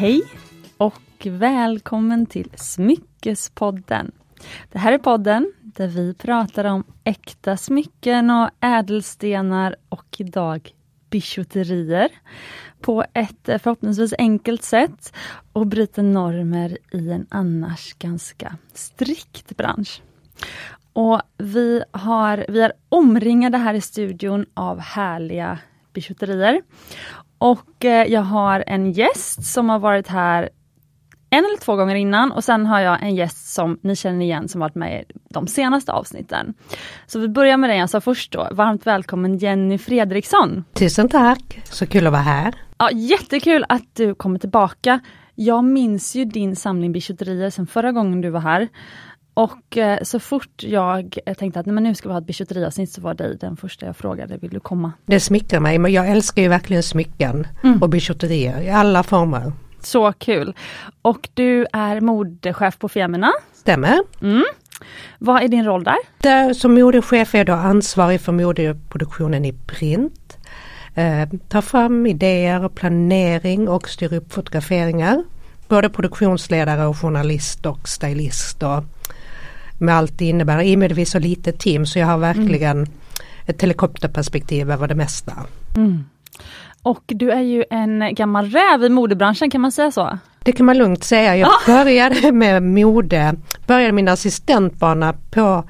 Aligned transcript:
Hej 0.00 0.22
och 0.76 1.26
välkommen 1.26 2.26
till 2.26 2.50
Smyckespodden. 2.54 4.12
Det 4.72 4.78
här 4.78 4.92
är 4.92 4.98
podden 4.98 5.52
där 5.62 5.86
vi 5.88 6.14
pratar 6.14 6.64
om 6.64 6.84
äkta 7.04 7.56
smycken 7.56 8.30
och 8.30 8.50
ädelstenar 8.60 9.76
och 9.88 10.16
idag 10.18 10.70
bijouterier 11.10 12.08
på 12.80 13.04
ett 13.14 13.48
eh, 13.48 13.58
förhoppningsvis 13.58 14.14
enkelt 14.18 14.62
sätt 14.62 15.12
och 15.52 15.66
bryter 15.66 16.02
normer 16.02 16.78
i 16.92 17.10
en 17.10 17.26
annars 17.30 17.94
ganska 17.94 18.56
strikt 18.74 19.56
bransch. 19.56 20.02
Och 20.92 21.20
vi, 21.38 21.82
har, 21.90 22.44
vi 22.48 22.60
är 22.60 22.72
omringade 22.88 23.58
här 23.58 23.74
i 23.74 23.80
studion 23.80 24.46
av 24.54 24.78
härliga 24.78 25.58
bijouterier. 25.92 26.62
Och 27.40 27.84
eh, 27.84 28.06
jag 28.06 28.22
har 28.22 28.64
en 28.66 28.92
gäst 28.92 29.44
som 29.44 29.68
har 29.68 29.78
varit 29.78 30.08
här 30.08 30.50
en 31.30 31.44
eller 31.44 31.60
två 31.60 31.76
gånger 31.76 31.94
innan 31.94 32.32
och 32.32 32.44
sen 32.44 32.66
har 32.66 32.80
jag 32.80 33.02
en 33.02 33.14
gäst 33.14 33.54
som 33.54 33.78
ni 33.82 33.96
känner 33.96 34.24
igen 34.24 34.48
som 34.48 34.60
varit 34.60 34.74
med 34.74 35.00
i 35.00 35.04
de 35.30 35.46
senaste 35.46 35.92
avsnitten. 35.92 36.54
Så 37.06 37.18
vi 37.18 37.28
börjar 37.28 37.56
med 37.56 37.70
dig, 37.70 37.80
alltså 37.80 38.00
först 38.00 38.32
då. 38.32 38.48
Varmt 38.52 38.86
välkommen 38.86 39.38
Jenny 39.38 39.78
Fredriksson! 39.78 40.64
Tusen 40.72 41.08
tack! 41.08 41.60
Så 41.64 41.86
kul 41.86 42.06
att 42.06 42.12
vara 42.12 42.22
här! 42.22 42.54
Ja, 42.78 42.90
jättekul 42.90 43.64
att 43.68 43.94
du 43.96 44.14
kommer 44.14 44.38
tillbaka. 44.38 45.00
Jag 45.34 45.64
minns 45.64 46.16
ju 46.16 46.24
din 46.24 46.56
samling 46.56 46.92
bijouterier 46.92 47.50
sen 47.50 47.66
förra 47.66 47.92
gången 47.92 48.20
du 48.20 48.30
var 48.30 48.40
här. 48.40 48.68
Och 49.40 49.76
eh, 49.76 49.98
så 50.02 50.18
fort 50.20 50.62
jag 50.62 51.18
tänkte 51.38 51.60
att 51.60 51.66
nej, 51.66 51.74
men 51.74 51.82
nu 51.84 51.94
ska 51.94 52.08
vi 52.08 52.12
ha 52.12 52.18
ett 52.20 52.26
bijouteriavsnitt 52.26 52.92
så 52.92 53.00
var 53.00 53.14
det 53.14 53.34
den 53.36 53.56
första 53.56 53.86
jag 53.86 53.96
frågade, 53.96 54.36
vill 54.36 54.50
du 54.50 54.60
komma? 54.60 54.92
Det 55.06 55.20
smickrar 55.20 55.60
mig, 55.60 55.78
men 55.78 55.92
jag 55.92 56.08
älskar 56.08 56.42
ju 56.42 56.48
verkligen 56.48 56.82
smycken 56.82 57.46
Mm. 57.62 57.82
och 57.82 57.88
bijouterier 57.88 58.60
i 58.60 58.70
alla 58.70 59.02
former. 59.02 59.52
Så 59.80 60.12
kul! 60.12 60.54
Och 61.02 61.28
du 61.34 61.66
är 61.72 62.00
modechef 62.00 62.78
på 62.78 62.88
Femina. 62.88 63.32
Stämmer? 63.54 63.98
Mm. 64.22 64.44
Vad 65.18 65.42
är 65.42 65.48
din 65.48 65.64
roll 65.64 65.84
där? 65.84 65.96
Där 66.18 66.54
som 66.54 66.74
modechef 66.74 67.34
är 67.34 67.38
jag 67.38 67.46
då 67.46 67.52
ansvarig 67.52 68.20
för 68.20 68.32
modeproduktionen 68.32 69.44
i 69.44 69.52
print. 69.52 70.38
Eh, 70.94 71.28
tar 71.48 71.60
fram 71.62 72.06
idéer 72.06 72.64
och 72.64 72.74
planering 72.74 73.68
och 73.68 73.88
styr 73.88 74.12
upp 74.14 74.32
fotograferingar. 74.32 75.24
Både 75.68 75.88
produktionsledare 75.90 76.86
och 76.86 76.96
journalist 76.98 77.66
och 77.66 77.88
stylist 77.88 78.62
och 78.62 78.84
med 79.80 79.96
allt 79.96 80.18
det 80.18 80.24
innebär. 80.24 80.62
I 80.62 80.74
och 80.74 80.78
med 80.78 80.92
att 80.92 80.98
vi 80.98 81.02
är 81.02 81.06
så 81.06 81.18
litet 81.18 81.58
team 81.58 81.86
så 81.86 81.98
jag 81.98 82.06
har 82.06 82.18
verkligen 82.18 82.86
ett 83.46 83.62
helikopterperspektiv 83.62 84.70
över 84.70 84.88
det 84.88 84.94
mesta. 84.94 85.32
Mm. 85.76 86.04
Och 86.82 87.02
du 87.06 87.30
är 87.30 87.40
ju 87.40 87.64
en 87.70 88.14
gammal 88.14 88.50
räv 88.50 88.84
i 88.84 88.88
modebranschen, 88.88 89.50
kan 89.50 89.60
man 89.60 89.72
säga 89.72 89.90
så? 89.90 90.18
Det 90.44 90.52
kan 90.52 90.66
man 90.66 90.78
lugnt 90.78 91.04
säga. 91.04 91.36
Jag 91.36 91.50
började 91.66 92.32
med 92.32 92.62
mode, 92.62 93.34
började 93.66 93.92
min 93.92 94.08
assistentbana 94.08 95.14
på 95.30 95.64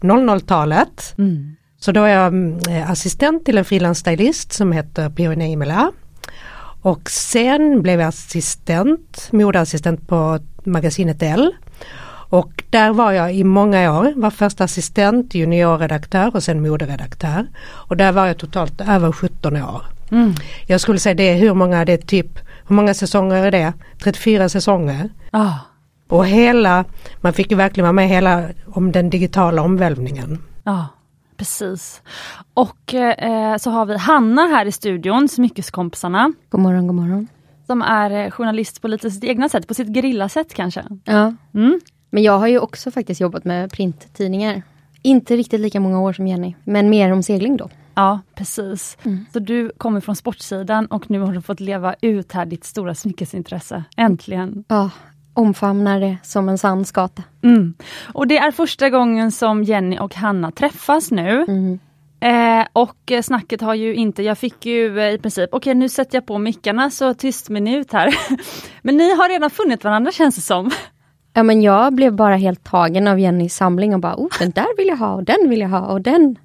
00-talet. 0.00 1.14
Mm. 1.18 1.56
Så 1.80 1.92
då 1.92 2.02
är 2.02 2.14
jag 2.14 2.26
mm, 2.26 2.58
assistent 2.86 3.44
till 3.44 3.58
en 3.58 3.64
frilansstylist 3.64 4.52
som 4.52 4.72
heter 4.72 5.10
P.O. 5.10 5.32
Imela. 5.32 5.92
Och 6.82 7.10
sen 7.10 7.82
blev 7.82 8.00
jag 8.00 8.08
assistent, 8.08 9.28
modeassistent 9.32 10.08
på 10.08 10.38
magasinet 10.64 11.22
L. 11.22 11.52
Och 12.30 12.64
där 12.70 12.92
var 12.92 13.12
jag 13.12 13.34
i 13.34 13.44
många 13.44 13.98
år, 13.98 14.12
var 14.16 14.30
först 14.30 14.60
assistent, 14.60 15.34
juniorredaktör 15.34 16.36
och 16.36 16.42
sen 16.42 16.62
moderedaktör. 16.62 17.46
Och 17.66 17.96
där 17.96 18.12
var 18.12 18.26
jag 18.26 18.38
totalt 18.38 18.80
över 18.80 19.12
17 19.12 19.56
år. 19.56 19.82
Mm. 20.10 20.34
Jag 20.66 20.80
skulle 20.80 20.98
säga 20.98 21.14
det 21.14 21.22
är 21.28 21.36
hur 21.36 21.54
många, 21.54 21.84
det 21.84 21.92
är 21.92 21.96
typ, 21.96 22.38
hur 22.68 22.76
många 22.76 22.94
säsonger 22.94 23.44
är 23.44 23.50
det? 23.50 23.72
34 24.02 24.48
säsonger. 24.48 25.10
Ah. 25.30 25.52
Och 26.08 26.26
hela, 26.26 26.84
man 27.20 27.32
fick 27.32 27.50
ju 27.50 27.56
verkligen 27.56 27.84
vara 27.84 27.92
med 27.92 28.08
hela 28.08 28.48
om 28.66 28.92
den 28.92 29.10
digitala 29.10 29.62
omvälvningen. 29.62 30.42
Ja, 30.64 30.86
precis. 31.36 32.02
Och 32.54 32.94
eh, 32.94 33.56
så 33.56 33.70
har 33.70 33.86
vi 33.86 33.96
Hanna 33.98 34.42
här 34.42 34.66
i 34.66 34.72
studion, 34.72 35.28
Smyckeskompisarna, 35.28 36.32
God 36.50 36.60
morgon, 36.60 36.86
god 36.86 36.96
morgon. 36.96 37.28
som 37.66 37.82
är 37.82 38.10
eh, 38.10 38.30
journalist 38.30 38.82
på 38.82 38.88
lite 38.88 39.10
sitt 39.10 39.24
egna 39.24 39.48
sätt, 39.48 39.68
på 39.68 39.74
sitt 39.74 39.88
grillasätt 39.88 40.54
kanske. 40.54 40.84
Ja, 41.04 41.34
Mm. 41.54 41.80
Men 42.10 42.22
jag 42.22 42.38
har 42.38 42.46
ju 42.48 42.58
också 42.58 42.90
faktiskt 42.90 43.20
jobbat 43.20 43.44
med 43.44 43.72
printtidningar. 43.72 44.62
Inte 45.02 45.36
riktigt 45.36 45.60
lika 45.60 45.80
många 45.80 46.00
år 46.00 46.12
som 46.12 46.26
Jenny, 46.26 46.54
men 46.64 46.90
mer 46.90 47.12
om 47.12 47.22
segling 47.22 47.56
då. 47.56 47.68
Ja, 47.94 48.20
precis. 48.34 48.98
Mm. 49.02 49.26
Så 49.32 49.38
du 49.38 49.70
kommer 49.76 50.00
från 50.00 50.16
sportsidan 50.16 50.86
och 50.86 51.10
nu 51.10 51.20
har 51.20 51.32
du 51.32 51.42
fått 51.42 51.60
leva 51.60 51.94
ut 52.00 52.32
här 52.32 52.46
ditt 52.46 52.64
stora 52.64 52.94
smyckesintresse. 52.94 53.84
Äntligen! 53.96 54.64
Ja, 54.68 54.90
omfamnar 55.34 56.00
det 56.00 56.16
som 56.22 56.48
en 56.48 56.58
sann 56.58 56.84
skata. 56.84 57.22
Mm. 57.42 57.74
Och 58.12 58.26
det 58.26 58.38
är 58.38 58.50
första 58.50 58.90
gången 58.90 59.32
som 59.32 59.64
Jenny 59.64 59.98
och 59.98 60.14
Hanna 60.14 60.50
träffas 60.50 61.10
nu. 61.10 61.44
Mm. 61.48 61.78
Eh, 62.20 62.66
och 62.72 63.12
snacket 63.22 63.60
har 63.60 63.74
ju 63.74 63.94
inte, 63.94 64.22
jag 64.22 64.38
fick 64.38 64.66
ju 64.66 65.00
eh, 65.00 65.14
i 65.14 65.18
princip, 65.18 65.50
okej 65.52 65.74
nu 65.74 65.88
sätter 65.88 66.16
jag 66.16 66.26
på 66.26 66.38
mickarna 66.38 66.90
så 66.90 67.14
tyst 67.14 67.48
minut 67.48 67.92
här. 67.92 68.14
Men 68.82 68.96
ni 68.96 69.16
har 69.16 69.28
redan 69.28 69.50
funnit 69.50 69.84
varandra 69.84 70.12
känns 70.12 70.34
det 70.34 70.40
som. 70.40 70.70
Ja, 71.32 71.42
men 71.42 71.62
jag 71.62 71.94
blev 71.94 72.12
bara 72.12 72.36
helt 72.36 72.64
tagen 72.64 73.08
av 73.08 73.20
Jennys 73.20 73.56
samling 73.56 73.94
och 73.94 74.00
bara, 74.00 74.14
oh, 74.16 74.28
den 74.38 74.50
där 74.50 74.76
vill 74.76 74.86
jag 74.88 74.96
ha 74.96 75.14
och 75.14 75.24
den 75.24 75.48
vill 75.48 75.60
jag 75.60 75.68
ha 75.68 75.80
och 75.80 76.00
den. 76.00 76.36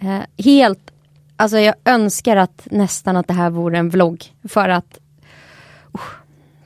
Eh, 0.00 0.44
helt, 0.44 0.90
alltså 1.36 1.58
jag 1.58 1.74
önskar 1.84 2.36
att 2.36 2.68
nästan 2.70 3.16
att 3.16 3.28
det 3.28 3.34
här 3.34 3.50
vore 3.50 3.78
en 3.78 3.90
vlogg 3.90 4.24
för 4.48 4.68
att 4.68 4.98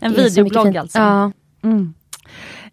En 0.00 0.14
så 0.14 0.20
mycket 0.20 0.36
videoblogg 0.36 0.76
alltså. 0.76 0.98
Ja, 0.98 1.32
Mm. 1.62 1.94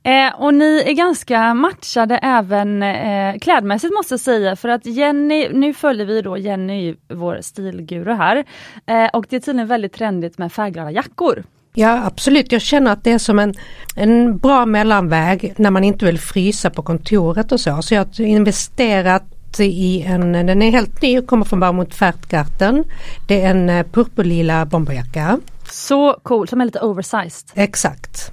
Eh, 0.03 0.41
och 0.41 0.53
ni 0.53 0.83
är 0.85 0.93
ganska 0.93 1.53
matchade 1.53 2.17
även 2.17 2.83
eh, 2.83 3.37
klädmässigt 3.39 3.93
måste 3.93 4.13
jag 4.13 4.19
säga 4.19 4.55
för 4.55 4.69
att 4.69 4.85
Jenny, 4.85 5.49
nu 5.53 5.73
följer 5.73 6.05
vi 6.05 6.21
då 6.21 6.37
Jenny, 6.37 6.95
vår 7.07 7.39
stilguru 7.41 8.13
här. 8.13 8.43
Eh, 8.85 9.07
och 9.13 9.25
det 9.29 9.35
är 9.35 9.39
tydligen 9.39 9.67
väldigt 9.67 9.93
trendigt 9.93 10.37
med 10.37 10.51
färgglada 10.51 10.91
jackor. 10.91 11.43
Ja 11.79 12.05
absolut, 12.05 12.51
jag 12.51 12.61
känner 12.61 12.91
att 12.91 13.03
det 13.03 13.11
är 13.11 13.17
som 13.17 13.39
en, 13.39 13.53
en 13.95 14.37
bra 14.37 14.65
mellanväg 14.65 15.53
när 15.57 15.71
man 15.71 15.83
inte 15.83 16.05
vill 16.05 16.19
frysa 16.19 16.69
på 16.69 16.81
kontoret 16.81 17.51
och 17.51 17.59
så. 17.59 17.81
Så 17.81 17.93
jag 17.93 18.05
har 18.05 18.21
investerat 18.21 19.23
i 19.59 20.03
en, 20.03 20.31
den 20.31 20.61
är 20.61 20.71
helt 20.71 21.01
ny 21.01 21.19
och 21.19 21.27
kommer 21.27 21.45
från 21.45 21.59
Baumut 21.59 21.95
Färtgarten. 21.95 22.83
Det 23.27 23.41
är 23.41 23.49
en 23.49 23.69
eh, 23.69 23.85
purpurlila 23.91 24.65
bomberjacka. 24.65 25.39
Så 25.71 26.19
cool, 26.23 26.47
som 26.47 26.61
är 26.61 26.65
lite 26.65 26.79
oversized. 26.79 27.49
Exakt. 27.53 28.31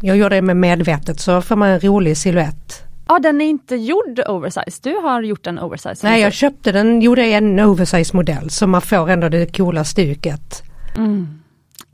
Jag 0.00 0.16
gjorde 0.16 0.34
det 0.34 0.42
med 0.42 0.56
medvetet 0.56 1.20
så 1.20 1.42
får 1.42 1.56
man 1.56 1.68
en 1.68 1.80
rolig 1.80 2.16
silhuett. 2.16 2.82
Ja, 3.08 3.18
den 3.18 3.40
är 3.40 3.46
inte 3.46 3.76
gjord 3.76 4.20
oversized. 4.26 4.80
Du 4.82 4.96
har 4.96 5.22
gjort 5.22 5.46
en 5.46 5.58
oversized. 5.58 5.98
Nej 6.02 6.20
jag 6.20 6.32
köpte 6.32 6.72
den, 6.72 7.00
gjorde 7.00 7.22
en 7.22 7.60
oversize 7.60 8.16
modell 8.16 8.50
så 8.50 8.66
man 8.66 8.80
får 8.82 9.10
ändå 9.10 9.28
det 9.28 9.56
coola 9.56 9.84
stuket. 9.84 10.62
Mm. 10.96 11.43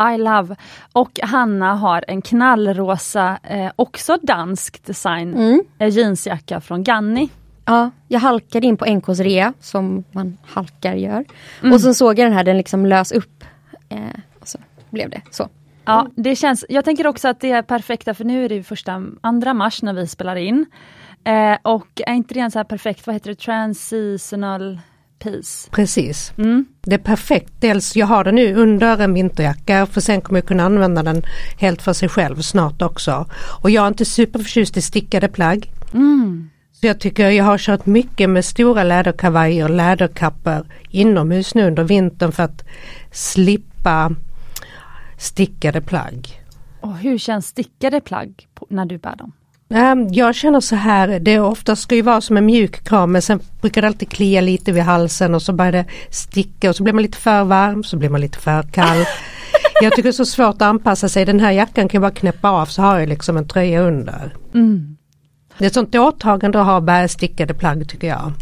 I 0.00 0.18
love. 0.18 0.56
Och 0.92 1.20
Hanna 1.22 1.74
har 1.74 2.04
en 2.08 2.22
knallrosa, 2.22 3.38
eh, 3.42 3.70
också 3.76 4.18
dansk 4.22 4.86
design, 4.86 5.34
mm. 5.34 5.60
eh, 5.78 5.88
jeansjacka 5.88 6.60
från 6.60 6.84
Ganni. 6.84 7.28
ja, 7.64 7.90
jag 8.08 8.20
halkade 8.20 8.66
in 8.66 8.76
på 8.76 8.84
NKs 8.84 9.20
rea 9.20 9.52
som 9.60 10.04
man 10.12 10.38
halkar 10.46 10.94
gör. 10.94 11.24
Mm. 11.62 11.72
Och 11.74 11.80
så 11.80 11.94
såg 11.94 12.18
jag 12.18 12.26
den 12.26 12.32
här, 12.32 12.44
den 12.44 12.56
liksom 12.56 12.86
lös 12.86 13.12
upp. 13.12 13.44
Eh, 13.88 13.98
och 14.40 14.48
så 14.48 14.58
blev 14.90 15.10
det 15.10 15.22
så. 15.30 15.48
Ja, 15.84 16.06
det 16.14 16.36
känns, 16.36 16.64
jag 16.68 16.84
tänker 16.84 17.06
också 17.06 17.28
att 17.28 17.40
det 17.40 17.52
är 17.52 17.62
perfekta 17.62 18.14
för 18.14 18.24
nu 18.24 18.44
är 18.44 18.48
det 18.48 18.62
första, 18.62 19.02
andra 19.20 19.54
mars 19.54 19.82
när 19.82 19.92
vi 19.92 20.06
spelar 20.06 20.36
in. 20.36 20.66
Eh, 21.24 21.56
och 21.62 22.00
är 22.06 22.12
inte 22.12 22.34
det 22.34 22.40
en 22.40 22.50
så 22.50 22.58
här 22.58 22.64
perfekt, 22.64 23.06
vad 23.06 23.14
heter 23.14 23.30
det, 23.30 23.38
transitional 23.38 24.78
piece? 25.20 25.70
Precis. 25.70 26.32
Mm. 26.38 26.66
Det 26.82 26.94
är 26.94 26.98
perfekt. 26.98 27.52
Dels 27.58 27.96
jag 27.96 28.06
har 28.06 28.24
den 28.24 28.34
nu 28.34 28.54
under 28.54 28.98
en 28.98 29.14
vinterjacka 29.14 29.86
för 29.86 30.00
sen 30.00 30.20
kommer 30.20 30.38
jag 30.40 30.46
kunna 30.46 30.62
använda 30.64 31.02
den 31.02 31.22
helt 31.58 31.82
för 31.82 31.92
sig 31.92 32.08
själv 32.08 32.40
snart 32.40 32.82
också. 32.82 33.26
Och 33.62 33.70
jag 33.70 33.84
är 33.84 33.88
inte 33.88 34.04
superförtjust 34.04 34.76
i 34.76 34.82
stickade 34.82 35.28
plagg. 35.28 35.70
Mm. 35.94 36.50
Så 36.72 36.86
jag 36.86 37.00
tycker 37.00 37.30
jag 37.30 37.44
har 37.44 37.58
kört 37.58 37.86
mycket 37.86 38.30
med 38.30 38.44
stora 38.44 38.84
läderkavajer 38.84 39.64
och 39.64 39.70
läderkappor 39.70 40.66
inomhus 40.90 41.54
nu 41.54 41.66
under 41.66 41.84
vintern 41.84 42.32
för 42.32 42.42
att 42.42 42.64
slippa 43.12 44.14
stickade 45.18 45.80
plagg. 45.80 46.42
Och 46.80 46.96
hur 46.96 47.18
känns 47.18 47.46
stickade 47.46 48.00
plagg 48.00 48.48
när 48.68 48.84
du 48.84 48.98
bär 48.98 49.16
dem? 49.16 49.32
Ehm, 49.74 50.08
Jag 50.12 50.34
känner 50.34 50.60
så 50.60 50.76
här, 50.76 51.18
det 51.20 51.40
ofta 51.40 51.76
ska 51.76 51.94
ju 51.94 52.02
vara 52.02 52.20
som 52.20 52.36
en 52.36 52.46
mjuk 52.46 52.84
kram 52.84 53.12
men 53.12 53.22
sen 53.22 53.40
brukar 53.60 53.80
det 53.82 53.88
alltid 53.88 54.08
klia 54.08 54.40
lite 54.40 54.72
vid 54.72 54.82
halsen 54.82 55.34
och 55.34 55.42
så 55.42 55.52
börjar 55.52 55.72
det 55.72 55.84
sticka 56.10 56.70
och 56.70 56.76
så 56.76 56.82
blir 56.82 56.92
man 56.92 57.02
lite 57.02 57.18
för 57.18 57.44
varm 57.44 57.84
så 57.84 57.96
blir 57.96 58.08
man 58.08 58.20
lite 58.20 58.38
för 58.38 58.62
kall. 58.62 59.04
Jag 59.82 59.92
tycker 59.92 60.02
det 60.02 60.08
är 60.08 60.12
så 60.12 60.24
svårt 60.24 60.54
att 60.54 60.62
anpassa 60.62 61.08
sig. 61.08 61.24
Den 61.24 61.40
här 61.40 61.52
jackan 61.52 61.88
kan 61.88 62.02
jag 62.02 62.12
bara 62.12 62.18
knäppa 62.18 62.50
av 62.50 62.66
så 62.66 62.82
har 62.82 62.98
jag 62.98 63.08
liksom 63.08 63.36
en 63.36 63.48
tröja 63.48 63.80
under. 63.80 64.34
Mm. 64.54 64.96
Det 65.58 65.64
är 65.64 65.66
ett 65.66 65.74
sånt 65.74 65.94
åtagande 65.94 66.60
att 66.60 66.66
ha 66.66 66.80
bärstickade 66.80 67.54
plagg 67.54 67.88
tycker 67.88 68.08
jag. 68.08 68.32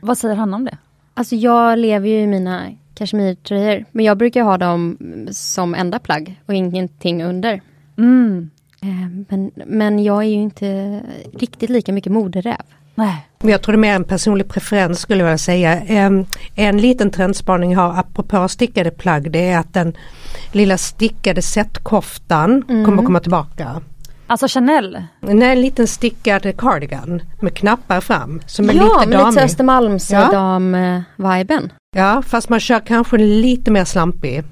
Vad 0.00 0.18
säger 0.18 0.34
han 0.34 0.54
om 0.54 0.64
det? 0.64 0.78
Alltså 1.14 1.36
jag 1.36 1.78
lever 1.78 2.08
ju 2.08 2.20
i 2.20 2.26
mina 2.26 2.70
kashmirtröjor. 2.94 3.84
Men 3.92 4.04
jag 4.04 4.18
brukar 4.18 4.42
ha 4.42 4.58
dem 4.58 4.96
som 5.30 5.74
enda 5.74 5.98
plagg 5.98 6.40
och 6.46 6.54
ingenting 6.54 7.24
under. 7.24 7.60
Mm. 7.98 8.50
Eh, 8.82 9.08
Men, 9.28 9.50
men 9.66 10.04
jag 10.04 10.18
är 10.18 10.28
ju 10.28 10.34
inte 10.42 11.00
riktigt 11.38 11.70
lika 11.70 11.92
mycket 11.92 12.12
moderäv. 12.12 12.62
Nej. 12.94 13.26
Men 13.38 13.48
jag 13.52 13.62
tror 13.62 13.72
det 13.72 13.76
är 13.76 13.80
mer 13.80 13.94
en 13.94 14.04
personlig 14.04 14.48
preferens 14.48 15.00
skulle 15.00 15.24
jag 15.24 15.40
säga. 15.40 15.80
En, 15.80 16.26
en 16.54 16.78
liten 16.78 17.10
trendspaning 17.10 17.72
jag 17.72 17.80
har 17.80 17.98
apropå 18.00 18.48
stickade 18.48 18.90
plagg 18.90 19.30
det 19.30 19.48
är 19.48 19.58
att 19.58 19.74
den 19.74 19.96
lilla 20.52 20.78
stickade 20.78 21.42
setkoftan 21.42 22.62
kommer 22.86 23.02
komma 23.02 23.20
tillbaka. 23.20 23.80
Alltså 24.26 24.48
Chanel. 24.48 25.02
Är 25.20 25.42
en 25.42 25.60
liten 25.60 25.86
stickad 25.86 26.56
cardigan 26.56 27.22
med 27.40 27.54
knappar 27.54 28.00
fram 28.00 28.40
som 28.46 28.68
är 28.70 28.74
ja, 28.74 28.82
lite 28.82 28.96
men 28.98 29.08
lite 29.08 29.22
damig. 29.22 29.42
Östermalms 29.42 30.10
Ja. 30.10 30.30
dam-viben. 30.32 31.72
Ja, 31.96 32.22
fast 32.26 32.48
man 32.48 32.60
kör 32.60 32.80
kanske 32.80 33.18
lite 33.18 33.70
mer 33.70 33.84
slampig. 33.84 34.44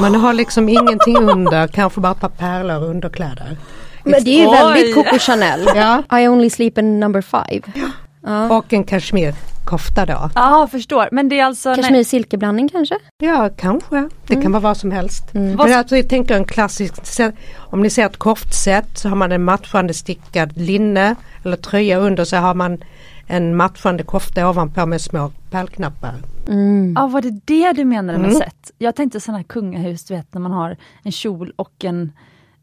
Man 0.00 0.14
har 0.14 0.32
liksom 0.32 0.68
ingenting 0.68 1.16
under, 1.16 1.66
kanske 1.66 2.00
bara 2.00 2.12
ett 2.12 2.20
par 2.20 2.28
pärlor 2.28 2.82
och 2.82 2.88
underkläder. 2.88 3.56
Men 4.04 4.24
det 4.24 4.30
är 4.30 4.44
ju 4.44 4.50
väldigt 4.50 4.94
Coco 4.94 5.18
Chanel. 5.18 5.68
Ja, 5.74 6.20
I 6.20 6.28
only 6.28 6.50
sleep 6.50 6.78
in 6.78 7.00
number 7.00 7.20
five. 7.20 7.62
Ja. 8.24 8.56
och 8.56 8.72
en 8.72 8.84
kashmirkofta 8.84 10.06
då. 10.06 10.30
Ja, 10.34 10.68
förstår. 10.70 11.08
Men 11.12 11.28
det 11.28 11.40
är 11.40 11.44
alltså... 11.44 11.74
Kashmir 11.74 12.04
silkeblandning 12.04 12.68
kanske? 12.68 12.94
Ja, 13.18 13.50
kanske. 13.56 14.08
Det 14.26 14.42
kan 14.42 14.52
vara 14.52 14.60
vad 14.60 14.76
som 14.76 14.90
helst. 14.90 15.34
Mm. 15.34 15.56
Men 15.56 15.72
alltså, 15.72 15.96
jag 15.96 16.08
tänker 16.08 16.34
en 16.34 16.44
klassisk, 16.44 17.20
om 17.56 17.82
ni 17.82 17.90
ser 17.90 18.06
ett 18.06 18.16
koftset 18.16 18.98
så 18.98 19.08
har 19.08 19.16
man 19.16 19.32
en 19.32 19.44
matchande 19.44 19.94
stickad 19.94 20.56
linne 20.56 21.14
eller 21.44 21.56
tröja 21.56 21.98
under 21.98 22.24
så 22.24 22.36
har 22.36 22.54
man 22.54 22.78
en 23.30 23.56
matchande 23.56 24.02
kofta 24.02 24.48
ovanpå 24.50 24.86
med 24.86 25.00
små 25.00 25.32
pärlknappar. 25.50 26.14
Mm. 26.48 26.94
Ja, 26.96 27.06
var 27.06 27.20
det 27.22 27.40
det 27.44 27.72
du 27.72 27.84
menade 27.84 28.18
med 28.18 28.30
Mm. 28.30 28.40
set? 28.40 28.70
Jag 28.78 28.94
tänkte 28.96 29.20
sådana 29.20 29.38
här 29.38 29.44
kungahus, 29.44 30.04
du 30.04 30.14
vet 30.14 30.34
när 30.34 30.40
man 30.40 30.52
har 30.52 30.76
en 31.02 31.12
kjol 31.12 31.52
och 31.56 31.84
en 31.84 32.12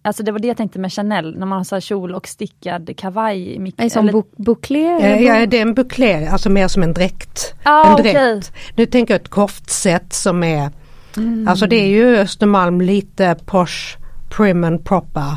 Alltså 0.02 0.24
det 0.24 0.32
var 0.32 0.40
det 0.40 0.48
jag 0.48 0.58
tänkte 0.58 0.80
med 0.80 0.94
Chanel, 0.94 1.36
när 1.40 1.46
man 1.46 1.58
har 1.58 1.64
så 1.64 1.76
här 1.76 1.80
kjol 1.82 2.16
och 2.16 2.28
stickad 2.28 2.98
kavaj. 2.98 3.54
i 3.56 3.60
mik- 3.60 3.76
Nej, 3.78 3.90
som 3.90 4.10
eller- 4.10 4.20
bu- 4.20 4.26
bouclé? 4.38 4.82
Ja, 5.26 5.46
det 5.46 5.58
är 5.58 5.62
en 5.62 5.74
buklé, 5.74 6.28
alltså 6.28 6.50
mer 6.50 6.68
som 6.68 6.84
en 6.84 6.94
dräkt. 6.94 7.54
Ja, 7.64 7.98
en 7.98 8.04
dräkt. 8.04 8.52
Nu 8.76 8.86
tänker 8.86 9.14
jag 9.14 9.22
ett 9.22 9.28
koftset 9.30 10.14
som 10.14 10.44
är, 10.44 10.70
Mm. 11.18 11.48
alltså 11.48 11.68
det 11.68 11.76
är 11.76 11.88
ju 11.88 12.18
Östermalm 12.18 12.82
lite 12.82 13.36
posh, 13.46 13.98
prim 14.30 14.64
and 14.64 14.86
proper. 14.86 15.36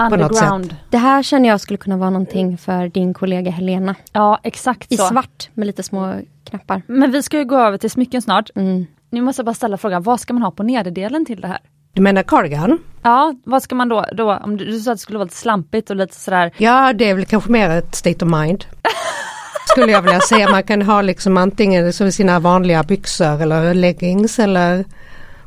Underground. 0.00 0.76
Det 0.90 0.98
här 0.98 1.22
känner 1.22 1.48
jag 1.48 1.60
skulle 1.60 1.76
kunna 1.76 1.96
vara 1.96 2.10
någonting 2.10 2.58
för 2.58 2.88
din 2.88 3.14
kollega 3.14 3.50
Helena. 3.50 3.94
Ja, 4.12 4.40
exakt 4.42 4.92
I 4.92 4.96
så. 4.96 5.06
svart 5.06 5.48
med 5.54 5.66
lite 5.66 5.82
små 5.82 6.14
knappar. 6.44 6.82
Men 6.86 7.10
vi 7.12 7.22
ska 7.22 7.38
ju 7.38 7.44
gå 7.44 7.56
över 7.58 7.78
till 7.78 7.90
smycken 7.90 8.22
snart. 8.22 8.50
Mm. 8.54 8.86
Nu 9.10 9.20
måste 9.20 9.40
jag 9.40 9.46
bara 9.46 9.54
ställa 9.54 9.76
frågan, 9.76 10.02
vad 10.02 10.20
ska 10.20 10.32
man 10.32 10.42
ha 10.42 10.50
på 10.50 10.62
nederdelen 10.62 11.26
till 11.26 11.40
det 11.40 11.48
här? 11.48 11.58
Du 11.92 12.02
menar 12.02 12.22
cardigan? 12.22 12.78
Ja, 13.02 13.34
vad 13.44 13.62
ska 13.62 13.74
man 13.74 13.88
då, 13.88 14.04
då 14.12 14.34
om 14.34 14.56
du, 14.56 14.64
du 14.64 14.80
sa 14.80 14.92
att 14.92 14.98
det 14.98 15.02
skulle 15.02 15.18
vara 15.18 15.24
lite 15.24 15.36
slampigt 15.36 15.90
och 15.90 15.96
lite 15.96 16.14
sådär, 16.14 16.52
Ja, 16.56 16.92
det 16.92 17.10
är 17.10 17.14
väl 17.14 17.24
kanske 17.24 17.50
mer 17.52 17.70
ett 17.70 17.94
state 17.94 18.24
of 18.24 18.30
mind. 18.30 18.64
Skulle 19.66 19.92
jag 19.92 20.02
vilja 20.02 20.20
säga. 20.20 20.50
Man 20.50 20.62
kan 20.62 20.82
ha 20.82 21.02
liksom 21.02 21.36
antingen 21.36 21.92
så 21.92 22.10
sina 22.10 22.38
vanliga 22.38 22.82
byxor 22.82 23.42
eller 23.42 23.74
leggings 23.74 24.38
eller 24.38 24.84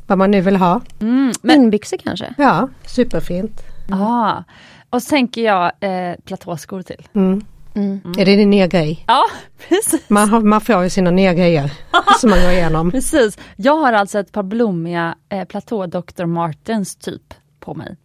vad 0.08 0.18
man 0.18 0.32
nu 0.32 0.42
vill 0.42 0.56
ha. 0.56 0.82
mm, 1.02 1.34
men, 1.42 1.56
Inbyxor 1.56 1.98
kanske? 1.98 2.34
Ja, 2.38 2.70
superfint. 2.86 3.62
Ja. 3.88 4.44
Och 4.89 5.03
så 5.03 5.09
tänker 5.09 5.41
jag 5.41 5.71
eh, 5.80 6.15
platåskor 6.25 6.81
till. 6.81 7.07
Mm. 7.13 7.45
Mm. 7.75 8.01
Är 8.18 8.25
det 8.25 8.35
din 8.35 8.50
nya 8.50 8.68
grej? 8.68 9.03
Ja, 9.07 9.24
precis. 9.69 10.09
Man, 10.09 10.30
har, 10.30 10.41
man 10.41 10.62
får 10.62 10.83
ju 10.83 10.89
sina 10.89 11.12
nya 11.12 11.33
grejer 11.33 11.71
som 12.19 12.30
man 12.30 12.39
går 12.41 12.51
igenom. 12.51 12.91
Precis. 12.91 13.38
Jag 13.56 13.77
har 13.77 13.94
alltså 13.94 14.19
ett 14.19 14.31
par 14.31 14.44
blommiga 14.44 15.15
eh, 15.30 15.45
platå 15.45 15.85
Dr. 15.85 16.25
Martens 16.25 16.95
typ 16.95 17.33
på 17.59 17.74
mig. 17.74 17.95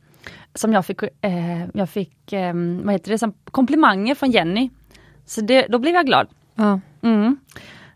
Som 0.55 0.73
jag 0.73 0.87
fick, 0.87 1.03
eh, 1.03 1.67
jag 1.75 1.91
fick 1.91 2.33
eh, 2.33 2.55
vad 2.83 2.93
heter 2.93 3.11
det, 3.11 3.19
som 3.19 3.35
komplimanger 3.51 4.15
från 4.15 4.31
Jenny. 4.31 4.71
Så 5.27 5.41
det, 5.41 5.67
då 5.69 5.79
blev 5.79 5.95
jag 5.95 6.07
glad. 6.07 6.27
Ja. 6.55 6.81
Mm. 7.03 7.37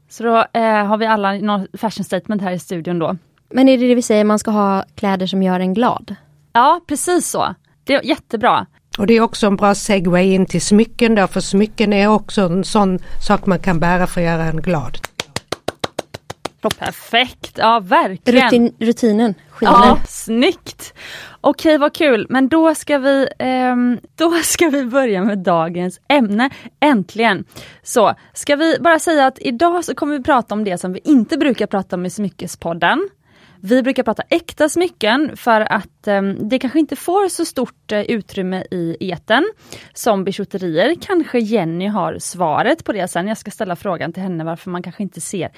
Så 0.09 0.23
då 0.23 0.47
eh, 0.53 0.87
har 0.87 0.97
vi 0.97 1.07
alla 1.07 1.33
någon 1.33 1.67
fashion 1.79 2.05
statement 2.05 2.43
här 2.43 2.53
i 2.53 2.59
studion 2.59 2.99
då. 2.99 3.17
Men 3.51 3.69
är 3.69 3.79
det 3.79 3.89
det 3.89 3.95
vi 3.95 4.03
säger, 4.03 4.25
man 4.25 4.39
ska 4.39 4.51
ha 4.51 4.85
kläder 4.95 5.27
som 5.27 5.43
gör 5.43 5.61
en 5.61 5.75
glad? 5.75 6.15
Ja, 6.53 6.81
precis 6.87 7.31
så. 7.31 7.55
Det 7.85 7.95
är 7.95 8.05
jättebra. 8.05 8.67
Och 8.99 9.07
det 9.07 9.15
är 9.15 9.21
också 9.21 9.47
en 9.47 9.57
bra 9.57 9.75
segway 9.75 10.33
in 10.35 10.47
till 10.47 10.63
smycken 10.63 11.15
då, 11.15 11.27
för 11.27 11.41
smycken 11.41 11.93
är 11.93 12.09
också 12.09 12.41
en 12.41 12.65
sån 12.65 12.99
sak 13.27 13.47
man 13.47 13.59
kan 13.59 13.81
bära 13.81 14.07
för 14.07 14.21
att 14.21 14.27
göra 14.27 14.45
en 14.45 14.63
glad. 14.63 14.99
Perfekt, 16.79 17.59
ja 17.59 17.81
verkligen. 17.81 18.45
Rutin, 18.45 18.75
rutinen 18.79 19.35
skiner. 19.51 19.73
Ja, 19.73 19.99
snyggt! 20.09 20.95
Okej, 21.41 21.79
vad 21.79 21.95
kul. 21.95 22.27
Men 22.29 22.49
då 22.49 22.75
ska, 22.75 22.99
vi, 22.99 23.29
ehm, 23.39 23.99
då 24.17 24.33
ska 24.43 24.69
vi 24.69 24.85
börja 24.85 25.25
med 25.25 25.39
dagens 25.39 26.01
ämne. 26.09 26.51
Äntligen! 26.81 27.45
Så, 27.83 28.15
ska 28.33 28.57
vi 28.57 28.77
bara 28.81 28.99
säga 28.99 29.27
att 29.27 29.39
idag 29.41 29.85
så 29.85 29.95
kommer 29.95 30.19
vi 30.19 30.25
prata 30.25 30.55
om 30.55 30.65
det 30.65 30.79
som 30.79 30.93
vi 30.93 31.01
inte 31.05 31.39
brukar 31.39 31.67
prata 31.67 31.97
om 31.97 32.07
i 32.07 32.11
Smyckespodden. 32.11 33.09
Vi 33.65 33.83
brukar 33.83 34.03
prata 34.03 34.23
äkta 34.29 34.69
smycken 34.69 35.37
för 35.37 35.61
att 35.61 36.09
ehm, 36.09 36.49
det 36.49 36.59
kanske 36.59 36.79
inte 36.79 36.97
får 36.97 37.29
så 37.29 37.45
stort 37.45 37.93
eh, 37.93 38.01
utrymme 38.01 38.65
i 38.71 38.97
eten 39.01 39.45
som 39.95 40.25
bijouterier. 40.25 40.95
Kanske 41.01 41.39
Jenny 41.39 41.87
har 41.87 42.19
svaret 42.19 42.85
på 42.85 42.93
det 42.93 43.09
sen. 43.09 43.29
Jag 43.29 43.39
ska 43.39 43.51
ställa 43.51 43.77
frågan 43.77 44.13
till 44.13 44.23
henne 44.23 44.45
varför 44.45 44.71
man 44.71 44.83
kanske 44.83 45.03
inte 45.03 45.21
ser 45.21 45.51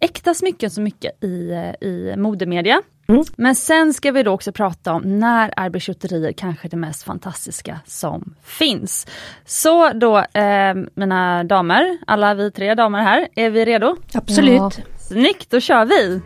äkta 0.00 0.34
smycken 0.34 0.70
så 0.70 0.80
mycket 0.80 1.24
i, 1.24 1.50
eh, 1.50 1.88
i 1.88 2.14
modemedia. 2.16 2.82
Men 3.36 3.54
sen 3.54 3.94
ska 3.94 4.12
vi 4.12 4.22
då 4.22 4.32
också 4.32 4.52
prata 4.52 4.92
om 4.92 5.02
när 5.18 5.52
är 5.56 5.70
bijouterier 5.70 6.32
kanske 6.32 6.68
det 6.68 6.76
mest 6.76 7.02
fantastiska 7.02 7.80
som 7.86 8.34
finns. 8.42 9.06
Så 9.44 9.92
då 9.92 10.18
eh, 10.18 10.74
mina 10.94 11.44
damer, 11.44 11.98
alla 12.06 12.34
vi 12.34 12.50
tre 12.50 12.74
damer 12.74 13.02
här, 13.02 13.28
är 13.34 13.50
vi 13.50 13.64
redo? 13.64 13.96
Absolut. 14.14 14.56
Ja. 14.56 14.70
Snyggt, 14.98 15.50
då 15.50 15.60
kör 15.60 15.84
vi! 15.84 16.22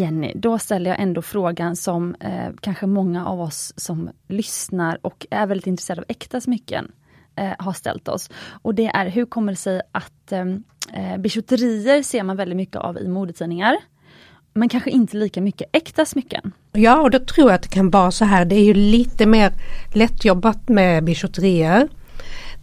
Jenny, 0.00 0.32
då 0.34 0.58
ställer 0.58 0.90
jag 0.90 1.00
ändå 1.00 1.22
frågan 1.22 1.76
som 1.76 2.14
eh, 2.20 2.48
kanske 2.60 2.86
många 2.86 3.26
av 3.26 3.40
oss 3.40 3.72
som 3.76 4.10
lyssnar 4.28 4.98
och 5.02 5.26
är 5.30 5.46
väldigt 5.46 5.66
intresserade 5.66 6.00
av 6.00 6.06
äkta 6.08 6.40
smycken 6.40 6.92
eh, 7.36 7.52
har 7.58 7.72
ställt 7.72 8.08
oss. 8.08 8.30
Och 8.62 8.74
det 8.74 8.86
är 8.86 9.06
hur 9.08 9.26
kommer 9.26 9.52
det 9.52 9.56
sig 9.56 9.82
att 9.92 10.32
eh, 10.32 10.44
eh 10.94 11.18
bijouterier 11.18 12.02
ser 12.02 12.22
man 12.22 12.36
väldigt 12.36 12.56
mycket 12.56 12.76
av 12.76 12.98
i 12.98 13.08
modetidningar. 13.08 13.76
Men 14.52 14.68
kanske 14.68 14.90
inte 14.90 15.16
lika 15.16 15.40
mycket 15.40 15.68
äkta 15.72 16.04
smycken. 16.04 16.52
Ja, 16.72 17.00
och 17.00 17.10
då 17.10 17.18
tror 17.18 17.50
jag 17.50 17.54
att 17.54 17.62
det 17.62 17.68
kan 17.68 17.90
vara 17.90 18.10
så 18.10 18.24
här. 18.24 18.44
Det 18.44 18.54
är 18.54 18.64
ju 18.64 18.74
lite 18.74 19.26
mer 19.26 19.52
lättjobbat 19.94 20.68
med 20.68 21.04
bijouterier. 21.04 21.88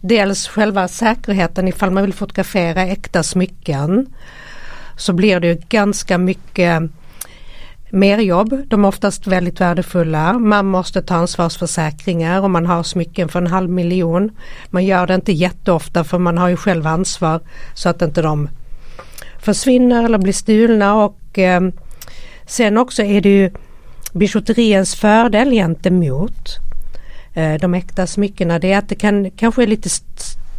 Dels 0.00 0.48
själva 0.48 0.88
säkerheten 0.88 1.68
ifall 1.68 1.90
man 1.90 2.02
vill 2.02 2.12
fotografera 2.12 2.82
äkta 2.82 3.22
smycken. 3.22 4.06
Så 4.96 5.12
blir 5.12 5.40
det 5.40 5.46
ju 5.46 5.60
ganska 5.68 6.18
mycket 6.18 6.82
mer 7.90 8.18
jobb. 8.18 8.62
De 8.68 8.84
är 8.84 8.88
oftast 8.88 9.26
väldigt 9.26 9.60
värdefulla. 9.60 10.32
Man 10.32 10.66
måste 10.66 11.02
ta 11.02 11.14
ansvarsförsäkringar 11.14 12.40
om 12.40 12.52
man 12.52 12.66
har 12.66 12.82
smycken 12.82 13.28
för 13.28 13.38
en 13.38 13.46
halv 13.46 13.70
miljon. 13.70 14.30
Man 14.70 14.84
gör 14.84 15.06
det 15.06 15.14
inte 15.14 15.32
jätteofta 15.32 16.04
för 16.04 16.18
man 16.18 16.38
har 16.38 16.48
ju 16.48 16.56
själv 16.56 16.86
ansvar 16.86 17.40
så 17.74 17.88
att 17.88 18.02
inte 18.02 18.22
de 18.22 18.48
försvinner 19.38 20.04
eller 20.04 20.18
blir 20.18 20.32
stulna 20.32 20.94
och 20.94 21.38
eh, 21.38 21.60
sen 22.46 22.78
också 22.78 23.02
är 23.02 23.20
det 23.20 23.28
ju 23.28 23.50
bijouteriens 24.12 24.94
fördel 24.94 25.50
gentemot 25.50 26.58
eh, 27.34 27.54
de 27.54 27.74
äkta 27.74 28.06
smyckena 28.06 28.58
det 28.58 28.72
är 28.72 28.78
att 28.78 28.88
det 28.88 28.94
kan 28.94 29.30
kanske 29.30 29.62
är 29.62 29.66
lite 29.66 29.88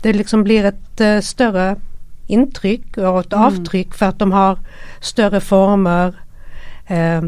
det 0.02 0.14
liksom 0.14 0.44
blir 0.44 0.66
ett 0.66 1.02
eh, 1.02 1.20
större 1.20 1.76
intryck 2.28 2.98
och 2.98 3.20
ett 3.20 3.34
avtryck 3.34 3.94
för 3.94 4.06
att 4.06 4.20
de 4.20 4.32
har 4.32 4.60
större 5.02 5.42
former. 5.42 6.14
Eh, 6.90 7.22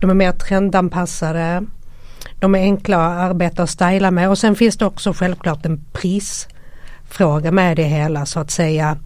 de 0.00 0.10
är 0.10 0.14
mer 0.14 0.32
trendanpassade. 0.32 1.64
De 2.40 2.54
är 2.54 2.58
enkla 2.58 3.06
att 3.06 3.30
arbeta 3.30 3.62
och 3.62 3.68
styla 3.68 4.10
med 4.10 4.30
och 4.30 4.38
sen 4.38 4.56
finns 4.56 4.76
det 4.76 4.86
också 4.86 5.12
självklart 5.12 5.66
en 5.66 5.84
prisfråga 5.92 7.52
med 7.52 7.76
det 7.76 7.82
hela 7.82 8.26
så 8.26 8.40
att 8.40 8.50
säga. 8.50 8.96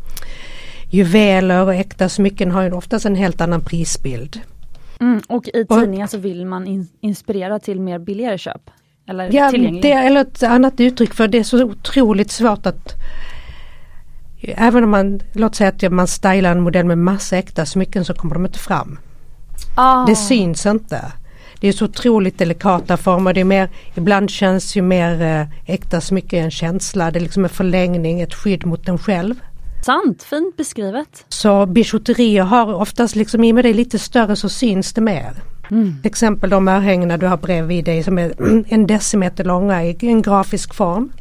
Juveler 0.91 1.63
och 1.63 1.75
äkta 1.75 2.09
smycken 2.09 2.51
har 2.51 2.63
ju 2.63 2.73
oftast 2.73 3.07
en 3.07 3.17
helt 3.17 3.41
annan 3.41 3.61
prisbild. 3.61 4.41
Mm, 5.01 5.21
och 5.29 5.49
i 5.49 5.65
tidningen 5.65 6.09
så 6.09 6.19
vill 6.19 6.47
man 6.47 6.67
in, 6.67 6.89
inspirera 7.01 7.59
till 7.59 7.81
mer 7.81 7.99
billigare 7.99 8.39
köp. 8.39 8.71
Eller 9.09 9.35
Ja, 9.35 9.51
det 9.83 9.93
är 9.93 10.07
eller 10.07 10.21
ett 10.21 10.43
annat 10.43 10.81
uttryck 10.81 11.15
för 11.15 11.29
det 11.29 11.39
är 11.39 11.43
så 11.43 11.65
otroligt 11.65 12.31
svårt 12.31 12.67
att 12.67 12.95
Även 14.41 14.85
om 14.85 14.91
man, 14.91 15.21
låt 15.33 15.55
säga 15.55 15.69
att 15.69 15.93
man 15.93 16.07
stylar 16.07 16.53
en 16.53 16.61
modell 16.61 16.87
med 16.87 16.99
massa 16.99 17.37
äkta 17.37 17.67
smycken 17.67 18.05
så 18.05 18.15
kommer 18.15 18.35
de 18.35 18.47
inte 18.47 18.59
fram. 18.59 18.99
Ah. 19.75 20.07
Det 20.07 20.17
syns 20.17 20.67
inte. 20.67 21.13
det 21.61 21.69
är 21.69 21.73
så 21.73 21.85
otroligt 21.85 22.39
delikata 22.39 22.97
former. 22.97 23.33
Det 23.33 23.41
är 23.41 23.45
mer, 23.45 23.69
ibland 23.95 24.31
känns 24.31 24.77
ju 24.77 24.83
mer 24.83 25.23
eh, 25.23 25.75
äkta 25.75 26.01
smycke 26.01 26.39
en 26.39 26.51
känsla. 26.51 27.11
Det 27.11 27.19
är 27.19 27.21
liksom 27.21 27.45
en 27.45 27.51
förlängning, 27.51 28.21
ett 28.21 28.35
skydd 28.35 28.67
mot 28.67 28.89
en 28.89 28.99
själv. 28.99 29.35
Sant, 29.87 30.23
fint 30.23 30.57
beskrivet. 30.57 31.25
Så 31.29 31.67
bijouterier 31.67 32.43
har 32.43 32.75
oftast 32.75 33.17
liksom 33.17 33.45
i 33.45 33.53
och 33.53 33.55
med 33.55 33.65
det 33.65 33.73
lite 33.73 33.99
större 33.99 34.37
så 34.37 34.49
syns 34.49 34.93
det 34.93 35.01
mer. 35.01 35.33
Mm. 35.71 35.95
Till 36.03 36.11
exempel 36.11 36.51
de 36.51 36.69
örhängena 36.69 37.17
du 37.17 37.27
har 37.27 37.37
bredvid 37.37 37.85
dig 37.85 38.03
som 38.03 38.19
är 38.19 38.35
en 38.69 38.87
decimeter 38.87 39.45
långa 39.45 39.85
i 39.85 39.97
en 40.01 40.23
grafisk 40.23 40.75
form. 40.75 41.13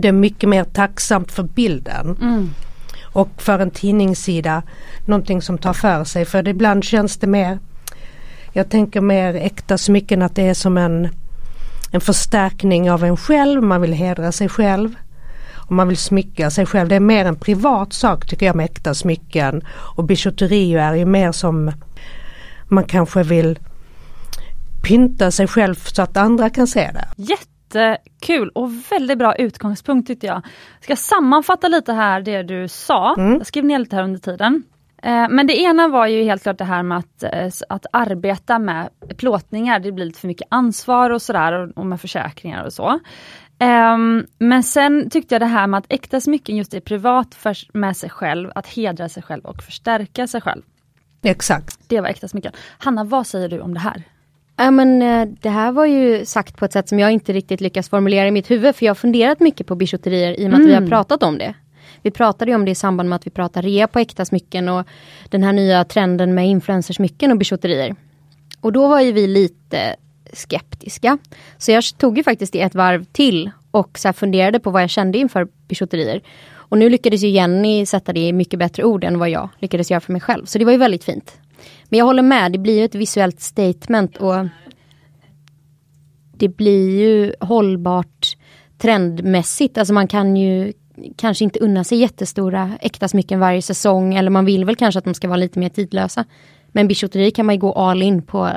Det 0.00 0.08
är 0.08 0.12
mycket 0.12 0.48
mer 0.48 0.64
tacksamt 0.64 1.32
för 1.32 1.42
bilden. 1.42 2.16
Mm. 2.20 2.50
Och 3.16 3.42
för 3.42 3.58
en 3.58 3.70
tidningssida 3.70 4.62
någonting 5.04 5.42
som 5.42 5.58
tar 5.58 5.72
för 5.72 6.04
sig 6.04 6.24
för 6.24 6.48
ibland 6.48 6.84
känns 6.84 7.16
det 7.16 7.26
mer 7.26 7.58
Jag 8.52 8.70
tänker 8.70 9.00
mer 9.00 9.34
äkta 9.34 9.78
smycken 9.78 10.22
att 10.22 10.34
det 10.34 10.42
är 10.42 10.54
som 10.54 10.78
en 10.78 11.08
En 11.90 12.00
förstärkning 12.00 12.90
av 12.90 13.04
en 13.04 13.16
själv, 13.16 13.62
man 13.62 13.80
vill 13.80 13.92
hedra 13.92 14.32
sig 14.32 14.48
själv. 14.48 14.94
Och 15.54 15.72
man 15.72 15.88
vill 15.88 15.96
smycka 15.96 16.50
sig 16.50 16.66
själv. 16.66 16.88
Det 16.88 16.96
är 16.96 17.00
mer 17.00 17.24
en 17.24 17.36
privat 17.36 17.92
sak 17.92 18.26
tycker 18.26 18.46
jag 18.46 18.56
med 18.56 18.64
äkta 18.64 18.94
smycken. 18.94 19.62
Och 19.96 20.04
bijouteri 20.04 20.74
är 20.74 20.94
ju 20.94 21.04
mer 21.04 21.32
som 21.32 21.72
man 22.68 22.84
kanske 22.84 23.22
vill 23.22 23.58
pynta 24.82 25.30
sig 25.30 25.46
själv 25.46 25.74
så 25.74 26.02
att 26.02 26.16
andra 26.16 26.50
kan 26.50 26.66
se 26.66 26.90
det. 26.92 27.08
Jättekul 27.74 28.48
och 28.48 28.70
väldigt 28.90 29.18
bra 29.18 29.34
utgångspunkt 29.36 30.06
tyckte 30.06 30.26
jag. 30.26 30.42
Ska 30.80 30.90
jag 30.90 30.98
sammanfatta 30.98 31.68
lite 31.68 31.92
här 31.92 32.20
det 32.20 32.42
du 32.42 32.68
sa. 32.68 33.14
Mm. 33.18 33.32
Jag 33.38 33.46
skrev 33.46 33.64
ner 33.64 33.78
lite 33.78 33.96
här 33.96 34.02
under 34.02 34.20
tiden. 34.20 34.62
Eh, 35.02 35.28
Men 35.30 35.46
det 35.46 35.60
ena 35.60 35.88
var 35.88 36.06
ju 36.06 36.22
helt 36.22 36.42
klart 36.42 36.58
det 36.58 36.64
här 36.64 36.82
med 36.82 36.98
att, 36.98 37.22
eh, 37.22 37.48
att 37.68 37.86
arbeta 37.92 38.58
med 38.58 38.88
plåtningar. 39.16 39.78
Det 39.80 39.92
blir 39.92 40.04
lite 40.04 40.20
för 40.20 40.28
mycket 40.28 40.46
ansvar 40.50 41.10
och 41.10 41.22
sådär 41.22 41.78
och- 41.78 41.86
med 41.86 42.00
försäkringar 42.00 42.64
och 42.64 42.72
så. 42.72 42.98
Ehm, 43.58 44.26
Men 44.38 44.62
sen 44.62 45.10
tyckte 45.10 45.34
jag 45.34 45.42
det 45.42 45.46
här 45.46 45.66
med 45.66 45.78
att 45.78 45.86
äkta 45.88 46.20
smycken 46.20 46.56
just 46.56 46.74
är 46.74 46.80
privat 46.80 47.34
för, 47.34 47.56
med 47.78 47.96
sig 47.96 48.10
själv, 48.10 48.50
att 48.54 48.66
hedra 48.66 49.08
sig 49.08 49.22
själv 49.22 49.44
och 49.44 49.62
förstärka 49.62 50.26
sig 50.26 50.40
själv. 50.40 50.62
Exakt. 51.22 51.78
Det 51.88 52.00
var 52.00 52.08
äkta 52.08 52.28
smycken. 52.28 52.52
Hanna, 52.78 53.04
vad 53.04 53.26
säger 53.26 53.48
du 53.48 53.60
om 53.60 53.74
det 53.74 53.80
här? 53.80 54.02
Ja, 54.56 54.70
men, 54.70 55.02
eh, 55.02 55.28
det 55.40 55.48
här 55.48 55.72
var 55.72 55.86
ju 55.86 56.24
sagt 56.24 56.56
på 56.56 56.64
ett 56.64 56.72
sätt 56.72 56.88
som 56.88 56.98
jag 56.98 57.10
inte 57.10 57.32
riktigt 57.32 57.60
lyckas 57.60 57.88
formulera 57.88 58.28
i 58.28 58.30
mitt 58.30 58.50
huvud. 58.50 58.76
För 58.76 58.86
jag 58.86 58.90
har 58.90 58.94
funderat 58.94 59.40
mycket 59.40 59.66
på 59.66 59.74
bijouterier 59.74 60.40
i 60.40 60.46
och 60.46 60.50
med 60.50 60.60
att 60.60 60.66
vi 60.66 60.74
har 60.74 60.86
pratat 60.86 61.22
om 61.22 61.38
det. 61.38 61.54
Vi 62.02 62.10
pratade 62.10 62.54
om 62.54 62.64
det 62.64 62.70
i 62.70 62.74
samband 62.74 63.08
med 63.08 63.16
att 63.16 63.26
vi 63.26 63.30
pratade 63.30 63.68
rea 63.68 63.88
på 63.88 63.98
äkta 63.98 64.24
smycken 64.24 64.68
och 64.68 64.86
den 65.28 65.42
här 65.42 65.52
nya 65.52 65.84
trenden 65.84 66.34
med 66.34 66.46
influencersmycken 66.46 67.30
och 67.30 67.38
bijouterier. 67.38 67.94
Och 68.60 68.72
då 68.72 68.88
var 68.88 69.00
ju 69.00 69.12
vi 69.12 69.26
lite 69.26 69.96
skeptiska. 70.32 71.18
Så 71.58 71.72
jag 71.72 71.84
tog 71.98 72.16
ju 72.16 72.24
faktiskt 72.24 72.52
det 72.52 72.62
ett 72.62 72.74
varv 72.74 73.04
till 73.04 73.50
och 73.70 73.98
så 73.98 74.12
funderade 74.12 74.60
på 74.60 74.70
vad 74.70 74.82
jag 74.82 74.90
kände 74.90 75.18
inför 75.18 75.48
bijouterier. 75.68 76.22
Och 76.68 76.78
nu 76.78 76.90
lyckades 76.90 77.22
ju 77.22 77.28
Jenny 77.28 77.86
sätta 77.86 78.12
det 78.12 78.20
i 78.20 78.32
mycket 78.32 78.58
bättre 78.58 78.84
ord 78.84 79.04
än 79.04 79.18
vad 79.18 79.30
jag 79.30 79.48
lyckades 79.58 79.90
göra 79.90 80.00
för 80.00 80.12
mig 80.12 80.20
själv. 80.20 80.44
Så 80.44 80.58
det 80.58 80.64
var 80.64 80.72
ju 80.72 80.78
väldigt 80.78 81.04
fint. 81.04 81.38
Men 81.88 81.98
jag 81.98 82.06
håller 82.06 82.22
med, 82.22 82.52
det 82.52 82.58
blir 82.58 82.78
ju 82.78 82.84
ett 82.84 82.94
visuellt 82.94 83.40
statement 83.40 84.16
och 84.16 84.46
det 86.36 86.48
blir 86.48 87.00
ju 87.00 87.32
hållbart 87.40 88.36
trendmässigt. 88.78 89.78
Alltså 89.78 89.94
man 89.94 90.08
kan 90.08 90.36
ju 90.36 90.72
kanske 91.16 91.44
inte 91.44 91.58
unna 91.58 91.84
sig 91.84 91.98
jättestora 91.98 92.72
äkta 92.80 93.08
smycken 93.08 93.40
varje 93.40 93.62
säsong 93.62 94.14
eller 94.14 94.30
man 94.30 94.44
vill 94.44 94.64
väl 94.64 94.76
kanske 94.76 94.98
att 94.98 95.04
de 95.04 95.14
ska 95.14 95.28
vara 95.28 95.36
lite 95.36 95.58
mer 95.58 95.68
tidlösa. 95.68 96.24
Men 96.68 96.88
bijouteri 96.88 97.30
kan 97.30 97.46
man 97.46 97.54
ju 97.54 97.60
gå 97.60 97.72
all 97.72 98.02
in 98.02 98.22
på 98.22 98.50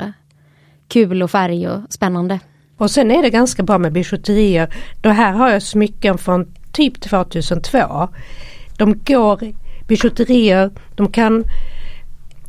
kul 0.88 1.22
och 1.22 1.30
färg 1.30 1.68
och 1.68 1.80
spännande. 1.92 2.40
Och 2.76 2.90
sen 2.90 3.10
är 3.10 3.22
det 3.22 3.30
ganska 3.30 3.62
bra 3.62 3.78
med 3.78 3.92
bijouterier. 3.92 4.74
Då 5.00 5.08
här 5.08 5.32
har 5.32 5.50
jag 5.50 5.62
smycken 5.62 6.18
från 6.18 6.54
typ 6.72 7.00
2002. 7.00 8.08
De 8.78 8.98
går, 9.04 9.40
bijouterier, 9.88 10.70
de 10.96 11.12
kan 11.12 11.44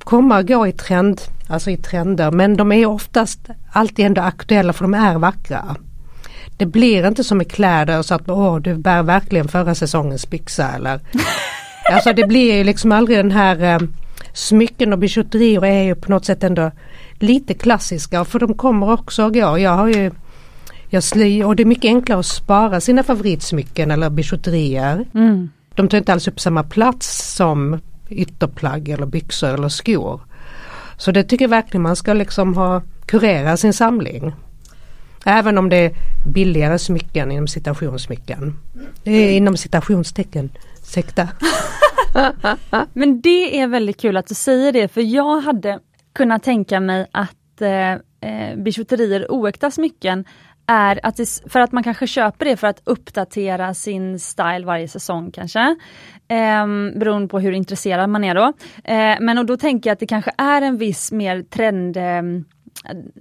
komma 0.04 0.40
och 0.40 0.48
gå 0.48 0.68
i 0.68 0.72
trend, 0.72 1.22
alltså 1.48 1.72
i 1.72 1.78
trender 1.78 2.32
men 2.32 2.58
de 2.58 2.72
är 2.72 2.86
oftast 2.86 3.40
alltid 3.72 4.06
ändå 4.06 4.22
aktuella 4.22 4.74
för 4.74 4.84
de 4.84 4.94
är 4.94 5.18
vackra. 5.18 5.76
Det 6.58 6.66
blir 6.66 7.08
inte 7.08 7.24
som 7.24 7.38
med 7.38 7.52
kläder 7.52 8.02
så 8.02 8.16
att 8.16 8.30
åh 8.30 8.58
du 8.58 8.76
bär 8.76 9.04
verkligen 9.04 9.48
förra 9.48 9.76
säsongens 9.76 10.30
byxa 10.30 10.72
eller 10.72 11.00
Alltså 11.92 12.14
det 12.14 12.28
blir 12.28 12.56
ju 12.56 12.64
liksom 12.64 12.92
aldrig 12.92 13.18
den 13.18 13.32
här 13.32 13.64
eh, 13.64 13.88
smycken 14.34 14.94
och 14.94 15.00
bijouterier 15.00 15.66
är 15.66 15.84
ju 15.84 15.96
på 15.96 16.12
något 16.12 16.26
sätt 16.26 16.44
ändå 16.44 16.72
lite 17.14 17.54
klassiska 17.54 18.26
för 18.26 18.40
de 18.40 18.54
kommer 18.54 18.92
också 18.92 19.26
och 19.26 19.34
går. 19.34 19.60
Jag 19.60 19.72
har 19.72 19.88
ju 19.88 20.12
jag 20.90 21.04
sly, 21.04 21.44
och 21.44 21.56
det 21.56 21.64
är 21.64 21.66
mycket 21.66 21.90
enklare 21.90 22.20
att 22.20 22.26
spara 22.26 22.82
sina 22.82 23.04
favoritsmycken 23.04 23.92
eller 23.92 24.10
bijouterier. 24.10 25.06
Mm. 25.14 25.50
De 25.76 25.88
tar 25.88 25.98
inte 25.98 26.14
alls 26.14 26.28
upp 26.28 26.40
samma 26.40 26.64
plats 26.64 27.36
som 27.36 27.80
ytterplagg 28.12 28.90
eller 28.90 29.06
byxor 29.06 29.54
eller 29.54 29.70
skor. 29.70 30.22
Så 30.98 31.12
det 31.12 31.24
tycker 31.24 31.46
jag 31.46 31.50
verkligen 31.50 31.82
man 31.82 31.96
ska 31.96 32.14
liksom 32.14 32.58
ha 32.58 32.82
kurera 33.06 33.58
sin 33.58 33.74
samling. 33.74 34.34
Även 35.26 35.58
om 35.58 35.70
det 35.70 35.76
är 35.78 35.92
billigare 36.34 36.80
smycken 36.80 37.32
inom 37.32 37.48
citationssmycken. 37.48 38.60
Det 39.04 39.12
är 39.12 39.38
inom 39.38 39.58
citationstecken. 39.58 40.50
Sekta. 40.84 41.28
Men 42.94 43.22
det 43.22 43.60
är 43.60 43.68
väldigt 43.68 44.02
kul 44.02 44.18
att 44.18 44.28
du 44.28 44.36
säger 44.36 44.72
det 44.72 44.88
för 44.88 45.02
jag 45.02 45.42
hade 45.42 45.80
kunnat 46.14 46.44
tänka 46.44 46.80
mig 46.80 47.08
att 47.12 47.62
eh, 47.62 47.92
eh 47.92 48.56
bijouterier, 48.56 49.26
oäkta 49.30 49.72
smycken, 49.72 50.26
är 50.72 51.00
att 51.04 51.18
det, 51.18 51.42
för 51.50 51.60
att 51.60 51.72
man 51.72 51.84
kanske 51.84 52.08
köper 52.08 52.46
det 52.46 52.58
för 52.58 52.68
att 52.68 52.82
uppdatera 52.84 53.74
sin 53.74 54.20
style 54.20 54.66
varje 54.66 54.88
säsong 54.88 55.32
kanske. 55.32 55.60
Eh, 56.28 56.68
beroende 57.00 57.28
på 57.28 57.40
hur 57.40 57.52
intresserad 57.52 58.10
man 58.10 58.24
är 58.24 58.36
då. 58.36 58.54
Eh, 58.84 59.18
men 59.20 59.38
och 59.38 59.46
då 59.46 59.58
tänker 59.58 59.90
jag 59.90 59.94
att 59.94 60.00
det 60.00 60.08
kanske 60.08 60.32
är 60.38 60.62
en 60.62 60.78
viss 60.78 61.12
mer 61.12 61.44
trend 61.44 61.98
eh, 61.98 62.22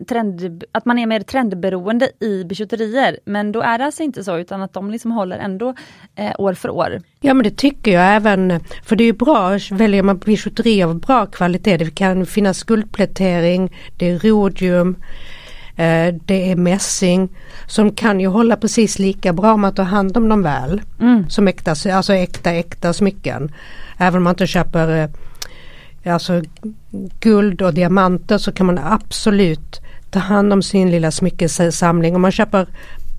Trend, 0.08 0.64
att 0.72 0.84
man 0.84 0.98
är 0.98 1.06
mer 1.06 1.20
trendberoende 1.20 2.10
i 2.20 2.44
bijouterier 2.44 3.18
men 3.24 3.52
då 3.52 3.60
är 3.60 3.78
det 3.78 3.84
alltså 3.84 4.02
inte 4.02 4.24
så 4.24 4.38
utan 4.38 4.62
att 4.62 4.72
de 4.72 4.90
liksom 4.90 5.10
håller 5.10 5.38
ändå 5.38 5.74
eh, 6.14 6.32
år 6.38 6.54
för 6.54 6.70
år. 6.70 7.00
Ja 7.20 7.34
men 7.34 7.44
det 7.44 7.56
tycker 7.56 7.90
jag 7.90 8.14
även, 8.16 8.60
för 8.84 8.96
det 8.96 9.04
är 9.04 9.06
ju 9.06 9.12
bra, 9.12 9.58
väljer 9.70 10.02
man 10.02 10.18
bijouteri 10.18 10.82
av 10.82 11.00
bra 11.00 11.26
kvalitet, 11.26 11.76
det 11.76 11.94
kan 11.94 12.26
finnas 12.26 12.62
guldplätering, 12.62 13.76
det 13.96 14.10
är 14.10 14.18
rhodium, 14.18 14.96
det 16.12 16.50
är 16.50 16.56
mässing 16.56 17.28
som 17.66 17.92
kan 17.92 18.20
ju 18.20 18.26
hålla 18.26 18.56
precis 18.56 18.98
lika 18.98 19.32
bra 19.32 19.52
om 19.52 19.60
man 19.60 19.74
tar 19.74 19.84
hand 19.84 20.16
om 20.16 20.28
dem 20.28 20.42
väl. 20.42 20.82
Mm. 21.00 21.30
Som 21.30 21.48
äkta, 21.48 21.70
alltså 21.70 22.14
äkta, 22.14 22.52
äkta 22.52 22.92
smycken. 22.92 23.52
Även 23.98 24.16
om 24.16 24.22
man 24.24 24.32
inte 24.32 24.46
köper 24.46 25.10
eh, 26.02 26.14
alltså 26.14 26.42
guld 27.20 27.62
och 27.62 27.74
diamanter 27.74 28.38
så 28.38 28.52
kan 28.52 28.66
man 28.66 28.78
absolut 28.78 29.80
ta 30.10 30.18
hand 30.18 30.52
om 30.52 30.62
sin 30.62 30.90
lilla 30.90 31.10
smyckesamling. 31.10 32.14
Om 32.16 32.22
man 32.22 32.32
köper 32.32 32.66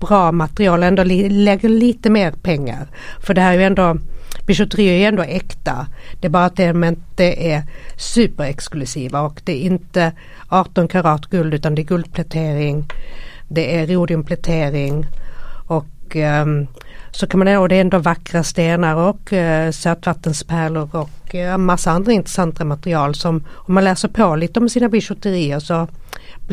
bra 0.00 0.32
material 0.32 0.82
ändå 0.82 1.02
lägger 1.04 1.68
lite 1.68 2.10
mer 2.10 2.30
pengar. 2.30 2.86
För 3.20 3.34
det 3.34 3.40
här 3.40 3.52
är 3.52 3.58
ju 3.58 3.64
ändå 3.64 3.96
Bijouteri 4.46 4.88
är 4.88 4.96
ju 4.96 5.04
ändå 5.04 5.22
äkta. 5.22 5.86
Det 6.20 6.26
är 6.26 6.30
bara 6.30 6.44
att 6.44 6.56
de 6.56 6.84
inte 6.84 7.24
är 7.24 7.62
superexklusiva 7.96 9.20
och 9.20 9.40
det 9.44 9.52
är 9.52 9.66
inte 9.66 10.12
18 10.48 10.88
karat 10.88 11.26
guld 11.26 11.54
utan 11.54 11.74
det 11.74 11.82
är 11.82 11.84
guldplätering. 11.84 12.88
Det 13.48 13.76
är 13.76 13.86
rhodiumplätering 13.86 15.06
och 15.66 16.16
um, 16.16 16.66
så 17.10 17.26
kan 17.26 17.38
man 17.38 17.56
och 17.56 17.68
det 17.68 17.76
är 17.76 17.80
ändå 17.80 17.98
vackra 17.98 18.42
stenar 18.42 18.96
och 18.96 19.32
uh, 19.32 19.70
sötvattenspärlor 19.70 20.96
och 20.96 21.34
uh, 21.34 21.56
massa 21.56 21.90
andra 21.90 22.12
intressanta 22.12 22.64
material 22.64 23.14
som 23.14 23.44
om 23.50 23.74
man 23.74 23.84
läser 23.84 24.08
på 24.08 24.36
lite 24.36 24.60
om 24.60 24.68
sina 24.68 24.88
bijouterier 24.88 25.58
så 25.58 25.88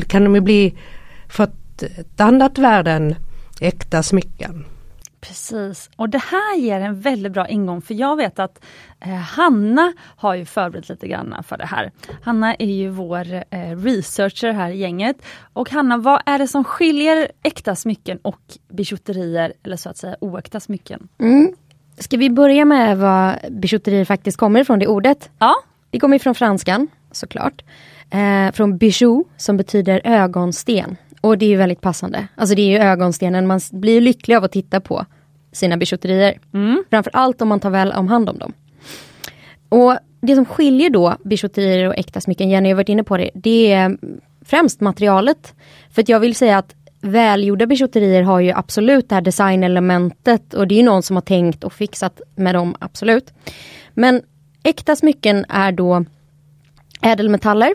kan 0.07 0.23
de 0.23 0.35
ju 0.35 0.41
bli 0.41 0.77
för 1.27 1.43
ett, 1.43 1.83
ett 1.83 2.21
annat 2.21 2.57
värde 2.57 2.91
än 2.91 3.15
äkta 3.59 4.03
smycken. 4.03 4.65
Precis, 5.21 5.89
och 5.95 6.09
det 6.09 6.17
här 6.17 6.57
ger 6.57 6.81
en 6.81 7.01
väldigt 7.01 7.31
bra 7.31 7.47
ingång 7.47 7.81
för 7.81 7.93
jag 7.93 8.15
vet 8.15 8.39
att 8.39 8.65
eh, 8.99 9.09
Hanna 9.09 9.93
har 9.99 10.35
ju 10.35 10.45
förberett 10.45 10.89
lite 10.89 11.07
grann 11.07 11.43
för 11.43 11.57
det 11.57 11.65
här. 11.65 11.91
Hanna 12.21 12.55
är 12.55 12.65
ju 12.65 12.89
vår 12.89 13.33
eh, 13.49 13.77
researcher 13.77 14.51
här 14.51 14.69
i 14.71 14.77
gänget. 14.77 15.17
Och 15.53 15.69
Hanna, 15.71 15.97
vad 15.97 16.21
är 16.25 16.39
det 16.39 16.47
som 16.47 16.63
skiljer 16.63 17.31
äkta 17.43 17.75
smycken 17.75 18.19
och 18.21 18.41
bijouterier 18.69 19.53
eller 19.63 19.77
så 19.77 19.89
att 19.89 19.97
säga 19.97 20.15
oäkta 20.21 20.59
smycken? 20.59 21.07
Mm. 21.17 21.53
Ska 21.97 22.17
vi 22.17 22.29
börja 22.29 22.65
med 22.65 22.97
vad 22.97 23.35
bijouterier 23.49 24.05
faktiskt 24.05 24.37
kommer 24.37 24.59
ifrån, 24.59 24.79
det 24.79 24.87
ordet? 24.87 25.29
Ja, 25.39 25.55
Det 25.89 25.99
kommer 25.99 26.19
från 26.19 26.35
franskan, 26.35 26.87
såklart. 27.11 27.63
Eh, 28.11 28.51
från 28.53 28.77
bijou, 28.77 29.23
som 29.37 29.57
betyder 29.57 30.01
ögonsten. 30.03 30.97
Och 31.21 31.37
det 31.37 31.45
är 31.45 31.49
ju 31.49 31.55
väldigt 31.55 31.81
passande. 31.81 32.27
Alltså 32.35 32.55
det 32.55 32.61
är 32.61 32.67
ju 32.67 32.77
ögonstenen, 32.77 33.47
man 33.47 33.59
blir 33.71 33.93
ju 33.93 34.01
lycklig 34.01 34.35
av 34.35 34.43
att 34.43 34.51
titta 34.51 34.79
på 34.79 35.05
sina 35.51 35.77
bijouterier. 35.77 36.39
mm. 36.53 36.83
Framför 36.89 37.11
allt 37.15 37.41
om 37.41 37.47
man 37.47 37.59
tar 37.59 37.69
väl 37.69 37.91
om 37.91 38.07
hand 38.07 38.29
om 38.29 38.37
dem. 38.37 38.53
Och 39.69 39.97
det 40.21 40.35
som 40.35 40.45
skiljer 40.45 40.89
då 40.89 41.15
bijouterier 41.23 41.87
och 41.87 41.97
äkta 41.97 42.21
smycken, 42.21 42.49
Jenny 42.49 42.69
har 42.69 42.75
varit 42.75 42.89
inne 42.89 43.03
på 43.03 43.17
det, 43.17 43.29
det 43.33 43.71
är 43.71 43.97
främst 44.45 44.81
materialet. 44.81 45.53
För 45.91 46.01
att 46.01 46.09
jag 46.09 46.19
vill 46.19 46.35
säga 46.35 46.57
att 46.57 46.75
välgjorda 47.01 47.65
bijouterier 47.65 48.21
har 48.21 48.39
ju 48.39 48.51
absolut 48.51 49.09
det 49.09 49.15
här 49.15 49.21
designelementet 49.21 50.53
och 50.53 50.67
det 50.67 50.79
är 50.79 50.83
någon 50.83 51.03
som 51.03 51.15
har 51.15 51.21
tänkt 51.21 51.63
och 51.63 51.73
fixat 51.73 52.21
med 52.35 52.55
dem, 52.55 52.75
absolut. 52.79 53.33
Men 53.93 54.21
äkta 54.63 54.95
smycken 54.95 55.45
är 55.49 55.71
då 55.71 56.05
ädelmetaller 57.01 57.73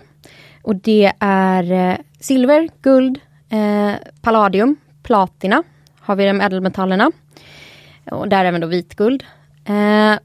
och 0.63 0.77
det 0.77 1.13
är 1.19 1.73
eh, 1.73 1.97
silver, 2.21 2.69
guld, 2.83 3.21
eh, 3.55 3.95
palladium, 4.21 4.77
platina 5.03 5.63
har 6.01 6.17
vi 6.17 6.27
de 6.27 6.41
ädelmetallerna. 6.41 7.13
Och 8.11 8.29
där 8.29 8.45
även 8.45 8.61
då 8.61 8.67
vitguld. 8.67 9.25
Eh, 9.65 10.19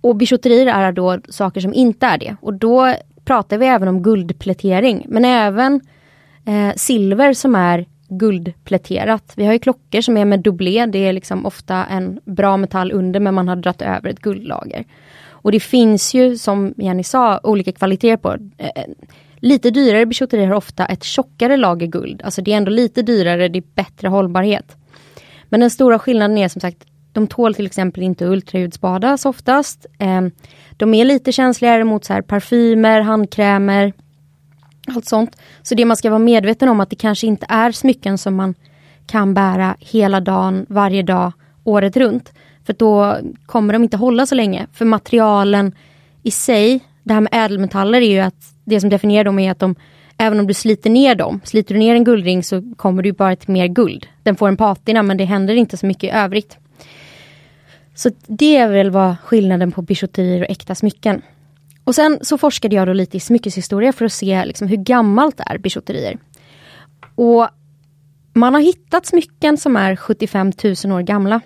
och 0.00 0.16
bijouterier 0.16 0.66
är 0.66 0.92
då 0.92 1.18
saker 1.28 1.60
som 1.60 1.74
inte 1.74 2.06
är 2.06 2.18
det. 2.18 2.36
Och 2.40 2.54
då 2.54 2.94
pratar 3.24 3.58
vi 3.58 3.66
även 3.66 3.88
om 3.88 4.02
guldplätering 4.02 5.06
men 5.08 5.24
även 5.24 5.80
eh, 6.46 6.74
silver 6.76 7.32
som 7.32 7.54
är 7.54 7.86
guldpläterat. 8.08 9.32
Vi 9.36 9.46
har 9.46 9.52
ju 9.52 9.58
klockor 9.58 10.00
som 10.00 10.16
är 10.16 10.24
med 10.24 10.40
dubblé, 10.40 10.86
det 10.86 10.98
är 10.98 11.12
liksom 11.12 11.46
ofta 11.46 11.84
en 11.84 12.20
bra 12.24 12.56
metall 12.56 12.92
under 12.92 13.20
men 13.20 13.34
man 13.34 13.48
har 13.48 13.56
dragit 13.56 13.82
över 13.82 14.10
ett 14.10 14.20
guldlager. 14.20 14.84
Och 15.30 15.52
det 15.52 15.60
finns 15.60 16.14
ju 16.14 16.38
som 16.38 16.74
Jenny 16.76 17.02
sa 17.02 17.40
olika 17.42 17.72
kvaliteter 17.72 18.16
på. 18.16 18.32
Eh, 18.58 18.84
lite 19.40 19.70
dyrare 19.70 20.06
bijouterier 20.06 20.46
har 20.46 20.54
ofta 20.54 20.86
ett 20.86 21.04
tjockare 21.04 21.56
lager 21.56 21.86
guld. 21.86 22.22
Alltså 22.22 22.42
det 22.42 22.52
är 22.52 22.56
ändå 22.56 22.70
lite 22.70 23.02
dyrare, 23.02 23.48
det 23.48 23.58
är 23.58 23.64
bättre 23.74 24.08
hållbarhet. 24.08 24.76
Men 25.48 25.60
den 25.60 25.70
stora 25.70 25.98
skillnaden 25.98 26.38
är 26.38 26.48
som 26.48 26.60
sagt 26.60 26.84
de 27.12 27.26
tål 27.26 27.54
till 27.54 27.66
exempel 27.66 28.02
inte 28.02 28.26
ultraljudsbadas 28.26 29.26
oftast. 29.26 29.86
Ehm, 29.98 30.30
de 30.76 30.94
är 30.94 31.04
lite 31.04 31.32
känsligare 31.32 31.84
mot 31.84 32.04
så 32.04 32.12
här 32.12 32.22
parfymer, 32.22 33.00
handkrämer, 33.00 33.92
allt 34.86 35.06
sånt. 35.06 35.36
Så 35.62 35.74
det 35.74 35.84
man 35.84 35.96
ska 35.96 36.10
vara 36.10 36.18
medveten 36.18 36.68
om 36.68 36.80
att 36.80 36.90
det 36.90 36.96
kanske 36.96 37.26
inte 37.26 37.46
är 37.48 37.72
smycken 37.72 38.18
som 38.18 38.36
man 38.36 38.54
kan 39.06 39.34
bära 39.34 39.76
hela 39.78 40.20
dagen, 40.20 40.66
varje 40.68 41.02
dag, 41.02 41.32
året 41.64 41.96
runt. 41.96 42.32
För 42.66 42.72
då 42.72 43.16
kommer 43.46 43.72
de 43.72 43.82
inte 43.82 43.96
hålla 43.96 44.26
så 44.26 44.34
länge. 44.34 44.66
För 44.72 44.84
materialen 44.84 45.74
i 46.22 46.30
sig, 46.30 46.80
det 47.02 47.14
här 47.14 47.20
med 47.20 47.32
ädelmetaller 47.32 48.00
är 48.00 48.10
ju 48.10 48.18
att 48.18 48.57
det 48.68 48.80
som 48.80 48.90
definierar 48.90 49.24
dem 49.24 49.38
är 49.38 49.50
att 49.50 49.58
de 49.58 49.74
Även 50.20 50.40
om 50.40 50.46
du 50.46 50.54
sliter 50.54 50.90
ner 50.90 51.14
dem, 51.14 51.40
sliter 51.44 51.74
du 51.74 51.78
ner 51.78 51.94
en 51.94 52.04
guldring 52.04 52.42
så 52.42 52.62
kommer 52.76 53.02
du 53.02 53.12
bara 53.12 53.36
till 53.36 53.50
mer 53.50 53.66
guld. 53.66 54.06
Den 54.22 54.36
får 54.36 54.48
en 54.48 54.56
patina 54.56 55.02
men 55.02 55.16
det 55.16 55.24
händer 55.24 55.54
inte 55.54 55.76
så 55.76 55.86
mycket 55.86 56.04
i 56.04 56.10
övrigt. 56.10 56.58
Så 57.94 58.10
det 58.26 58.56
är 58.56 58.68
väl 58.68 58.90
vad 58.90 59.16
skillnaden 59.24 59.72
på 59.72 59.82
bijouterier 59.82 60.40
och 60.40 60.50
äkta 60.50 60.74
smycken. 60.74 61.22
Och 61.84 61.94
sen 61.94 62.18
så 62.22 62.38
forskade 62.38 62.76
jag 62.76 62.86
då 62.88 62.92
lite 62.92 63.16
i 63.16 63.20
smyckeshistoria 63.20 63.92
för 63.92 64.04
att 64.04 64.12
se 64.12 64.44
liksom 64.44 64.68
hur 64.68 64.76
gammalt 64.76 65.40
är 65.40 65.58
bijouterier. 65.58 66.18
Och 67.14 67.48
man 68.32 68.54
har 68.54 68.60
hittat 68.60 69.06
smycken 69.06 69.56
som 69.56 69.76
är 69.76 69.96
75 69.96 70.52
000 70.84 70.92
år 70.92 71.02
gamla. 71.02 71.40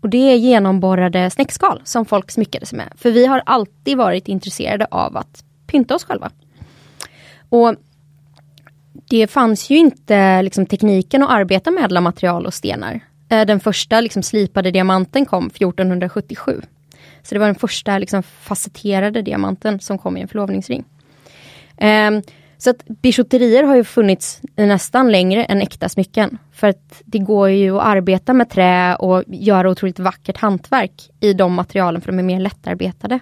Och 0.00 0.08
det 0.08 0.32
är 0.32 0.36
genomborrade 0.36 1.30
snäckskal 1.30 1.80
som 1.84 2.04
folk 2.04 2.30
smyckade 2.30 2.66
sig 2.66 2.76
med. 2.76 2.92
För 2.96 3.10
vi 3.10 3.26
har 3.26 3.42
alltid 3.46 3.96
varit 3.96 4.28
intresserade 4.28 4.86
av 4.90 5.16
att 5.16 5.44
pynta 5.66 5.94
oss 5.94 6.04
själva. 6.04 6.30
Och 7.54 7.74
det 9.08 9.26
fanns 9.26 9.70
ju 9.70 9.76
inte 9.76 10.42
liksom, 10.42 10.66
tekniken 10.66 11.22
att 11.22 11.30
arbeta 11.30 11.70
med 11.70 11.84
ädla 11.84 12.00
material 12.00 12.46
och 12.46 12.54
stenar. 12.54 13.00
Eh, 13.28 13.46
den 13.46 13.60
första 13.60 14.00
liksom, 14.00 14.22
slipade 14.22 14.70
diamanten 14.70 15.26
kom 15.26 15.46
1477. 15.46 16.60
Så 17.22 17.34
det 17.34 17.38
var 17.38 17.46
den 17.46 17.54
första 17.54 17.98
liksom, 17.98 18.22
facetterade 18.22 19.22
diamanten 19.22 19.80
som 19.80 19.98
kom 19.98 20.16
i 20.16 20.20
en 20.20 20.28
förlovningsring. 20.28 20.84
Um, 21.80 22.22
så 22.58 22.70
att 22.70 22.84
bijouterier 22.86 23.62
har 23.62 23.76
ju 23.76 23.84
funnits 23.84 24.40
nästan 24.56 25.12
längre 25.12 25.44
än 25.44 25.60
äkta 25.60 25.88
smycken. 25.88 26.38
För 26.52 26.68
att 26.68 27.02
det 27.04 27.18
går 27.18 27.50
ju 27.50 27.76
att 27.76 27.86
arbeta 27.86 28.32
med 28.32 28.50
trä 28.50 28.96
och 28.96 29.24
göra 29.26 29.70
otroligt 29.70 29.98
vackert 29.98 30.36
hantverk 30.36 31.10
i 31.20 31.32
de 31.32 31.52
materialen 31.54 32.00
för 32.00 32.12
de 32.12 32.18
är 32.18 32.22
mer 32.22 32.40
lättarbetade. 32.40 33.18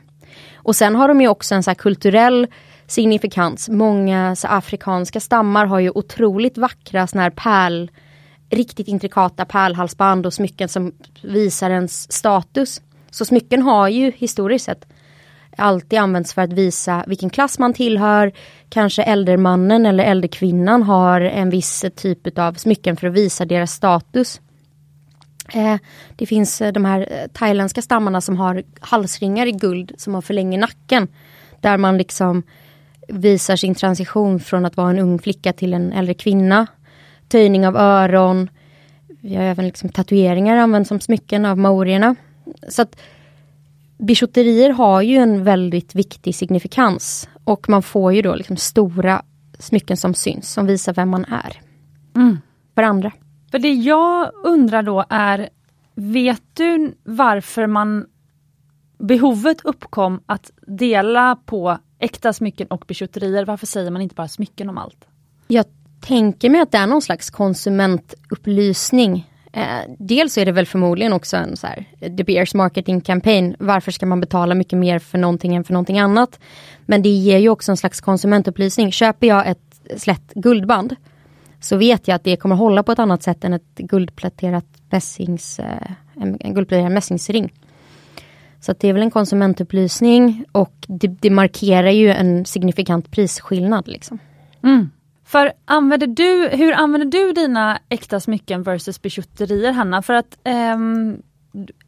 Och 0.55 0.77
sen 0.77 0.95
har 0.95 1.09
de 1.09 1.21
ju 1.21 1.29
också 1.29 1.55
en 1.55 1.63
så 1.63 1.75
kulturell 1.75 2.47
signifikans. 2.87 3.69
Många 3.69 4.37
så 4.37 4.49
afrikanska 4.49 5.21
stammar 5.21 5.67
har 5.67 5.79
ju 5.79 5.91
otroligt 5.91 6.59
vackra 6.59 7.07
såna 7.07 7.23
här 7.23 7.31
pärl, 7.31 7.91
riktigt 8.51 8.89
intrikata 8.89 9.45
pärlhalsband 9.45 10.27
och 10.27 10.35
smycken 10.35 10.69
som 10.69 10.93
visar 11.23 11.71
ens 11.71 12.13
status. 12.13 12.83
Så 13.11 13.25
smycken 13.25 13.63
har 13.63 13.89
ju 13.89 14.13
historiskt 14.17 14.65
sett 14.65 14.87
alltid 15.57 15.99
använts 15.99 16.35
för 16.35 16.43
att 16.43 16.53
visa 16.53 17.05
vilken 17.07 17.31
klass 17.31 17.59
man 17.59 17.75
tillhör. 17.75 18.33
Kanske 18.69 19.03
äldremannen 19.03 19.87
eller 19.87 20.05
äldrekvinnan 20.05 20.83
har 20.83 21.21
en 21.21 21.51
viss 21.51 21.85
typ 21.97 22.39
av 22.39 22.55
smycken 22.55 22.97
för 22.97 23.07
att 23.07 23.15
visa 23.15 23.45
deras 23.45 23.73
status. 23.73 24.41
Eh, 25.55 25.77
det 26.17 26.27
finns 26.27 26.61
eh, 26.61 26.73
de 26.73 26.85
här 26.85 27.09
eh, 27.11 27.29
thailändska 27.33 27.83
stammarna 27.83 28.21
som 28.21 28.37
har 28.37 28.63
halsringar 28.81 29.47
i 29.47 29.53
guld 29.53 29.93
som 29.97 30.15
har 30.15 30.23
förlänger 30.23 30.59
nacken. 30.59 31.09
Där 31.61 31.77
man 31.77 31.99
liksom 31.99 32.43
visar 33.13 33.57
sin 33.57 33.75
transition 33.75 34.41
från 34.41 34.65
att 34.65 34.77
vara 34.77 34.91
en 34.91 34.99
ung 34.99 35.19
flicka 35.19 35.53
till 35.53 35.75
en 35.75 35.93
äldre 35.93 36.15
kvinna. 36.15 36.67
Töjning 37.29 37.67
av 37.67 37.77
öron. 37.77 38.51
Vi 39.21 39.35
har 39.35 39.43
även 39.43 39.67
liksom 39.67 39.89
tatueringar 39.89 40.57
används 40.57 40.89
som 40.89 41.01
smycken 41.01 41.45
av 41.45 41.59
maorierna. 41.59 42.15
Så 42.69 42.83
att 42.83 42.97
bijouterier 43.99 44.71
har 44.71 45.03
ju 45.03 45.17
en 45.17 45.45
väldigt 45.45 45.95
viktig 45.95 46.35
signifikans. 46.35 47.29
Och 47.45 47.69
man 47.69 47.83
får 47.83 48.13
ju 48.13 48.23
då 48.23 48.35
liksom 48.35 48.57
stora 48.57 49.23
smycken 49.59 49.97
som 49.97 50.15
syns, 50.15 50.53
som 50.53 50.67
visar 50.67 50.95
vem 50.95 51.09
man 51.11 51.25
är. 51.25 51.61
Mm. 52.17 52.39
För 52.75 52.83
andra. 52.83 53.13
För 53.51 53.59
det 53.59 53.73
jag 53.73 54.31
undrar 54.45 54.83
då 54.83 55.05
är, 55.09 55.49
vet 55.95 56.43
du 56.55 56.95
varför 57.05 57.67
man 57.67 58.07
behovet 58.99 59.61
uppkom 59.65 60.21
att 60.27 60.51
dela 60.67 61.37
på 61.47 61.79
äkta 62.03 62.33
smycken 62.33 62.67
och 62.67 62.85
bijouterier? 62.89 63.45
Varför 63.45 63.67
säger 63.67 63.91
man 63.91 64.03
inte 64.03 64.15
bara 64.15 64.29
smycken 64.29 64.69
om 64.69 64.79
allt? 64.79 65.05
Jag 65.49 65.65
tänker 66.01 66.51
mig 66.51 66.61
att 66.61 66.73
det 66.73 66.79
är 66.79 66.87
någon 66.87 67.03
slags 67.03 67.31
konsumentupplysning. 67.31 69.31
Eh, 69.53 69.63
dels 69.99 70.39
är 70.39 70.47
det 70.47 70.53
väl 70.53 70.67
förmodligen 70.67 71.13
också 71.13 71.37
en 71.37 71.57
så 71.57 71.67
här, 71.67 71.85
De 72.09 72.25
Beers 72.25 72.55
marketing 72.55 73.01
campaign. 73.01 73.57
Varför 73.59 73.93
ska 73.93 74.07
man 74.07 74.21
betala 74.21 74.55
mycket 74.55 74.79
mer 74.79 74.99
för 74.99 75.19
någonting 75.19 75.55
än 75.55 75.65
för 75.65 75.73
någonting 75.73 75.99
annat? 75.99 76.41
Men 76.87 77.03
det 77.03 77.09
ger 77.09 77.39
ju 77.39 77.49
också 77.49 77.73
en 77.73 77.77
slags 77.77 78.01
konsumentupplysning. 78.01 78.93
Köper 78.93 79.27
jag 79.27 79.47
ett 79.47 79.81
slätt 79.97 80.35
guldband 80.35 80.97
så 81.61 81.77
vet 81.77 82.09
jag 82.09 82.15
att 82.15 82.25
det 82.25 82.37
kommer 82.37 82.57
hålla 82.57 82.83
på 82.83 82.93
ett 82.93 82.99
annat 82.99 83.23
sätt 83.23 83.45
än 83.45 83.53
ett 83.53 83.77
guldpläterat 83.77 84.67
mässings, 84.91 85.59
eh, 85.59 85.91
en 86.15 86.55
guldpläterad 86.55 86.93
mässingsring. 86.93 87.53
Så 88.63 88.73
det 88.73 88.89
är 88.89 88.93
väl 88.93 89.03
en 89.03 89.11
konsumentupplysning 89.11 90.45
och 90.53 90.75
det, 90.89 91.09
det 91.09 91.31
markerar 91.31 91.91
ju 91.91 92.11
en 92.11 92.45
signifikant 92.45 93.11
prisskillnad. 93.11 93.89
Liksom. 93.89 94.19
Mm. 94.63 94.91
För 95.25 95.53
använder 95.65 96.07
du, 96.07 96.49
hur 96.53 96.73
använder 96.73 97.07
du 97.07 97.33
dina 97.33 97.79
äkta 97.89 98.21
smycken 98.21 98.63
versus 98.63 99.03
bijouterier 99.03 99.73
Hanna? 99.73 100.03
För 100.03 100.15
att 100.15 100.39
um, 100.75 101.23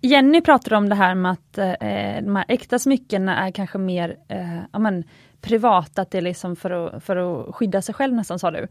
Jenny 0.01 0.41
pratade 0.41 0.77
om 0.77 0.89
det 0.89 0.95
här 0.95 1.15
med 1.15 1.33
att 1.33 1.59
eh, 1.59 2.25
de 2.25 2.37
här 2.37 2.45
äkta 2.49 2.79
smyckena 2.79 3.47
är 3.47 3.51
kanske 3.51 3.79
mer 3.79 4.17
eh, 4.29 4.59
amen, 4.71 5.03
privat, 5.03 5.11
privata, 5.41 6.03
att 6.03 6.11
det 6.11 6.19
är 6.19 6.23
liksom 6.23 6.57
för 6.57 6.71
att, 6.71 7.05
för 7.05 7.17
att 7.17 7.55
skydda 7.55 7.83
sig 7.83 7.95
själv 7.95 8.15
nästan 8.15 8.39
sa 8.39 8.51
du. 8.51 8.69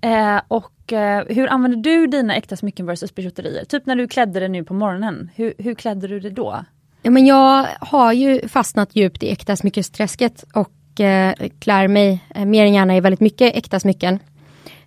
Eh, 0.00 0.40
och 0.48 0.92
eh, 0.92 1.24
hur 1.28 1.48
använder 1.48 1.78
du 1.78 2.06
dina 2.06 2.34
äkta 2.34 2.56
smycken 2.56 2.86
versus 2.86 3.14
bijouterier? 3.14 3.64
Typ 3.64 3.86
när 3.86 3.96
du 3.96 4.08
klädde 4.08 4.40
dig 4.40 4.48
nu 4.48 4.64
på 4.64 4.74
morgonen, 4.74 5.30
hur, 5.34 5.54
hur 5.58 5.74
klädde 5.74 6.08
du 6.08 6.20
dig 6.20 6.30
då? 6.30 6.64
Ja, 7.02 7.10
men 7.10 7.26
jag 7.26 7.66
har 7.80 8.12
ju 8.12 8.48
fastnat 8.48 8.96
djupt 8.96 9.22
i 9.22 9.30
äkta 9.30 9.56
smyckesträsket 9.56 10.44
och 10.54 11.00
eh, 11.00 11.34
klär 11.58 11.88
mig 11.88 12.24
eh, 12.34 12.44
mer 12.44 12.64
än 12.64 12.74
gärna 12.74 12.96
i 12.96 13.00
väldigt 13.00 13.20
mycket 13.20 13.56
äkta 13.56 13.80
smycken. 13.80 14.18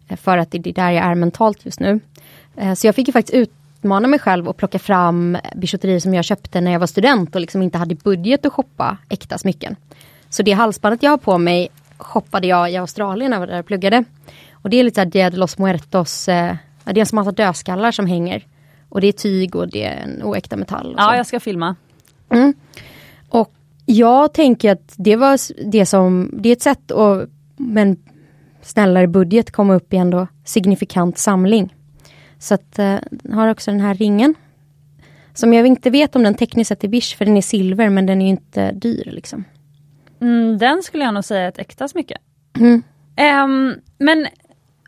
Eh, 0.08 0.18
för 0.18 0.38
att 0.38 0.52
det 0.52 0.70
är 0.70 0.74
där 0.74 0.92
jag 0.92 1.06
är 1.06 1.16
mentalt 1.16 1.66
just 1.66 1.80
nu. 1.80 2.00
Eh, 2.56 2.74
så 2.74 2.88
jag 2.88 2.96
fick 2.96 3.08
ju 3.08 3.12
faktiskt 3.14 3.34
utmana 3.34 4.08
mig 4.08 4.20
själv 4.20 4.48
och 4.48 4.58
plocka 4.58 4.80
fram 4.80 5.38
bijouterier 5.56 6.00
som 6.00 6.14
jag 6.14 6.26
köpte 6.26 6.62
när 6.62 6.72
jag 6.72 6.80
var 6.80 6.88
student 6.88 7.36
och 7.36 7.42
liksom 7.42 7.62
inte 7.62 7.78
hade 7.78 7.96
budget 7.96 8.46
att 8.46 8.54
shoppa 8.54 8.98
äkta 9.10 9.38
smycken. 9.38 9.76
Så 10.30 10.44
det 10.44 10.52
halsbandet 10.52 11.04
jag 11.04 11.12
har 11.12 11.18
på 11.18 11.38
mig 11.38 11.70
shoppade 11.98 12.48
jag 12.48 12.72
i 12.72 12.78
Australien 12.78 13.30
när 13.32 13.36
jag 13.36 13.40
var 13.40 13.48
där 13.48 13.60
och 13.60 13.66
pluggade. 13.66 14.04
Och 14.52 14.70
det 14.70 14.80
är 14.80 14.84
lite 14.84 14.96
såhär 14.96 15.06
Dia 15.06 15.30
de 15.30 15.38
los 15.38 15.58
Muertos, 15.58 16.28
eh, 16.28 16.56
det 16.84 17.02
är 17.02 17.14
en 17.14 17.16
massa 17.16 17.32
dödskallar 17.32 17.92
som 17.92 18.06
hänger. 18.06 18.46
Och 18.90 19.02
det 19.02 19.08
är 19.08 19.12
tyg 19.12 19.56
och 19.56 19.68
det 19.68 19.84
är 19.84 20.04
en 20.04 20.24
oäkta 20.24 20.56
metall. 20.56 20.96
ja, 20.98 21.16
jag 21.16 21.28
ska 21.28 21.40
filma. 21.40 21.76
Mm. 22.34 22.54
Och 23.30 23.54
jag 23.86 24.34
tänker 24.34 24.72
att 24.72 24.94
det 24.98 25.16
var 25.16 25.40
det 25.72 25.86
som, 25.86 26.32
det 26.34 26.50
är 26.50 26.54
ett 26.54 26.62
sätt 26.62 26.92
att 26.92 27.30
med 27.58 27.82
en 27.82 27.98
snällare 28.62 29.08
budget 29.08 29.52
komma 29.52 29.74
upp 29.74 29.94
i 29.94 29.98
ändå 29.98 30.28
signifikant 30.46 31.18
samling. 31.18 31.76
Så 32.40 32.54
att 32.54 32.80
uh, 32.80 33.36
har 33.36 33.48
också 33.48 33.72
den 33.72 33.80
här 33.80 33.94
ringen. 33.94 34.36
Som 35.34 35.54
jag 35.54 35.68
inte 35.68 35.90
vet 35.90 36.16
om 36.16 36.24
den 36.24 36.36
tekniskt 36.36 36.68
sett 36.68 36.84
är 36.84 36.88
bish 36.88 37.18
för 37.18 37.26
den 37.26 37.38
är 37.38 37.42
silver 37.42 37.90
men 37.90 38.06
den 38.06 38.22
är 38.22 38.30
inte 38.30 38.72
dyr 38.72 39.10
liksom. 39.12 39.44
Mm, 40.22 40.58
den 40.58 40.84
skulle 40.84 41.04
jag 41.04 41.14
nog 41.14 41.26
säga 41.26 41.42
är 41.42 41.50
ett 41.50 41.60
äkta 41.60 41.88
smycke. 41.88 42.18
Mm. 42.60 42.84
Ehm, 43.16 43.76
men 43.98 44.28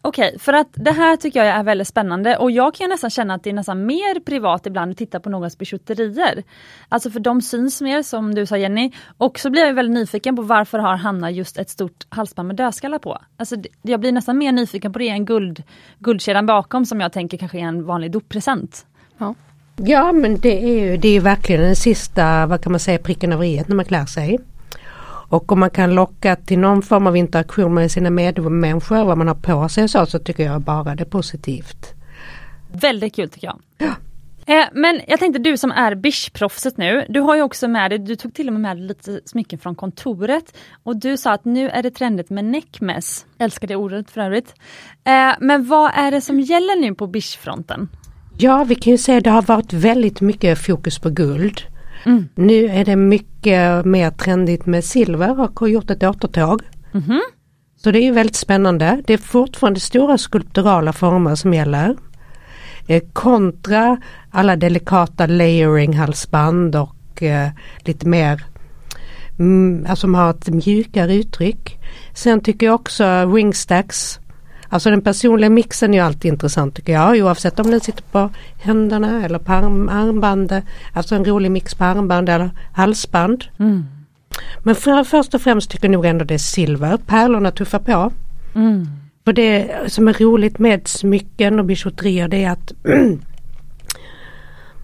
okej, 0.07 0.39
för 0.39 0.53
att 0.53 0.67
det 0.73 0.91
här 0.91 1.17
tycker 1.17 1.43
jag 1.43 1.55
är 1.55 1.63
väldigt 1.63 1.87
spännande 1.87 2.37
och 2.37 2.51
jag 2.51 2.73
kan 2.73 2.89
nästan 2.89 3.09
känna 3.09 3.33
att 3.33 3.43
det 3.43 3.49
är 3.49 3.53
nästan 3.53 3.85
mer 3.85 4.19
privat 4.19 4.65
ibland 4.65 4.91
att 4.91 4.97
titta 4.97 5.19
på 5.19 5.29
någons 5.29 5.57
bijouterier. 5.57 6.43
Alltså 6.89 7.11
för 7.11 7.19
de 7.19 7.41
syns 7.41 7.81
mer 7.81 8.03
som 8.03 8.35
du 8.35 8.45
sa 8.45 8.57
Jenny. 8.57 8.91
Och 9.17 9.39
så 9.39 9.49
blir 9.49 9.65
jag 9.65 9.73
väldigt 9.73 9.95
nyfiken 9.95 10.35
på 10.35 10.41
varför 10.41 10.79
har 10.79 10.95
Hanna 10.95 11.31
just 11.31 11.57
ett 11.57 11.69
stort 11.69 12.05
halsband 12.09 12.47
med 12.47 12.55
dödskallar 12.55 12.99
på? 12.99 13.17
Alltså 13.37 13.55
jag 13.81 13.99
blir 13.99 14.11
nästan 14.11 14.37
mer 14.37 14.51
nyfiken 14.51 14.93
på 14.93 14.99
det 14.99 15.09
än 15.09 15.25
guld, 15.25 15.63
guldkedjan 15.99 16.45
bakom 16.45 16.85
som 16.85 17.01
jag 17.01 17.11
tänker 17.11 17.37
kanske 17.37 17.57
är 17.57 17.63
en 17.63 17.85
vanlig 17.85 18.11
doppresent. 18.11 18.85
Ja. 19.17 19.35
Ja 19.77 20.11
men 20.11 20.39
det 20.39 20.63
är 20.63 20.79
ju 20.79 20.97
det 20.97 21.07
är 21.07 21.13
ju 21.13 21.19
verkligen 21.19 21.61
den 21.61 21.75
sista, 21.75 22.45
vad 22.45 22.61
kan 22.61 22.71
man 22.71 22.79
säga, 22.79 22.99
pricken 22.99 23.33
över 23.33 23.45
i 23.45 23.63
när 23.67 23.75
man 23.75 23.85
klär 23.85 24.05
sig. 24.05 24.39
Och 25.35 25.51
om 25.51 25.59
man 25.59 25.69
kan 25.69 25.95
locka 25.95 26.35
till 26.35 26.59
någon 26.59 26.81
form 26.81 27.07
av 27.07 27.17
interaktion 27.17 27.73
med 27.73 27.91
sina 27.91 28.09
medmänniskor, 28.09 29.05
vad 29.05 29.17
man 29.17 29.27
har 29.27 29.35
på 29.35 29.69
sig 29.69 29.83
och 29.83 29.89
så, 29.89 30.05
så 30.05 30.19
tycker 30.19 30.43
jag 30.43 30.61
bara 30.61 30.95
det 30.95 31.03
är 31.03 31.05
positivt. 31.05 31.93
Väldigt 32.71 33.15
kul 33.15 33.29
tycker 33.29 33.47
jag. 33.47 33.59
Eh, 34.47 34.65
men 34.73 35.01
jag 35.07 35.19
tänkte 35.19 35.39
du 35.39 35.57
som 35.57 35.71
är 35.71 35.95
bischproffset 35.95 36.77
nu, 36.77 37.05
du 37.09 37.19
har 37.19 37.35
ju 37.35 37.41
också 37.41 37.67
med 37.67 37.91
dig, 37.91 37.99
du 37.99 38.15
tog 38.15 38.33
till 38.33 38.47
och 38.47 38.53
med 38.53 38.61
med 38.61 38.77
dig 38.77 38.87
lite 38.87 39.19
smycken 39.25 39.59
från 39.59 39.75
kontoret. 39.75 40.57
Och 40.83 40.95
du 40.95 41.17
sa 41.17 41.31
att 41.31 41.45
nu 41.45 41.69
är 41.69 41.83
det 41.83 41.91
trendigt 41.91 42.29
med 42.29 42.45
neckmess. 42.45 43.25
Älskar 43.37 43.67
det 43.67 43.75
ordet 43.75 44.11
för 44.11 44.21
övrigt. 44.21 44.53
Eh, 45.03 45.31
men 45.39 45.67
vad 45.67 45.91
är 45.95 46.11
det 46.11 46.21
som 46.21 46.39
gäller 46.39 46.81
nu 46.81 46.95
på 46.95 47.07
bischfronten? 47.07 47.89
Ja, 48.37 48.63
vi 48.63 48.75
kan 48.75 48.91
ju 48.91 48.97
säga 48.97 49.17
att 49.17 49.23
det 49.23 49.29
har 49.29 49.41
varit 49.41 49.73
väldigt 49.73 50.21
mycket 50.21 50.65
fokus 50.65 50.99
på 50.99 51.09
guld. 51.09 51.61
Mm. 52.05 52.27
Nu 52.35 52.65
är 52.65 52.85
det 52.85 52.95
mycket 52.95 53.85
mer 53.85 54.11
trendigt 54.11 54.65
med 54.65 54.83
silver 54.83 55.39
och 55.39 55.59
har 55.59 55.67
gjort 55.67 55.89
ett 55.89 56.03
återtåg. 56.03 56.61
Mhm. 56.91 57.21
Så 57.77 57.91
det 57.91 57.99
är 57.99 58.11
väldigt 58.11 58.35
spännande. 58.35 59.01
Det 59.07 59.13
är 59.13 59.17
fortfarande 59.17 59.79
stora 59.79 60.17
skulpturala 60.17 60.93
former 60.93 61.35
som 61.35 61.53
gäller. 61.53 61.95
Eh, 62.87 63.03
kontra 63.13 63.97
alla 64.31 64.55
delikata 64.55 65.27
layering 65.27 65.97
halsband 65.97 66.75
och 66.75 67.23
eh, 67.23 67.49
lite 67.79 68.07
mer 68.07 68.43
mm, 69.39 69.85
alltså 69.89 70.01
som 70.01 70.15
har 70.15 70.29
ett 70.29 70.47
mjukare 70.47 71.15
uttryck. 71.15 71.79
Sen 72.13 72.41
tycker 72.41 72.65
jag 72.65 72.75
också 72.75 73.03
ringstacks 73.35 74.19
Alltså 74.69 74.89
den 74.89 75.01
personliga 75.01 75.49
mixen 75.49 75.93
är 75.93 75.97
ju 75.97 76.04
alltid 76.04 76.32
intressant 76.32 76.75
tycker 76.75 76.93
jag 76.93 77.17
oavsett 77.17 77.60
om 77.60 77.71
den 77.71 77.80
sitter 77.80 78.04
på 78.04 78.30
händerna 78.58 79.25
eller 79.25 79.39
på 79.39 79.51
arm, 79.51 79.89
armbandet. 79.89 80.63
Alltså 80.93 81.15
en 81.15 81.25
rolig 81.25 81.51
mix 81.51 81.75
på 81.75 81.84
armband 81.84 82.30
eller 82.30 82.49
halsband. 82.73 83.45
Mm. 83.60 83.86
Men 84.60 84.75
för, 84.75 85.04
först 85.04 85.34
och 85.34 85.41
främst 85.41 85.71
tycker 85.71 85.88
jag 85.88 85.91
nog 85.91 86.06
ändå 86.06 86.25
det 86.25 86.34
är 86.34 86.38
silver. 86.38 86.97
Pärlorna 86.97 87.51
tuffar 87.51 87.80
på. 87.80 88.12
Mm. 88.56 88.88
För 89.25 89.34
det 89.34 89.71
som 89.88 90.08
är 90.08 90.13
roligt 90.13 90.60
med 90.60 90.88
smycken 90.88 91.60
och 91.60 91.65
bijouterier 91.65 92.28
det 92.28 92.43
är 92.43 92.51
att 92.51 92.71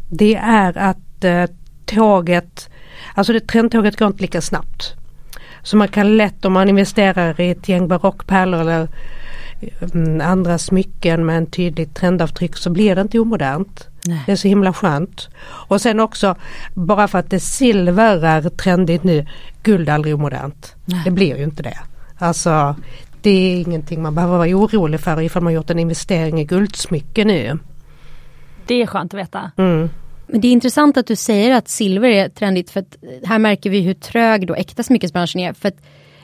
det 0.09 0.35
är 0.35 0.77
att 0.77 1.23
eh, 1.23 1.45
tåget, 1.85 2.69
alltså 3.13 3.33
det 3.33 3.47
trendtåget 3.47 3.99
går 3.99 4.07
inte 4.07 4.21
lika 4.21 4.41
snabbt. 4.41 4.95
Så 5.63 5.77
man 5.77 5.87
kan 5.87 6.17
lätt 6.17 6.45
om 6.45 6.53
man 6.53 6.69
investerar 6.69 7.41
i 7.41 7.49
ett 7.49 7.69
gäng 7.69 7.87
barockpärlor 7.87 8.61
eller 8.61 8.87
andra 10.21 10.57
smycken 10.57 11.25
med 11.25 11.37
en 11.37 11.45
tydligt 11.45 11.95
trendavtryck 11.95 12.57
så 12.57 12.69
blir 12.69 12.95
det 12.95 13.01
inte 13.01 13.19
omodernt. 13.19 13.87
Nej. 14.05 14.23
Det 14.25 14.31
är 14.31 14.35
så 14.35 14.47
himla 14.47 14.73
skönt. 14.73 15.29
Och 15.43 15.81
sen 15.81 15.99
också 15.99 16.35
bara 16.73 17.07
för 17.07 17.19
att 17.19 17.29
det 17.29 17.39
silver 17.39 18.25
är 18.25 18.49
trendigt 18.49 19.03
nu, 19.03 19.27
guld 19.63 19.89
är 19.89 19.93
aldrig 19.93 20.15
omodernt. 20.15 20.75
Nej. 20.85 21.01
Det 21.05 21.11
blir 21.11 21.37
ju 21.37 21.43
inte 21.43 21.63
det. 21.63 21.77
Alltså 22.17 22.75
det 23.21 23.29
är 23.29 23.61
ingenting 23.61 24.01
man 24.01 24.15
behöver 24.15 24.37
vara 24.37 24.49
orolig 24.49 24.99
för 24.99 25.21
ifall 25.21 25.43
man 25.43 25.53
gjort 25.53 25.69
en 25.69 25.79
investering 25.79 26.39
i 26.39 26.45
guldsmycken 26.45 27.27
nu. 27.27 27.59
Det 28.65 28.81
är 28.81 28.87
skönt 28.87 29.13
att 29.13 29.19
veta. 29.19 29.51
Mm. 29.57 29.89
Men 30.27 30.41
det 30.41 30.47
är 30.47 30.51
intressant 30.51 30.97
att 30.97 31.07
du 31.07 31.15
säger 31.15 31.55
att 31.55 31.69
silver 31.69 32.09
är 32.09 32.29
trendigt 32.29 32.69
för 32.69 32.79
att 32.79 32.95
här 33.25 33.39
märker 33.39 33.69
vi 33.69 33.81
hur 33.81 33.93
trög 33.93 34.47
då 34.47 34.55
äkta 34.55 34.83
smyckesbranschen 34.83 35.41
är. 35.41 35.53
För 35.53 35.67
att 35.67 35.77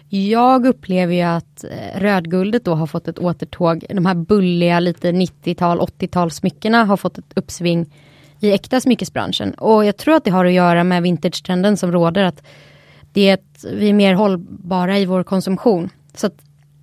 jag 0.10 0.66
upplever 0.66 1.14
ju 1.14 1.22
att 1.22 1.64
eh, 1.64 2.00
rödguldet 2.00 2.66
då 2.66 2.76
har 2.76 2.88
fått 2.88 3.08
ett 3.08 3.20
återtåg. 3.20 3.86
De 3.90 4.06
här 4.06 4.16
bulliga 4.16 4.80
lite 4.80 5.12
90-tal, 5.12 5.80
80-tal 5.80 6.32
smyckena 6.32 6.86
har 6.86 6.98
fått 6.98 7.18
ett 7.18 7.34
uppsving 7.36 7.86
i 8.40 8.52
äkta 8.52 8.82
smyckesbranschen. 8.82 9.54
Och 9.54 9.86
jag 9.86 9.98
tror 9.98 10.16
att 10.16 10.24
det 10.24 10.32
har 10.32 10.46
att 10.46 10.52
göra 10.52 10.84
med 10.84 11.04
vintage-trenden 11.04 11.78
som 11.78 11.92
råder. 11.92 12.24
att 12.24 12.44
det 13.14 13.30
är 13.30 13.34
ett, 13.34 13.66
vi 13.74 13.90
är 13.90 13.94
mer 13.94 14.14
hållbara 14.14 15.00
i 15.00 15.06
vår 15.06 15.24
konsumtion. 15.24 15.90
Så 16.16 16.28
att 16.28 16.36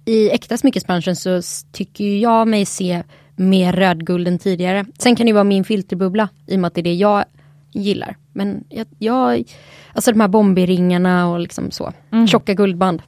i 0.04 0.30
äkta 0.30 0.56
smyckesbranschen 0.56 1.16
så 1.16 1.40
tycker 1.72 2.04
jag 2.04 2.48
mig 2.48 2.64
se 2.64 3.02
mer 3.36 3.72
rödguld 3.72 4.28
än 4.28 4.38
tidigare. 4.38 4.84
Sen 4.98 5.16
kan 5.16 5.26
det 5.26 5.32
vara 5.32 5.44
min 5.44 5.64
filterbubbla 5.64 6.28
i 6.46 6.56
och 6.56 6.60
med 6.60 6.68
att 6.68 6.74
det 6.74 6.80
är 6.80 6.82
det 6.82 6.94
jag 6.94 7.24
gillar. 7.72 8.16
Men 8.32 8.64
jag, 8.68 8.86
jag 8.98 9.44
alltså 9.94 10.12
de 10.12 10.20
här 10.20 10.28
bombiringarna 10.28 11.28
och 11.28 11.40
liksom 11.40 11.70
så. 11.70 11.92
Tjocka 12.28 12.54
guldband. 12.54 13.02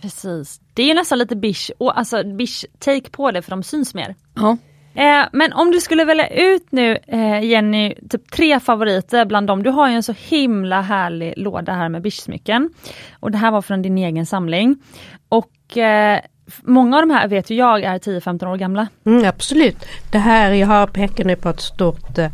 Precis. 0.00 0.60
Det 0.74 0.82
är 0.82 0.86
ju 0.86 0.94
nästan 0.94 1.18
lite 1.18 1.36
bish, 1.36 1.70
och 1.78 1.98
alltså 1.98 2.24
bish 2.24 2.64
take 2.78 3.10
på 3.10 3.30
det 3.30 3.42
för 3.42 3.50
de 3.50 3.62
syns 3.62 3.94
mer. 3.94 4.14
Ja. 4.34 4.56
Eh, 4.94 5.26
men 5.32 5.52
om 5.52 5.70
du 5.70 5.80
skulle 5.80 6.04
välja 6.04 6.28
ut 6.28 6.66
nu 6.70 6.98
eh, 7.06 7.44
Jenny, 7.44 7.94
typ 8.10 8.30
tre 8.30 8.60
favoriter 8.60 9.24
bland 9.24 9.46
dem. 9.46 9.62
Du 9.62 9.70
har 9.70 9.88
ju 9.88 9.94
en 9.94 10.02
så 10.02 10.14
himla 10.18 10.80
härlig 10.80 11.34
låda 11.36 11.72
här 11.72 11.88
med 11.88 12.02
bischsmycken. 12.02 12.70
Och 13.20 13.30
det 13.30 13.38
här 13.38 13.50
var 13.50 13.62
från 13.62 13.82
din 13.82 13.98
egen 13.98 14.26
samling. 14.26 14.76
Och 15.28 15.76
eh, 15.76 16.20
många 16.62 16.96
av 16.96 17.02
de 17.02 17.14
här 17.14 17.28
vet 17.28 17.50
ju 17.50 17.54
jag 17.54 17.82
är 17.82 17.98
10-15 17.98 18.46
år 18.46 18.56
gamla. 18.56 18.88
Mm, 19.06 19.28
absolut. 19.28 19.86
Det 20.12 20.18
här, 20.18 20.52
jag 20.52 20.66
har 20.66 20.86
pekar 20.86 21.24
nu 21.24 21.36
på 21.36 21.48
ett 21.48 21.60
stort 21.60 22.18
eh, 22.18 22.30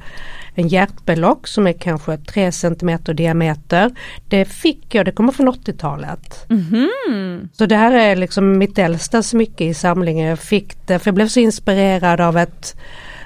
en 0.54 0.68
hjärtbelock 0.68 1.46
som 1.46 1.66
är 1.66 1.72
kanske 1.72 2.16
3 2.16 2.52
cm 2.52 2.98
diameter. 3.04 3.90
Det 4.28 4.44
fick 4.44 4.94
jag, 4.94 5.04
det 5.04 5.12
kommer 5.12 5.32
från 5.32 5.48
80-talet. 5.48 6.46
Mhm. 6.48 7.48
Så 7.52 7.66
det 7.66 7.76
här 7.76 7.92
är 7.92 8.16
liksom 8.16 8.58
mitt 8.58 8.78
äldsta 8.78 9.22
smycke 9.22 9.64
i 9.64 9.74
samlingen. 9.74 10.28
Jag 10.28 10.38
fick 10.38 10.86
det 10.86 10.98
för 10.98 11.08
jag 11.08 11.14
blev 11.14 11.28
så 11.28 11.40
inspirerad 11.40 12.20
av 12.20 12.36
ett 12.36 12.76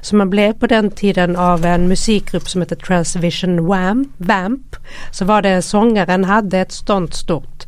som 0.01 0.19
man 0.19 0.31
blev 0.31 0.53
på 0.53 0.67
den 0.67 0.91
tiden 0.91 1.37
av 1.37 1.65
en 1.65 1.89
musikgrupp 1.89 2.49
som 2.49 2.61
heter 2.61 2.77
Transvision 2.77 3.67
Wham, 3.67 4.13
Vamp. 4.17 4.77
Så 5.13 5.25
var 5.25 5.43
det 5.43 5.63
sångaren 5.63 6.25
hade 6.25 6.59
ett 6.59 6.73
sånt 6.73 7.15
stort 7.15 7.67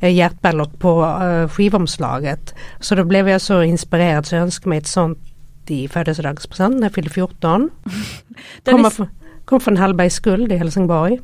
eh, 0.00 0.14
hjärtballock 0.14 0.78
på 0.78 1.04
eh, 1.04 1.48
skivomslaget. 1.48 2.54
Så 2.80 2.94
då 2.94 3.04
blev 3.04 3.28
jag 3.28 3.40
så 3.40 3.62
inspirerad 3.62 4.26
så 4.26 4.34
jag 4.34 4.42
önskade 4.42 4.68
mig 4.68 4.78
ett 4.78 4.86
sånt 4.86 5.33
i 5.70 5.88
födelsedagspresent 5.88 6.74
när 6.76 6.82
jag 6.82 6.92
fyllde 6.94 7.10
14. 7.10 7.70
Den 8.62 8.72
Kommer 8.74 8.86
är, 8.86 8.90
från, 8.90 9.08
kom 9.44 9.60
från 9.60 9.76
Hallbergs 9.76 10.14
skuld 10.14 10.52
i 10.52 10.56
Helsingborg. 10.56 11.20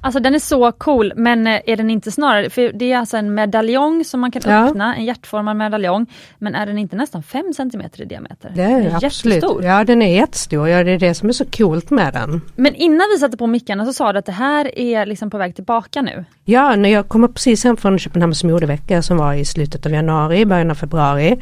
alltså 0.00 0.20
den 0.20 0.34
är 0.34 0.38
så 0.38 0.72
cool 0.72 1.12
men 1.16 1.46
eh, 1.46 1.60
är 1.66 1.76
den 1.76 1.90
inte 1.90 2.10
snarare, 2.10 2.50
för 2.50 2.72
det 2.72 2.92
är 2.92 2.98
alltså 2.98 3.16
en 3.16 3.34
medaljong 3.34 4.04
som 4.04 4.20
man 4.20 4.30
kan 4.30 4.42
Ja. 4.46 4.66
öppna, 4.68 4.96
en 4.96 5.04
hjärtformad 5.04 5.56
medaljong. 5.56 6.06
Men 6.38 6.54
är 6.54 6.66
den 6.66 6.78
inte 6.78 6.96
nästan 6.96 7.22
5 7.22 7.52
cm 7.56 7.82
i 7.94 8.04
diameter? 8.04 8.52
Det 8.54 8.62
är 8.62 8.94
absolut. 9.04 9.34
jättestor. 9.34 9.64
Ja 9.64 9.84
den 9.84 10.02
är 10.02 10.14
jättestor. 10.16 10.68
Ja, 10.68 10.84
det 10.84 10.90
är 10.90 10.98
det 10.98 11.14
som 11.14 11.28
är 11.28 11.32
så 11.32 11.44
coolt 11.44 11.90
med 11.90 12.12
den. 12.14 12.40
Men 12.56 12.74
innan 12.74 13.06
vi 13.14 13.18
satte 13.20 13.36
på 13.36 13.46
mickarna 13.46 13.86
så 13.86 13.92
sa 13.92 14.12
du 14.12 14.18
att 14.18 14.26
det 14.26 14.32
här 14.32 14.78
är 14.78 15.06
liksom 15.06 15.30
på 15.30 15.38
väg 15.38 15.54
tillbaka 15.54 16.02
nu. 16.02 16.24
Ja, 16.44 16.76
när 16.76 16.88
jag 16.88 17.08
kom 17.08 17.32
precis 17.32 17.64
hem 17.64 17.76
från 17.76 17.98
Köpenhamns 17.98 18.44
modevecka 18.44 19.02
som 19.02 19.16
var 19.16 19.34
i 19.34 19.44
slutet 19.44 19.86
av 19.86 19.92
januari, 19.92 20.44
början 20.44 20.70
av 20.70 20.74
februari. 20.74 21.40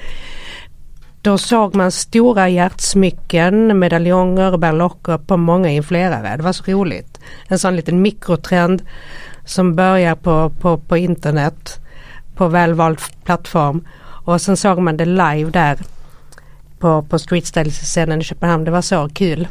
Då 1.22 1.38
såg 1.38 1.74
man 1.74 1.92
stora 1.92 2.48
hjärtsmycken, 2.48 3.78
medaljonger 3.78 4.52
och 4.52 4.58
berlocker 4.58 5.18
på 5.18 5.36
många 5.36 5.68
influerare. 5.68 6.36
Det 6.36 6.42
var 6.42 6.52
så 6.52 6.64
roligt. 6.72 7.20
En 7.48 7.58
sån 7.58 7.76
liten 7.76 8.02
mikrotrend 8.02 8.82
som 9.44 9.76
börjar 9.76 10.14
på, 10.14 10.50
på, 10.60 10.78
på 10.78 10.96
internet 10.96 11.80
på 12.34 12.48
välvald 12.48 12.98
plattform. 13.24 13.86
Och 14.24 14.40
sen 14.40 14.56
såg 14.56 14.78
man 14.78 14.96
det 14.96 15.04
live 15.04 15.50
där 15.50 15.78
på, 16.78 17.02
på 17.02 17.18
streetstyle-scenen 17.18 18.20
i 18.20 18.24
Köpenhamn. 18.24 18.64
Det 18.64 18.70
var 18.70 18.82
så 18.82 19.08
kul. 19.08 19.48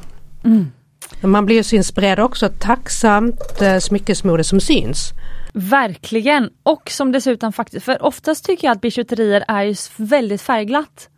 Man 1.22 1.46
blir 1.46 1.56
ju 1.56 1.64
så 1.64 1.76
inspirerad 1.76 2.20
också. 2.20 2.50
Tacksamt 2.60 3.62
eh, 3.62 3.78
smyckesmode 3.78 4.44
som 4.44 4.60
syns. 4.60 5.14
Verkligen! 5.54 6.50
Och 6.64 6.90
som 6.92 7.12
dessutom 7.12 7.54
faktiskt, 7.54 7.86
för 7.86 8.04
oftast 8.04 8.46
tycker 8.46 8.68
jag 8.68 8.76
att 8.76 8.82
bijouterier 8.82 9.44
är 9.48 10.02
väldigt 10.04 10.42
färgglatt. 10.42 11.10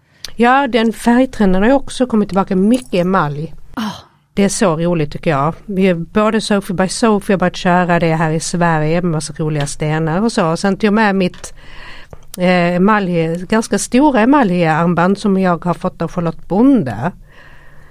Ja, 0.41 0.67
den 0.67 0.93
färgtrenden 0.93 1.63
har 1.63 1.71
också 1.71 2.05
kommit 2.05 2.29
tillbaka 2.29 2.55
mycket 2.55 2.93
emalj. 2.93 3.53
Ah. 3.73 3.91
Det 4.33 4.43
är 4.43 4.49
så 4.49 4.77
roligt 4.77 5.11
tycker 5.11 5.29
jag. 5.29 5.53
Vi, 5.65 5.93
både 5.93 6.41
Sophie 6.41 6.75
by 6.75 6.87
Sophie 6.87 7.33
har 7.33 7.39
börjat 7.39 7.55
köra 7.55 7.99
det 7.99 8.15
här 8.15 8.31
i 8.31 8.39
Sverige 8.39 9.01
med 9.01 9.11
massa 9.11 9.33
roliga 9.33 9.67
stenar 9.67 10.21
och 10.21 10.31
så. 10.31 10.47
Och 10.51 10.59
sen 10.59 10.77
tog 10.77 10.87
jag 10.87 10.93
med 10.93 11.15
mitt 11.15 11.53
eh, 12.37 12.75
emalj, 12.75 13.45
ganska 13.49 13.79
stora 13.79 14.21
emaljarmband 14.21 15.17
som 15.17 15.37
jag 15.37 15.65
har 15.65 15.73
fått 15.73 16.01
av 16.01 16.11
Charlotte 16.11 16.47
Bonde. 16.47 17.11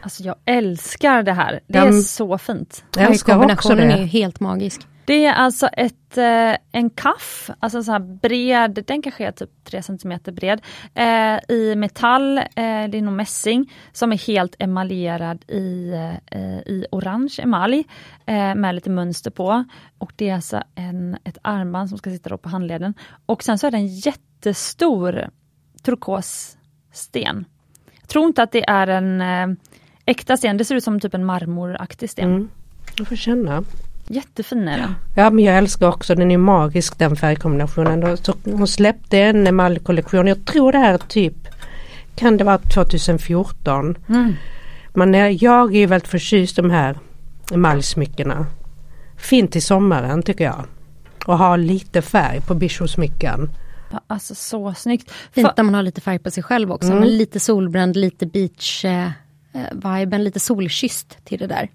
Alltså 0.03 0.23
jag 0.23 0.37
älskar 0.45 1.23
det 1.23 1.33
här. 1.33 1.61
Det 1.67 1.79
är 1.79 1.93
så 1.93 2.39
fint. 2.39 2.85
Jag 2.97 3.05
älskar 3.05 3.37
också 3.37 3.41
Kombinationen 3.41 3.91
är 3.91 3.99
det. 3.99 4.05
helt 4.05 4.41
magisk. 4.41 4.88
Det 5.09 5.25
är 5.25 5.33
alltså 5.33 5.66
ett, 5.66 6.18
eh, 6.18 6.57
en 6.73 6.90
kaff, 6.90 7.51
alltså 7.59 7.83
så 7.83 7.92
här 7.92 7.99
bred, 7.99 8.85
den 8.87 9.03
kanske 9.03 9.27
är 9.27 9.33
typ 9.33 9.64
3 9.64 9.83
cm 9.83 10.18
bred, 10.25 10.61
eh, 10.94 11.57
i 11.57 11.75
metall, 11.77 12.38
eh, 12.38 12.44
det 12.55 12.99
är 12.99 13.03
nog 13.03 13.14
mässing, 13.14 13.73
som 13.92 14.12
är 14.12 14.16
helt 14.16 14.57
emaljerad 14.59 15.44
i, 15.51 15.92
eh, 16.31 16.59
i 16.59 16.87
orange 16.90 17.35
emalj 17.42 17.85
eh, 18.27 18.55
med 18.55 18.75
lite 18.75 18.90
mönster 18.90 19.31
på. 19.31 19.64
Och 19.99 20.12
det 20.16 20.29
är 20.29 20.35
alltså 20.35 20.62
en, 20.75 21.18
ett 21.25 21.38
armband 21.42 21.88
som 21.88 21.99
ska 21.99 22.11
sitta 22.11 22.38
på 22.38 22.49
handleden. 22.49 22.94
Och 23.27 23.42
sen 23.42 23.59
så 23.59 23.66
är 23.66 23.71
det 23.71 23.77
en 23.77 23.87
jättestor 23.87 25.29
turkossten. 25.83 27.44
Jag 28.01 28.09
tror 28.09 28.27
inte 28.27 28.42
att 28.42 28.53
det 28.53 28.68
är 28.68 28.87
en 28.87 29.21
eh, 29.21 29.59
äkta 30.05 30.37
sten, 30.37 30.57
det 30.57 30.64
ser 30.64 30.75
ut 30.75 30.85
som 30.85 31.01
typ 31.01 31.14
en 31.14 31.25
marmoraktig 31.25 32.11
sten. 32.11 32.31
Mm. 32.31 32.49
Jag 32.99 33.09
får 33.09 33.16
känna. 33.16 33.64
Jättefin 34.09 34.68
är 34.68 34.79
den. 34.79 34.94
Ja 35.14 35.31
men 35.31 35.44
jag 35.44 35.59
älskar 35.59 35.88
också, 35.88 36.14
den 36.14 36.31
är 36.31 36.38
magisk 36.38 36.99
den 36.99 37.16
färgkombinationen. 37.16 38.16
Så 38.16 38.35
hon 38.44 38.66
släppte 38.66 39.18
en 39.18 39.47
emaljkollektion, 39.47 40.27
jag 40.27 40.44
tror 40.44 40.73
det 40.73 40.79
här 40.79 40.94
är 40.94 40.99
typ, 40.99 41.49
kan 42.14 42.37
det 42.37 42.44
vara 42.44 42.59
2014. 42.59 43.97
Mm. 44.09 44.35
Men 44.94 45.37
jag 45.37 45.75
är 45.75 45.81
ju 45.81 45.87
väldigt 45.87 46.09
förtjust 46.09 46.59
i 46.59 46.62
de 46.62 46.71
här 46.71 46.99
emaljsmyckena. 47.53 48.47
Fint 49.16 49.57
i 49.57 49.61
sommaren 49.61 50.23
tycker 50.23 50.44
jag. 50.44 50.64
Och 51.27 51.38
ha 51.38 51.57
lite 51.57 52.03
färg 52.03 52.40
på 52.40 52.55
bichosmycken. 52.55 53.51
Ja, 53.90 54.01
Alltså 54.07 54.35
så 54.35 54.75
snyggt. 54.75 55.11
Fint 55.33 55.49
För, 55.49 55.55
när 55.57 55.64
man 55.64 55.75
har 55.75 55.83
lite 55.83 56.01
färg 56.01 56.18
på 56.18 56.31
sig 56.31 56.42
själv 56.42 56.73
också. 56.73 56.88
Mm. 56.88 57.01
Men 57.01 57.09
lite 57.09 57.40
solbränd, 57.40 57.97
lite 57.97 58.27
beach 58.27 58.85
eh, 58.85 59.09
viben, 59.73 60.25
lite 60.25 60.40
solkysst 60.40 61.18
till 61.25 61.38
det 61.38 61.47
där. 61.47 61.68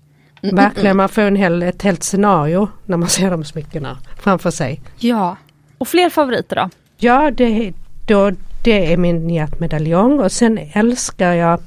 Mm, 0.44 0.56
Verkligen, 0.56 0.98
man 0.98 1.10
får 1.10 1.22
en 1.22 1.36
hel, 1.36 1.64
ett 1.64 1.82
helt 1.82 2.04
scenario 2.04 2.68
när 2.86 2.98
man 2.98 3.10
ser 3.10 3.32
de 3.32 3.44
smyckena 3.44 3.98
framför 4.20 4.52
sig. 4.52 4.82
Ja, 4.98 5.38
och 5.78 5.88
fler 5.88 6.10
favoriter 6.10 6.56
då? 6.56 6.70
Ja, 6.98 7.32
det, 7.32 7.74
då, 8.08 8.32
det 8.64 8.94
är 8.94 8.98
min 8.98 9.30
hjärtmedaljong 9.30 10.20
och 10.20 10.32
sen 10.32 10.60
älskar 10.74 11.34
jag, 11.34 11.60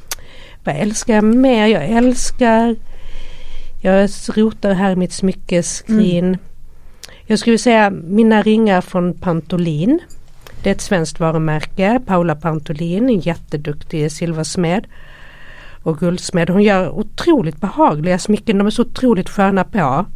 vad 0.64 0.76
älskar 0.76 1.14
jag 1.14 1.24
mer? 1.24 1.66
Jag 1.66 1.84
älskar, 1.84 2.76
jag 3.82 4.10
rotar 4.34 4.72
här 4.72 4.90
i 4.92 4.96
mitt 4.96 5.12
smyckeskrin. 5.12 6.38
Jag 7.26 7.38
skulle 7.38 7.58
säga 7.58 7.90
mina 7.90 8.42
ringar 8.42 8.80
från 8.80 9.14
Pantolin. 9.14 9.98
Det 10.62 10.70
är 10.70 10.74
ett 10.74 10.80
svenskt 10.80 11.20
varumärke, 11.20 12.00
Paula 12.06 12.34
Pantolin, 12.34 13.08
en 13.08 13.20
jätteduktig 13.20 14.12
silversmed 14.12 14.86
och 15.86 15.98
guldsmed. 15.98 16.50
Hon 16.50 16.62
gör 16.62 16.90
otroligt 16.90 17.60
behagliga 17.60 18.18
smycken, 18.18 18.58
de 18.58 18.66
är 18.66 18.70
så 18.70 18.82
otroligt 18.82 19.28
sköna 19.28 19.64
på. 19.64 20.06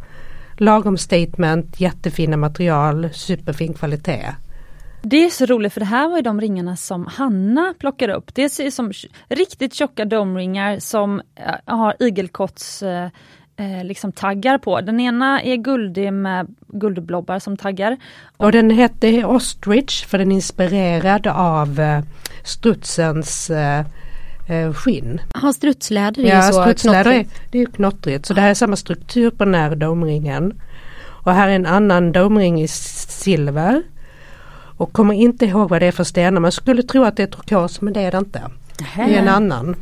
Lagom 0.57 0.97
statement, 0.97 1.79
jättefina 1.79 2.37
material, 2.37 3.09
superfin 3.13 3.73
kvalitet. 3.73 4.35
Det 5.01 5.25
är 5.25 5.29
så 5.29 5.45
roligt 5.45 5.73
för 5.73 5.79
det 5.79 5.85
här 5.85 6.09
var 6.09 6.17
ju 6.17 6.21
de 6.21 6.41
ringarna 6.41 6.75
som 6.75 7.07
Hanna 7.07 7.73
plockade 7.79 8.13
upp. 8.13 8.35
Det 8.35 8.49
ser 8.49 8.63
ut 8.63 8.73
som 8.73 8.91
riktigt 9.29 9.73
tjocka 9.73 10.05
domringar 10.05 10.79
som 10.79 11.21
eh, 11.35 11.75
har 11.75 11.95
igelkotts 11.99 12.83
eh, 12.83 13.09
eh, 13.55 13.83
liksom 13.83 14.11
taggar 14.11 14.57
på. 14.57 14.81
Den 14.81 14.99
ena 14.99 15.41
är 15.41 15.55
guldig 15.55 16.13
med 16.13 16.55
guldblobbar 16.67 17.39
som 17.39 17.57
taggar. 17.57 17.97
Och 18.37 18.51
den 18.51 18.69
hette 18.69 19.25
Ostrich 19.25 20.05
för 20.05 20.17
den 20.17 20.31
är 20.31 20.35
inspirerad 20.35 21.27
av 21.27 21.81
strutsens 22.43 23.49
eh, 23.49 23.85
eh, 24.47 24.73
skinn. 24.73 25.21
ha 25.41 25.53
strutsläder 25.53 26.21
är 26.23 26.27
Ja, 26.29 26.45
ju 26.47 26.53
så 26.53 26.61
strutsläder 26.61 27.11
är, 27.11 27.23
knottrigt. 27.23 27.41
det 27.51 27.61
är 27.61 27.65
knottrigt. 27.65 28.25
Så 28.25 28.33
det 28.33 28.41
här 28.41 28.49
är 28.49 28.53
samma 28.53 28.75
struktur 28.75 29.29
på 29.29 29.45
den 29.45 29.55
här 29.55 29.75
domringen. 29.75 30.53
Och 31.23 31.33
här 31.33 31.47
är 31.49 31.55
en 31.55 31.65
annan 31.65 32.11
domring 32.11 32.61
i 32.61 32.67
silver. 32.67 33.83
Och 34.77 34.93
kommer 34.93 35.13
inte 35.13 35.45
ihåg 35.45 35.69
vad 35.69 35.81
det 35.81 35.85
är 35.85 35.91
för 35.91 36.03
stenar. 36.03 36.41
Man 36.41 36.51
skulle 36.51 36.83
tro 36.83 37.03
att 37.03 37.17
det 37.17 37.23
är 37.23 37.27
turkos 37.27 37.81
men 37.81 37.93
det 37.93 38.01
är 38.01 38.11
det 38.11 38.17
inte. 38.17 38.41
Det 38.95 39.01
är 39.15 39.19
en 39.21 39.27
annan. 39.27 39.75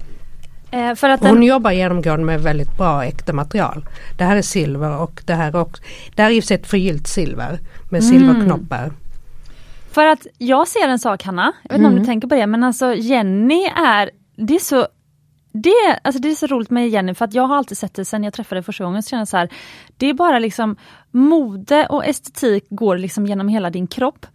Eh, 0.71 0.95
för 0.95 1.09
att 1.09 1.21
Och 1.21 1.27
Hon 1.27 1.35
den, 1.35 1.43
jobbar 1.47 1.71
genomgående 1.71 2.25
med 2.25 2.41
väldigt 2.41 2.77
bra 2.77 3.03
äkta 3.05 3.33
material. 3.33 3.85
Det 4.17 4.23
här 4.23 4.35
är 4.35 4.41
silver 4.41 4.97
och 4.97 5.21
det 5.25 5.33
här 5.33 5.47
är 5.47 5.55
också, 5.61 5.83
det 6.15 6.21
här 6.21 6.29
är 6.29 6.33
i 6.35 6.39
och 6.39 6.43
för 6.43 6.47
sig 6.47 6.55
ett 6.55 6.67
förgyllt 6.67 7.07
silver 7.07 7.59
med 7.89 8.03
silverknoppar. 8.03 8.91
för 9.91 10.05
att 10.07 10.27
jag 10.37 10.67
ser 10.67 10.87
en 10.87 10.99
sak 10.99 11.23
Hanna, 11.23 11.53
jag 11.63 11.69
vet 11.69 11.77
inte 11.77 11.85
om 11.87 11.91
Mm. 11.91 11.99
du 12.03 12.05
tänker 12.05 12.27
på 12.27 12.35
det 12.35 12.47
men 12.47 12.63
alltså 12.63 12.93
Jenny 12.95 13.63
är, 13.75 14.09
det 14.47 14.55
är 14.55 14.59
så 14.59 14.87
det, 15.51 15.99
alltså 16.03 16.21
det 16.21 16.29
är 16.31 16.35
så 16.35 16.47
roligt 16.47 16.69
med 16.69 16.89
Jenny 16.89 17.13
för 17.13 17.25
att 17.25 17.33
jag 17.33 17.43
har 17.43 17.55
alltid 17.55 17.77
sett 17.77 17.93
det 17.93 18.05
sen 18.05 18.23
jag 18.23 18.33
träffade 18.33 18.63
första 18.63 18.83
gången. 18.83 19.03
Så 19.03 19.09
känner 19.09 19.21
jag 19.21 19.27
så 19.27 19.37
här, 19.37 19.49
det 19.97 20.09
är 20.09 20.13
bara 20.13 20.39
liksom 20.39 20.75
mode 21.11 21.87
och 21.87 22.05
estetik 22.05 22.65
går 22.69 22.97
liksom 22.97 23.25
genom 23.25 23.47
hela 23.47 23.69
din 23.69 23.87
kropp. 23.87 24.25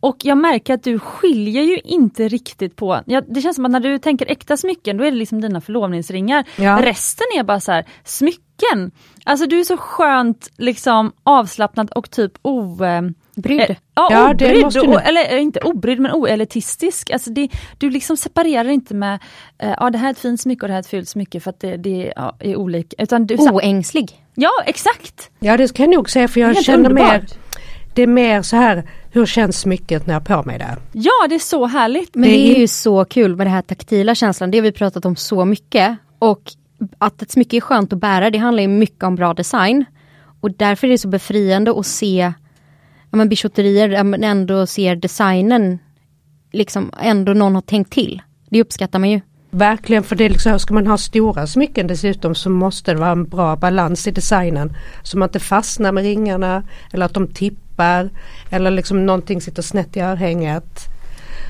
Och 0.00 0.16
jag 0.22 0.38
märker 0.38 0.74
att 0.74 0.82
du 0.82 0.98
skiljer 0.98 1.62
ju 1.62 1.78
inte 1.78 2.28
riktigt 2.28 2.76
på, 2.76 3.00
ja, 3.06 3.20
det 3.20 3.40
känns 3.40 3.56
som 3.56 3.64
att 3.64 3.70
när 3.70 3.80
du 3.80 3.98
tänker 3.98 4.30
äkta 4.30 4.56
smycken 4.56 4.96
då 4.96 5.04
är 5.04 5.10
det 5.10 5.16
liksom 5.16 5.40
dina 5.40 5.60
förlovningsringar. 5.60 6.44
Ja. 6.56 6.82
Resten 6.82 7.26
är 7.38 7.42
bara 7.42 7.60
så 7.60 7.72
här, 7.72 7.84
smycken. 8.04 8.90
Alltså 9.24 9.46
du 9.46 9.60
är 9.60 9.64
så 9.64 9.76
skönt 9.76 10.50
liksom 10.56 11.12
avslappnad 11.22 11.90
och 11.90 12.10
typ 12.10 12.32
o... 12.42 12.84
eh, 12.84 13.02
Brydd. 13.36 13.60
Eh, 13.70 13.76
Ja, 13.94 14.08
Ja, 14.10 14.34
det 14.34 14.46
obrydd, 14.46 14.64
måste 14.64 14.80
du- 14.80 14.86
och, 14.88 15.02
eller 15.02 15.32
eh, 15.34 15.42
inte 15.42 15.60
obrydd 15.60 16.00
men 16.00 16.12
oelitistisk. 16.12 17.10
Alltså 17.10 17.30
det, 17.30 17.48
du 17.78 17.90
liksom 17.90 18.16
separerar 18.16 18.68
inte 18.68 18.94
med, 18.94 19.18
eh, 19.58 19.74
ja 19.80 19.90
det 19.90 19.98
här 19.98 20.06
är 20.06 20.10
ett 20.12 20.18
fint 20.18 20.40
smycke 20.40 20.62
och 20.62 20.68
det 20.68 20.72
här 20.72 20.78
är 20.78 20.82
ett 20.82 20.86
fult 20.86 21.08
smycke 21.08 21.40
för 21.40 21.50
att 21.50 21.60
det, 21.60 21.76
det 21.76 22.12
ja, 22.16 22.36
är 22.40 22.56
olika. 22.56 22.96
Utan 23.02 23.26
du, 23.26 23.36
så, 23.36 23.50
Oängslig. 23.50 24.12
ja 24.34 24.50
exakt! 24.66 25.30
Ja 25.40 25.56
det 25.56 25.72
kan 25.74 25.90
jag 25.90 25.96
nog 25.96 26.10
säga 26.10 26.28
för 26.28 26.40
jag 26.40 26.48
Helt 26.54 26.66
känner 26.66 26.90
mer. 26.90 27.26
Det 27.94 28.02
är 28.02 28.06
mer 28.06 28.42
så 28.42 28.56
här 28.56 28.82
hur 29.12 29.26
känns 29.26 29.60
smycket 29.60 30.06
när 30.06 30.14
jag 30.14 30.20
har 30.20 30.42
på 30.42 30.48
mig 30.48 30.58
det? 30.58 30.76
Ja 30.92 31.26
det 31.28 31.34
är 31.34 31.38
så 31.38 31.66
härligt. 31.66 32.14
Men 32.14 32.22
Det 32.30 32.36
det 32.36 32.50
är 32.50 32.54
är 32.56 32.58
ju 32.60 32.68
så 32.68 33.04
kul 33.04 33.36
med 33.36 33.46
den 33.46 33.54
här 33.54 33.62
taktila 33.62 34.14
känslan, 34.14 34.50
det 34.50 34.58
har 34.58 34.62
vi 34.62 34.72
pratat 34.72 35.04
om 35.04 35.16
så 35.16 35.44
mycket. 35.44 35.96
Och 36.18 36.40
att 36.98 37.22
ett 37.22 37.30
smycke 37.30 37.56
är 37.56 37.60
skönt 37.60 37.92
att 37.92 37.98
bära, 37.98 38.30
det 38.30 38.38
handlar 38.38 38.62
ju 38.62 38.68
mycket 38.68 39.04
om 39.04 39.14
bra 39.16 39.34
design. 39.34 39.84
Och 40.40 40.50
därför 40.52 40.86
är 40.86 40.90
det 40.90 40.98
så 40.98 41.08
befriande 41.08 41.70
att 41.78 41.86
se 41.86 42.32
ja, 43.14 43.16
men 43.16 43.28
bijouterier, 43.28 43.88
där 43.88 44.04
man 44.04 44.24
ändå 44.24 44.66
ser 44.66 44.96
designen, 44.96 45.78
liksom 46.52 46.90
ändå 47.00 47.32
någon 47.32 47.54
har 47.54 47.62
tänkt 47.62 47.92
till. 47.92 48.22
Det 48.50 48.60
uppskattar 48.60 48.98
man 48.98 49.10
ju. 49.10 49.20
Verkligen 49.50 50.02
för 50.02 50.16
det 50.16 50.24
är 50.24 50.28
liksom, 50.30 50.58
ska 50.58 50.74
man 50.74 50.86
ha 50.86 50.98
stora 50.98 51.46
smycken 51.46 51.86
dessutom 51.86 52.34
så 52.34 52.50
måste 52.50 52.92
det 52.92 52.98
vara 52.98 53.10
en 53.10 53.24
bra 53.24 53.56
balans 53.56 54.06
i 54.06 54.10
designen. 54.10 54.76
Så 55.02 55.18
man 55.18 55.28
inte 55.28 55.40
fastnar 55.40 55.92
med 55.92 56.04
ringarna 56.04 56.62
eller 56.92 57.06
att 57.06 57.14
de 57.14 57.28
tippar 57.28 58.10
eller 58.50 58.70
liksom 58.70 59.06
någonting 59.06 59.40
sitter 59.40 59.62
snett 59.62 59.96
i 59.96 60.00
örhänget. 60.00 60.93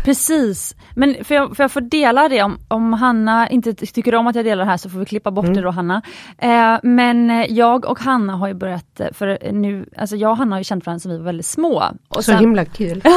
Precis, 0.04 0.76
men 0.94 1.24
för 1.24 1.34
jag, 1.34 1.56
för 1.56 1.64
jag 1.64 1.72
får 1.72 1.80
dela 1.80 2.28
det 2.28 2.42
om, 2.42 2.58
om 2.68 2.92
Hanna 2.92 3.48
inte 3.48 3.74
tycker 3.74 4.14
om 4.14 4.26
att 4.26 4.36
jag 4.36 4.44
delar 4.44 4.64
det 4.64 4.70
här 4.70 4.76
så 4.76 4.90
får 4.90 4.98
vi 4.98 5.04
klippa 5.04 5.30
bort 5.30 5.46
det 5.54 5.60
då 5.60 5.70
Hanna. 5.70 6.02
Eh, 6.38 6.76
men 6.82 7.30
eh, 7.30 7.46
jag 7.52 7.84
och 7.84 7.98
Hanna 7.98 8.36
har 8.36 8.48
ju 8.48 8.54
börjat, 8.54 9.00
eh, 9.00 9.06
för 9.12 9.52
nu, 9.52 9.86
alltså 9.96 10.16
jag 10.16 10.30
och 10.30 10.36
Hanna 10.36 10.54
har 10.56 10.60
ju 10.60 10.64
känt 10.64 10.86
varandra 10.86 11.00
sedan 11.00 11.12
vi 11.12 11.18
var 11.18 11.24
väldigt 11.24 11.46
små. 11.46 11.82
Och 12.08 12.16
Så 12.16 12.22
sen- 12.22 12.38
himla 12.38 12.64
kul. 12.64 13.00
Ja, 13.04 13.16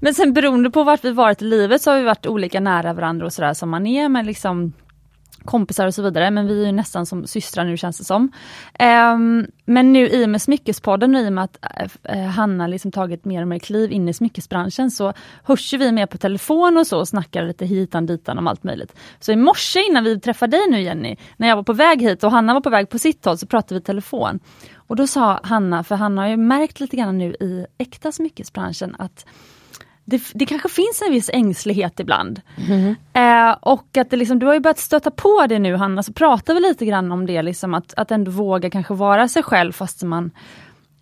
men 0.00 0.14
sen 0.14 0.32
beroende 0.32 0.70
på 0.70 0.84
vart 0.84 1.04
vi 1.04 1.10
varit 1.12 1.42
i 1.42 1.44
livet 1.44 1.82
så 1.82 1.90
har 1.90 1.98
vi 1.98 2.04
varit 2.04 2.26
olika 2.26 2.60
nära 2.60 2.92
varandra 2.92 3.26
och 3.26 3.32
sådär 3.32 3.54
som 3.54 3.70
man 3.70 3.86
är 3.86 4.08
med 4.08 4.26
liksom 4.26 4.72
kompisar 5.46 5.86
och 5.86 5.94
så 5.94 6.02
vidare, 6.02 6.30
men 6.30 6.46
vi 6.46 6.62
är 6.62 6.66
ju 6.66 6.72
nästan 6.72 7.06
som 7.06 7.26
systrar 7.26 7.64
nu 7.64 7.76
känns 7.76 7.98
det 7.98 8.04
som. 8.04 8.32
Ehm, 8.78 9.46
men 9.64 9.92
nu 9.92 10.08
i 10.08 10.24
och 10.24 10.28
med 10.28 10.42
Smyckespodden 10.42 11.14
och 11.14 11.20
i 11.20 11.28
och 11.28 11.32
med 11.32 11.44
att 11.44 11.58
eh, 11.62 12.18
eh, 12.18 12.26
Hanna 12.26 12.66
liksom 12.66 12.92
tagit 12.92 13.24
mer 13.24 13.42
och 13.42 13.48
mer 13.48 13.58
kliv 13.58 13.92
in 13.92 14.08
i 14.08 14.14
smyckesbranschen 14.14 14.90
så 14.90 15.12
hörs 15.42 15.72
vi 15.72 15.92
mer 15.92 16.06
på 16.06 16.18
telefon 16.18 16.76
och 16.76 16.86
så 16.86 16.98
och 16.98 17.08
snackar 17.08 17.44
lite 17.44 17.66
hitan 17.66 18.06
ditan 18.06 18.38
om 18.38 18.46
allt 18.46 18.64
möjligt. 18.64 18.96
Så 19.20 19.32
i 19.32 19.36
morse 19.36 19.80
innan 19.90 20.04
vi 20.04 20.20
träffade 20.20 20.56
dig 20.56 20.70
nu 20.70 20.80
Jenny, 20.80 21.16
när 21.36 21.48
jag 21.48 21.56
var 21.56 21.62
på 21.62 21.72
väg 21.72 22.02
hit 22.02 22.24
och 22.24 22.30
Hanna 22.30 22.54
var 22.54 22.60
på 22.60 22.70
väg 22.70 22.88
på 22.88 22.98
sitt 22.98 23.24
håll 23.24 23.38
så 23.38 23.46
pratade 23.46 23.74
vi 23.74 23.78
i 23.78 23.82
telefon. 23.82 24.40
Och 24.76 24.96
då 24.96 25.06
sa 25.06 25.40
Hanna, 25.42 25.84
för 25.84 25.94
Hanna 25.94 26.22
har 26.22 26.28
ju 26.28 26.36
märkt 26.36 26.80
lite 26.80 26.96
grann 26.96 27.18
nu 27.18 27.34
i 27.40 27.66
äkta 27.78 28.12
smyckesbranschen 28.12 28.96
att 28.98 29.26
det, 30.08 30.22
det 30.34 30.46
kanske 30.46 30.68
finns 30.68 31.02
en 31.06 31.12
viss 31.12 31.30
ängslighet 31.32 32.00
ibland. 32.00 32.40
Eh, 33.12 33.56
och 33.60 33.96
att 33.96 34.10
det 34.10 34.16
liksom, 34.16 34.38
du 34.38 34.46
har 34.46 34.54
ju 34.54 34.60
börjat 34.60 34.78
stöta 34.78 35.10
på 35.10 35.46
det 35.48 35.58
nu 35.58 35.76
Hanna, 35.76 36.02
så 36.02 36.12
pratar 36.12 36.54
vi 36.54 36.60
lite 36.60 36.86
grann 36.86 37.12
om 37.12 37.26
det, 37.26 37.42
liksom, 37.42 37.74
att, 37.74 37.94
att 37.96 38.10
ändå 38.10 38.30
våga 38.30 38.70
kanske 38.70 38.94
vara 38.94 39.28
sig 39.28 39.42
själv 39.42 39.72
fast 39.72 40.02
man, 40.02 40.30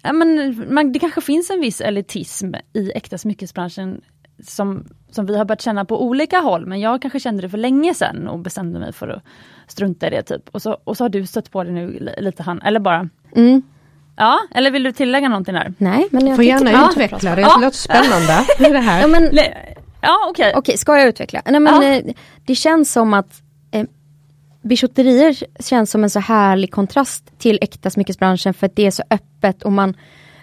ja, 0.02 0.12
men, 0.12 0.64
man 0.74 0.92
det 0.92 0.98
kanske 0.98 1.20
finns 1.20 1.50
en 1.50 1.60
viss 1.60 1.80
elitism 1.80 2.54
i 2.72 2.92
äkta 2.94 3.18
smyckesbranschen 3.18 4.00
som, 4.42 4.84
som 5.10 5.26
vi 5.26 5.36
har 5.38 5.44
börjat 5.44 5.62
känna 5.62 5.84
på 5.84 6.04
olika 6.04 6.38
håll, 6.38 6.66
men 6.66 6.80
jag 6.80 7.02
kanske 7.02 7.20
kände 7.20 7.42
det 7.42 7.48
för 7.48 7.58
länge 7.58 7.94
sedan 7.94 8.28
och 8.28 8.38
bestämde 8.38 8.78
mig 8.80 8.92
för 8.92 9.08
att 9.08 9.22
strunta 9.66 10.06
i 10.06 10.10
det. 10.10 10.22
typ. 10.22 10.48
Och 10.52 10.62
så, 10.62 10.78
och 10.84 10.96
så 10.96 11.04
har 11.04 11.08
du 11.08 11.26
stött 11.26 11.50
på 11.50 11.64
det 11.64 11.70
nu 11.70 11.98
li- 12.00 12.14
lite 12.22 12.42
Hanna, 12.42 12.66
eller 12.66 12.80
bara 12.80 13.08
Mm. 13.36 13.62
Ja, 14.16 14.38
eller 14.54 14.70
vill 14.70 14.82
du 14.82 14.92
tillägga 14.92 15.28
någonting 15.28 15.54
där? 15.54 15.72
Nej, 15.78 16.08
men 16.10 16.26
jag 16.26 16.36
Får 16.36 16.44
gärna 16.44 16.72
Ja. 16.72 16.90
utveckla 16.90 17.34
det, 17.34 17.40
Ja. 17.40 17.56
det 17.58 17.64
låter 17.64 17.76
spännande. 17.78 18.44
Det 18.58 18.78
här. 18.78 19.00
Ja, 19.00 19.06
men, 19.06 19.38
Ja, 20.00 20.26
okej. 20.30 20.52
Okej, 20.56 20.78
ska 20.78 20.98
jag 20.98 21.08
utveckla? 21.08 21.42
Nej, 21.46 21.60
men, 21.60 21.82
Ja. 21.82 21.88
eh, 21.88 22.04
det 22.46 22.54
känns 22.54 22.92
som 22.92 23.14
att 23.14 23.42
eh, 23.70 23.84
bijouterier 24.62 25.36
känns 25.62 25.90
som 25.90 26.04
en 26.04 26.10
så 26.10 26.20
härlig 26.20 26.70
kontrast 26.72 27.38
till 27.38 27.58
äkta 27.62 27.90
smyckesbranschen 27.90 28.54
för 28.54 28.66
att 28.66 28.76
det 28.76 28.86
är 28.86 28.90
så 28.90 29.02
öppet 29.10 29.62
och 29.62 29.72
man 29.72 29.94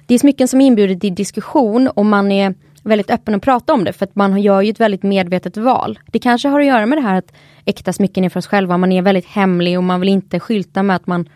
det 0.06 0.14
är 0.14 0.20
smycken 0.20 0.48
som 0.48 0.62
inbjuder 0.62 0.96
till 0.96 1.16
diskussion 1.16 1.88
och 1.88 2.06
man 2.06 2.32
är 2.32 2.54
väldigt 2.84 3.12
öppen 3.12 3.36
att 3.36 3.42
prata 3.42 3.74
om 3.74 3.84
det 3.84 3.94
för 3.94 4.06
att 4.06 4.16
man 4.16 4.42
gör 4.42 4.62
ju 4.62 4.70
ett 4.70 4.80
väldigt 4.80 5.04
medvetet 5.04 5.58
val. 5.58 6.00
Det 6.12 6.20
kanske 6.20 6.48
har 6.48 6.60
att 6.60 6.66
göra 6.66 6.86
med 6.86 6.98
det 6.98 7.02
här 7.02 7.16
att 7.18 7.34
äkta 7.66 7.94
smycken 7.94 8.24
är 8.24 8.30
för 8.30 8.38
oss 8.40 8.48
själva, 8.48 8.78
man 8.78 8.92
är 8.92 9.02
väldigt 9.02 9.26
hemlig 9.28 9.78
och 9.78 9.84
man 9.84 10.00
vill 10.00 10.10
inte 10.10 10.40
skylta 10.40 10.84
med 10.84 10.96
att 10.96 11.08
man 11.08 11.30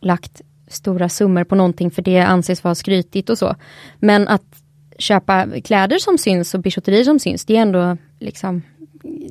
lagt 0.00 0.40
stora 0.68 1.08
summor 1.08 1.44
på 1.44 1.54
någonting 1.54 1.90
för 1.90 2.02
det 2.02 2.20
anses 2.20 2.64
vara 2.64 2.74
skrytigt 2.74 3.30
och 3.30 3.38
så. 3.38 3.54
Men 3.98 4.28
att 4.28 4.62
köpa 4.98 5.46
kläder 5.64 5.98
som 5.98 6.18
syns 6.18 6.54
och 6.54 6.60
bijouterier 6.60 7.04
som 7.04 7.18
syns, 7.18 7.44
det 7.44 7.56
är 7.56 7.62
ändå 7.62 7.96
liksom 8.18 8.62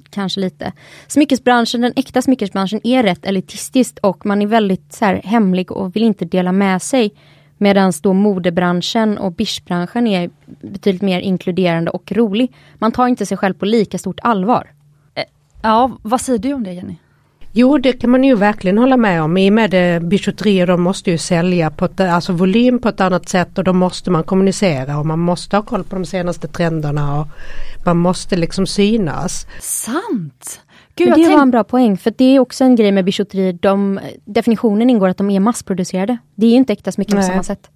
kanske 0.09 0.39
lite. 0.39 0.73
Smyckesbranschen, 1.07 1.81
den 1.81 1.93
äkta 1.95 2.21
smyckesbranschen 2.21 2.81
är 2.83 3.03
rätt 3.03 3.25
elitistisk 3.25 3.97
och 4.01 4.25
man 4.25 4.41
är 4.41 4.47
väldigt 4.47 4.93
så 4.93 5.05
här, 5.05 5.21
hemlig 5.23 5.71
och 5.71 5.95
vill 5.95 6.03
inte 6.03 6.25
dela 6.25 6.51
med 6.51 6.81
sig. 6.81 7.11
Medan 7.57 7.93
då 8.01 8.13
modebranschen 8.13 9.17
och 9.17 9.31
bischbranschen 9.31 10.07
är 10.07 10.29
betydligt 10.61 11.01
mer 11.01 11.19
inkluderande 11.19 11.91
och 11.91 12.11
rolig. 12.11 12.53
Man 12.75 12.91
tar 12.91 13.07
inte 13.07 13.25
sig 13.25 13.37
själv 13.37 13.53
på 13.53 13.65
lika 13.65 13.97
stort 13.97 14.19
allvar. 14.23 14.71
Eh, 15.15 15.23
ja, 15.61 15.97
vad 16.01 16.21
säger 16.21 16.39
du 16.39 16.53
om 16.53 16.63
det 16.63 16.73
Jenny? 16.73 16.95
Jo, 17.57 17.77
det 17.77 17.93
kan 17.93 18.09
man 18.09 18.23
ju 18.23 18.35
verkligen 18.35 18.77
hålla 18.77 18.97
med 18.97 19.23
om. 19.23 19.37
I 19.37 19.49
och 19.49 19.53
med 19.53 19.71
det 19.71 20.03
bijouterier, 20.03 20.67
de 20.67 20.81
måste 20.81 21.11
ju 21.11 21.17
sälja 21.17 21.69
på 21.69 21.85
ett, 21.85 21.99
alltså 21.99 22.33
volym 22.33 22.79
på 22.79 22.89
ett 22.89 23.01
annat 23.01 23.29
sätt 23.29 23.57
och 23.57 23.63
då 23.63 23.73
måste 23.73 24.11
man 24.11 24.23
kommunicera 24.23 24.97
och 24.97 25.05
man 25.05 25.19
måste 25.19 25.55
ha 25.55 25.63
koll 25.63 25.83
på 25.83 25.95
de 25.95 26.05
senaste 26.05 26.47
trenderna 26.47 27.19
och 27.19 27.27
man 27.85 27.97
måste 27.97 28.35
liksom 28.35 28.67
synas. 28.67 29.47
Sant! 29.59 30.61
Gud, 30.95 31.13
det 31.15 31.29
var 31.29 31.41
en 31.41 31.51
bra 31.51 31.63
poäng, 31.63 31.97
för 31.97 32.13
det 32.17 32.35
är 32.35 32.39
också 32.39 32.63
en 32.63 32.75
grej 32.75 32.91
med 32.91 33.05
bijouterier. 33.05 33.53
De, 33.53 33.99
definitionen 34.25 34.89
ingår 34.89 35.09
att 35.09 35.17
de 35.17 35.29
är 35.29 35.39
massproducerade. 35.39 36.17
Det 36.35 36.45
är 36.45 36.49
ju 36.49 36.57
inte 36.57 36.73
äkta 36.73 36.91
smycken 36.91 37.17
på 37.17 37.23
samma 37.23 37.43
sätt. 37.43 37.69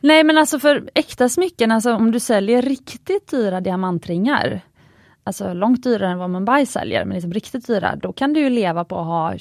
Nej 0.00 0.24
men 0.24 0.38
alltså 0.38 0.58
för 0.58 0.90
äkta 0.94 1.28
smycken, 1.28 1.72
alltså 1.72 1.92
om 1.92 2.10
du 2.10 2.20
säljer 2.20 2.62
riktigt 2.62 3.30
dyra 3.30 3.60
diamantringar, 3.60 4.60
alltså 5.24 5.52
långt 5.52 5.82
dyrare 5.82 6.12
än 6.12 6.18
vad 6.18 6.30
Mumbai 6.30 6.66
säljer, 6.66 7.04
men 7.04 7.14
liksom 7.14 7.32
riktigt 7.32 7.66
dyra, 7.66 7.96
då 7.96 8.12
kan 8.12 8.32
du 8.32 8.40
ju 8.40 8.50
leva 8.50 8.84
på 8.84 8.98
att 8.98 9.06
ha 9.06 9.34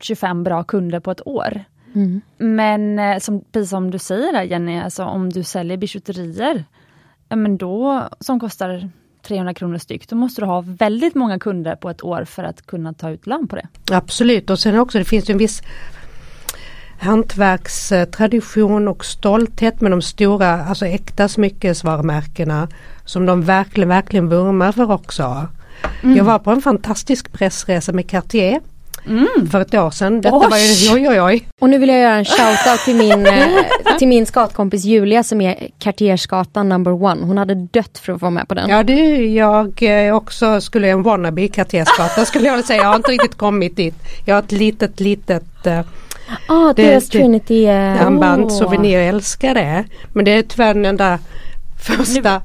25 0.00 0.42
bra 0.42 0.64
kunder 0.64 1.00
på 1.00 1.10
ett 1.10 1.26
år. 1.26 1.64
Mm. 1.94 2.20
Men 2.38 2.98
eh, 2.98 3.18
som, 3.18 3.44
precis 3.52 3.70
som 3.70 3.90
du 3.90 3.98
säger 3.98 4.32
där 4.32 4.42
Jenny, 4.42 4.80
alltså 4.80 5.04
om 5.04 5.30
du 5.30 5.42
säljer 5.42 5.76
bijouterier, 5.76 6.64
men 7.28 7.56
då, 7.56 8.08
som 8.20 8.40
kostar 8.40 8.90
300 9.22 9.54
kronor 9.54 9.78
styck, 9.78 10.08
då 10.08 10.16
måste 10.16 10.40
du 10.40 10.46
ha 10.46 10.60
väldigt 10.60 11.14
många 11.14 11.38
kunder 11.38 11.76
på 11.76 11.90
ett 11.90 12.04
år 12.04 12.24
för 12.24 12.44
att 12.44 12.66
kunna 12.66 12.94
ta 12.94 13.10
ut 13.10 13.26
lön 13.26 13.48
på 13.48 13.56
det. 13.56 13.68
Absolut 13.90 14.50
och 14.50 14.58
sen 14.58 14.78
också 14.78 14.98
det 14.98 15.04
finns 15.04 15.30
ju 15.30 15.32
en 15.32 15.38
viss 15.38 15.62
hantverkstradition 17.02 18.88
och 18.88 19.04
stolthet 19.04 19.80
med 19.80 19.90
de 19.90 20.02
stora, 20.02 20.64
alltså 20.64 20.86
äkta 20.86 21.28
smyckesvarumärkena 21.28 22.68
som 23.04 23.26
de 23.26 23.42
verkligen, 23.42 23.88
verkligen 23.88 24.28
vurmar 24.28 24.72
för 24.72 24.90
också. 24.90 25.46
Mm. 26.02 26.16
Jag 26.16 26.24
var 26.24 26.38
på 26.38 26.50
en 26.50 26.62
fantastisk 26.62 27.32
pressresa 27.32 27.92
med 27.92 28.10
Cartier 28.10 28.60
Mm. 29.06 29.48
För 29.50 29.60
ett 29.60 29.74
år 29.74 29.90
sedan. 29.90 30.20
Detta 30.20 30.38
var 30.38 30.56
ju, 30.58 30.94
oj, 30.94 31.08
oj, 31.08 31.20
oj. 31.20 31.48
Och 31.60 31.70
nu 31.70 31.78
vill 31.78 31.88
jag 31.88 31.98
göra 31.98 32.14
en 32.14 32.24
shoutout 32.24 32.84
till 32.84 32.96
min, 32.96 33.26
eh, 33.26 33.98
till 33.98 34.08
min 34.08 34.26
skatkompis 34.26 34.84
Julia 34.84 35.22
som 35.22 35.40
är 35.40 35.68
Cartierskatan 35.78 36.68
number 36.68 37.02
one. 37.04 37.26
Hon 37.26 37.38
hade 37.38 37.54
dött 37.54 37.98
för 37.98 38.12
att 38.12 38.20
få 38.20 38.24
vara 38.24 38.30
med 38.30 38.48
på 38.48 38.54
den. 38.54 38.70
Ja 38.70 38.82
du, 38.82 39.26
jag 39.26 39.82
eh, 39.82 40.16
också 40.16 40.60
skulle 40.60 40.88
en 40.88 41.02
wannabe 41.02 41.48
Cartierskata 41.48 42.24
skulle 42.24 42.48
jag 42.48 42.64
säga. 42.64 42.82
Jag 42.82 42.88
har 42.88 42.96
inte 42.96 43.10
riktigt 43.10 43.34
kommit 43.34 43.76
dit. 43.76 43.94
Jag 44.24 44.34
har 44.34 44.42
ett 44.42 44.52
litet, 44.52 45.00
litet 45.00 45.66
Ah, 46.46 46.72
deras 46.72 47.08
Trinity. 47.08 47.66
Uh, 47.66 48.06
armband, 48.06 48.44
oh. 48.44 48.48
souvenir, 48.48 48.98
jag 48.98 49.08
älskar 49.08 49.54
det. 49.54 49.84
Men 50.12 50.24
det 50.24 50.30
är 50.30 50.42
tyvärr 50.42 50.74
den 50.74 50.84
enda 50.84 51.18
första 51.86 52.42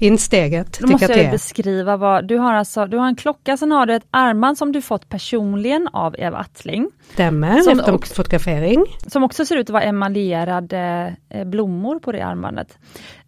insteget. 0.00 0.78
Då 0.80 0.86
måste 0.86 1.12
jag 1.12 1.30
beskriva 1.30 1.96
vad, 1.96 2.28
du 2.28 2.38
har 2.38 2.54
alltså, 2.54 2.86
du 2.86 2.96
har 2.96 3.06
en 3.06 3.16
klocka, 3.16 3.56
sen 3.56 3.72
har 3.72 3.86
du 3.86 3.94
ett 3.94 4.06
armband 4.10 4.58
som 4.58 4.72
du 4.72 4.82
fått 4.82 5.08
personligen 5.08 5.88
av 5.92 6.14
Eva 6.18 6.38
Attling. 6.38 6.90
Stämmer, 7.12 7.60
som 7.60 7.78
efter 7.78 7.94
också, 7.94 8.14
fotografering. 8.14 8.84
Som 9.06 9.22
också 9.22 9.46
ser 9.46 9.56
ut 9.56 9.66
att 9.66 9.72
vara 9.72 9.82
emaljerade 9.82 11.14
eh, 11.28 11.44
blommor 11.44 11.98
på 11.98 12.12
det 12.12 12.20
armbandet. 12.20 12.78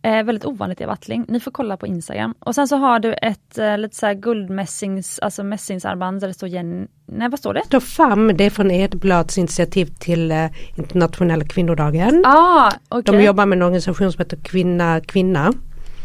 Eh, 0.04 0.22
väldigt 0.22 0.44
ovanligt 0.44 0.80
Eva 0.80 0.92
Attling, 0.92 1.24
ni 1.28 1.40
får 1.40 1.50
kolla 1.50 1.76
på 1.76 1.86
Instagram. 1.86 2.34
Och 2.38 2.54
sen 2.54 2.68
så 2.68 2.76
har 2.76 2.98
du 2.98 3.14
ett 3.14 3.58
eh, 3.58 3.78
lite 3.78 3.96
så 3.96 4.14
guldmässings, 4.14 5.18
alltså 5.18 5.44
mässingsarmband 5.44 6.20
där 6.20 6.28
det 6.28 6.34
står 6.34 6.48
Jenny, 6.48 6.86
nej 7.06 7.28
vad 7.28 7.38
står 7.38 7.54
det? 7.54 7.60
Det 7.60 7.66
står 7.66 7.80
FAM, 7.80 8.36
det 8.36 8.44
är 8.44 8.50
från 8.50 8.70
Edblads 8.70 9.38
initiativ 9.38 9.86
till 9.98 10.30
eh, 10.30 10.46
internationella 10.76 11.44
kvinnodagen. 11.44 12.24
Ah, 12.26 12.72
okay. 12.90 13.18
De 13.18 13.24
jobbar 13.24 13.46
med 13.46 13.56
en 13.56 13.62
organisation 13.62 14.12
som 14.12 14.18
heter 14.18 14.36
Kvinna 14.36 15.00
Kvinna. 15.00 15.52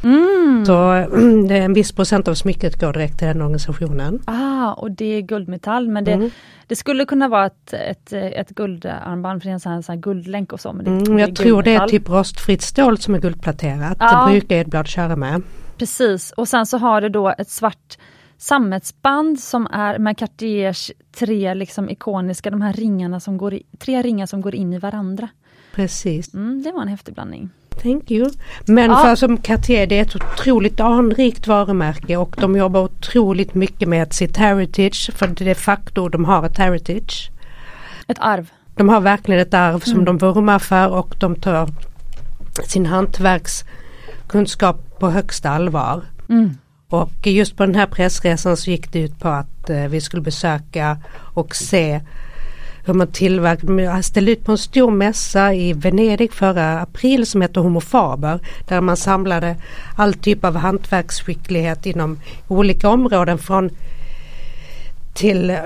Mm. 0.07 0.65
Så 0.65 0.73
det 1.47 1.57
är 1.57 1.61
en 1.61 1.73
viss 1.73 1.91
procent 1.91 2.27
av 2.27 2.33
smycket 2.33 2.79
går 2.79 2.93
direkt 2.93 3.17
till 3.17 3.27
den 3.27 3.41
organisationen. 3.41 4.21
Ah, 4.25 4.73
och 4.73 4.91
det 4.91 5.05
är 5.05 5.21
guldmetall 5.21 5.89
men 5.89 6.03
det, 6.03 6.13
mm. 6.13 6.29
det 6.67 6.75
skulle 6.75 7.05
kunna 7.05 7.27
vara 7.27 7.45
ett, 7.45 7.73
ett, 7.73 8.13
ett 8.13 8.49
guldarmband 8.49 9.41
för 9.41 9.47
det 9.47 9.51
är 9.51 9.53
en 9.53 9.59
sån 9.59 9.71
här, 9.71 9.81
sån 9.81 9.93
här 9.93 10.01
guldlänk 10.01 10.53
och 10.53 10.59
så. 10.59 10.73
Men 10.73 10.85
det, 10.85 10.91
mm, 10.91 11.15
det 11.15 11.21
jag 11.21 11.35
tror 11.35 11.63
det 11.63 11.75
är 11.75 11.87
typ 11.87 12.09
rostfritt 12.09 12.61
stål 12.61 12.97
som 12.97 13.15
är 13.15 13.19
guldpläterat. 13.19 13.97
Ah. 13.99 14.25
Det 14.25 14.31
brukar 14.31 14.55
Edblad 14.55 14.87
köra 14.87 15.15
med. 15.15 15.41
Precis 15.77 16.31
och 16.31 16.47
sen 16.47 16.65
så 16.65 16.77
har 16.77 17.01
det 17.01 17.09
då 17.09 17.33
ett 17.37 17.49
svart 17.49 17.97
sammetsband 18.37 19.39
som 19.39 19.67
är 19.71 19.99
med 19.99 20.17
Cartiers 20.17 20.91
tre 21.17 21.53
liksom 21.53 21.89
ikoniska, 21.89 22.49
de 22.49 22.61
här 22.61 22.73
ringarna 22.73 23.19
som 23.19 23.37
går 23.37 23.53
i, 23.53 23.63
tre 23.79 24.01
ringar 24.01 24.25
som 24.25 24.41
går 24.41 24.55
in 24.55 24.73
i 24.73 24.79
varandra. 24.79 25.29
Precis. 25.73 26.33
Mm, 26.33 26.63
det 26.63 26.71
var 26.71 26.81
en 26.81 26.87
häftig 26.87 27.13
blandning. 27.13 27.49
Thank 27.81 28.11
you. 28.11 28.29
Men 28.65 28.91
ja. 28.91 28.97
för 28.97 29.15
som 29.15 29.37
Cartier 29.37 29.87
det 29.87 29.97
är 29.97 30.01
ett 30.01 30.15
otroligt 30.15 30.79
anrikt 30.79 31.47
varumärke 31.47 32.17
och 32.17 32.35
de 32.39 32.55
jobbar 32.55 32.81
otroligt 32.81 33.55
mycket 33.55 33.89
med 33.89 34.13
sitt 34.13 34.37
heritage 34.37 35.09
för 35.13 35.27
det 35.27 35.41
är 35.41 35.45
de 35.45 35.55
facto 35.55 36.09
de 36.09 36.25
har 36.25 36.45
ett 36.45 36.57
heritage. 36.57 37.31
Ett 38.07 38.19
arv. 38.19 38.49
De 38.75 38.89
har 38.89 39.01
verkligen 39.01 39.41
ett 39.41 39.53
arv 39.53 39.79
som 39.79 39.93
mm. 39.93 40.05
de 40.05 40.17
vurmar 40.17 40.59
för 40.59 40.89
och 40.89 41.15
de 41.19 41.35
tar 41.35 41.69
sin 42.65 42.85
hantverkskunskap 42.85 44.99
på 44.99 45.09
högsta 45.09 45.49
allvar. 45.49 46.03
Mm. 46.29 46.57
Och 46.89 47.27
just 47.27 47.57
på 47.57 47.65
den 47.65 47.75
här 47.75 47.87
pressresan 47.87 48.57
så 48.57 48.71
gick 48.71 48.91
det 48.91 48.99
ut 48.99 49.19
på 49.19 49.27
att 49.27 49.69
eh, 49.69 49.87
vi 49.87 50.01
skulle 50.01 50.21
besöka 50.21 50.97
och 51.33 51.55
se 51.55 52.01
hur 52.87 52.93
man 52.93 53.07
tillverkar, 53.07 53.79
jag 53.79 54.05
ställde 54.05 54.31
ut 54.31 54.45
på 54.45 54.51
en 54.51 54.57
stor 54.57 54.91
mässa 54.91 55.53
i 55.53 55.73
Venedig 55.73 56.33
förra 56.33 56.79
april 56.79 57.25
som 57.25 57.41
heter 57.41 57.61
Homofaber 57.61 58.39
där 58.67 58.81
man 58.81 58.97
samlade 58.97 59.55
all 59.95 60.13
typ 60.13 60.45
av 60.45 60.55
hantverksskicklighet 60.55 61.85
inom 61.85 62.19
olika 62.47 62.89
områden 62.89 63.37
från 63.37 63.69
till 65.13 65.57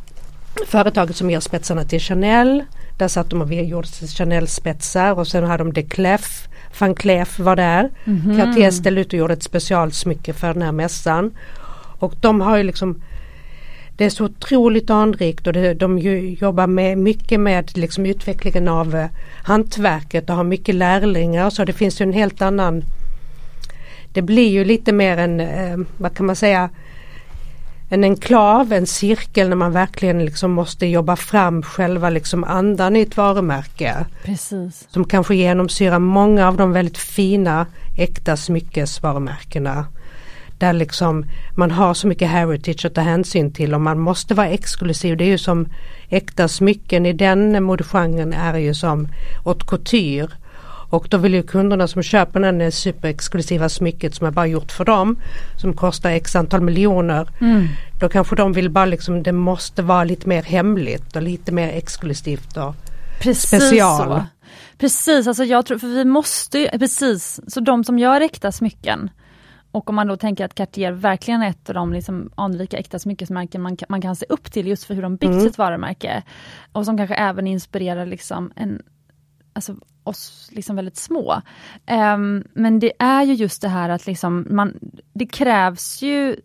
företaget 0.66 1.16
som 1.16 1.30
gör 1.30 1.40
spetsarna 1.40 1.84
till 1.84 2.00
Chanel. 2.00 2.64
Där 2.98 3.08
satt 3.08 3.30
de 3.30 3.42
och 3.42 3.54
gjorde 3.54 3.88
Chanel-spetsar 3.88 5.18
och 5.18 5.28
sen 5.28 5.44
hade 5.44 5.64
de 5.64 5.72
de 5.72 5.82
Clef, 5.82 6.48
van 6.78 6.94
Cleef 6.94 7.38
var 7.38 7.56
där. 7.56 7.90
Mm 8.04 8.20
-hmm. 8.20 8.36
Cartier 8.36 8.70
ställde 8.70 9.00
ut 9.00 9.12
och 9.12 9.18
gjorde 9.18 9.32
ett 9.32 9.42
specialsmycke 9.42 10.32
för 10.32 10.52
den 10.52 10.62
här 10.62 10.72
mässan. 10.72 11.30
Och 11.98 12.14
de 12.20 12.40
har 12.40 12.56
ju 12.56 12.62
liksom 12.62 13.02
det 13.98 14.04
är 14.04 14.10
så 14.10 14.24
otroligt 14.24 14.90
anrikt 14.90 15.46
och 15.46 15.52
det, 15.52 15.74
de 15.74 15.98
jobbar 16.40 16.66
med, 16.66 16.98
mycket 16.98 17.40
med 17.40 17.78
liksom 17.78 18.06
utvecklingen 18.06 18.68
av 18.68 18.94
eh, 18.94 19.06
hantverket 19.42 20.30
och 20.30 20.36
har 20.36 20.44
mycket 20.44 20.74
lärlingar 20.74 21.50
så 21.50 21.64
det 21.64 21.72
finns 21.72 22.00
ju 22.00 22.02
en 22.02 22.12
helt 22.12 22.42
annan 22.42 22.84
Det 24.12 24.22
blir 24.22 24.48
ju 24.48 24.64
lite 24.64 24.92
mer 24.92 25.16
en, 25.16 25.40
eh, 25.40 25.78
vad 25.96 26.14
kan 26.14 26.26
man 26.26 26.36
säga, 26.36 26.70
en 27.88 28.04
enklav, 28.04 28.72
en 28.72 28.86
cirkel 28.86 29.48
när 29.48 29.56
man 29.56 29.72
verkligen 29.72 30.24
liksom 30.24 30.50
måste 30.50 30.86
jobba 30.86 31.16
fram 31.16 31.62
själva 31.62 32.10
liksom 32.10 32.44
andan 32.44 32.96
i 32.96 33.00
ett 33.00 33.16
varumärke. 33.16 34.06
Precis. 34.24 34.86
Som 34.90 35.04
kanske 35.04 35.34
genomsyrar 35.34 35.98
många 35.98 36.48
av 36.48 36.56
de 36.56 36.72
väldigt 36.72 36.98
fina 36.98 37.66
äkta 37.96 38.36
smyckesvarumärkena 38.36 39.86
där 40.58 40.72
liksom 40.72 41.24
man 41.56 41.70
har 41.70 41.94
så 41.94 42.06
mycket 42.06 42.28
heritage 42.28 42.84
att 42.84 42.94
ta 42.94 43.00
hänsyn 43.00 43.52
till 43.52 43.74
och 43.74 43.80
man 43.80 43.98
måste 43.98 44.34
vara 44.34 44.48
exklusiv. 44.48 45.16
Det 45.16 45.24
är 45.24 45.28
ju 45.28 45.38
som 45.38 45.68
äkta 46.08 46.48
smycken 46.48 47.06
i 47.06 47.12
den 47.12 47.64
modegenren 47.64 48.32
är 48.32 48.58
ju 48.58 48.74
som 48.74 49.08
haute 49.44 49.64
couture. 49.66 50.28
Och 50.90 51.06
då 51.10 51.16
vill 51.16 51.34
ju 51.34 51.42
kunderna 51.42 51.88
som 51.88 52.02
köper 52.02 52.40
den 52.40 52.72
superexklusiva 52.72 53.68
smycket 53.68 54.14
som 54.14 54.26
är 54.26 54.30
bara 54.30 54.46
gjort 54.46 54.72
för 54.72 54.84
dem 54.84 55.18
som 55.60 55.72
kostar 55.72 56.10
x 56.10 56.36
antal 56.36 56.60
miljoner. 56.60 57.28
Mm. 57.40 57.68
Då 58.00 58.08
kanske 58.08 58.36
de 58.36 58.52
vill 58.52 58.70
bara 58.70 58.84
liksom 58.84 59.22
det 59.22 59.32
måste 59.32 59.82
vara 59.82 60.04
lite 60.04 60.28
mer 60.28 60.42
hemligt 60.42 61.16
och 61.16 61.22
lite 61.22 61.52
mer 61.52 61.68
exklusivt 61.68 62.56
och 62.56 62.74
precis 63.20 63.60
special. 63.60 64.06
Så. 64.06 64.24
Precis, 64.78 65.26
alltså 65.26 65.44
jag 65.44 65.66
tror, 65.66 65.78
för 65.78 65.86
vi 65.86 66.04
måste 66.04 66.70
precis, 66.78 67.40
så 67.48 67.60
de 67.60 67.84
som 67.84 67.98
gör 67.98 68.20
äkta 68.20 68.52
smycken 68.52 69.10
och 69.78 69.88
om 69.88 69.96
man 69.96 70.06
då 70.06 70.16
tänker 70.16 70.44
att 70.44 70.54
Cartier 70.54 70.92
verkligen 70.92 71.42
är 71.42 71.50
ett 71.50 71.68
av 71.68 71.74
de 71.74 71.92
liksom 71.92 72.30
anrika 72.34 72.78
äkta 72.78 72.98
smyckesmärken 72.98 73.62
man, 73.62 73.76
man 73.88 74.00
kan 74.00 74.16
se 74.16 74.26
upp 74.28 74.52
till 74.52 74.66
just 74.66 74.84
för 74.84 74.94
hur 74.94 75.02
de 75.02 75.16
byggt 75.16 75.32
mm. 75.32 75.40
sitt 75.40 75.58
varumärke. 75.58 76.22
Och 76.72 76.84
som 76.84 76.96
kanske 76.96 77.14
även 77.14 77.46
inspirerar 77.46 78.06
liksom 78.06 78.52
en 78.56 78.82
alltså, 79.52 79.76
oss 80.04 80.48
liksom 80.52 80.76
väldigt 80.76 80.96
små. 80.96 81.42
Um, 82.14 82.44
men 82.52 82.78
det 82.78 82.92
är 82.98 83.22
ju 83.22 83.34
just 83.34 83.62
det 83.62 83.68
här 83.68 83.88
att 83.88 84.06
liksom 84.06 84.46
man, 84.50 84.78
det 85.12 85.26
krävs 85.26 86.02
ju 86.02 86.36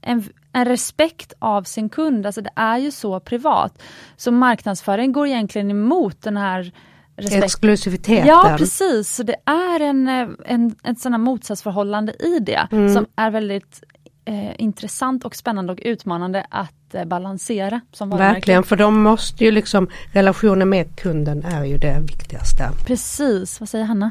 en, 0.00 0.24
en 0.52 0.64
respekt 0.64 1.32
av 1.38 1.62
sin 1.62 1.88
kund, 1.88 2.26
alltså 2.26 2.40
det 2.40 2.52
är 2.56 2.78
ju 2.78 2.90
så 2.90 3.20
privat. 3.20 3.82
Så 4.16 4.32
marknadsföring 4.32 5.12
går 5.12 5.26
egentligen 5.26 5.70
emot 5.70 6.22
den 6.22 6.36
här 6.36 6.72
respekt. 7.18 7.44
Exklusiviteten. 7.44 8.26
Ja 8.26 8.54
precis, 8.58 9.14
så 9.14 9.22
det 9.22 9.36
är 9.44 9.80
en, 9.80 10.08
en, 10.46 10.74
ett 10.84 11.00
sådant 11.00 11.24
motsatsförhållande 11.24 12.12
i 12.12 12.38
det 12.38 12.68
mm. 12.72 12.94
som 12.94 13.06
är 13.16 13.30
väldigt 13.30 13.82
eh, 14.24 14.60
intressant 14.60 15.24
och 15.24 15.36
spännande 15.36 15.72
och 15.72 15.78
utmanande 15.82 16.46
att 16.50 16.94
eh, 16.94 17.04
balansera. 17.04 17.80
Som 17.92 18.10
Verkligen, 18.10 18.62
för 18.62 18.76
de 18.76 19.02
måste 19.02 19.44
ju 19.44 19.50
liksom, 19.50 19.88
relationen 20.12 20.68
med 20.68 20.96
kunden 20.96 21.44
är 21.44 21.64
ju 21.64 21.78
det 21.78 22.00
viktigaste. 22.00 22.70
Precis, 22.86 23.60
vad 23.60 23.68
säger 23.68 23.84
Hanna? 23.84 24.10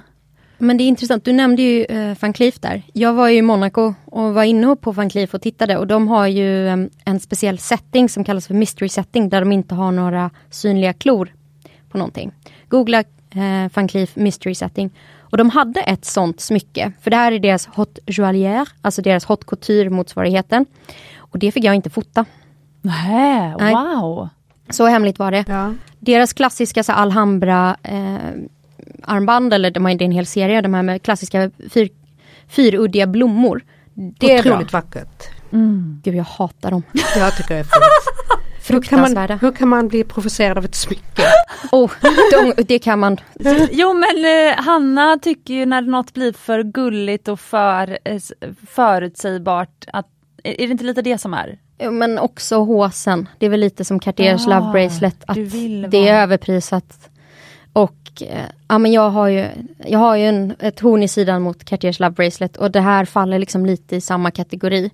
Men 0.57 0.77
det 0.77 0.83
är 0.83 0.85
intressant, 0.87 1.25
du 1.25 1.33
nämnde 1.33 1.61
ju 1.61 1.83
eh, 1.83 2.17
Van 2.21 2.33
Cleef 2.33 2.59
där. 2.59 2.83
Jag 2.93 3.13
var 3.13 3.29
i 3.29 3.41
Monaco 3.41 3.93
och 4.05 4.33
var 4.33 4.43
inne 4.43 4.75
på 4.75 4.91
Van 4.91 5.09
Cleef 5.09 5.33
och 5.33 5.41
tittade 5.41 5.77
och 5.77 5.87
de 5.87 6.07
har 6.07 6.27
ju 6.27 6.67
eh, 6.67 6.77
en 7.05 7.19
speciell 7.19 7.59
setting 7.59 8.09
som 8.09 8.23
kallas 8.23 8.47
för 8.47 8.53
mystery 8.53 8.89
setting 8.89 9.29
där 9.29 9.39
de 9.39 9.51
inte 9.51 9.75
har 9.75 9.91
några 9.91 10.29
synliga 10.49 10.93
klor 10.93 11.33
på 11.89 11.97
någonting. 11.97 12.31
Googla 12.69 12.99
eh, 13.29 13.71
Van 13.73 13.88
Cleef 13.88 14.15
mystery 14.15 14.55
setting 14.55 14.89
och 15.19 15.38
de 15.38 15.49
hade 15.49 15.81
ett 15.81 16.05
sånt 16.05 16.41
smycke, 16.41 16.91
för 17.01 17.11
det 17.11 17.17
här 17.17 17.31
är 17.31 17.39
deras 17.39 17.67
hot 17.67 17.99
joaillière, 18.05 18.65
alltså 18.81 19.01
deras 19.01 19.25
hot 19.25 19.45
couture 19.45 19.89
motsvarigheten. 19.89 20.65
Och 21.17 21.39
det 21.39 21.51
fick 21.51 21.63
jag 21.63 21.75
inte 21.75 21.89
fota. 21.89 22.25
Nej, 22.81 23.53
wow! 23.59 24.29
Så 24.69 24.85
hemligt 24.85 25.19
var 25.19 25.31
det. 25.31 25.45
Ja. 25.47 25.73
Deras 25.99 26.33
klassiska 26.33 26.83
så 26.83 26.91
Alhambra 26.91 27.77
eh, 27.83 28.17
armband, 29.03 29.53
eller 29.53 29.71
de 29.71 29.85
har 29.85 29.91
inte 29.91 30.05
en 30.05 30.11
hel 30.11 30.25
serie, 30.25 30.61
de 30.61 30.73
här 30.73 30.83
med 30.83 31.03
klassiska 31.03 31.51
fyr, 31.69 31.89
fyruddiga 32.47 33.07
blommor. 33.07 33.61
Det 33.93 34.33
är 34.33 34.39
Otroligt 34.39 34.71
bra. 34.71 34.79
vackert. 34.79 35.23
Mm. 35.51 36.01
Gud, 36.03 36.15
jag 36.15 36.23
hatar 36.23 36.71
dem. 36.71 36.83
Jag 37.17 37.38
tycker 37.38 37.53
det 37.53 37.59
är 37.59 37.63
fint. 37.63 37.73
Fruktansvärda. 38.68 39.34
Hur 39.34 39.39
kan, 39.39 39.39
man, 39.39 39.51
hur 39.51 39.57
kan 39.57 39.68
man 39.68 39.88
bli 39.88 40.03
provocerad 40.03 40.57
av 40.57 40.65
ett 40.65 40.76
smycke? 40.76 41.22
Oh, 41.72 41.91
de, 42.32 42.63
det 42.63 42.80
kan 42.80 42.99
man. 42.99 43.18
Jo 43.72 43.93
men 43.93 44.26
eh, 44.26 44.63
Hanna 44.63 45.20
tycker 45.22 45.53
ju 45.53 45.65
när 45.65 45.82
något 45.82 46.13
blir 46.13 46.34
för 46.34 46.63
gulligt 46.63 47.28
och 47.28 47.39
för 47.39 47.97
eh, 48.03 48.22
förutsägbart 48.68 49.86
att 49.93 50.07
är 50.43 50.68
det 50.68 50.72
inte 50.72 50.84
lite 50.84 51.01
det 51.01 51.18
som 51.18 51.34
är? 51.34 51.59
Jo, 51.80 51.91
men 51.91 52.20
också 52.20 52.57
håsen. 52.57 53.30
Det 53.38 53.45
är 53.45 53.49
väl 53.49 53.59
lite 53.59 53.86
som 53.86 53.99
Cartiers 53.99 54.47
ah, 54.47 54.49
Love 54.49 54.72
Bracelet. 54.72 55.24
Att 55.28 55.38
det 55.91 56.07
är 56.07 56.22
överprisat. 56.22 57.09
Och 57.74 58.22
eh, 58.22 58.45
ja, 58.68 58.78
men 58.78 58.91
jag 58.91 59.09
har 59.09 59.28
ju, 59.28 59.45
jag 59.86 59.99
har 59.99 60.15
ju 60.15 60.26
en, 60.26 60.55
ett 60.59 60.80
horn 60.80 61.03
i 61.03 61.07
sidan 61.07 61.41
mot 61.41 61.63
Cartiers 61.63 61.99
Love 61.99 62.11
Bracelet 62.11 62.57
och 62.57 62.72
det 62.72 62.82
här 62.82 63.05
faller 63.05 63.39
liksom 63.39 63.65
lite 63.65 63.95
i 63.95 64.01
samma 64.01 64.32
kategori. 64.32 64.91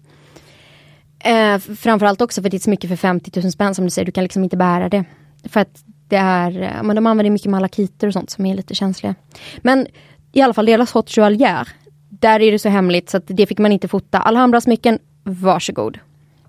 Eh, 1.24 1.58
framförallt 1.58 2.22
också 2.22 2.42
för 2.42 2.50
det 2.50 2.56
är 2.56 2.58
ett 2.58 2.64
smycke 2.64 2.88
för 2.88 2.96
50 2.96 3.42
000 3.42 3.52
spänn 3.52 3.76
som 3.76 3.86
du 3.86 3.92
säger, 3.92 4.06
du 4.06 4.12
kan 4.12 4.24
liksom 4.24 4.44
inte 4.44 4.58
bära 4.58 4.90
det. 4.90 5.04
För 5.50 5.60
att 5.60 5.84
det 6.08 6.16
är, 6.16 6.62
eh, 6.62 6.84
men 6.84 6.96
de 6.96 7.08
använder 7.08 7.32
mycket 7.32 7.52
malakiter 7.52 8.08
och 8.08 8.14
sånt 8.14 8.30
som 8.30 8.46
är 8.46 8.56
lite 8.56 8.76
känsliga. 8.76 9.16
Men 9.58 9.88
i 10.34 10.42
alla 10.42 10.54
fall 10.54 10.66
deras 10.66 10.94
Hot 10.94 11.10
Joalière, 11.18 11.68
där 12.10 12.40
är 12.40 12.52
det 12.52 12.60
så 12.60 12.70
hemligt 12.70 13.10
så 13.10 13.18
att 13.18 13.24
det 13.28 13.46
fick 13.46 13.60
man 13.60 13.72
inte 13.72 13.88
fota. 13.88 14.20
Alhambra-smycken, 14.20 15.00
varsågod. 15.24 16.00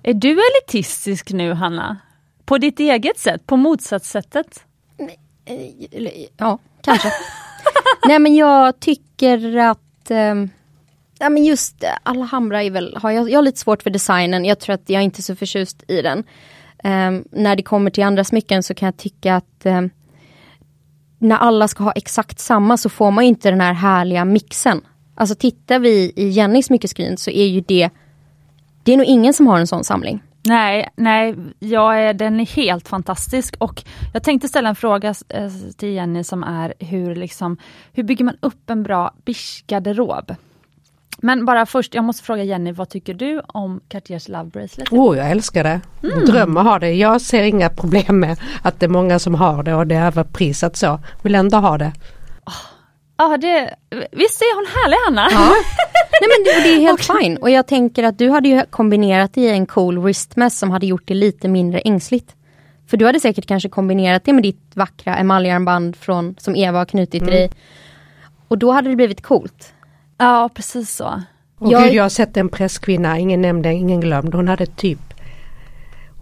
Är 0.03 0.15
du 0.15 0.31
elitistisk 0.31 1.33
nu 1.33 1.53
Hanna? 1.53 1.97
På 2.45 2.59
ditt 2.59 2.81
eget 2.81 3.19
sätt, 3.19 3.47
på 3.47 3.57
motsatssättet? 3.57 4.65
Eh, 5.45 6.27
ja, 6.37 6.59
kanske. 6.81 7.13
Nej 8.07 8.19
men 8.19 8.35
jag 8.35 8.81
tycker 8.81 9.57
att 9.57 10.11
eh, 10.11 10.35
ja, 11.19 11.29
men 11.29 11.45
just 11.45 11.85
Alhambra 12.03 12.63
är 12.63 12.71
väl, 12.71 12.97
har 12.97 13.11
jag, 13.11 13.31
jag 13.31 13.39
har 13.39 13.43
lite 13.43 13.59
svårt 13.59 13.83
för 13.83 13.91
designen. 13.91 14.45
Jag 14.45 14.59
tror 14.61 14.75
att 14.75 14.91
jag 14.91 15.01
är 15.01 15.05
inte 15.05 15.21
är 15.21 15.23
så 15.23 15.37
förtjust 15.37 15.85
i 15.89 16.03
den. 16.03 16.19
Um, 16.85 17.25
när 17.31 17.57
det 17.57 17.63
kommer 17.63 17.91
till 17.91 18.05
andra 18.05 18.25
smycken 18.25 18.63
så 18.63 18.75
kan 18.75 18.87
jag 18.87 18.97
tycka 18.97 19.37
att 19.37 19.63
um, 19.65 19.91
när 21.19 21.37
alla 21.37 21.69
ska 21.69 21.85
ha 21.85 21.93
exakt 21.93 22.39
samma 22.39 22.77
så 22.77 22.89
får 22.89 23.11
man 23.11 23.25
inte 23.25 23.51
den 23.51 23.61
här 23.61 23.73
härliga 23.73 24.25
mixen. 24.25 24.81
Alltså 25.15 25.35
tittar 25.35 25.79
vi 25.79 26.13
i 26.17 26.29
Jennys 26.29 26.67
smyckeskrin 26.67 27.17
så 27.17 27.31
är 27.31 27.47
ju 27.47 27.61
det 27.61 27.91
Det 28.83 28.93
är 28.93 28.97
nog 28.97 29.07
ingen 29.07 29.35
som 29.35 29.47
har 29.47 29.59
en 29.59 29.67
sån 29.67 29.85
samling. 29.85 30.23
Nej, 30.47 30.89
nej, 30.97 31.35
jag 31.59 32.01
är, 32.01 32.15
den 32.15 32.41
är 32.41 32.47
helt 32.47 32.89
fantastisk 32.89 33.55
och 33.59 33.83
jag 34.13 34.23
tänkte 34.23 34.49
ställa 34.49 34.69
en 34.69 34.75
fråga 34.75 35.15
eh, 35.29 35.51
till 35.77 35.89
Jenny 35.89 36.25
som 36.25 36.45
är 36.45 36.75
hur, 36.79 37.15
liksom, 37.15 37.57
hur 37.93 38.03
bygger 38.03 38.25
man 38.25 38.37
upp 38.41 38.71
en 38.71 38.83
bra 38.83 39.15
bish-garderob? 39.25 40.35
Men 41.25 41.45
bara 41.45 41.67
först, 41.67 41.95
jag 41.95 42.05
måste 42.05 42.23
fråga 42.23 42.43
Jenny, 42.43 42.73
vad 42.73 42.89
tycker 42.89 43.15
du 43.15 43.43
om 43.47 43.81
Cartiers 43.89 44.29
Love 44.29 44.45
Bracelet? 44.45 44.93
Oh, 44.93 45.17
jag 45.17 45.31
älskar 45.31 45.65
det. 45.65 45.81
Mm. 46.03 46.25
Drömmer 46.25 46.63
ha 46.63 46.79
det. 46.79 46.93
Jag 46.93 47.21
ser 47.21 47.43
inga 47.43 47.69
problem 47.69 48.21
med 48.21 48.39
att 48.63 48.81
det 48.81 48.87
är 48.87 48.91
många 48.91 49.19
som 49.19 49.35
har 49.35 49.63
det 49.63 49.75
och 49.75 49.87
det 49.87 49.95
är 49.95 50.07
överprisat 50.07 50.77
så. 50.77 51.01
Vill 51.23 51.35
ändå 51.35 51.57
ha 51.57 51.79
det. 51.79 51.93
Ja, 53.17 53.37
det, 53.37 53.75
visst 54.13 54.43
är 54.43 54.55
hon 54.55 54.67
härlig 54.67 54.97
Hanna? 55.05 55.29
Ja. 55.31 55.49
Nej 56.21 56.31
men 56.31 56.45
det, 56.45 56.69
det 56.69 56.75
är 56.77 56.81
helt 56.81 57.01
okay. 57.11 57.23
fine 57.23 57.37
och 57.37 57.51
jag 57.51 57.67
tänker 57.67 58.05
att 58.05 58.19
du 58.19 58.31
hade 58.31 58.49
ju 58.49 58.63
kombinerat 58.71 59.35
det 59.35 59.41
i 59.41 59.51
en 59.51 59.67
cool 59.67 59.99
wristmess 59.99 60.59
som 60.59 60.71
hade 60.71 60.87
gjort 60.87 61.07
det 61.09 61.15
lite 61.15 61.49
mindre 61.49 61.81
ängsligt. 61.81 62.35
För 62.87 62.97
du 62.97 63.07
hade 63.07 63.21
säkert 63.21 63.47
kanske 63.47 63.69
kombinerat 63.69 64.25
det 64.25 64.33
med 64.33 64.43
ditt 64.43 64.71
vackra 64.75 65.17
emaljarmband 65.17 65.97
från, 65.97 66.35
som 66.39 66.57
Eva 66.57 66.79
har 66.79 66.85
knutit 66.87 67.23
mm. 67.23 67.35
dig. 67.35 67.51
Och 68.49 68.59
då 68.59 68.73
hade 68.73 68.91
det 68.91 68.97
blivit 68.97 69.23
coolt. 69.23 69.75
Ja 70.19 70.51
precis 70.55 70.97
så. 70.97 71.23
Och 71.59 71.73
jag... 71.73 71.85
Gud, 71.85 71.95
jag 71.95 72.03
har 72.03 72.09
sett 72.09 72.37
en 72.37 72.49
presskvinna, 72.49 73.19
ingen 73.19 73.43
nämnde, 73.43 73.73
ingen 73.73 74.01
glömd. 74.01 74.35
Hon 74.35 74.49
hade 74.49 74.67
typ 74.67 75.15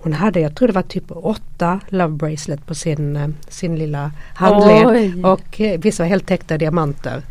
hon 0.03 0.13
hade, 0.13 0.41
jag 0.41 0.55
tror 0.55 0.69
det 0.69 0.75
var 0.75 0.83
typ 0.83 1.05
åtta 1.09 1.81
love 1.89 2.09
bracelet 2.13 2.67
på 2.67 2.75
sin, 2.75 3.17
eh, 3.17 3.29
sin 3.49 3.77
lilla 3.77 4.11
handled. 4.35 4.87
Oj. 4.87 5.25
Och 5.25 5.61
eh, 5.61 5.81
vissa 5.81 6.03
var 6.03 6.09
helt 6.09 6.27
täckta 6.27 6.59
diamanter. 6.59 7.23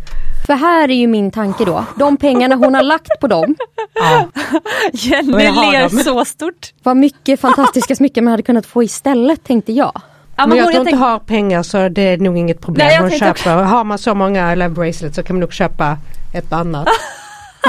För 0.47 0.53
här 0.53 0.89
är 0.89 0.95
ju 0.95 1.07
min 1.07 1.31
tanke 1.31 1.65
då, 1.65 1.85
de 1.95 2.17
pengarna 2.17 2.55
hon 2.55 2.75
har 2.75 2.83
lagt 2.83 3.19
på 3.19 3.27
dem. 3.27 3.55
Ja. 3.93 4.27
Jenny 4.93 5.31
ler 5.31 6.03
så 6.03 6.25
stort. 6.25 6.73
Vad 6.83 6.97
mycket 6.97 7.39
fantastiska 7.39 7.95
smycken 7.95 8.23
man 8.23 8.31
hade 8.31 8.43
kunnat 8.43 8.65
få 8.65 8.83
istället 8.83 9.43
tänkte 9.43 9.73
jag. 9.73 10.01
Ja, 10.35 10.47
men, 10.47 10.57
jag 10.57 10.71
tror 10.71 10.87
inte 10.87 10.95
har 10.95 11.19
pengar 11.19 11.63
så 11.63 11.89
det 11.89 12.01
är 12.01 12.17
nog 12.17 12.37
inget 12.37 12.61
problem. 12.61 12.87
Nej, 12.87 12.99
hon 12.99 13.11
köper, 13.11 13.55
har 13.55 13.83
man 13.83 13.97
så 13.97 14.15
många 14.15 14.55
love 14.55 14.69
bracelets 14.69 15.15
så 15.15 15.23
kan 15.23 15.35
man 15.35 15.39
nog 15.39 15.53
köpa 15.53 15.97
ett 16.33 16.53
annat. 16.53 16.87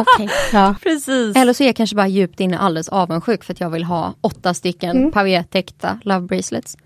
Okay. 0.01 0.29
Ja. 0.53 0.75
Precis. 0.83 1.37
Eller 1.37 1.53
så 1.53 1.63
är 1.63 1.67
jag 1.67 1.77
kanske 1.77 1.97
bara 1.97 2.09
djupt 2.09 2.41
inne 2.41 2.59
alldeles 2.59 2.89
avundsjuk 2.89 3.45
för 3.45 3.53
att 3.53 3.61
jag 3.61 3.71
vill 3.71 3.85
ha 3.85 4.15
åtta 4.21 4.55
stycken 4.55 4.97
mm. 4.97 5.13
pavettäckta 5.13 5.99
love 6.03 6.27
bracelets. 6.27 6.77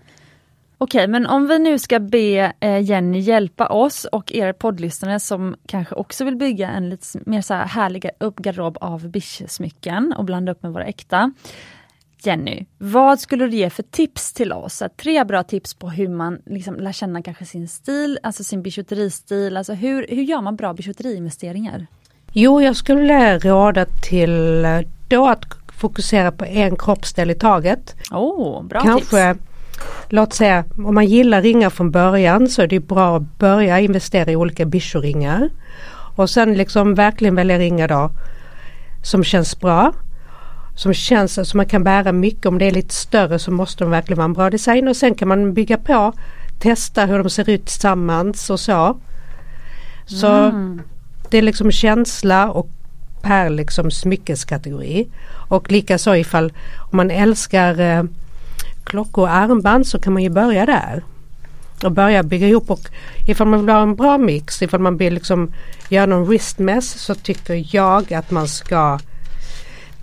Okej, 0.77 1.07
men 1.07 1.25
om 1.27 1.47
vi 1.47 1.59
nu 1.59 1.79
ska 1.79 1.99
be 1.99 2.53
eh, 2.59 2.79
Jenny 2.81 3.19
hjälpa 3.19 3.67
oss 3.67 4.05
och 4.05 4.31
er 4.31 4.53
poddlyssnare 4.53 5.19
som 5.19 5.55
kanske 5.67 5.95
också 5.95 6.25
vill 6.25 6.35
bygga 6.35 6.69
en 6.69 6.89
lite 6.89 7.07
mer 7.25 7.41
så 7.41 7.53
här 7.53 7.65
härlig 7.65 8.09
garderob 8.19 8.77
av 8.81 9.09
bisch-smycken 9.09 10.13
och 10.13 10.25
blanda 10.25 10.51
upp 10.51 10.63
med 10.63 10.73
våra 10.73 10.85
äkta. 10.85 11.31
Jenny, 12.27 12.65
vad 12.77 13.19
skulle 13.19 13.47
du 13.47 13.55
ge 13.55 13.69
för 13.69 13.83
tips 13.83 14.33
till 14.33 14.53
oss? 14.53 14.83
Tre 15.01 15.23
bra 15.23 15.43
tips 15.43 15.73
på 15.73 15.89
hur 15.89 16.09
man 16.09 16.39
liksom 16.45 16.75
lär 16.75 16.91
känna 16.91 17.21
kanske 17.21 17.45
sin 17.45 17.67
stil, 17.67 18.19
alltså 18.23 18.43
sin 18.43 18.61
bijouteristil. 18.61 19.57
Alltså 19.57 19.73
hur, 19.73 20.05
hur 20.09 20.23
gör 20.23 20.41
man 20.41 20.55
bra 20.55 20.73
bijouteriinvesteringar? 20.73 21.87
Jo, 22.31 22.61
jag 22.61 22.75
skulle 22.75 23.39
råda 23.39 23.85
till 23.85 24.65
då 25.07 25.27
att 25.27 25.45
fokusera 25.67 26.31
på 26.31 26.45
en 26.45 26.75
kroppsdel 26.75 27.31
i 27.31 27.35
taget. 27.35 27.95
Oh, 28.11 28.63
bra 28.63 28.81
Kanske, 28.81 29.33
tips. 29.33 29.45
låt 30.09 30.33
säga 30.33 30.65
om 30.77 30.95
man 30.95 31.05
gillar 31.05 31.41
ringar 31.41 31.69
från 31.69 31.91
början 31.91 32.49
så 32.49 32.61
är 32.61 32.67
det 32.67 32.79
bra 32.79 33.17
att 33.17 33.37
börja 33.37 33.79
investera 33.79 34.31
i 34.31 34.35
olika 34.35 34.65
bichoringar. 34.65 35.49
Och 36.15 36.29
sen 36.29 36.53
liksom 36.53 36.95
verkligen 36.95 37.35
välja 37.35 37.59
ringar 37.59 37.87
då 37.87 38.11
som 39.03 39.23
känns 39.23 39.59
bra 39.59 39.93
som 40.77 40.93
känns 40.93 41.49
som 41.49 41.57
man 41.57 41.65
kan 41.65 41.83
bära 41.83 42.11
mycket. 42.11 42.45
Om 42.45 42.57
det 42.57 42.65
är 42.65 42.71
lite 42.71 42.93
större 42.93 43.39
så 43.39 43.51
måste 43.51 43.83
de 43.83 43.91
verkligen 43.91 44.17
vara 44.17 44.25
en 44.25 44.33
bra 44.33 44.49
design 44.49 44.87
och 44.87 44.95
sen 44.95 45.15
kan 45.15 45.27
man 45.27 45.53
bygga 45.53 45.77
på, 45.77 46.13
testa 46.59 47.05
hur 47.05 47.17
de 47.17 47.29
ser 47.29 47.49
ut 47.49 47.65
tillsammans 47.65 48.49
och 48.49 48.59
så. 48.59 48.97
Så 50.05 50.27
mm. 50.27 50.81
det 51.29 51.37
är 51.37 51.41
liksom 51.41 51.71
känsla 51.71 52.51
och 52.51 52.69
per 53.21 53.49
liksom 53.49 53.91
smyckeskategori. 53.91 55.07
Och 55.49 55.71
likaså 55.71 56.15
ifall 56.15 56.53
om 56.77 56.97
man 56.97 57.11
älskar 57.11 57.79
eh, 57.79 58.03
klockor 58.83 59.23
och 59.23 59.33
armband 59.33 59.87
så 59.87 59.99
kan 59.99 60.13
man 60.13 60.23
ju 60.23 60.29
börja 60.29 60.65
där. 60.65 61.03
Och 61.83 61.91
börja 61.91 62.23
bygga 62.23 62.47
ihop 62.47 62.69
och 62.69 62.89
ifall 63.27 63.47
man 63.47 63.59
vill 63.59 63.75
ha 63.75 63.81
en 63.81 63.95
bra 63.95 64.17
mix, 64.17 64.61
ifall 64.61 64.79
man 64.79 64.97
vill 64.97 65.13
liksom 65.13 65.53
göra 65.89 66.05
någon 66.05 66.27
wristmess 66.27 66.99
så 66.99 67.15
tycker 67.15 67.75
jag 67.75 68.13
att 68.13 68.31
man 68.31 68.47
ska 68.47 68.99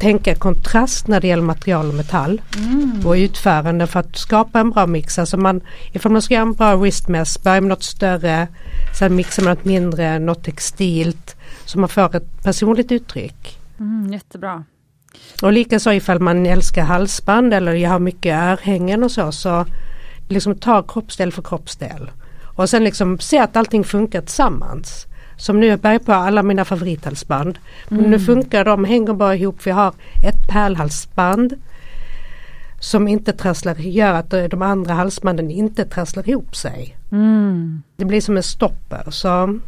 tänka 0.05 0.35
kontrast 0.35 1.09
när 1.09 1.21
det 1.21 1.27
gäller 1.27 1.43
material 1.43 1.89
och 1.89 1.95
metall 1.95 2.43
och 3.05 3.13
utförande 3.13 3.87
för 3.87 4.01
att 4.01 4.17
skapa 4.17 4.61
en 4.61 4.71
bra 4.71 4.87
mix. 4.87 5.19
Alltså 5.19 5.37
man, 5.37 5.61
ifall 5.93 6.13
man 6.13 6.23
ska 6.23 6.35
göra 6.35 6.43
en 6.43 6.53
bra 6.53 6.77
wristmesh, 6.77 7.43
börja 7.43 7.61
med 7.61 7.69
något 7.69 7.83
större, 7.83 8.49
sen 8.99 9.17
mixar 9.17 9.43
man 9.43 9.55
något 9.55 9.65
mindre, 9.65 10.19
något 10.19 10.45
textilt 10.45 11.37
så 11.65 11.79
man 11.79 11.89
får 11.89 12.17
ett 12.17 12.43
personligt 12.43 12.93
uttryck. 12.93 13.59
Mm, 13.81 14.13
jättebra. 14.13 14.65
Och 15.43 15.53
likaså 15.53 15.93
ifall 15.93 16.21
man 16.21 16.47
älskar 16.47 16.85
halsband 16.85 17.55
eller 17.55 17.73
jag 17.73 17.91
har 17.91 17.99
mycket 17.99 18.37
örhängen 18.37 19.05
och 19.05 19.11
så 19.11 19.33
så 19.33 19.67
liksom 20.29 20.55
ta 20.55 20.83
kroppsdel 20.83 21.33
för 21.33 21.43
kroppsdel. 21.43 22.11
Och 22.57 22.71
sen 22.71 22.85
liksom 22.85 23.19
se 23.19 23.39
att 23.39 23.57
allting 23.57 23.85
funkar 23.85 24.21
tillsammans. 24.21 25.07
Som 25.37 25.61
nu, 25.61 25.77
börjar 25.77 25.99
på 25.99 26.13
alla 26.13 26.43
mina 26.43 26.65
favorithalsband. 26.65 27.59
Men 27.89 28.11
nu 28.11 28.19
funkar 28.19 28.65
de, 28.65 28.85
hänger 28.85 29.13
bara 29.13 29.37
ihop. 29.37 29.67
Vi 29.67 29.71
har 29.71 29.95
ett 30.25 30.49
pärlhalsband 30.49 31.55
som 32.81 33.09
inte 33.09 33.33
trasslar, 33.33 33.75
gör 33.75 34.13
att 34.13 34.31
de 34.31 34.63
andra 34.63 34.95
halsbanden 34.95 35.51
inte 35.51 35.85
trasslar 35.85 36.29
ihop 36.29 36.57
sig. 36.57 36.97
Mm. 37.13 37.83
Det 37.97 38.05
blir 38.05 38.21
som 38.21 38.37
en 38.37 38.43
stopper. 38.43 39.11
Så 39.11 39.59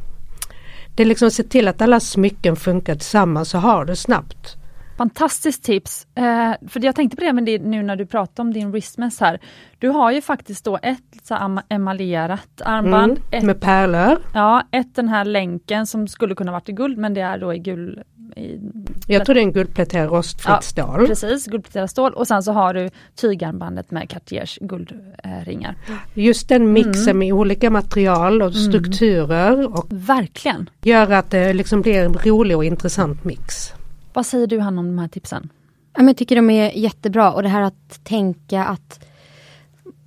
det 0.95 1.03
är 1.03 1.07
liksom 1.07 1.29
att 1.29 1.35
se 1.35 1.43
till 1.43 1.69
att 1.69 1.83
alla 1.83 2.01
smycken 2.01 2.57
funkar 2.57 2.95
tillsammans 2.95 3.49
så 3.49 3.59
har 3.59 3.85
du 3.85 3.97
snabbt. 3.97 4.57
Fantastiskt 4.97 5.65
tips! 5.65 6.07
Eh, 6.15 6.53
för 6.69 6.85
jag 6.85 6.95
tänkte 6.95 7.17
på 7.17 7.25
det 7.25 7.33
med 7.33 7.45
det 7.45 7.59
nu 7.59 7.83
när 7.83 7.97
du 7.97 8.07
pratar 8.07 8.43
om 8.43 8.53
din 8.53 8.71
wristmess 8.71 9.21
här. 9.21 9.41
Du 9.79 9.89
har 9.89 10.13
ju 10.13 10.21
faktiskt 10.21 10.65
då 10.65 10.79
ett 10.83 10.99
så 11.23 11.61
emaljerat 11.69 12.63
armband, 12.65 13.13
Mm, 13.13 13.23
ett, 13.31 13.43
med 13.45 13.61
pärlor. 13.61 14.19
ja, 14.35 14.63
ett 14.71 14.95
den 14.95 15.09
här 15.09 15.25
länken 15.25 15.87
som 15.87 16.09
skulle 16.09 16.35
kunna 16.35 16.53
varit 16.53 16.69
i 16.69 16.73
guld 16.73 16.99
men 16.99 17.15
det 17.15 17.21
är 17.21 17.39
då 17.39 17.55
i 17.55 17.59
guld. 17.59 18.03
I, 18.37 18.61
Jag 19.07 19.25
tror 19.27 19.35
det 19.35 19.41
är 19.41 19.43
en 19.43 19.53
guldpläterad 19.53 20.11
rostfritt 20.11 20.49
Ja, 20.49 20.61
stål. 20.61 21.07
Precis, 21.07 21.47
guldpläterat 21.47 21.91
stål 21.91 22.13
och 22.13 22.27
sen 22.27 22.43
så 22.43 22.53
har 22.53 22.75
du 22.75 22.91
tygarmbandet 23.15 23.91
med 23.91 24.11
Cartiers 24.11 24.59
guldringar. 24.61 25.75
Just 26.15 26.49
den 26.49 26.73
mixen 26.73 27.19
med 27.19 27.33
olika 27.33 27.71
material 27.71 28.43
och 28.43 28.55
strukturer 28.55 29.79
och 29.79 29.87
Verkligen! 29.91 30.71
gör 30.83 31.11
att 31.13 31.31
det 31.31 31.53
liksom 31.53 31.81
blir 31.83 32.05
en 32.05 32.15
rolig 32.15 32.57
och 32.57 32.65
intressant 32.65 33.25
mix. 33.25 33.73
Vad 34.17 34.27
säger 34.27 34.47
du 34.47 34.61
Hanna 34.61 34.81
om 34.81 34.87
de 34.87 34.99
här 34.99 35.09
tipsen? 35.09 35.49
Jag 35.97 36.17
tycker 36.17 36.37
de 36.37 36.51
är 36.51 36.71
jättebra 36.71 37.33
och 37.33 37.43
det 37.43 37.49
här 37.49 37.61
att 37.61 38.05
tänka 38.05 38.64
att 38.64 39.07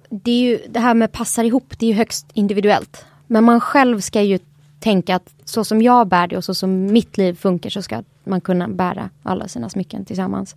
det, 0.09 0.31
är 0.31 0.41
ju, 0.41 0.59
det 0.69 0.79
här 0.79 0.93
med 0.93 1.11
passar 1.11 1.43
ihop, 1.43 1.79
det 1.79 1.85
är 1.85 1.87
ju 1.87 1.95
högst 1.95 2.27
individuellt. 2.33 3.05
Men 3.27 3.43
man 3.43 3.61
själv 3.61 3.99
ska 3.99 4.21
ju 4.21 4.39
tänka 4.79 5.15
att 5.15 5.33
så 5.45 5.63
som 5.63 5.81
jag 5.81 6.07
bär 6.07 6.27
det 6.27 6.37
och 6.37 6.43
så 6.43 6.53
som 6.53 6.85
mitt 6.85 7.17
liv 7.17 7.33
funkar 7.33 7.69
så 7.69 7.81
ska 7.81 8.03
man 8.23 8.41
kunna 8.41 8.67
bära 8.67 9.09
alla 9.23 9.47
sina 9.47 9.69
smycken 9.69 10.05
tillsammans. 10.05 10.55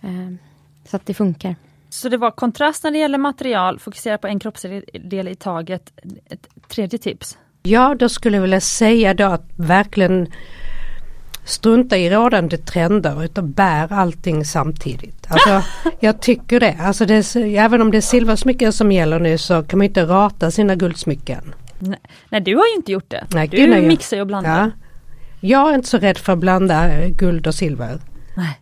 Eh, 0.00 0.10
så 0.88 0.96
att 0.96 1.06
det 1.06 1.14
funkar. 1.14 1.56
Så 1.88 2.08
det 2.08 2.16
var 2.16 2.30
kontrast 2.30 2.84
när 2.84 2.90
det 2.90 2.98
gäller 2.98 3.18
material, 3.18 3.78
fokusera 3.78 4.18
på 4.18 4.26
en 4.26 4.38
kroppsdel 4.38 5.28
i 5.28 5.34
taget. 5.34 5.92
Ett 6.26 6.48
tredje 6.68 6.98
tips. 6.98 7.38
Ja, 7.62 7.94
då 7.94 8.08
skulle 8.08 8.36
jag 8.36 8.42
vilja 8.42 8.60
säga 8.60 9.14
då 9.14 9.24
att 9.24 9.44
verkligen 9.56 10.26
strunta 11.44 11.96
i 11.98 12.10
rådande 12.10 12.56
trender 12.56 13.24
utan 13.24 13.52
bär 13.52 13.92
allting 13.92 14.44
samtidigt. 14.44 15.26
Alltså, 15.28 15.62
jag 16.00 16.20
tycker 16.20 16.60
det. 16.60 16.76
Alltså 16.80 17.06
det 17.06 17.14
är, 17.14 17.36
även 17.58 17.82
om 17.82 17.90
det 17.90 17.96
är 17.96 18.00
silversmycken 18.00 18.72
som 18.72 18.92
gäller 18.92 19.18
nu 19.18 19.38
så 19.38 19.62
kan 19.62 19.78
man 19.78 19.86
inte 19.86 20.04
rata 20.04 20.50
sina 20.50 20.74
guldsmycken. 20.74 21.54
Nej, 21.78 21.98
nej 22.30 22.40
du 22.40 22.56
har 22.56 22.66
ju 22.66 22.74
inte 22.76 22.92
gjort 22.92 23.10
det. 23.10 23.24
Nej, 23.34 23.48
du 23.48 23.66
nej, 23.66 23.86
mixar 23.86 24.16
ju 24.16 24.20
och 24.20 24.26
blandar. 24.26 24.60
Ja. 24.60 24.70
Jag 25.40 25.70
är 25.70 25.74
inte 25.74 25.88
så 25.88 25.98
rädd 25.98 26.18
för 26.18 26.32
att 26.32 26.38
blanda 26.38 26.88
eh, 26.92 27.08
guld 27.08 27.46
och 27.46 27.54
silver. 27.54 27.98
Nej. 28.36 28.60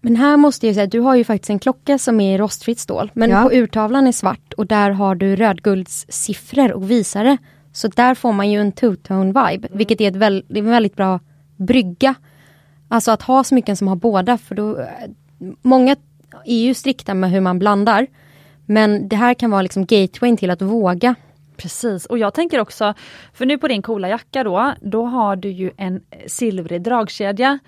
Men 0.00 0.16
här 0.16 0.36
måste 0.36 0.66
jag 0.66 0.74
säga, 0.74 0.86
du 0.86 1.00
har 1.00 1.14
ju 1.16 1.24
faktiskt 1.24 1.50
en 1.50 1.58
klocka 1.58 1.98
som 1.98 2.20
är 2.20 2.34
i 2.34 2.38
rostfritt 2.38 2.78
stål. 2.78 3.10
Men 3.14 3.30
Ja. 3.30 3.42
på 3.42 3.52
urtavlan 3.52 4.06
är 4.06 4.12
svart 4.12 4.52
och 4.56 4.66
där 4.66 4.90
har 4.90 5.14
du 5.14 5.36
rödguldssiffror 5.36 6.72
och 6.72 6.90
visare. 6.90 7.36
Så 7.72 7.88
där 7.88 8.14
får 8.14 8.32
man 8.32 8.50
ju 8.50 8.60
en 8.60 8.72
two-tone 8.72 9.26
vibe, 9.50 9.68
vilket 9.72 10.00
är, 10.00 10.08
ett 10.08 10.16
väl, 10.16 10.44
det 10.48 10.58
är 10.58 10.62
en 10.62 10.70
väldigt 10.70 10.96
bra 10.96 11.20
brygga. 11.56 12.14
Alltså 12.88 13.10
att 13.10 13.22
ha 13.22 13.44
smycken 13.44 13.76
som 13.76 13.88
har 13.88 13.96
båda, 13.96 14.38
för 14.38 14.54
då... 14.54 14.86
Många 15.62 15.96
är 16.44 16.56
ju 16.56 16.74
strikta 16.74 17.14
med 17.14 17.30
hur 17.30 17.40
man 17.40 17.58
blandar. 17.58 18.06
Men 18.66 19.08
det 19.08 19.16
här 19.16 19.34
kan 19.34 19.50
vara 19.50 19.62
liksom 19.62 19.86
gatewayn 19.86 20.36
till 20.36 20.50
att 20.50 20.62
våga. 20.62 21.14
Precis, 21.56 22.06
och 22.06 22.18
jag 22.18 22.34
tänker 22.34 22.60
också, 22.60 22.94
för 23.32 23.46
nu 23.46 23.58
på 23.58 23.68
din 23.68 23.82
coola 23.82 24.08
jacka 24.08 24.44
då, 24.44 24.74
då 24.80 25.04
har 25.04 25.36
du 25.36 25.50
ju 25.50 25.70
en 25.76 26.00
silvrig 26.26 26.82
dragkedja. 26.82 27.58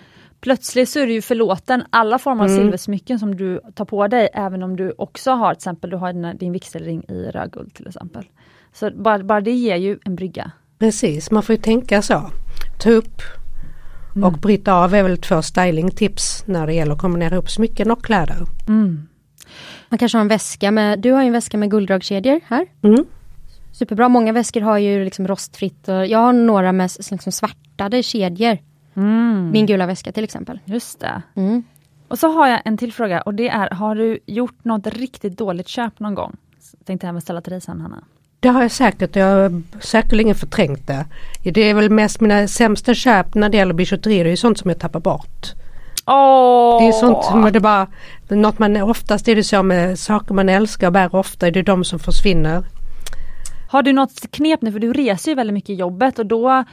Plötsligt 0.40 0.88
så 0.88 0.98
är 0.98 1.06
du 1.06 1.12
ju 1.12 1.22
förlåten 1.22 1.82
alla 1.90 2.18
former 2.18 2.44
av 2.44 2.48
silversmycken 2.48 3.18
som 3.18 3.36
du 3.36 3.60
tar 3.74 3.84
på 3.84 4.08
dig, 4.08 4.28
även 4.34 4.62
om 4.62 4.76
du 4.76 4.94
också 4.98 5.30
har 5.30 5.54
till 5.54 5.58
exempel 5.58 5.90
du 5.90 5.96
har 5.96 6.12
din, 6.12 6.36
din 6.36 6.52
vigselring 6.52 7.04
i 7.08 7.30
rödguld 7.30 7.74
till 7.74 7.86
exempel. 7.86 8.24
Så 8.72 8.90
bara, 8.90 9.24
bara 9.24 9.40
det 9.40 9.50
ger 9.50 9.76
ju 9.76 9.98
en 10.04 10.16
brygga. 10.16 10.50
Precis, 10.78 11.30
man 11.30 11.42
får 11.42 11.54
ju 11.54 11.62
tänka 11.62 12.02
så. 12.02 12.30
Ta 12.82 12.90
upp 12.90 13.22
och 14.24 14.32
bryta 14.32 14.74
av 14.74 14.94
är 14.94 15.02
väl 15.02 15.18
två 15.18 15.42
stylingtips 15.42 16.44
när 16.46 16.66
det 16.66 16.74
gäller 16.74 16.92
att 16.92 16.98
kombinera 16.98 17.34
ihop 17.34 17.50
smycken 17.50 17.90
och 17.90 18.04
kläder. 18.04 18.36
Man 19.88 19.98
kanske 19.98 20.18
har 20.18 20.22
en 20.22 20.28
väska 20.28 20.70
med, 20.70 20.98
du 20.98 21.12
har 21.12 21.22
ju 21.22 21.26
en 21.26 21.32
väska 21.32 21.58
med 21.58 21.70
gulddragkedjor 21.70 22.40
här. 22.46 22.66
Mm. 22.82 23.04
Superbra, 23.72 24.08
många 24.08 24.32
väskor 24.32 24.60
har 24.60 24.78
ju 24.78 25.04
liksom 25.04 25.28
rostfritt 25.28 25.88
och 25.88 26.06
jag 26.06 26.18
har 26.18 26.32
några 26.32 26.72
med 26.72 26.90
liksom 27.10 27.32
svartade 27.32 28.02
kedjor. 28.02 28.58
Min 29.52 29.66
gula 29.66 29.86
väska 29.86 30.12
till 30.12 30.24
exempel. 30.24 30.60
Just 30.64 31.00
det. 31.00 31.22
Mm. 31.34 31.62
Och 32.08 32.18
så 32.18 32.28
har 32.28 32.48
jag 32.48 32.60
en 32.64 32.76
till 32.76 32.92
fråga 32.92 33.20
och 33.20 33.34
det 33.34 33.48
är, 33.48 33.70
har 33.70 33.94
du 33.94 34.18
gjort 34.26 34.64
något 34.64 34.86
riktigt 34.86 35.38
dåligt 35.38 35.68
köp 35.68 36.00
någon 36.00 36.14
gång? 36.14 36.36
Tänkte 36.84 37.06
jag 37.06 37.10
även 37.10 37.20
ställa 37.20 37.40
till 37.40 37.52
dig 37.52 37.60
sen 37.60 37.80
Hanna. 37.80 38.04
Det 38.46 38.50
har 38.50 38.62
jag 38.62 38.70
säkert, 38.70 39.16
jag 39.16 39.26
har 39.26 39.62
säkerligen 39.80 40.34
förträngt 40.34 40.86
det. 40.86 41.06
Det 41.42 41.70
är 41.70 41.74
väl 41.74 41.90
mest 41.90 42.20
mina 42.20 42.48
sämsta 42.48 42.94
köp 42.94 43.34
när 43.34 43.48
det 43.48 43.56
gäller 43.56 43.74
bijouterier, 43.74 44.24
det 44.24 44.30
är 44.30 44.36
sånt 44.36 44.58
som 44.58 44.70
jag 44.70 44.80
tappar 44.80 45.00
bort. 45.00 45.46
Åh! 46.06 46.80
Det 46.80 46.88
är 46.88 46.92
sånt 46.92 47.24
som 47.24 47.52
det 47.52 47.60
bara, 47.60 47.86
något 48.28 48.58
man 48.58 48.76
oftast 48.76 49.28
är 49.28 49.36
det 49.36 49.44
så 49.44 49.62
med 49.62 49.98
saker 49.98 50.34
man 50.34 50.48
älskar 50.48 50.86
och 50.86 50.92
bär 50.92 51.14
ofta, 51.14 51.50
det 51.50 51.58
är 51.58 51.62
de 51.62 51.84
som 51.84 51.98
försvinner. 51.98 52.64
Har 53.70 53.82
du 53.82 53.92
något 53.92 54.30
knep 54.30 54.62
nu, 54.62 54.72
för 54.72 54.78
du 54.78 54.92
reser 54.92 55.30
ju 55.30 55.34
väldigt 55.34 55.54
mycket 55.54 55.70
i 55.70 55.74
jobbet 55.74 56.18
och 56.18 56.26
då 56.26 56.64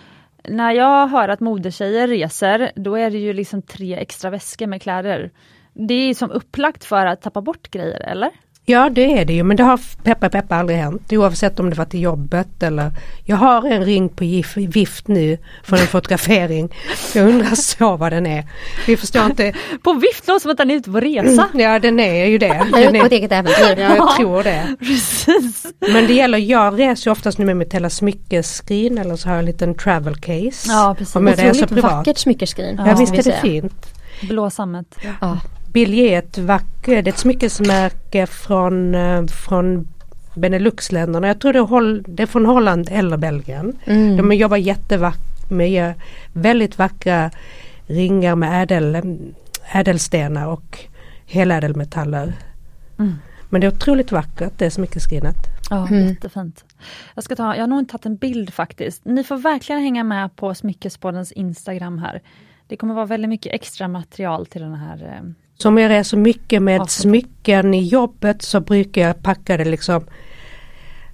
när 0.50 0.72
jag 0.72 1.08
hör 1.08 1.30
att 1.30 1.40
modetjejer 1.40 2.08
reser, 2.08 2.72
då 2.76 2.96
är 2.96 3.12
det 3.12 3.18
ju 3.18 3.34
liksom 3.34 3.62
tre 3.62 3.96
extra 3.96 4.30
väskor 4.30 4.68
med 4.68 4.82
kläder. 4.82 5.32
Det 5.74 5.94
är 5.94 6.14
som 6.14 6.32
upplagt 6.32 6.86
för 6.86 7.06
att 7.06 7.22
tappa 7.22 7.42
bort 7.42 7.72
grejer, 7.72 8.00
eller? 8.00 8.30
Ja 8.66 8.90
det 8.90 9.20
är 9.20 9.26
det 9.26 9.34
ju 9.34 9.44
men 9.44 9.58
det 9.58 9.64
har 9.64 9.80
peppa 10.04 10.30
peppa 10.30 10.56
aldrig 10.56 10.78
hänt 10.78 11.14
oavsett 11.14 11.60
om 11.60 11.70
det 11.70 11.76
var 11.76 11.86
till 11.86 12.02
jobbet 12.02 12.64
eller 12.64 12.92
Jag 13.26 13.36
har 13.38 13.72
en 13.72 13.86
ring 13.86 14.10
på 14.10 14.24
gif, 14.24 14.58
vift 14.58 15.08
nu 15.08 15.38
från 15.64 15.80
en 15.80 15.88
fotografering. 15.88 16.70
Jag 17.16 17.30
undrar 17.30 17.56
så 17.56 17.98
vad 17.98 18.12
den 18.12 18.26
är. 18.26 18.44
Vi 18.88 18.98
förstår 18.98 19.26
inte. 19.26 19.54
På 19.84 19.94
vift 19.94 20.28
låter 20.28 20.40
som 20.40 20.52
att 20.52 20.58
den 20.58 20.72
är 20.72 20.76
ute 20.76 20.92
på 20.92 21.00
resa. 21.00 21.48
Ja 21.54 21.80
den 21.80 22.00
är 22.00 22.26
ju 22.26 22.38
det. 22.38 22.48
Jag 22.48 22.82
är 22.82 22.86
Den 22.86 22.96
ute 22.96 23.00
på 23.00 23.06
ett 23.06 23.12
eget 23.12 23.32
äventyr. 23.32 23.84
ja, 23.84 23.96
jag 23.96 24.16
tror 24.16 24.44
det. 24.44 24.76
Precis. 24.80 25.66
Men 25.80 26.08
det 26.08 26.14
gäller, 26.14 26.38
jag 26.38 26.80
reser 26.80 27.08
ju 27.08 27.12
oftast 27.12 27.38
nu 27.38 27.46
med 27.46 27.58
mitt 27.58 27.74
hela 27.74 27.90
smyckeskrin 27.90 28.98
eller 28.98 29.16
så 29.16 29.28
har 29.28 29.36
jag 29.36 29.40
en 29.40 29.46
liten 29.46 29.76
travel 29.76 30.16
case. 30.16 30.68
Ja, 30.70 30.96
precis. 30.98 31.16
Om 31.16 31.28
jag 31.28 31.34
Otroligt 31.50 31.72
vackert 31.72 32.18
smyckeskrin. 32.18 32.76
Ja, 32.78 32.88
Ja, 32.88 32.96
visst 32.96 33.14
är 33.14 33.32
det 33.32 33.40
fint. 33.42 33.88
Blå 34.22 34.50
sammet. 34.50 34.96
Ja. 35.22 35.40
Bilje 35.74 36.04
är 36.14 36.20
ett 36.20 36.38
vackert, 36.38 36.86
det 36.86 36.94
är 36.98 37.08
ett 37.08 37.18
smyckesmärke 37.18 38.28
från, 38.28 38.96
eh, 38.96 39.26
från 39.26 39.88
Beneluxländerna. 40.36 41.28
Jag 41.28 41.40
tror 41.40 41.54
det 41.54 41.60
är, 41.60 41.64
Holl, 41.64 42.04
det 42.08 42.24
är 42.24 42.28
från 42.28 42.46
Holland 42.46 42.90
eller 42.92 43.18
Belgien. 43.18 43.78
Mm. 43.86 44.18
De 44.18 44.32
jobbar 44.34 44.58
jättevackert 44.58 45.50
med 45.50 45.94
väldigt 46.34 46.78
vackra 46.78 47.32
ringar 47.88 48.36
med 48.36 48.64
ädel, 48.64 49.18
ädelstenar 49.74 50.48
och 50.48 50.80
helädelmetaller. 51.26 52.34
Mm. 53.00 53.16
Men 53.50 53.62
det 53.62 53.68
är 53.68 53.72
otroligt 53.72 54.12
vackert 54.12 54.54
det 54.58 54.72
smyckeskrinet. 54.72 55.36
Ja, 55.70 55.88
Mm. 55.88 56.08
jättefint. 56.08 56.66
Jag, 57.16 57.24
ska 57.24 57.36
ta, 57.36 57.56
jag 57.56 57.62
har 57.62 57.68
nog 57.68 57.80
inte 57.80 57.92
tagit 57.92 58.06
en 58.06 58.16
bild 58.16 58.54
faktiskt. 58.54 59.06
Ni 59.06 59.24
får 59.24 59.38
verkligen 59.38 59.82
hänga 59.82 60.04
med 60.04 60.36
på 60.36 60.56
Smyckespoddens 60.56 61.32
Instagram 61.32 61.98
här. 61.98 62.22
Det 62.68 62.78
kommer 62.78 62.94
vara 62.94 63.06
väldigt 63.06 63.30
mycket 63.30 63.54
extra 63.54 63.88
material 63.88 64.46
till 64.46 64.62
den 64.62 64.74
här. 64.76 65.22
Så 65.64 65.70
om 65.70 65.78
jag 65.78 65.90
reser 65.90 66.18
mycket 66.18 66.62
med 66.62 66.80
Ja, 66.80 66.86
så- 66.88 67.02
smycken 67.02 67.74
i 67.74 67.84
jobbet 67.84 68.42
så 68.42 68.60
brukar 68.60 69.02
jag 69.02 69.24
packa 69.24 69.58
det 69.58 69.66
liksom 69.66 70.06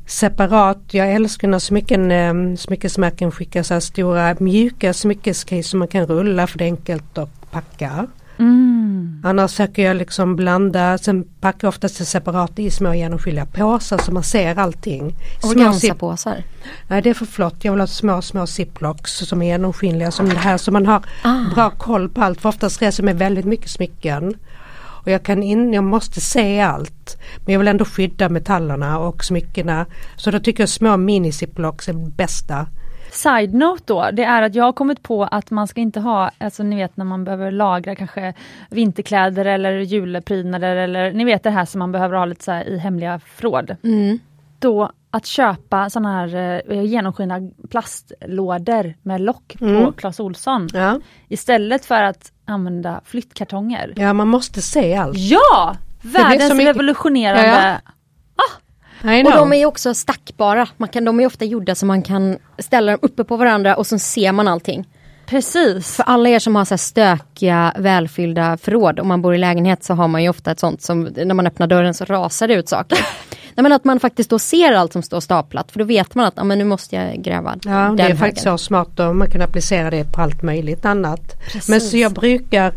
separat. 0.08 0.78
Jag 0.92 1.12
älskar 1.12 1.48
när 1.48 1.60
smycken, 1.60 2.12
eh, 2.12 2.56
smyckesmärken 2.58 3.32
skickar 3.32 3.64
så 3.64 3.74
här 3.74 3.82
stora 3.82 4.36
mjuka 4.40 4.94
smyckescase 4.94 5.64
som 5.64 5.80
man 5.80 5.88
kan 5.88 6.06
rulla 6.06 6.48
för 6.48 6.58
det 6.58 6.64
är 6.64 6.66
enkelt 6.66 7.18
att 7.18 7.52
packa. 7.52 8.08
Mm. 8.40 9.22
Annars 9.24 9.52
söker 9.52 9.84
jag 9.86 9.96
liksom 9.98 10.36
blanda, 10.36 10.98
sen 10.98 11.24
packar 11.42 11.60
jag 11.68 11.70
oftast 11.70 11.98
det 11.98 12.06
separat 12.06 12.60
i 12.60 12.72
små 12.72 12.94
genomskinliga 12.94 13.46
påsar 13.46 13.98
så 13.98 14.12
man 14.12 14.24
ser 14.24 14.60
allting. 14.60 15.16
Små 15.40 15.50
zip- 15.50 15.58
Organsapåsar. 15.58 16.44
Nej 16.88 17.02
det 17.02 17.10
är 17.10 17.14
för 17.14 17.26
flott, 17.26 17.56
jag 17.62 17.72
vill 17.72 17.80
ha 17.80 17.88
små 17.88 18.22
små 18.22 18.48
ziplocks 18.48 19.12
som 19.18 19.42
är 19.42 19.46
genomskinliga 19.46 20.12
som 20.12 20.30
det 20.30 20.36
här 20.38 20.58
så 20.58 20.72
man 20.72 20.86
har 20.86 21.04
Ah. 21.24 21.36
bra 21.56 21.70
koll 21.70 22.10
på 22.10 22.22
allt 22.24 22.42
för 22.42 22.50
oftast 22.50 22.82
reser 22.82 23.04
med 23.04 23.18
väldigt 23.18 23.46
mycket 23.46 23.70
smycken. 23.70 24.34
Och 25.02 25.12
jag 25.12 25.24
kan 25.24 25.44
in, 25.44 25.74
jag 25.74 25.84
måste 25.84 26.22
se 26.22 26.60
allt. 26.62 27.18
Men 27.46 27.54
jag 27.54 27.60
vill 27.60 27.68
ändå 27.68 27.86
skydda 27.86 28.30
metallerna 28.30 29.00
och 29.00 29.24
smyckena. 29.26 29.86
Så 30.16 30.32
då 30.32 30.40
tycker 30.40 30.64
jag 30.64 30.70
små 30.70 30.98
mini 30.98 31.32
ziplocks 31.32 31.90
är 31.90 31.94
bästa. 31.94 32.66
Side 33.12 33.54
note 33.54 33.84
då, 33.86 34.10
det 34.14 34.24
är 34.24 34.42
att 34.44 34.56
jag 34.56 34.64
har 34.64 34.74
kommit 34.74 35.04
på 35.04 35.24
att 35.24 35.52
man 35.52 35.68
ska 35.68 35.82
inte 35.82 36.00
ha, 36.00 36.32
alltså 36.38 36.64
ni 36.64 36.76
vet 36.76 36.98
när 36.98 37.06
man 37.06 37.24
behöver 37.24 37.52
lagra 37.52 37.96
kanske 37.96 38.34
vinterkläder 38.70 39.46
eller 39.46 39.72
juleprydnader 39.72 40.76
eller 40.76 41.12
ni 41.12 41.24
vet 41.26 41.44
det 41.44 41.50
här 41.50 41.66
som 41.66 41.80
man 41.80 41.92
behöver 41.92 42.18
ha 42.18 42.26
lite 42.26 42.44
så 42.44 42.52
i 42.52 42.78
hemliga 42.78 43.20
förråd. 43.20 43.76
Mm. 43.84 44.20
Då 44.60 44.92
att 45.12 45.26
köpa 45.26 45.90
sådana 45.90 46.14
här 46.14 46.62
eh, 46.72 46.82
genomskinliga 46.84 47.50
plastlådor 47.70 48.94
med 49.02 49.22
lock 49.22 49.56
på 49.60 49.66
Mm. 49.66 49.94
Clas 49.94 50.20
Ohlson. 50.20 50.68
Ja. 50.74 51.00
Istället 51.28 51.86
för 51.86 52.04
att 52.04 52.32
använda 52.46 53.02
flyttkartonger. 53.06 53.94
ja 53.96 54.14
man 54.14 54.28
måste 54.28 54.62
se 54.62 54.96
allt. 54.96 55.18
Ja! 55.18 55.76
Världens 56.02 56.48
så 56.50 56.56
mycket- 56.56 56.76
revolutionerande. 56.76 57.82
Och 59.04 59.32
de 59.32 59.54
är 59.54 59.58
ju 59.58 59.66
också 59.66 59.94
stackbara. 59.94 60.68
Man 60.78 60.90
kan, 60.90 61.06
de 61.06 61.20
är 61.20 61.26
ofta 61.26 61.46
gjorda 61.46 61.76
så 61.76 61.86
man 61.86 62.02
kan 62.02 62.38
ställa 62.58 62.92
dem 62.92 63.00
uppe 63.02 63.24
på 63.24 63.38
varandra 63.38 63.76
och 63.76 63.88
så 63.88 64.00
ser 64.00 64.32
man 64.32 64.48
allting. 64.48 64.88
Precis. 65.26 65.96
För 65.96 66.04
alla 66.04 66.30
er 66.30 66.40
som 66.40 66.56
har 66.56 66.66
så 66.66 66.78
stökiga, 66.78 67.74
välfyllda 67.78 68.58
förråd, 68.58 69.00
om 69.00 69.08
man 69.08 69.22
bor 69.22 69.36
i 69.36 69.38
lägenhet 69.38 69.84
så 69.84 69.94
har 69.94 70.08
man 70.08 70.24
ju 70.24 70.30
ofta 70.30 70.52
ett 70.52 70.60
sånt 70.60 70.82
som 70.82 71.04
när 71.04 71.34
man 71.34 71.48
öppnar 71.48 71.68
dörren 71.68 71.94
så 71.94 72.06
rasar 72.06 72.48
det 72.48 72.54
ut 72.54 72.70
saker. 72.70 72.98
Nej, 73.56 73.64
men 73.64 73.72
att 73.72 73.84
man 73.86 74.00
faktiskt 74.00 74.30
då 74.30 74.40
ser 74.40 74.72
allt 74.72 74.94
som 74.94 75.04
står 75.04 75.20
staplat 75.20 75.72
för 75.72 75.80
då 75.80 75.86
vet 75.86 76.16
man 76.16 76.26
att 76.26 76.40
ah, 76.40 76.44
men 76.44 76.58
nu 76.58 76.64
måste 76.64 76.96
jag 76.96 77.24
gräva 77.24 77.56
Ja, 77.64 77.72
den 77.72 77.96
det 77.96 78.02
är 78.04 78.06
högen. 78.06 78.18
faktiskt 78.18 78.44
så 78.44 78.58
smart 78.58 79.00
och 79.00 79.16
man 79.16 79.30
kan 79.30 79.42
applicera 79.42 79.90
det 79.90 80.04
på 80.14 80.22
allt 80.22 80.42
möjligt 80.44 80.86
annat. 80.86 81.40
Precis. 81.46 81.70
Men 81.70 81.82
så 81.82 81.98
jag 81.98 82.12
brukar 82.14 82.74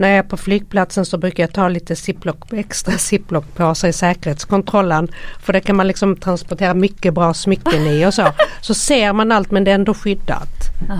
när 0.00 0.08
jag 0.08 0.18
är 0.18 0.22
på 0.22 0.36
flygplatsen 0.36 1.04
så 1.04 1.18
brukar 1.18 1.42
jag 1.42 1.52
ta 1.52 1.68
lite 1.68 1.96
ziplock, 1.96 2.52
extra 2.52 2.92
ziplockpåsar 2.98 3.88
i 3.88 3.92
säkerhetskontrollen. 3.92 5.08
För 5.42 5.52
det 5.52 5.60
kan 5.60 5.76
man 5.76 5.86
liksom 5.86 6.16
transportera 6.16 6.74
mycket 6.74 7.14
bra 7.14 7.34
smycken 7.34 7.86
i 7.86 8.06
och 8.06 8.14
så. 8.14 8.26
Så 8.60 8.74
ser 8.74 9.12
man 9.12 9.32
allt 9.32 9.50
men 9.50 9.64
det 9.64 9.70
är 9.70 9.74
ändå 9.74 9.94
skyddat. 9.94 10.48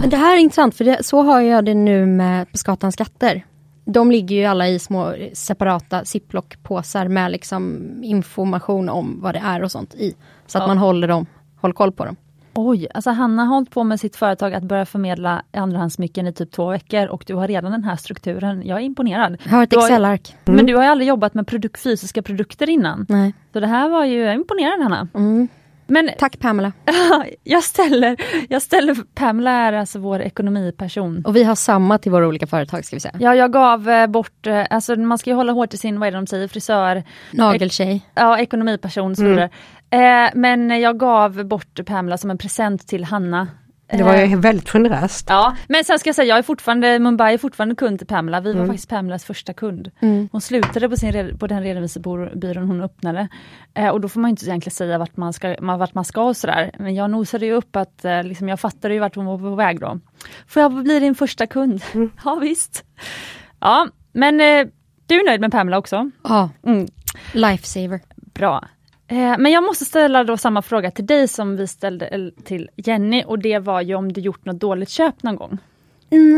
Men 0.01 0.11
det 0.11 0.17
här 0.17 0.37
är 0.37 0.41
intressant 0.41 0.75
för 0.77 0.85
det, 0.85 1.05
så 1.05 1.23
har 1.23 1.41
jag 1.41 1.65
det 1.65 1.75
nu 1.75 2.07
med 2.07 2.47
Skatans 2.53 2.95
skatter. 2.95 3.45
De 3.85 4.11
ligger 4.11 4.37
ju 4.37 4.45
alla 4.45 4.69
i 4.69 4.79
små 4.79 5.15
separata 5.33 6.05
ziplockpåsar 6.05 7.09
med 7.09 7.31
liksom 7.33 7.81
information 8.03 8.89
om 8.89 9.19
vad 9.23 9.35
det 9.35 9.43
är 9.45 9.63
och 9.63 9.71
sånt 9.73 9.95
i. 9.95 10.15
Så 10.47 10.59
att 10.59 10.63
Ja. 10.63 10.69
man 10.69 10.79
håller 10.79 11.09
dem, 11.09 11.27
håller 11.61 11.75
koll 11.75 11.93
på 11.93 12.05
dem. 12.05 12.17
Oj, 12.55 12.87
alltså 12.95 13.11
Hanna 13.11 13.45
har 13.45 13.55
hållit 13.55 13.71
på 13.71 13.85
med 13.85 14.01
sitt 14.01 14.17
företag 14.17 14.55
att 14.55 14.63
börja 14.63 14.87
förmedla 14.87 15.43
andrahandssmycken 15.53 16.27
i 16.27 16.33
typ 16.33 16.53
två 16.53 16.71
veckor 16.71 17.07
och 17.07 17.25
du 17.27 17.35
har 17.35 17.49
redan 17.49 17.73
den 17.73 17.85
här 17.85 17.97
strukturen. 17.97 18.67
Jag 18.67 18.79
är 18.79 18.83
imponerad. 18.83 19.37
Jag 19.45 19.51
har 19.51 19.63
ett 19.63 19.73
Excel-ark. 19.73 20.37
Men 20.45 20.67
du 20.67 20.77
har 20.77 20.83
ju 20.83 20.89
aldrig 20.89 21.09
jobbat 21.09 21.35
med 21.35 21.47
produkt, 21.47 21.83
fysiska 21.83 22.23
produkter 22.23 22.71
innan. 22.71 23.07
Nej. 23.09 23.35
Så 23.53 23.61
det 23.61 23.67
här 23.67 23.89
var 23.89 24.05
ju 24.05 24.33
imponerad 24.33 24.83
Hanna. 24.83 25.09
Mm. 25.15 25.49
Men 25.91 26.11
Tack 26.19 26.39
Pamela. 26.39 26.73
jag 27.45 27.65
ställer, 27.65 28.17
jag 28.49 28.63
ställer, 28.63 28.97
Pamela 29.15 29.51
är 29.51 29.73
alltså 29.73 29.99
vår 29.99 30.23
ekonomiperson. 30.23 31.23
Och 31.27 31.37
vi 31.37 31.45
har 31.45 31.55
samma 31.55 31.99
till 31.99 32.13
våra 32.13 32.29
olika 32.29 32.47
företag 32.47 32.85
ska 32.85 32.97
vi 32.97 33.01
säga. 33.01 33.15
Ja, 33.21 33.35
jag 33.35 33.53
gav 33.53 33.91
eh, 33.91 34.07
bort, 34.07 34.47
eh, 34.47 34.67
alltså 34.71 34.97
man 34.97 35.19
ska 35.19 35.31
ju 35.31 35.37
hålla 35.37 35.53
hårt 35.53 35.75
i 35.75 35.77
sin, 35.77 36.01
vad 36.01 36.07
är 36.07 36.13
det 36.13 36.19
de 36.19 36.27
säger, 36.27 36.49
frisör, 36.49 37.03
Nageltjej. 37.31 38.01
ja 38.15 38.39
ekonomiperson 38.39 39.17
så 39.17 39.25
vidare. 39.25 39.51
Eh, 39.91 40.31
men 40.35 40.81
jag 40.81 40.99
gav 40.99 41.45
bort 41.45 41.81
Pamela 41.87 42.19
som 42.19 42.31
en 42.31 42.39
present 42.39 42.89
till 42.89 43.05
Hanna. 43.05 43.49
Det 43.93 44.03
var 44.03 44.15
Eh, 44.15 44.31
ju 44.31 44.37
väldigt 44.37 44.69
generöst. 44.71 45.27
Ja, 45.29 45.57
men 45.69 45.85
sen 45.85 45.99
ska 45.99 46.09
jag 46.09 46.15
säga, 46.17 46.29
jag 46.29 46.39
är 46.39 46.43
fortfarande, 46.43 46.99
Mumbai 46.99 47.35
är 47.35 47.39
fortfarande 47.39 47.75
kund 47.75 47.99
till 47.99 48.07
Pamela. 48.07 48.41
Vi 48.41 48.53
var 48.53 48.67
faktiskt 48.67 48.89
Pamelas 48.89 49.25
första 49.25 49.53
kund. 49.53 49.91
Mm. 50.01 50.29
Hon 50.33 50.41
slutade 50.41 50.89
på, 50.89 50.97
sin, 50.97 51.39
på 51.39 51.47
den 51.47 51.63
redovisningsbyrån 51.63 52.67
hon 52.69 52.81
öppnade. 52.81 53.29
Eh, 53.75 53.89
och 53.89 54.01
då 54.01 54.09
får 54.09 54.21
man 54.21 54.31
inte 54.31 54.45
egentligen 54.47 54.75
säga 54.75 54.99
vart 54.99 55.17
man 55.17 55.33
ska, 55.33 55.57
vart 55.61 55.95
man 55.95 56.05
ska 56.05 56.23
och 56.23 56.37
sådär. 56.37 56.71
Men 56.79 56.95
jag 56.95 57.11
nosade 57.11 57.47
ju 57.47 57.53
upp 57.53 57.77
att, 57.77 58.05
eh, 58.05 58.23
liksom, 58.23 58.49
jag 58.49 58.61
fattade 58.61 58.95
ju 58.95 59.01
vart 59.01 59.17
hon 59.17 59.27
var 59.27 59.39
på 59.39 59.55
väg 59.55 59.81
då. 59.81 60.01
Får 60.47 60.63
jag 60.63 60.73
bli 60.85 61.01
din 61.01 61.15
första 61.15 61.47
kund? 61.47 61.83
Ja 62.25 62.35
visst. 62.35 62.85
Ja, 63.61 63.89
men 64.13 64.41
eh, 64.41 64.67
du 65.07 65.21
är 65.21 65.27
nöjd 65.27 65.41
med 65.41 65.53
Pamela 65.53 65.79
också? 65.79 66.11
Ja, 66.25 66.51
Mm, 66.67 66.87
lifesaver. 67.33 68.01
bra. 68.35 68.65
Eh, 69.11 69.35
men 69.39 69.53
jag 69.53 69.65
måste 69.65 69.85
ställa 69.85 70.25
då 70.25 70.37
samma 70.37 70.63
fråga 70.63 70.91
till 70.91 71.07
dig 71.07 71.29
som 71.29 71.57
vi 71.57 71.67
ställde 71.67 72.09
el- 72.13 72.33
till 72.45 72.71
Jenny 72.77 73.25
och 73.27 73.39
det 73.39 73.59
var 73.59 73.81
ju 73.81 73.95
om 73.95 74.13
du 74.13 74.21
gjort 74.21 74.45
något 74.45 74.61
dåligt 74.61 74.91
köp 74.91 75.23
någon 75.23 75.37
gång. 75.37 75.59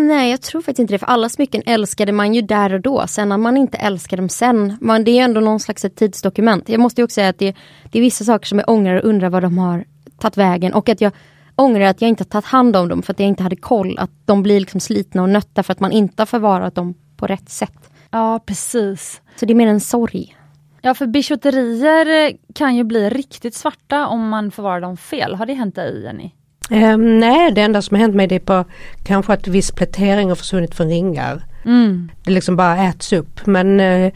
Nej, 0.09 0.31
jag 0.31 0.41
tror 0.43 0.63
faktiskt 0.63 0.79
inte 0.79 0.95
det. 0.95 0.99
För 0.99 1.07
alla 1.07 1.29
smycken 1.29 1.63
älskade 1.67 2.13
man 2.13 2.35
ju 2.35 2.43
där 2.43 2.75
och 2.75 2.81
då. 2.81 3.07
Sen 3.07 3.33
att 3.33 3.41
man 3.41 3.57
inte 3.57 3.79
älskar 3.79 4.17
dem 4.17 4.29
sen. 4.29 4.77
Man, 4.81 5.05
det 5.05 5.11
är 5.11 5.15
ju 5.15 5.19
ändå 5.21 5.41
någon 5.41 5.61
slags 5.61 5.85
ett 5.85 5.97
tidsdokument. 5.97 6.69
Jag 6.69 6.81
måste 6.81 7.03
också 7.03 7.15
säga 7.15 7.29
att 7.29 7.39
det, 7.39 7.57
det 7.93 7.99
är 7.99 8.03
vissa 8.03 8.25
saker 8.25 8.47
som 8.47 8.59
jag 8.59 8.69
ångrar 8.69 8.97
och 8.97 9.09
undrar 9.09 9.31
vad 9.31 9.43
de 9.43 9.59
har 9.59 9.85
tagit 10.19 10.37
vägen. 10.37 10.73
Och 10.75 10.89
att 10.89 11.01
jag 11.01 11.13
ångrar 11.57 11.85
att 11.85 12.01
jag 12.01 12.09
inte 12.09 12.23
har 12.25 12.29
tagit 12.29 12.45
hand 12.45 12.77
om 12.77 12.89
dem 12.89 13.03
för 13.03 13.13
att 13.13 13.21
jag 13.21 13.29
inte 13.29 13.43
hade 13.43 13.57
koll. 13.57 13.99
Att 13.99 14.11
de 14.25 14.43
blir 14.43 14.61
liksom 14.61 14.81
slitna 14.81 15.23
och 15.23 15.29
nötta 15.29 15.63
för 15.63 15.73
att 15.73 15.81
man 15.81 15.93
inte 15.93 16.21
har 16.23 16.27
förvarat 16.27 16.75
dem 16.75 16.95
på 17.17 17.27
rätt 17.27 17.51
sätt. 17.51 17.91
Ja, 18.11 18.41
precis. 18.47 19.21
Så 19.37 19.47
det 19.47 19.53
är 19.53 19.55
mer 19.55 19.67
en 19.67 19.81
sorg. 19.81 20.37
Ja, 20.85 20.95
för 20.95 21.07
bijouterier 21.07 22.27
eh, 22.27 22.37
kan 22.55 22.77
ju 22.77 22.85
bli 22.85 23.11
riktigt 23.11 23.55
svarta 23.55 24.07
om 24.07 24.29
man 24.29 24.51
förvarar 24.51 24.81
dem 24.81 24.97
fel. 24.97 25.35
Har 25.35 25.47
det 25.47 25.55
hänt 25.55 25.75
dig 25.75 26.03
Jenny? 26.03 26.31
Eh, 26.71 26.97
nej, 26.97 27.53
det 27.53 27.61
enda 27.61 27.83
som 27.83 27.95
har 27.95 28.01
hänt 28.03 28.15
mig 28.15 28.27
det 28.27 28.35
är 28.35 28.41
på 28.41 28.65
kanske 29.05 29.33
att 29.33 29.49
viss 29.49 29.71
plätering 29.71 30.29
har 30.29 30.37
försvunnit 30.37 30.75
från 30.75 30.89
ringar. 30.89 31.43
Mm. 31.65 32.11
Det 32.25 32.31
liksom 32.31 32.57
bara 32.57 32.85
äts 32.85 33.13
upp 33.13 33.47
men 33.47 33.81
eh, 33.81 34.13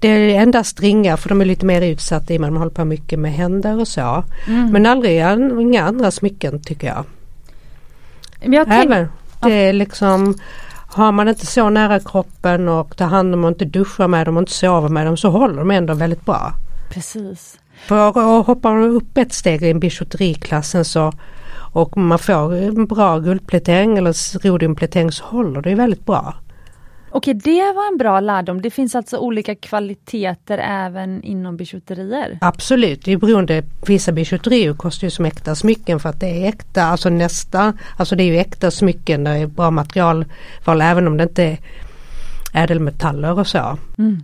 det 0.00 0.08
är 0.08 0.42
endast 0.42 0.80
ringar 0.80 1.16
för 1.16 1.28
de 1.28 1.40
är 1.40 1.44
lite 1.44 1.66
mer 1.66 1.82
utsatta 1.82 2.34
i 2.34 2.36
och 2.36 2.40
med 2.40 2.48
att 2.48 2.52
man 2.52 2.62
håller 2.62 2.74
på 2.74 2.84
mycket 2.84 3.18
med 3.18 3.32
händer 3.32 3.80
och 3.80 3.88
så. 3.88 4.24
Mm. 4.46 4.70
Men 4.70 4.86
aldrig 4.86 5.16
inga 5.60 5.82
andra 5.82 6.10
smycken 6.10 6.62
tycker 6.62 6.86
jag. 6.86 7.04
Men 8.40 8.52
jag 8.52 8.66
Även, 8.70 9.08
det 9.42 9.52
är 9.52 9.72
liksom 9.72 10.34
har 10.96 11.12
man 11.12 11.28
inte 11.28 11.46
så 11.46 11.70
nära 11.70 12.00
kroppen 12.00 12.68
och 12.68 12.96
tar 12.96 13.06
hand 13.06 13.34
om 13.34 13.44
och 13.44 13.48
inte 13.48 13.64
duschar 13.64 14.08
med 14.08 14.26
dem 14.26 14.36
och 14.36 14.42
inte 14.42 14.52
sover 14.52 14.88
med 14.88 15.06
dem 15.06 15.16
så 15.16 15.30
håller 15.30 15.56
de 15.58 15.70
ändå 15.70 15.94
väldigt 15.94 16.24
bra. 16.24 16.52
precis. 16.90 17.58
För 17.86 18.42
hoppar 18.42 18.72
man 18.72 18.90
upp 18.90 19.18
ett 19.18 19.32
steg 19.32 19.62
i 19.62 19.74
bijouteriklassen 19.74 20.84
så 20.84 21.12
och 21.72 21.96
man 21.96 22.18
får 22.18 22.54
en 22.54 22.86
bra 22.86 23.18
guldplätering 23.18 23.98
eller 23.98 24.38
rhodiumplätering 24.38 25.12
så 25.12 25.24
håller 25.24 25.62
det 25.62 25.74
väldigt 25.74 26.06
bra. 26.06 26.34
Okej, 27.16 27.34
det 27.34 27.72
var 27.72 27.92
en 27.92 27.98
bra 27.98 28.20
lärdom. 28.20 28.62
Det 28.62 28.70
finns 28.70 28.94
alltså 28.94 29.18
olika 29.18 29.54
kvaliteter 29.54 30.58
även 30.58 31.22
inom 31.22 31.56
bijouterier. 31.56 32.38
Absolut, 32.40 33.04
det 33.04 33.12
är 33.12 33.16
beroende, 33.16 33.62
vissa 33.86 34.12
bijouterier 34.12 34.74
kostar 34.74 35.06
ju 35.06 35.10
som 35.10 35.24
äkta 35.24 35.54
smycken 35.54 36.00
för 36.00 36.08
att 36.08 36.20
det 36.20 36.26
är 36.26 36.48
äkta, 36.48 36.82
alltså 36.82 37.08
nästa, 37.08 37.72
alltså 37.96 38.16
det 38.16 38.22
är 38.22 38.26
ju 38.26 38.38
äkta 38.38 38.70
smycken, 38.70 39.24
det 39.24 39.30
är 39.30 39.46
bra 39.46 39.70
materialval 39.70 40.80
även 40.82 41.06
om 41.06 41.16
det 41.16 41.22
inte 41.22 41.42
är 41.44 41.58
ädelmetaller 42.54 43.38
och 43.38 43.46
så. 43.46 43.78
Mm. 43.98 44.22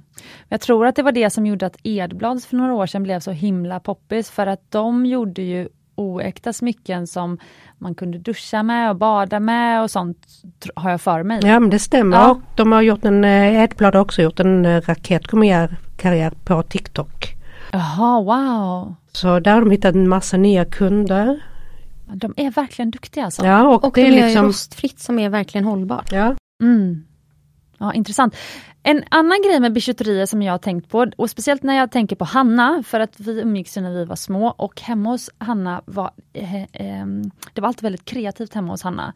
Jag 0.49 0.61
tror 0.61 0.87
att 0.87 0.97
det 0.97 1.03
var 1.03 1.13
det 1.13 1.31
som 1.31 1.47
gjorde 1.47 1.67
att 1.67 1.77
Edblads 1.83 2.47
för 2.47 2.57
några 2.57 2.75
år 2.75 2.87
sedan 2.87 3.03
blev 3.03 3.21
så 3.21 3.31
himla 3.31 3.81
poppis 3.81 4.31
för 4.31 4.47
att 4.47 4.71
de 4.71 5.07
gjorde 5.07 5.43
ju 5.43 5.69
oäkta 5.95 6.53
smycken 6.53 7.07
som 7.07 7.39
man 7.79 7.95
kunde 7.95 8.19
duscha 8.19 8.63
med 8.63 8.91
och 8.91 8.97
bada 8.97 9.41
med 9.41 9.83
och 9.83 9.91
sånt 9.91 10.27
har 10.75 10.91
jag 10.91 11.01
för 11.01 11.23
mig. 11.23 11.41
Ja 11.45 11.61
men 11.61 11.71
det 11.71 11.79
stämmer 11.79 12.17
Ja. 12.17 12.31
och 12.31 12.41
de 12.57 12.73
har 12.73 12.83
gjort 12.83 13.05
en, 13.05 13.25
eh, 13.25 13.63
Edblad 13.63 13.95
har 13.95 14.03
också 14.03 14.23
gjort 14.23 14.41
en 14.41 14.65
eh, 14.67 14.81
raketkarriär 14.81 16.33
på 16.45 16.63
TikTok. 16.63 17.35
Jaha, 17.73 18.21
wow. 18.23 18.95
Så 19.13 19.41
där 19.41 19.53
har 19.53 19.61
de 19.61 19.71
hittat 19.71 19.95
en 19.95 20.09
massa 20.09 20.37
nya 20.37 20.65
kunder. 20.65 21.41
De 22.15 22.35
är 22.37 22.51
verkligen 22.51 22.91
duktiga 22.91 23.25
alltså. 23.25 23.47
Ja 23.47 23.69
och, 23.69 23.85
Och 23.85 23.93
det 23.95 24.03
de 24.03 24.09
är 24.19 24.25
liksom 24.27 24.45
rostfritt 24.47 25.01
som 25.01 25.19
är 25.19 25.29
verkligen 25.29 25.65
hållbart. 25.65 26.13
Ja, 26.13 26.35
Mm. 26.63 27.05
Ja, 27.83 27.95
intressant. 27.95 28.37
En 28.83 29.05
annan 29.09 29.43
grej 29.43 29.61
med 29.61 29.73
bijouterier 29.73 30.27
som 30.27 30.43
jag 30.43 30.53
har 30.53 30.59
tänkt 30.59 30.89
på, 30.89 31.07
och 31.17 31.31
speciellt 31.31 31.63
när 31.63 31.77
jag 31.77 31.91
tänker 31.91 32.17
på 32.17 32.25
Hanna, 32.25 32.83
för 32.87 33.01
att 33.01 33.21
vi 33.21 33.41
umgicks 33.41 33.77
när 33.77 33.91
vi 33.91 34.05
var 34.05 34.17
små 34.17 34.49
och 34.49 34.81
hemma 34.81 35.11
hos 35.11 35.31
Hanna 35.39 35.83
var 35.85 36.11
eh, 36.33 36.63
eh, 36.63 37.07
det 37.53 37.61
var 37.61 37.69
alltid 37.69 37.83
väldigt 37.83 38.05
kreativt 38.05 38.55
hemma 38.55 38.73
hos 38.73 38.83
Hanna. 38.83 39.13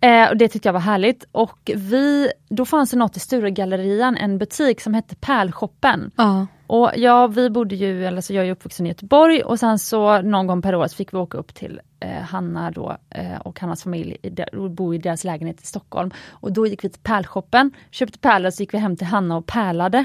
Eh, 0.00 0.28
och 0.30 0.36
Det 0.36 0.48
tyckte 0.48 0.68
jag 0.68 0.72
var 0.72 0.80
härligt. 0.80 1.24
Och 1.32 1.70
vi, 1.74 2.30
då 2.48 2.64
fanns 2.64 2.90
det 2.90 2.96
något 2.96 3.16
i 3.16 3.20
Sturegallerian, 3.20 4.16
en 4.16 4.38
butik 4.38 4.80
som 4.80 4.94
hette 4.94 5.16
Pärlshoppen. 5.16 6.10
Ja. 6.16 6.46
Och 6.70 6.90
ja, 6.96 7.26
vi 7.26 7.50
bodde 7.50 7.74
ju, 7.74 8.06
eller 8.06 8.20
så 8.20 8.34
jag 8.34 8.46
är 8.46 8.52
uppvuxen 8.52 8.86
i 8.86 8.88
Göteborg 8.88 9.42
och 9.42 9.58
sen 9.58 9.78
så 9.78 10.22
någon 10.22 10.46
gång 10.46 10.62
per 10.62 10.74
år 10.74 10.86
så 10.86 10.96
fick 10.96 11.12
vi 11.12 11.18
åka 11.18 11.38
upp 11.38 11.54
till 11.54 11.80
eh, 12.00 12.10
Hanna 12.10 12.70
då 12.70 12.96
eh, 13.10 13.40
och 13.40 13.60
Hannas 13.60 13.82
familj 13.82 14.16
och 14.52 14.70
bo 14.70 14.94
i 14.94 14.98
deras 14.98 15.24
lägenhet 15.24 15.62
i 15.62 15.66
Stockholm. 15.66 16.10
Och 16.28 16.52
då 16.52 16.66
gick 16.66 16.84
vi 16.84 16.88
till 16.88 17.00
pärlshoppen, 17.00 17.72
köpte 17.90 18.18
pärlor 18.18 18.46
och 18.46 18.54
så 18.54 18.62
gick 18.62 18.74
vi 18.74 18.78
hem 18.78 18.96
till 18.96 19.06
Hanna 19.06 19.36
och 19.36 19.46
pärlade. 19.46 20.04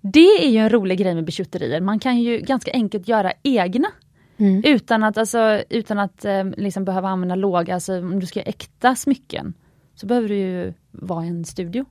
Det 0.00 0.44
är 0.44 0.48
ju 0.48 0.58
en 0.58 0.70
rolig 0.70 0.98
grej 0.98 1.14
med 1.14 1.24
bijouterier. 1.24 1.80
Man 1.80 1.98
kan 1.98 2.18
ju 2.18 2.38
ganska 2.38 2.72
enkelt 2.72 3.08
göra 3.08 3.32
egna. 3.42 3.88
Mm. 4.36 4.62
Utan 4.64 5.04
att, 5.04 5.18
alltså, 5.18 5.62
utan 5.70 5.98
att 5.98 6.24
eh, 6.24 6.44
liksom 6.44 6.84
behöva 6.84 7.08
använda 7.08 7.34
låga, 7.34 7.74
alltså 7.74 7.98
om 7.98 8.20
du 8.20 8.26
ska 8.26 8.40
göra 8.40 8.48
äkta 8.48 8.94
smycken 8.94 9.54
så 9.94 10.06
behöver 10.06 10.28
du 10.28 10.36
ju 10.36 10.74
vara 10.90 11.24
i 11.24 11.28
en 11.28 11.44
studio. 11.44 11.84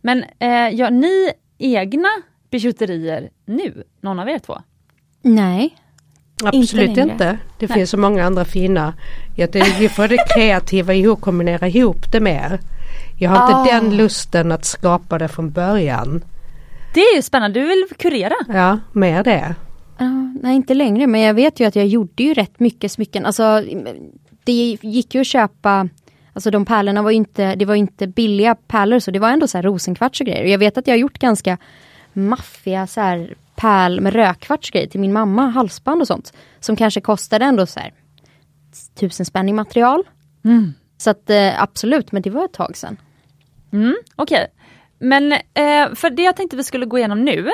Men 0.00 0.24
eh, 0.38 0.74
gör 0.74 0.90
ni 0.90 1.32
egna 1.58 2.08
bijouterier 2.50 3.30
nu, 3.46 3.82
någon 4.00 4.18
av 4.18 4.28
er 4.28 4.38
två? 4.38 4.58
Nej. 5.22 5.76
Absolut 6.44 6.88
Inte 6.88 7.00
inte. 7.00 7.38
Det 7.58 7.68
Nej. 7.68 7.78
finns 7.78 7.90
så 7.90 7.96
många 7.96 8.24
andra 8.24 8.44
fina. 8.44 8.94
Jag 9.36 9.52
tycker 9.52 9.78
vi 9.78 9.88
får 9.88 10.08
det 10.08 10.16
kreativa 10.34 10.94
ihop, 10.94 11.20
kombinera 11.20 11.68
ihop 11.68 12.12
det 12.12 12.20
mer. 12.20 12.60
Jag 13.18 13.30
har 13.30 13.46
inte 13.46 13.74
Ah. 13.74 13.80
den 13.80 13.96
lusten 13.96 14.52
att 14.52 14.64
skapa 14.64 15.18
det 15.18 15.28
från 15.28 15.50
början. 15.50 16.24
Det 16.94 17.00
är 17.00 17.16
ju 17.16 17.22
spännande, 17.22 17.60
du 17.60 17.66
vill 17.66 17.84
kurera? 17.98 18.34
Ja, 18.48 18.78
mer 18.92 19.24
det. 19.24 19.54
Ja, 19.98 20.32
nej, 20.42 20.56
inte 20.56 20.74
längre, 20.74 21.06
men 21.06 21.20
jag 21.20 21.34
vet 21.34 21.60
ju 21.60 21.64
att 21.64 21.76
jag 21.76 21.86
gjorde 21.86 22.22
ju 22.22 22.34
rätt 22.34 22.60
mycket 22.60 22.92
smycken. 22.92 23.26
Alltså, 23.26 23.62
det 24.44 24.78
gick 24.82 25.14
ju 25.14 25.20
att 25.20 25.26
köpa 25.26 25.88
Alltså 26.32 26.50
de 26.50 26.64
pärlorna 26.64 27.02
var 27.02 27.10
ju 27.10 27.16
inte, 27.16 27.54
det 27.54 27.64
var 27.64 27.74
inte 27.74 28.06
billiga 28.06 28.54
pärlor 28.54 28.98
så 28.98 29.10
det 29.10 29.18
var 29.18 29.30
ändå 29.30 29.46
så 29.46 29.58
här 29.58 29.62
rosenkvarts 29.62 30.20
och 30.20 30.26
grejer. 30.26 30.44
Jag 30.44 30.58
vet 30.58 30.78
att 30.78 30.86
jag 30.86 30.94
har 30.94 30.98
gjort 30.98 31.18
ganska 31.18 31.58
maffiga 32.16 32.86
så 32.86 33.00
här 33.00 33.34
pärl 33.56 34.00
med 34.00 34.12
rödkvarts 34.12 34.70
grejer 34.70 34.88
till 34.88 35.00
min 35.00 35.12
mamma, 35.12 35.46
halsband 35.46 36.00
och 36.00 36.06
sånt. 36.06 36.32
Som 36.60 36.76
kanske 36.76 37.00
kostade 37.00 37.44
ändå 37.44 37.66
så 37.66 37.80
här 37.80 37.92
tusen 38.94 39.26
spänn 39.26 39.48
i 39.48 39.52
material. 39.52 40.02
Mm. 40.44 40.74
Så 40.96 41.10
att 41.10 41.30
eh, 41.30 41.62
absolut, 41.62 42.12
men 42.12 42.22
det 42.22 42.30
var 42.30 42.44
ett 42.44 42.52
tag 42.52 42.76
sedan. 42.76 42.96
Mm, 43.72 43.96
Okej. 44.16 44.46
Men 44.98 45.32
eh, 45.32 45.94
för 45.94 46.10
det 46.10 46.22
jag 46.22 46.36
tänkte 46.36 46.56
vi 46.56 46.64
skulle 46.64 46.86
gå 46.86 46.98
igenom 46.98 47.24
nu, 47.24 47.50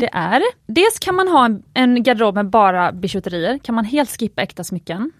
det 0.00 0.10
är 0.12 0.42
dels 0.66 0.98
kan 0.98 1.14
man 1.14 1.28
ha 1.28 1.44
en, 1.44 1.62
en 1.74 2.02
garderob 2.02 2.34
med 2.34 2.50
bara 2.50 2.92
bijouterier, 2.92 3.58
kan 3.58 3.74
man 3.74 3.84
helt 3.84 4.18
skippa 4.18 4.42
äkta 4.42 4.64
smycken. 4.64 5.12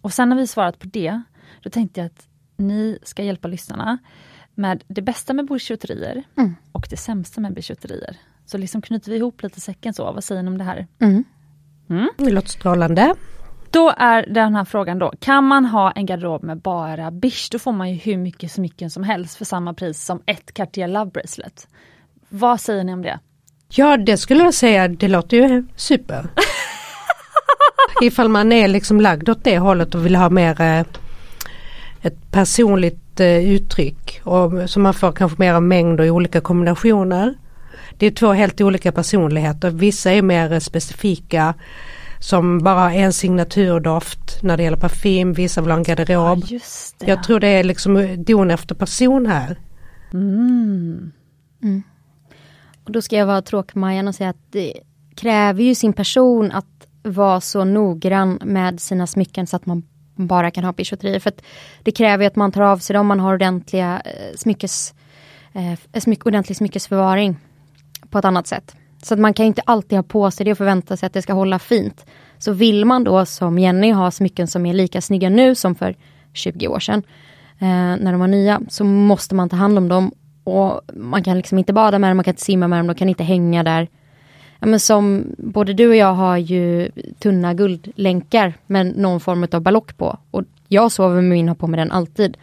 Och 0.00 0.12
sen 0.12 0.28
när 0.28 0.36
vi 0.36 0.46
svarat 0.46 0.78
på 0.78 0.86
det, 0.86 1.22
då 1.62 1.70
tänkte 1.70 2.00
jag 2.00 2.06
att 2.06 2.26
ni 2.56 2.98
ska 3.02 3.22
hjälpa 3.22 3.48
lyssnarna 3.48 3.98
med 4.60 4.82
det 4.88 5.02
bästa 5.02 5.32
med 5.32 5.46
bijouterier 5.46 6.22
Mm. 6.36 6.54
och 6.72 6.86
det 6.90 6.96
sämsta 6.96 7.40
med 7.40 7.54
bijouterier. 7.54 8.16
Så 8.46 8.58
liksom 8.58 8.82
knyter 8.82 9.10
vi 9.10 9.16
ihop 9.16 9.42
lite 9.42 9.60
säcken 9.60 9.94
så, 9.94 10.12
vad 10.12 10.24
säger 10.24 10.42
ni 10.42 10.48
om 10.48 10.58
det 10.58 10.64
här? 10.64 10.86
Mm. 11.00 11.24
Det 12.18 12.30
låter 12.30 12.48
strålande. 12.48 13.14
Då 13.70 13.92
är 13.96 14.26
den 14.26 14.54
här 14.54 14.64
frågan 14.64 14.98
då, 14.98 15.12
kan 15.20 15.44
man 15.44 15.64
ha 15.64 15.90
en 15.92 16.06
garderob 16.06 16.42
med 16.42 16.58
bara 16.58 17.10
bish? 17.10 17.48
Då 17.50 17.58
får 17.58 17.72
man 17.72 17.90
ju 17.90 17.96
hur 17.96 18.16
mycket 18.16 18.52
smycken 18.52 18.90
som 18.90 19.02
helst 19.02 19.36
för 19.36 19.44
samma 19.44 19.74
pris 19.74 20.04
som 20.04 20.22
ett 20.26 20.54
Cartier 20.54 20.88
Love 20.88 21.10
Bracelet. 21.10 21.68
Vad 22.28 22.60
säger 22.60 22.84
ni 22.84 22.92
om 22.92 23.02
det? 23.02 23.18
Ja, 23.68 23.96
det 23.96 24.16
skulle 24.16 24.44
jag 24.44 24.54
säga, 24.54 24.88
det 24.88 25.08
låter 25.08 25.36
ju 25.36 25.64
super. 25.76 26.26
Ifall 28.02 28.28
man 28.28 28.52
är 28.52 28.68
liksom 28.68 29.00
lagd 29.00 29.28
åt 29.28 29.44
det 29.44 29.58
hållet 29.58 29.94
och 29.94 30.06
vill 30.06 30.16
ha 30.16 30.30
mer 30.30 30.60
eh, 30.60 30.84
ett 32.02 32.30
personligt 32.30 33.20
eh, 33.20 33.50
uttryck 33.50 34.20
och 34.24 34.70
så 34.70 34.80
man 34.80 34.94
får 34.94 35.12
kanske 35.12 35.38
mer 35.38 35.54
av 35.54 35.62
mängd 35.62 36.00
och 36.00 36.06
i 36.06 36.10
olika 36.10 36.40
kombinationer. 36.40 37.34
Det 37.98 38.06
är 38.06 38.10
två 38.10 38.32
helt 38.32 38.60
olika 38.60 38.92
personligheter. 38.92 39.70
Vissa 39.70 40.12
är 40.12 40.22
mer 40.22 40.52
eh, 40.52 40.58
specifika 40.58 41.54
som 42.20 42.58
bara 42.58 42.80
har 42.80 42.90
en 42.90 43.12
signaturdoft 43.12 44.42
när 44.42 44.56
det 44.56 44.62
gäller 44.62 44.76
parfym, 44.76 45.32
vissa 45.32 45.60
vill 45.60 45.70
ha 45.70 45.78
en 45.78 45.82
garderob. 45.82 46.44
just 46.46 46.98
det. 46.98 47.06
Jag 47.06 47.22
tror 47.22 47.40
det 47.40 47.48
är 47.48 47.64
liksom 47.64 48.24
don 48.24 48.50
efter 48.50 48.74
person 48.74 49.26
här. 49.26 49.58
Mm. 50.12 51.12
Och 52.84 52.92
då 52.92 53.02
ska 53.02 53.16
jag 53.16 53.26
vara 53.26 53.42
tråkmajan 53.42 54.08
och 54.08 54.14
säga 54.14 54.30
att 54.30 54.52
det 54.52 54.74
kräver 55.14 55.62
ju 55.62 55.74
sin 55.74 55.92
person 55.92 56.52
att 56.52 56.66
vara 57.02 57.40
så 57.40 57.64
noggrann 57.64 58.38
med 58.44 58.80
sina 58.80 59.06
smycken 59.06 59.46
så 59.46 59.56
att 59.56 59.66
man 59.66 59.82
bara 60.14 60.50
kan 60.50 60.64
ha 60.64 60.72
bijouterier. 60.72 61.20
För 61.20 61.28
att 61.28 61.42
det 61.82 61.92
kräver 61.92 62.24
ju 62.24 62.26
att 62.26 62.36
man 62.36 62.52
tar 62.52 62.62
av 62.62 62.78
sig 62.78 62.94
dem, 62.94 63.06
man 63.06 63.20
har 63.20 63.34
ordentliga 63.34 64.02
eh, 64.04 64.36
smyckes, 64.36 64.94
eh, 65.52 66.00
smyck, 66.00 66.26
ordentlig 66.26 66.56
smyckesförvaring 66.56 67.36
på 68.10 68.18
ett 68.18 68.24
annat 68.24 68.46
sätt. 68.46 68.76
Så 69.02 69.14
att 69.14 69.20
man 69.20 69.34
kan 69.34 69.44
ju 69.44 69.48
inte 69.48 69.62
alltid 69.64 69.98
ha 69.98 70.02
på 70.02 70.30
sig 70.30 70.44
det 70.44 70.52
och 70.52 70.58
förvänta 70.58 70.96
sig 70.96 71.06
att 71.06 71.12
det 71.12 71.22
ska 71.22 71.32
hålla 71.32 71.58
fint. 71.58 72.06
Så 72.38 72.52
vill 72.52 72.84
man 72.84 73.04
då 73.04 73.26
som 73.26 73.58
Jenny 73.58 73.92
ha 73.92 74.10
smycken 74.10 74.46
som 74.46 74.66
är 74.66 74.74
lika 74.74 75.00
snygga 75.00 75.28
nu 75.28 75.54
som 75.54 75.74
för 75.74 75.96
20 76.32 76.68
år 76.68 76.80
sedan, 76.80 77.02
eh, 77.58 77.66
när 77.68 78.12
de 78.12 78.20
var 78.20 78.26
nya, 78.26 78.60
så 78.68 78.84
måste 78.84 79.34
man 79.34 79.48
ta 79.48 79.56
hand 79.56 79.78
om 79.78 79.88
dem. 79.88 80.12
Och 80.44 80.80
man 80.94 81.24
kan 81.24 81.36
liksom 81.36 81.58
inte 81.58 81.72
bada 81.72 81.98
med 81.98 82.10
dem, 82.10 82.16
man 82.16 82.24
kan 82.24 82.32
inte 82.32 82.42
simma 82.42 82.68
med 82.68 82.78
dem, 82.78 82.86
de 82.86 82.94
kan 82.94 83.08
inte 83.08 83.24
hänga 83.24 83.62
där. 83.62 83.88
Ja, 84.60 84.66
men 84.66 84.80
som 84.80 85.24
både 85.38 85.72
du 85.72 85.88
och 85.88 85.96
jag 85.96 86.14
har 86.14 86.36
ju 86.36 86.90
tunna 87.18 87.54
guldlänkar 87.54 88.54
med 88.66 88.98
någon 88.98 89.20
form 89.20 89.46
av 89.52 89.60
ballock 89.60 89.96
på. 89.96 90.18
Och 90.30 90.42
jag 90.68 90.92
sover 90.92 91.14
med 91.14 91.24
min 91.24 91.48
och 91.48 91.50
har 91.50 91.54
på 91.54 91.66
mig 91.66 91.78
den 91.78 91.90
alltid. 91.90 92.36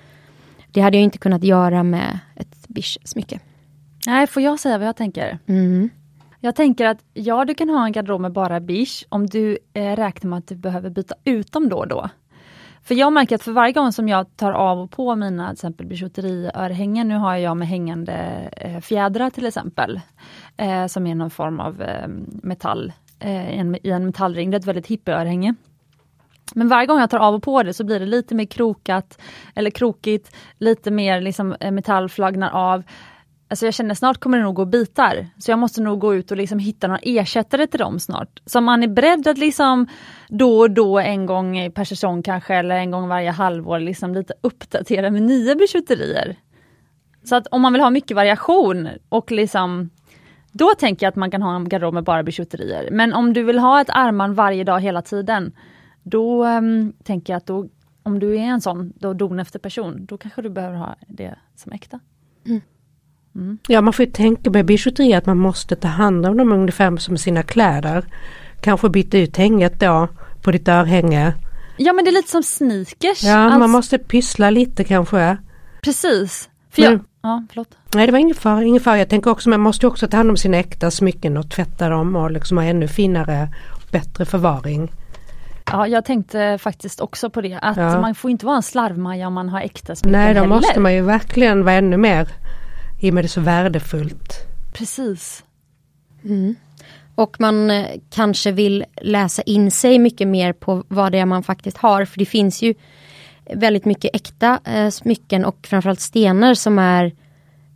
Det 0.71 0.81
hade 0.81 0.97
jag 0.97 1.03
inte 1.03 1.17
kunnat 1.17 1.43
göra 1.43 1.83
med 1.83 2.19
ett 2.35 2.67
bish-smycke. 2.67 3.39
Nej, 4.05 4.27
får 4.27 4.43
jag 4.43 4.59
säga 4.59 4.77
vad 4.77 4.87
jag 4.87 4.95
tänker? 4.95 5.39
Mm. 5.45 5.89
Jag 6.39 6.55
tänker 6.55 6.85
att 6.85 6.97
ja, 7.13 7.45
du 7.45 7.53
kan 7.53 7.69
ha 7.69 7.85
en 7.85 7.91
garderob 7.91 8.21
med 8.21 8.31
bara 8.31 8.59
bish 8.59 9.05
om 9.09 9.27
du 9.27 9.57
eh, 9.73 9.95
räknar 9.95 10.29
med 10.29 10.39
att 10.39 10.47
du 10.47 10.55
behöver 10.55 10.89
byta 10.89 11.15
ut 11.23 11.51
dem 11.51 11.69
då 11.69 11.77
och 11.77 11.87
då. 11.87 12.09
För 12.83 12.95
jag 12.95 13.13
märker 13.13 13.35
att 13.35 13.43
för 13.43 13.51
varje 13.51 13.73
gång 13.73 13.91
som 13.91 14.09
jag 14.09 14.37
tar 14.37 14.51
av 14.51 14.79
och 14.79 14.91
på 14.91 15.15
mina 15.15 15.47
till 15.47 15.53
exempel 15.53 15.85
bijouteriörhängen, 15.85 17.07
nu 17.07 17.15
har 17.15 17.35
jag 17.35 17.57
med 17.57 17.67
hängande 17.67 18.49
eh, 18.57 18.79
fjädrar 18.79 19.29
till 19.29 19.45
exempel, 19.45 20.01
eh, 20.57 20.87
som 20.87 21.07
är 21.07 21.15
någon 21.15 21.29
form 21.29 21.59
av 21.59 21.81
eh, 21.81 22.07
metall 22.43 22.93
eh, 23.19 23.55
i, 23.55 23.57
en, 23.57 23.75
i 23.83 23.89
en 23.89 24.05
metallring, 24.05 24.51
det 24.51 24.57
är 24.57 24.59
ett 24.59 24.65
väldigt 24.65 24.87
hippieörhänge. 24.87 25.55
Men 26.55 26.67
varje 26.67 26.87
gång 26.87 26.99
jag 26.99 27.09
tar 27.09 27.19
av 27.19 27.35
och 27.35 27.43
på 27.43 27.63
det 27.63 27.73
så 27.73 27.83
blir 27.83 27.99
det 27.99 28.05
lite 28.05 28.35
mer 28.35 28.45
krokat 28.45 29.21
eller 29.55 29.69
krokigt, 29.69 30.35
lite 30.57 30.91
mer 30.91 31.21
liksom 31.21 31.55
eh, 31.59 31.71
metall 31.71 32.09
flagnar 32.09 32.49
av. 32.49 32.83
Alltså 33.49 33.65
jag 33.65 33.73
känner 33.73 33.95
snart 33.95 34.17
kommer 34.17 34.37
det 34.37 34.43
nog 34.43 34.55
gå 34.55 34.65
bitar. 34.65 35.27
Så 35.37 35.51
jag 35.51 35.59
måste 35.59 35.81
nog 35.81 35.99
gå 35.99 36.15
ut 36.15 36.31
och 36.31 36.37
liksom 36.37 36.59
hitta 36.59 36.87
några 36.87 36.99
ersättare 37.03 37.67
till 37.67 37.79
dem 37.79 37.99
snart. 37.99 38.41
Så 38.45 38.61
man 38.61 38.83
är 38.83 38.87
beredd 38.87 39.27
att 39.27 39.37
liksom 39.37 39.87
då 40.29 40.59
och 40.59 40.71
då 40.71 40.99
en 40.99 41.25
gång 41.25 41.71
per 41.71 41.83
säsong 41.83 42.23
kanske 42.23 42.55
eller 42.55 42.75
en 42.75 42.91
gång 42.91 43.07
varje 43.07 43.31
halvår 43.31 43.79
liksom 43.79 44.13
lite 44.13 44.33
uppdatera 44.41 45.09
med 45.09 45.21
nya 45.21 45.55
bijouterier. 45.55 46.35
Så 47.23 47.35
att 47.35 47.47
om 47.47 47.61
man 47.61 47.73
vill 47.73 47.81
ha 47.81 47.89
mycket 47.89 48.15
variation 48.15 48.89
och 49.09 49.31
liksom 49.31 49.89
då 50.57 50.73
tänker 50.79 51.05
jag 51.05 51.11
att 51.11 51.15
man 51.15 51.31
kan 51.31 51.41
ha 51.41 51.55
en 51.55 51.69
garderob 51.69 51.93
med 51.93 52.03
bara 52.03 52.23
bijouterier. 52.23 52.89
Men 52.91 53.13
om 53.13 53.33
du 53.33 53.43
vill 53.43 53.59
ha 53.59 53.81
ett 53.81 53.89
armband 53.89 54.35
varje 54.35 54.63
dag 54.63 54.79
hela 54.81 55.01
tiden 55.01 55.51
då 56.03 56.43
ehm, 56.43 56.93
tänker 57.03 57.33
jag 57.33 57.37
att 57.37 57.45
då, 57.45 57.67
om 58.03 58.19
du 58.19 58.35
är 58.35 58.39
en 58.41 58.61
sån 58.61 58.93
då 58.99 59.13
don 59.13 59.39
efter 59.39 59.59
person, 59.59 60.05
då 60.05 60.17
kanske 60.17 60.41
du 60.41 60.49
behöver 60.49 60.77
ha 60.77 60.95
det 61.07 61.35
som 61.55 61.71
äkta. 61.71 61.99
Ja 63.67 63.81
man 63.81 63.93
får 63.93 64.05
ju 64.05 64.11
tänka 64.11 64.49
med 64.49 64.65
bijouteri 64.65 65.13
att 65.13 65.25
man 65.25 65.37
måste 65.37 65.75
ta 65.75 65.87
hand 65.87 66.25
om 66.25 66.37
dem 66.37 66.51
ungefär 66.51 66.97
som 66.97 67.17
sina 67.17 67.43
kläder. 67.43 68.05
Kanske 68.61 68.89
byta 68.89 69.17
ut 69.17 69.37
hänget 69.37 69.79
då 69.79 70.07
på 70.41 70.51
ditt 70.51 70.67
örhänge. 70.67 71.33
Ja 71.77 71.93
men 71.93 72.05
det 72.05 72.11
är 72.11 72.13
lite 72.13 72.29
som 72.29 72.43
sneakers. 72.43 73.23
Ja 73.23 73.37
Alltså, 73.37 73.59
man 73.59 73.69
måste 73.69 73.97
pyssla 73.97 74.49
lite 74.49 74.83
kanske. 74.83 75.37
Precis. 75.81 76.49
För 76.71 76.81
Men- 76.81 76.91
jag, 76.91 76.99
ja, 77.27 77.43
förlåt. 77.49 77.77
Nej 77.95 78.05
det 78.05 78.11
var 78.11 78.19
ingen 78.19 78.35
fara, 78.35 78.63
ingen 78.63 78.81
fara. 78.81 78.97
Jag 78.97 79.09
tänker 79.09 79.31
också 79.31 79.49
man 79.49 79.59
måste 79.59 79.85
ju 79.85 79.89
också 79.91 80.07
ta 80.07 80.17
hand 80.17 80.29
om 80.29 80.37
sina 80.37 80.57
äkta 80.57 80.91
smycken 80.91 81.37
och 81.37 81.49
tvätta 81.51 81.89
dem 81.89 82.15
och 82.15 82.31
liksom 82.31 82.57
ha 82.57 82.63
ännu 82.65 82.87
finare 82.87 83.49
och 83.75 83.81
bättre 83.91 84.25
förvaring. 84.25 84.91
Ja, 85.71 85.87
jag 85.87 86.05
tänkte 86.05 86.57
faktiskt 86.61 86.99
också 87.01 87.29
på 87.29 87.41
det, 87.41 87.59
att 87.61 87.77
Ja. 87.77 88.01
man 88.01 88.15
får 88.15 88.31
inte 88.31 88.45
vara 88.45 88.55
en 88.55 88.63
slarvmaja 88.63 89.27
om 89.27 89.33
man 89.33 89.49
har 89.49 89.61
äkta 89.61 89.95
smycken 89.95 90.19
Nej 90.19 90.33
då 90.33 90.39
heller. 90.41 90.55
måste 90.55 90.79
man 90.79 90.93
ju 90.93 91.01
verkligen 91.01 91.63
vara 91.63 91.75
ännu 91.75 91.97
mer 91.97 92.27
i 93.01 93.09
och 93.09 93.13
med 93.13 93.23
det 93.23 93.25
är 93.25 93.29
så 93.29 93.41
värdefullt. 93.41 94.33
Precis. 94.73 95.43
Mm. 96.23 96.55
Och 97.15 97.35
man 97.39 97.71
eh, 97.71 97.85
kanske 98.11 98.51
vill 98.51 98.85
läsa 99.01 99.41
in 99.41 99.71
sig 99.71 99.99
mycket 99.99 100.27
mer 100.27 100.53
på 100.53 100.83
vad 100.87 101.11
det 101.11 101.19
är 101.19 101.25
man 101.25 101.43
faktiskt 101.43 101.77
har. 101.77 102.05
För 102.05 102.19
det 102.19 102.25
finns 102.25 102.61
ju 102.61 102.73
väldigt 103.53 103.85
mycket 103.85 104.15
äkta 104.15 104.59
eh, 104.65 104.89
smycken 104.89 105.45
och 105.45 105.67
framförallt 105.67 105.99
stenar 105.99 106.53
som 106.53 106.79
är 106.79 107.05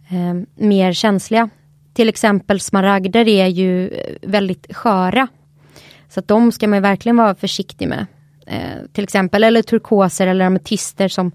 eh, 0.09 0.33
mer 0.55 0.93
känsliga. 0.93 1.49
Till 1.93 2.09
exempel 2.09 2.59
smaragder 2.59 3.27
är 3.27 3.47
ju 3.47 3.89
eh, 3.89 4.15
väldigt 4.21 4.75
sköra. 4.75 5.27
Så 6.09 6.19
att 6.19 6.27
de 6.27 6.51
ska 6.51 6.67
man 6.67 6.81
verkligen 6.81 7.17
vara 7.17 7.35
försiktig 7.35 7.87
med. 7.87 8.05
Eh, 8.47 8.85
till 8.93 9.03
exempel, 9.03 9.43
eller 9.43 9.61
turkoser 9.61 10.27
eller 10.27 10.45
ametister 10.45 11.07
som 11.07 11.31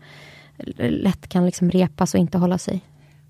lätt 0.78 1.28
kan 1.28 1.46
liksom 1.46 1.70
repas 1.70 2.14
och 2.14 2.20
inte 2.20 2.38
hålla 2.38 2.58
sig. 2.58 2.80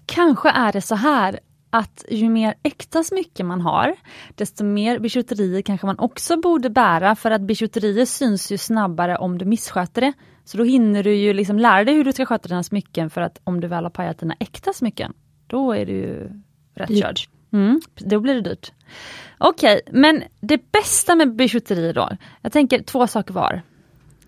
Kanske 0.06 0.50
är 0.50 0.72
det 0.72 0.82
så 0.82 0.94
här 0.94 1.40
att 1.70 2.04
ju 2.10 2.28
mer 2.28 2.54
äkta 2.62 3.04
smycken 3.04 3.46
man 3.46 3.60
har, 3.60 3.94
desto 4.34 4.64
mer 4.64 4.98
bijouterier 4.98 5.62
kanske 5.62 5.86
man 5.86 5.98
också 5.98 6.36
borde 6.36 6.70
bära 6.70 7.16
för 7.16 7.30
att 7.30 7.40
bijouterier 7.40 8.04
syns 8.04 8.52
ju 8.52 8.58
snabbare 8.58 9.16
om 9.16 9.38
du 9.38 9.44
missköter 9.44 10.00
det. 10.00 10.12
Så 10.46 10.58
då 10.58 10.64
hinner 10.64 11.02
du 11.02 11.14
ju 11.14 11.32
liksom 11.32 11.58
lära 11.58 11.84
dig 11.84 11.94
hur 11.94 12.04
du 12.04 12.12
ska 12.12 12.26
sköta 12.26 12.48
dina 12.48 12.62
smycken 12.62 13.10
för 13.10 13.20
att 13.20 13.40
om 13.44 13.60
du 13.60 13.68
väl 13.68 13.84
har 13.84 13.90
pajat 13.90 14.18
dina 14.18 14.36
äkta 14.38 14.72
smycken, 14.72 15.12
då 15.46 15.72
är 15.72 15.86
du 15.86 15.92
ju 15.92 16.30
rätt 16.74 17.00
körd. 17.00 17.20
Mm, 17.52 17.80
då 17.94 18.20
blir 18.20 18.34
det 18.34 18.40
dyrt. 18.40 18.72
Okej, 19.38 19.80
okay, 19.86 20.00
men 20.00 20.22
det 20.40 20.72
bästa 20.72 21.14
med 21.14 21.34
bijouterier 21.34 21.94
då? 21.94 22.10
Jag 22.42 22.52
tänker 22.52 22.82
två 22.82 23.06
saker 23.06 23.34
var. 23.34 23.62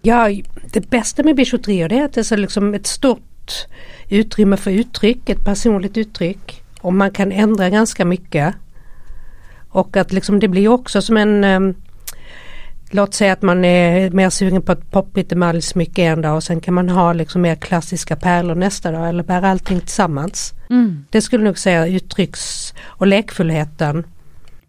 Ja, 0.02 0.28
det 0.72 0.90
bästa 0.90 1.22
med 1.22 1.36
bijouterier 1.36 1.92
är 1.92 2.04
att 2.04 2.12
det 2.12 2.32
är 2.32 2.36
liksom 2.36 2.74
ett 2.74 2.86
stort 2.86 3.66
utrymme 4.08 4.56
för 4.56 4.70
uttryck, 4.70 5.28
ett 5.28 5.44
personligt 5.44 5.96
uttryck. 5.96 6.62
Och 6.80 6.92
man 6.92 7.10
kan 7.10 7.32
ändra 7.32 7.70
ganska 7.70 8.04
mycket. 8.04 8.54
Och 9.68 9.96
att 9.96 10.12
liksom 10.12 10.40
det 10.40 10.48
blir 10.48 10.68
också 10.68 11.02
som 11.02 11.16
en 11.16 11.44
um, 11.44 11.74
Låt 12.90 13.14
säga 13.14 13.32
att 13.32 13.42
man 13.42 13.64
är 13.64 14.10
mer 14.10 14.30
sugen 14.30 14.62
på 14.62 14.72
ett 14.72 14.90
poppigt 14.90 15.32
emaljsmycke 15.32 16.02
en 16.02 16.22
dag 16.22 16.36
och 16.36 16.42
sen 16.42 16.60
kan 16.60 16.74
man 16.74 16.88
ha 16.88 17.12
liksom 17.12 17.42
mer 17.42 17.54
klassiska 17.54 18.16
pärlor 18.16 18.54
nästa 18.54 18.92
dag 18.92 19.08
eller 19.08 19.22
bära 19.22 19.50
allting 19.50 19.80
tillsammans. 19.80 20.54
Mm. 20.70 21.04
Det 21.10 21.20
skulle 21.20 21.44
nog 21.44 21.58
säga 21.58 21.86
uttrycks 21.86 22.74
och 22.84 23.06
lekfullheten. 23.06 24.06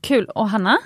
Kul, 0.01 0.25
och 0.25 0.49
Hanna? 0.49 0.77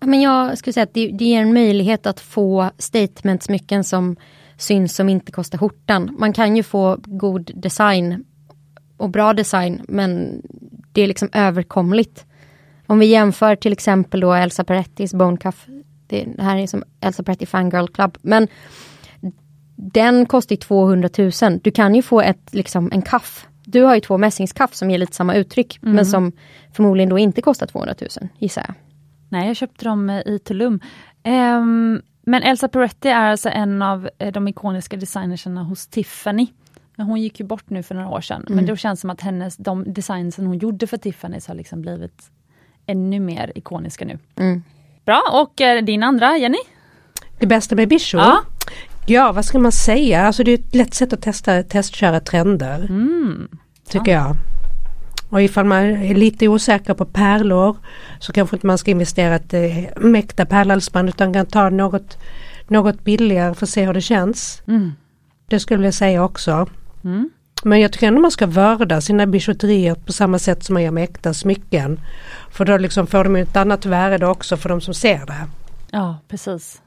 Men 0.00 0.20
jag 0.20 0.58
skulle 0.58 0.74
säga 0.74 0.84
att 0.84 0.94
det, 0.94 1.08
det 1.08 1.24
ger 1.24 1.40
en 1.40 1.54
möjlighet 1.54 2.06
att 2.06 2.20
få 2.20 2.70
statementsmycken 2.78 3.84
som 3.84 4.16
syns 4.56 4.94
som 4.94 5.08
inte 5.08 5.32
kostar 5.32 5.58
skjortan. 5.58 6.16
Man 6.18 6.32
kan 6.32 6.56
ju 6.56 6.62
få 6.62 6.98
god 7.04 7.50
design 7.54 8.24
och 8.96 9.10
bra 9.10 9.32
design 9.32 9.84
men 9.88 10.42
det 10.92 11.02
är 11.02 11.06
liksom 11.06 11.28
överkomligt. 11.32 12.24
Om 12.86 12.98
vi 12.98 13.06
jämför 13.06 13.56
till 13.56 13.72
exempel 13.72 14.20
då 14.20 14.32
Elsa 14.32 14.64
Perettis 14.64 15.14
Bone 15.14 15.36
Cuff. 15.36 15.66
Det, 16.06 16.24
det 16.36 16.42
här 16.42 16.56
är 16.56 16.66
som 16.66 16.84
Elsa 17.00 17.22
Peretti 17.22 17.46
Fangirl 17.46 17.86
Club. 17.86 18.18
Men 18.22 18.48
den 19.76 20.26
kostar 20.26 20.56
200 20.56 21.08
000. 21.18 21.60
Du 21.62 21.70
kan 21.70 21.94
ju 21.94 22.02
få 22.02 22.20
ett, 22.20 22.54
liksom, 22.54 22.90
en 22.92 23.02
kaff. 23.02 23.46
Du 23.64 23.82
har 23.82 23.94
ju 23.94 24.00
två 24.00 24.18
mässingskaff 24.18 24.74
som 24.74 24.90
ger 24.90 24.98
lite 24.98 25.16
samma 25.16 25.34
uttryck 25.34 25.78
mm. 25.82 25.94
men 25.94 26.06
som 26.06 26.32
förmodligen 26.72 27.08
då 27.08 27.18
inte 27.18 27.42
kostar 27.42 27.66
200 27.66 27.94
000 28.00 28.28
gissar 28.38 28.64
jag. 28.66 28.74
Nej, 29.28 29.46
jag 29.46 29.56
köpte 29.56 29.84
dem 29.84 30.10
i 30.10 30.38
Tulum. 30.44 30.80
Um, 31.24 32.02
men 32.22 32.42
Elsa 32.42 32.68
Peretti 32.68 33.08
är 33.08 33.30
alltså 33.30 33.48
en 33.48 33.82
av 33.82 34.08
eh, 34.18 34.32
de 34.32 34.48
ikoniska 34.48 34.96
designerserna 34.96 35.62
hos 35.62 35.86
Tiffany. 35.86 36.46
Hon 36.96 37.20
gick 37.20 37.40
ju 37.40 37.46
bort 37.46 37.70
nu 37.70 37.82
för 37.82 37.94
några 37.94 38.08
år 38.08 38.20
sedan, 38.20 38.42
mm. 38.46 38.56
men 38.56 38.66
det 38.66 38.76
känns 38.76 39.00
som 39.00 39.10
att 39.10 39.20
hennes, 39.20 39.56
de 39.56 39.92
designs 39.92 40.36
hon 40.36 40.58
gjorde 40.58 40.86
för 40.86 40.96
Tiffany's 40.96 41.48
har 41.48 41.54
liksom 41.54 41.80
blivit 41.80 42.30
ännu 42.86 43.20
mer 43.20 43.52
ikoniska 43.54 44.04
nu. 44.04 44.18
Mm. 44.36 44.62
Bra, 45.04 45.22
och 45.32 45.60
eh, 45.60 45.84
din 45.84 46.02
andra, 46.02 46.36
Jenny? 46.36 46.58
Det 47.38 47.46
bästa 47.46 47.74
med 47.74 47.88
Bisho? 47.88 48.18
Ja. 48.18 48.42
ja, 49.06 49.32
vad 49.32 49.44
ska 49.44 49.58
man 49.58 49.72
säga? 49.72 50.26
Alltså 50.26 50.44
det 50.44 50.50
är 50.50 50.58
ett 50.58 50.74
lätt 50.74 50.94
sätt 50.94 51.12
att 51.12 51.22
testa, 51.22 51.62
testköra 51.62 52.20
trender. 52.20 52.86
Mm. 52.88 53.48
Tycker 53.88 54.12
ja. 54.12 54.18
jag. 54.18 54.36
Och 55.30 55.42
ifall 55.42 55.64
man 55.64 55.84
är 55.84 56.14
lite 56.14 56.48
osäker 56.48 56.94
på 56.94 57.04
pärlor 57.04 57.76
så 58.18 58.32
kanske 58.32 58.56
inte 58.56 58.66
man 58.66 58.78
ska 58.78 58.90
investera 58.90 59.34
ett 59.34 59.54
eh, 59.54 59.84
mäkta 59.96 60.46
pärlhalsband 60.46 61.08
utan 61.08 61.32
kan 61.32 61.46
ta 61.46 61.70
något, 61.70 62.18
något 62.68 63.04
billigare 63.04 63.54
för 63.54 63.66
att 63.66 63.70
se 63.70 63.86
hur 63.86 63.94
det 63.94 64.00
känns. 64.00 64.62
Mm. 64.66 64.92
Det 65.46 65.60
skulle 65.60 65.84
jag 65.84 65.94
säga 65.94 66.24
också. 66.24 66.68
Mm. 67.04 67.30
Men 67.64 67.80
jag 67.80 67.92
tycker 67.92 68.06
ändå 68.06 68.20
man 68.20 68.30
ska 68.30 68.46
vörda 68.46 69.00
sina 69.00 69.26
bijouterier 69.26 69.94
på 69.94 70.12
samma 70.12 70.38
sätt 70.38 70.64
som 70.64 70.74
man 70.74 70.82
gör 70.82 70.90
med 70.90 71.04
äkta 71.04 71.34
smycken. 71.34 72.00
För 72.50 72.64
då 72.64 72.78
liksom 72.78 73.06
får 73.06 73.24
de 73.24 73.36
ett 73.36 73.56
annat 73.56 73.86
värde 73.86 74.26
också 74.26 74.56
för 74.56 74.68
de 74.68 74.80
som 74.80 74.94
ser 74.94 75.26
det. 75.26 75.48
Ja 75.90 76.18
precis. 76.28 76.82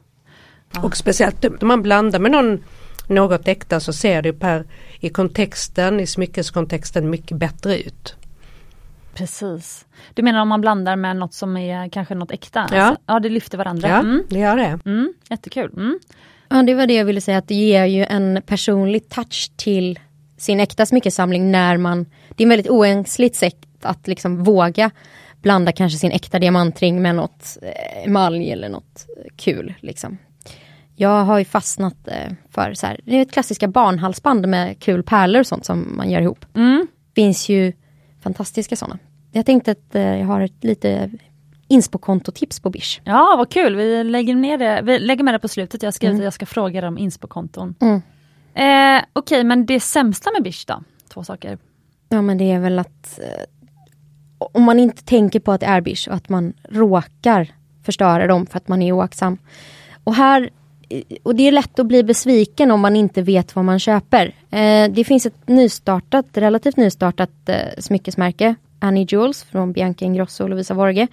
Ja. 0.74 0.82
Och 0.84 0.98
speciellt 0.98 1.46
om 1.46 1.68
man 1.68 1.82
blandar 1.82 2.20
med 2.20 2.32
någon 2.32 2.64
något 3.08 3.48
äkta 3.48 3.80
så 3.80 3.94
ser 3.94 4.22
det 4.22 4.34
per, 4.34 4.66
i 5.00 5.10
kontexten, 5.10 6.00
i 6.00 6.08
smyckeskontexten 6.08 7.10
mycket 7.10 7.38
bättre 7.38 7.80
ut. 7.80 8.16
Precis. 9.14 9.86
Du 10.14 10.24
menar 10.24 10.42
om 10.42 10.48
man 10.48 10.62
blandar 10.62 10.96
med 10.96 11.16
något 11.16 11.34
som 11.34 11.58
är 11.58 11.90
kanske 11.90 12.16
något 12.16 12.32
äkta? 12.32 12.68
Ja, 12.72 12.82
alltså, 12.82 13.02
ja 13.06 13.20
det 13.20 13.30
lyfter 13.30 13.58
varandra. 13.58 13.90
Ja, 13.90 14.00
mm. 14.00 14.24
det 14.30 14.40
gör 14.40 14.56
det. 14.56 14.80
Mm, 14.86 15.14
jättekul. 15.30 15.72
Mm. 15.78 16.00
Ja, 16.50 16.64
det 16.64 16.74
var 16.74 16.88
det 16.88 16.94
jag 16.94 17.06
ville 17.06 17.22
säga, 17.22 17.38
att 17.38 17.48
det 17.48 17.56
ger 17.56 17.86
ju 17.86 18.06
en 18.06 18.42
personlig 18.46 19.10
touch 19.10 19.52
till 19.56 20.00
sin 20.38 20.60
äkta 20.60 20.86
smyckesamling 20.86 21.52
när 21.52 21.78
man... 21.78 22.06
Det 22.30 22.44
är 22.44 22.46
en 22.46 22.50
väldigt 22.50 22.70
oängsligt 22.70 23.36
sätt 23.36 23.66
att 23.82 24.08
liksom 24.08 24.44
våga 24.44 24.92
blanda 25.42 25.72
kanske 25.72 26.00
sin 26.00 26.12
äkta 26.12 26.40
diamantring 26.40 27.02
med 27.02 27.16
något 27.16 27.58
eh, 27.62 28.06
emalj 28.06 28.52
eller 28.52 28.70
något 28.70 29.06
kul. 29.36 29.74
Liksom. 29.80 30.18
Jag 30.96 31.24
har 31.24 31.40
ju 31.40 31.46
fastnat 31.46 32.08
eh, 32.08 32.34
för 32.50 32.74
så 32.74 32.88
här, 32.88 33.00
det 33.04 33.18
är 33.18 33.22
ett 33.22 33.32
klassiska 33.32 33.68
barnhalsband 33.68 34.48
med 34.48 34.80
kul 34.80 35.04
pärlor 35.04 35.40
och 35.40 35.48
sånt 35.48 35.66
som 35.66 35.98
man 35.98 36.10
gör 36.10 36.22
ihop. 36.22 36.46
Mm. 36.56 36.88
Finns 37.16 37.50
ju 37.50 37.74
fantastiska 38.22 38.76
sådana. 38.76 39.00
Jag 39.32 39.46
tänkte 39.46 39.72
att 39.72 39.96
eh, 39.96 40.20
jag 40.20 40.26
har 40.26 40.42
ett 40.42 40.64
lite 40.64 41.12
inspo-kontotips 41.68 42.60
på 42.60 42.70
Bish. 42.70 43.02
Ja, 43.04 43.36
vad 43.38 43.50
kul. 43.50 43.76
Vi 43.76 44.04
lägger, 44.04 44.36
ner 44.36 44.58
det. 44.58 44.82
Vi 44.84 45.00
lägger 45.00 45.24
med 45.24 45.34
det 45.34 45.40
på 45.40 45.48
slutet. 45.48 45.82
Jag 45.84 45.88
har 45.88 45.92
skrivit 45.92 46.14
mm. 46.14 46.22
att 46.22 46.24
jag 46.24 46.34
ska 46.34 46.46
fråga 46.46 46.82
dig 46.82 46.88
om 46.88 46.98
inspo-konton. 46.98 47.76
Mm. 47.82 48.02
Eh, 48.58 49.04
Okej, 49.14 49.38
okay, 49.40 49.44
men 49.44 49.66
det 49.66 49.80
sämsta 49.80 50.32
med 50.32 50.44
Bish 50.44 50.66
då? 50.68 50.84
Två 51.14 51.24
saker. 51.24 51.58
Ja, 52.10 52.22
men 52.22 52.38
det 52.38 52.52
är 52.52 52.60
väl 52.60 52.80
att 52.80 53.20
eh, 53.20 53.44
om 54.38 54.64
man 54.64 54.80
inte 54.80 55.04
tänker 55.04 55.40
på 55.40 55.52
att 55.52 55.62
det 55.62 55.66
är 55.68 55.82
Bish 55.82 56.08
och 56.08 56.16
att 56.16 56.30
man 56.30 56.54
råkar 56.70 57.52
förstöra 57.84 58.28
dem 58.28 58.46
för 58.46 58.58
att 58.58 58.68
man 58.68 58.82
är 58.82 58.92
oaktsam. 58.92 59.38
Och 60.04 60.16
här 60.16 60.50
och 61.24 61.36
det 61.36 61.48
är 61.48 61.52
lätt 61.52 61.80
att 61.80 61.86
bli 61.86 62.04
besviken 62.04 62.72
om 62.72 62.80
man 62.80 62.96
inte 62.96 63.22
vet 63.22 63.56
vad 63.56 63.66
man 63.66 63.80
köper. 63.80 64.36
Eh, 64.52 64.92
det 64.92 65.04
finns 65.08 65.26
ett 65.26 65.48
nystartat, 65.48 66.26
relativt 66.34 66.78
nystartat 66.78 67.50
eh, 67.50 67.58
smyckesmärke, 67.78 68.56
Annie 68.80 69.08
Jewels 69.10 69.44
från 69.44 69.72
Bianca 69.72 70.06
Ingrosso 70.06 70.44
och 70.44 70.50
Lovisa 70.50 70.74
Vorge. 70.74 71.08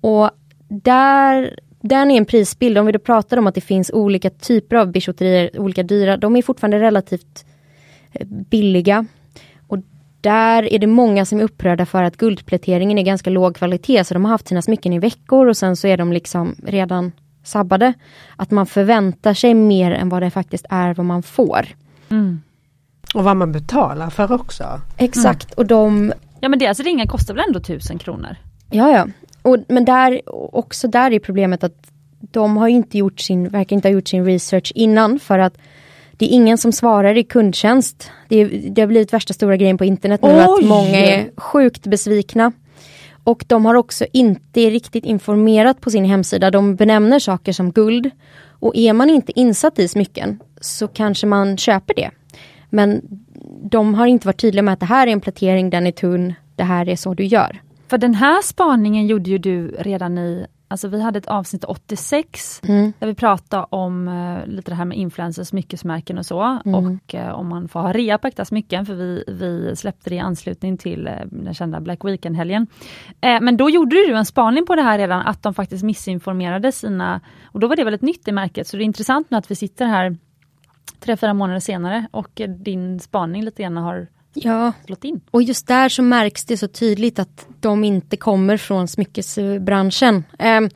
Och 0.00 0.30
där, 0.68 1.58
där 1.86 2.06
är 2.06 2.10
en 2.10 2.24
prisbild, 2.24 2.78
om 2.78 2.86
vi 2.86 2.92
då 2.92 2.98
pratar 2.98 3.36
om 3.36 3.46
att 3.46 3.54
det 3.54 3.60
finns 3.60 3.90
olika 3.90 4.30
typer 4.30 4.76
av 4.76 4.92
bijouterier, 4.92 5.60
olika 5.60 5.82
dyra, 5.82 6.16
de 6.16 6.36
är 6.36 6.42
fortfarande 6.42 6.80
relativt 6.80 7.44
eh, 8.12 8.26
billiga. 8.26 9.06
Och 9.66 9.78
där 10.20 10.72
är 10.72 10.78
det 10.78 10.86
många 10.86 11.24
som 11.24 11.40
är 11.40 11.44
upprörda 11.44 11.86
för 11.86 12.02
att 12.02 12.16
guldpläteringen 12.16 12.98
är 12.98 13.02
ganska 13.02 13.30
låg 13.30 13.56
kvalitet, 13.56 14.04
så 14.04 14.14
de 14.14 14.24
har 14.24 14.32
haft 14.32 14.48
sina 14.48 14.62
smycken 14.62 14.92
i 14.92 14.98
veckor 14.98 15.46
och 15.46 15.56
sen 15.56 15.76
så 15.76 15.86
är 15.86 15.96
de 15.96 16.12
liksom 16.12 16.56
redan 16.66 17.12
sabbade. 17.44 17.92
Att 18.36 18.50
man 18.50 18.66
förväntar 18.66 19.34
sig 19.34 19.54
mer 19.54 19.90
än 19.90 20.08
vad 20.08 20.22
det 20.22 20.30
faktiskt 20.30 20.66
är 20.70 20.94
vad 20.94 21.06
man 21.06 21.22
får. 21.22 21.66
Mm. 22.08 22.42
Och 23.14 23.24
vad 23.24 23.36
man 23.36 23.52
betalar 23.52 24.10
för 24.10 24.32
också. 24.32 24.80
Exakt 24.96 25.44
mm. 25.44 25.54
och 25.56 25.66
de... 25.66 26.12
Ja 26.40 26.48
men 26.48 26.58
deras 26.58 26.80
ringar 26.80 27.06
kostar 27.06 27.34
väl 27.34 27.44
ändå 27.46 27.60
tusen 27.60 27.98
kronor? 27.98 28.36
Ja 28.70 28.90
ja. 28.90 29.06
Och, 29.46 29.58
men 29.68 29.84
där, 29.84 30.22
också 30.56 30.88
där 30.88 31.10
är 31.10 31.18
problemet 31.18 31.64
att 31.64 31.90
de 32.20 32.56
har 32.56 32.68
inte 32.68 32.98
gjort 32.98 33.20
sin, 33.20 33.48
verkar 33.48 33.76
inte 33.76 33.88
ha 33.88 33.92
gjort 33.92 34.08
sin 34.08 34.24
research 34.24 34.72
innan 34.74 35.18
för 35.18 35.38
att 35.38 35.58
det 36.12 36.24
är 36.24 36.28
ingen 36.28 36.58
som 36.58 36.72
svarar 36.72 37.16
i 37.16 37.24
kundtjänst. 37.24 38.10
Det, 38.28 38.44
det 38.44 38.82
har 38.82 38.86
blivit 38.86 39.12
värsta 39.12 39.34
stora 39.34 39.56
grejen 39.56 39.78
på 39.78 39.84
internet 39.84 40.22
nu 40.22 40.28
Oj. 40.28 40.40
att 40.40 40.64
många 40.64 40.98
är 40.98 41.30
sjukt 41.36 41.86
besvikna. 41.86 42.52
Och 43.24 43.44
de 43.46 43.64
har 43.64 43.74
också 43.74 44.06
inte 44.12 44.60
riktigt 44.70 45.04
informerat 45.04 45.80
på 45.80 45.90
sin 45.90 46.04
hemsida. 46.04 46.50
De 46.50 46.76
benämner 46.76 47.18
saker 47.18 47.52
som 47.52 47.72
guld. 47.72 48.10
Och 48.60 48.76
är 48.76 48.92
man 48.92 49.10
inte 49.10 49.40
insatt 49.40 49.78
i 49.78 49.88
smycken 49.88 50.42
så 50.60 50.88
kanske 50.88 51.26
man 51.26 51.56
köper 51.56 51.94
det. 51.94 52.10
Men 52.70 53.00
de 53.62 53.94
har 53.94 54.06
inte 54.06 54.26
varit 54.26 54.40
tydliga 54.40 54.62
med 54.62 54.72
att 54.72 54.80
det 54.80 54.86
här 54.86 55.06
är 55.06 55.12
en 55.12 55.20
plätering, 55.20 55.70
den 55.70 55.86
är 55.86 55.92
tunn, 55.92 56.34
det 56.56 56.64
här 56.64 56.88
är 56.88 56.96
så 56.96 57.14
du 57.14 57.24
gör. 57.24 57.60
För 57.88 57.98
den 57.98 58.14
här 58.14 58.42
spaningen 58.42 59.06
gjorde 59.06 59.30
ju 59.30 59.38
du 59.38 59.68
redan 59.68 60.18
i 60.18 60.46
Alltså 60.68 60.88
vi 60.88 61.02
hade 61.02 61.18
ett 61.18 61.26
avsnitt 61.26 61.64
86 61.64 62.60
mm. 62.68 62.92
där 62.98 63.06
vi 63.06 63.14
pratade 63.14 63.66
om 63.70 64.08
uh, 64.08 64.46
lite 64.46 64.70
det 64.70 64.74
här 64.74 64.84
med 64.84 64.98
influencers, 64.98 65.48
smyckesmärken 65.48 66.18
och 66.18 66.26
så. 66.26 66.58
Mm. 66.64 66.74
Och 66.74 67.14
uh, 67.14 67.28
om 67.28 67.48
man 67.48 67.68
får 67.68 67.80
ha 67.80 67.92
rea 67.92 68.18
på 68.18 68.26
äkta 68.28 68.44
smycken, 68.44 68.86
för 68.86 68.94
vi, 68.94 69.24
vi 69.28 69.76
släppte 69.76 70.10
det 70.10 70.16
i 70.16 70.18
anslutning 70.18 70.78
till 70.78 71.08
uh, 71.08 71.14
den 71.30 71.54
kända 71.54 71.80
Black 71.80 72.04
Weekend-helgen. 72.04 72.66
men 73.20 73.56
då 73.56 73.70
gjorde 73.70 73.96
du 73.96 74.14
en 74.14 74.24
spaning 74.24 74.66
på 74.66 74.74
det 74.74 74.82
här 74.82 74.98
redan, 74.98 75.26
att 75.26 75.42
de 75.42 75.54
faktiskt 75.54 75.84
missinformerade 75.84 76.72
sina... 76.72 77.20
Och 77.44 77.60
då 77.60 77.68
var 77.68 77.76
det 77.76 77.84
väl 77.84 77.94
ett 77.94 78.02
nytt 78.02 78.28
i 78.28 78.32
märket, 78.32 78.66
så 78.66 78.76
det 78.76 78.82
är 78.82 78.84
intressant 78.84 79.30
nu 79.30 79.36
att 79.36 79.50
vi 79.50 79.54
sitter 79.54 79.86
här 79.86 80.16
tre, 81.00 81.16
fyra 81.16 81.34
månader 81.34 81.60
senare 81.60 82.06
och 82.10 82.40
din 82.58 83.00
spaning 83.00 83.44
lite 83.44 83.62
grann 83.62 83.76
har 83.76 84.08
ja. 84.44 84.72
slått 84.86 85.04
in. 85.04 85.20
Och 85.30 85.42
just 85.42 85.66
där 85.66 85.88
så 85.88 86.02
märks 86.02 86.44
det 86.44 86.56
så 86.56 86.68
tydligt 86.68 87.18
att 87.18 87.46
de 87.60 87.84
inte 87.84 88.16
kommer 88.16 88.56
från 88.56 88.88
smyckesbranschen. 88.88 90.24
Ehm, 90.38 90.68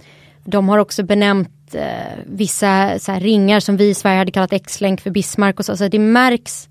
de 0.45 0.69
har 0.69 0.79
också 0.79 1.03
benämnt 1.03 1.75
eh, 1.75 2.19
vissa 2.27 2.99
så 2.99 3.13
ringar 3.13 3.61
som 3.61 3.77
vi 3.77 3.89
i 3.89 3.95
Sverige 3.95 4.19
hade 4.19 4.33
kallat 4.33 4.53
X-länk 4.53 5.01
för 5.01 5.11
Bismarck 5.11 5.59
och 5.59 5.65
så. 5.65 5.77
så 5.77 5.89
det 5.89 5.99
märks 5.99 6.69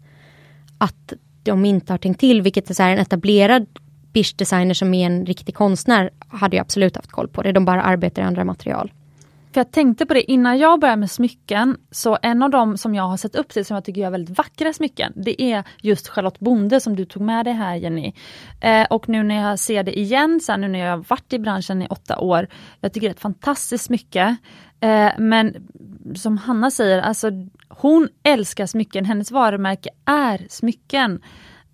att 0.77 1.13
de 1.43 1.65
inte 1.65 1.93
har 1.93 1.97
tänkt 1.97 2.19
till, 2.19 2.41
vilket 2.41 2.69
är 2.69 2.73
så 2.73 2.83
en 2.83 2.99
etablerad 2.99 3.65
Bish 4.13 4.35
designer 4.37 4.73
som 4.73 4.93
är 4.93 5.05
en 5.05 5.25
riktig 5.25 5.55
konstnär 5.55 6.09
hade 6.27 6.55
jag 6.55 6.63
absolut 6.63 6.95
haft 6.95 7.11
koll 7.11 7.27
på 7.27 7.41
det. 7.41 7.51
De 7.51 7.65
bara 7.65 7.83
arbetar 7.83 8.21
i 8.21 8.25
andra 8.25 8.43
material. 8.43 8.91
För 9.53 9.59
jag 9.59 9.71
tänkte 9.71 10.05
på 10.05 10.13
det 10.13 10.31
innan 10.31 10.57
jag 10.57 10.79
började 10.79 10.99
med 10.99 11.11
smycken, 11.11 11.77
så 11.91 12.17
en 12.21 12.43
av 12.43 12.49
dem 12.49 12.77
som 12.77 12.95
jag 12.95 13.03
har 13.03 13.17
sett 13.17 13.35
upp 13.35 13.49
till 13.49 13.65
som 13.65 13.75
jag 13.75 13.85
tycker 13.85 14.05
är 14.05 14.11
väldigt 14.11 14.37
vackra 14.37 14.73
smycken, 14.73 15.13
det 15.15 15.41
är 15.41 15.63
just 15.81 16.07
Charlotte 16.07 16.39
Bonde 16.39 16.79
som 16.79 16.95
du 16.95 17.05
tog 17.05 17.21
med 17.21 17.45
dig 17.45 17.53
här 17.53 17.75
Jenny. 17.75 18.13
Eh, 18.61 18.87
och 18.89 19.09
nu 19.09 19.23
när 19.23 19.49
jag 19.49 19.59
ser 19.59 19.83
det 19.83 19.99
igen, 19.99 20.39
sen 20.39 20.61
nu 20.61 20.67
när 20.67 20.79
jag 20.79 20.89
har 20.89 21.05
varit 21.07 21.33
i 21.33 21.39
branschen 21.39 21.81
i 21.81 21.87
åtta 21.87 22.19
år, 22.19 22.47
jag 22.81 22.93
tycker 22.93 23.07
det 23.07 23.11
är 23.11 23.15
ett 23.15 23.19
fantastiskt 23.19 23.85
smycke. 23.85 24.35
Eh, 24.79 25.11
men 25.17 25.67
som 26.15 26.37
Hanna 26.37 26.71
säger, 26.71 27.01
alltså 27.01 27.31
hon 27.69 28.09
älskar 28.23 28.65
smycken, 28.65 29.05
hennes 29.05 29.31
varumärke 29.31 29.89
är 30.05 30.47
smycken. 30.49 31.21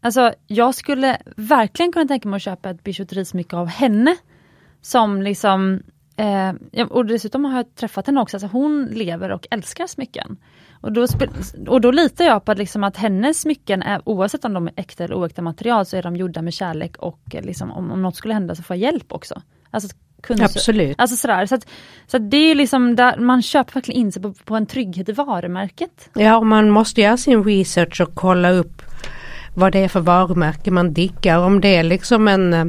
Alltså 0.02 0.34
jag 0.48 0.76
skulle 0.76 1.18
verkligen 1.36 1.92
kunna 1.92 2.08
tänka 2.08 2.30
mig 2.30 2.38
att 2.38 2.44
köpa 2.44 2.70
ett 2.70 2.84
bijouterismycke 2.84 3.56
av 3.56 3.68
henne. 3.68 4.16
Som 4.82 5.22
liksom 5.22 5.82
Eh, 6.16 6.86
och 6.90 7.06
dessutom 7.06 7.46
har 7.46 7.56
jag 7.56 7.76
träffat 7.76 8.08
henne 8.08 8.22
också, 8.22 8.38
alltså 8.38 8.48
hon 8.48 8.86
lever 8.86 9.30
och 9.30 9.48
älskar 9.52 9.88
smycken. 9.88 10.38
Och 10.82 10.92
då, 10.92 11.08
och 11.68 11.82
då 11.82 11.92
litar 11.92 12.26
jag 12.26 12.46
på 12.46 12.52
att, 12.52 12.58
liksom 12.58 12.84
att 12.84 12.98
hennes 12.98 13.42
smycken, 13.42 13.82
är, 13.82 14.02
oavsett 14.06 14.46
om 14.46 14.54
de 14.54 14.68
är 14.68 14.74
äkta 14.76 15.04
eller 15.04 15.16
oäkta 15.16 15.42
material, 15.42 15.86
så 15.86 15.98
är 15.98 16.04
de 16.04 16.16
gjorda 16.16 16.42
med 16.42 16.54
kärlek 16.54 16.98
och 16.98 17.20
liksom, 17.32 17.72
om, 17.72 17.92
om 17.92 18.02
något 18.02 18.16
skulle 18.16 18.34
hända 18.34 18.56
så 18.56 18.64
får 18.64 18.76
jag 18.76 18.82
hjälp 18.82 19.14
också. 19.14 19.42
Alltså, 19.72 19.90
Absolut. 20.30 20.96
Alltså 21.00 21.16
sådär, 21.16 21.46
så 21.46 21.56
att, 21.56 21.68
så 22.08 22.18
att 22.18 22.32
det 22.32 22.38
är 22.38 22.56
liksom 22.56 22.96
där 22.96 23.18
man 23.18 23.42
köper 23.42 23.74
verkligen 23.74 24.02
in 24.02 24.12
sig 24.12 24.22
på, 24.22 24.34
på 24.34 24.56
en 24.56 24.66
trygghet 24.66 25.10
i 25.10 25.12
varumärket. 25.12 26.10
Ja, 26.14 26.38
och 26.38 26.46
man 26.46 26.70
måste 26.70 27.02
göra 27.02 27.18
sin 27.18 27.44
research 27.44 28.02
och 28.02 28.16
kolla 28.16 28.52
upp 28.52 28.82
vad 29.56 29.72
det 29.72 29.80
är 29.80 29.88
för 29.88 30.00
varumärke 30.00 30.72
man 30.72 30.94
diggar. 30.94 31.40
Om 31.40 31.62
det 31.62 31.76
är 31.76 31.84
liksom 31.84 32.28
en, 32.28 32.54
eh, 32.54 32.66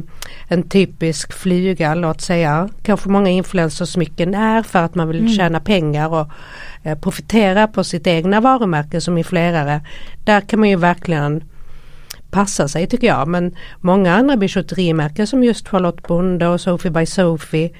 en 0.47 0.69
typisk 0.69 1.33
flyga, 1.33 1.95
låt 1.95 2.21
säga. 2.21 2.69
Kanske 2.83 3.09
många 3.09 3.29
influencersmycken 3.29 4.33
är 4.33 4.63
för 4.63 4.79
att 4.79 4.95
man 4.95 5.07
vill 5.07 5.19
mm. 5.19 5.33
tjäna 5.33 5.59
pengar 5.59 6.13
och 6.13 6.27
eh, 6.83 6.99
profitera 6.99 7.67
på 7.67 7.83
sitt 7.83 8.07
egna 8.07 8.41
varumärke 8.41 9.01
som 9.01 9.17
influerare. 9.17 9.81
Där 10.23 10.41
kan 10.41 10.59
man 10.59 10.69
ju 10.69 10.75
verkligen 10.75 11.43
passa 12.31 12.67
sig 12.67 12.87
tycker 12.87 13.07
jag. 13.07 13.27
Men 13.27 13.55
många 13.79 14.15
andra 14.15 14.37
bijouterimärken 14.37 15.27
som 15.27 15.43
just 15.43 15.67
Charlotte 15.67 16.07
Bonde 16.07 16.47
och 16.47 16.61
Sophie 16.61 16.91
by 16.91 17.05
Sophie 17.05 17.71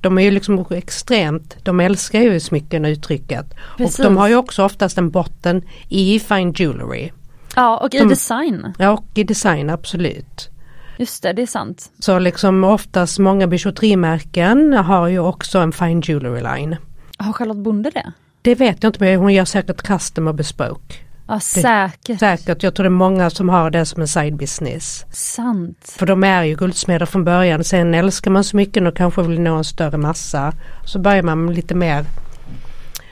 de 0.00 0.18
är 0.18 0.22
ju 0.22 0.30
liksom 0.30 0.66
extremt, 0.70 1.56
de 1.62 1.80
älskar 1.80 2.20
ju 2.20 2.40
smycken 2.40 2.84
och 2.84 2.88
uttrycket. 2.88 3.54
Precis. 3.76 3.98
Och 3.98 4.04
de 4.04 4.16
har 4.16 4.28
ju 4.28 4.36
också 4.36 4.64
oftast 4.64 4.98
en 4.98 5.10
botten 5.10 5.62
i 5.88 6.20
fine 6.20 6.52
jewelry. 6.56 7.10
Ja 7.56 7.76
och 7.76 7.94
i 7.94 7.98
design. 7.98 8.74
Ja 8.78 8.90
och 8.90 9.04
i 9.14 9.24
design 9.24 9.70
absolut. 9.70 10.50
Just 10.98 11.22
det, 11.22 11.32
det 11.32 11.42
är 11.42 11.46
sant. 11.46 11.90
Så 11.98 12.18
liksom 12.18 12.64
oftast 12.64 13.18
många 13.18 13.46
bijouterimärken 13.46 14.72
har 14.72 15.08
ju 15.08 15.18
också 15.18 15.58
en 15.58 15.72
fine 15.72 16.00
jewelry 16.00 16.40
line. 16.40 16.76
Har 17.18 17.32
Charlotte 17.32 17.58
Bonde 17.58 17.90
det? 17.90 18.12
Det 18.42 18.54
vet 18.54 18.82
jag 18.82 18.90
inte 18.90 19.04
men 19.04 19.18
hon 19.18 19.34
gör 19.34 19.44
säkert 19.44 19.82
custom 19.82 20.28
och 20.28 20.34
bespoke. 20.34 20.94
Ja 21.28 21.40
säkert. 21.40 22.18
Säkert, 22.18 22.62
jag 22.62 22.74
tror 22.74 22.84
det 22.84 22.88
är 22.88 22.90
många 22.90 23.30
som 23.30 23.48
har 23.48 23.70
det 23.70 23.86
som 23.86 24.02
en 24.02 24.08
side 24.08 24.36
business. 24.36 25.04
Sant. 25.10 25.94
För 25.98 26.06
de 26.06 26.24
är 26.24 26.44
ju 26.44 26.56
guldsmeder 26.56 27.06
från 27.06 27.24
början, 27.24 27.64
sen 27.64 27.94
älskar 27.94 28.30
man 28.30 28.44
smycken 28.44 28.86
och 28.86 28.96
kanske 28.96 29.22
vill 29.22 29.40
nå 29.40 29.56
en 29.56 29.64
större 29.64 29.96
massa. 29.96 30.52
Så 30.84 30.98
börjar 30.98 31.22
man 31.22 31.44
med 31.44 31.54
lite 31.54 31.74
mer 31.74 32.04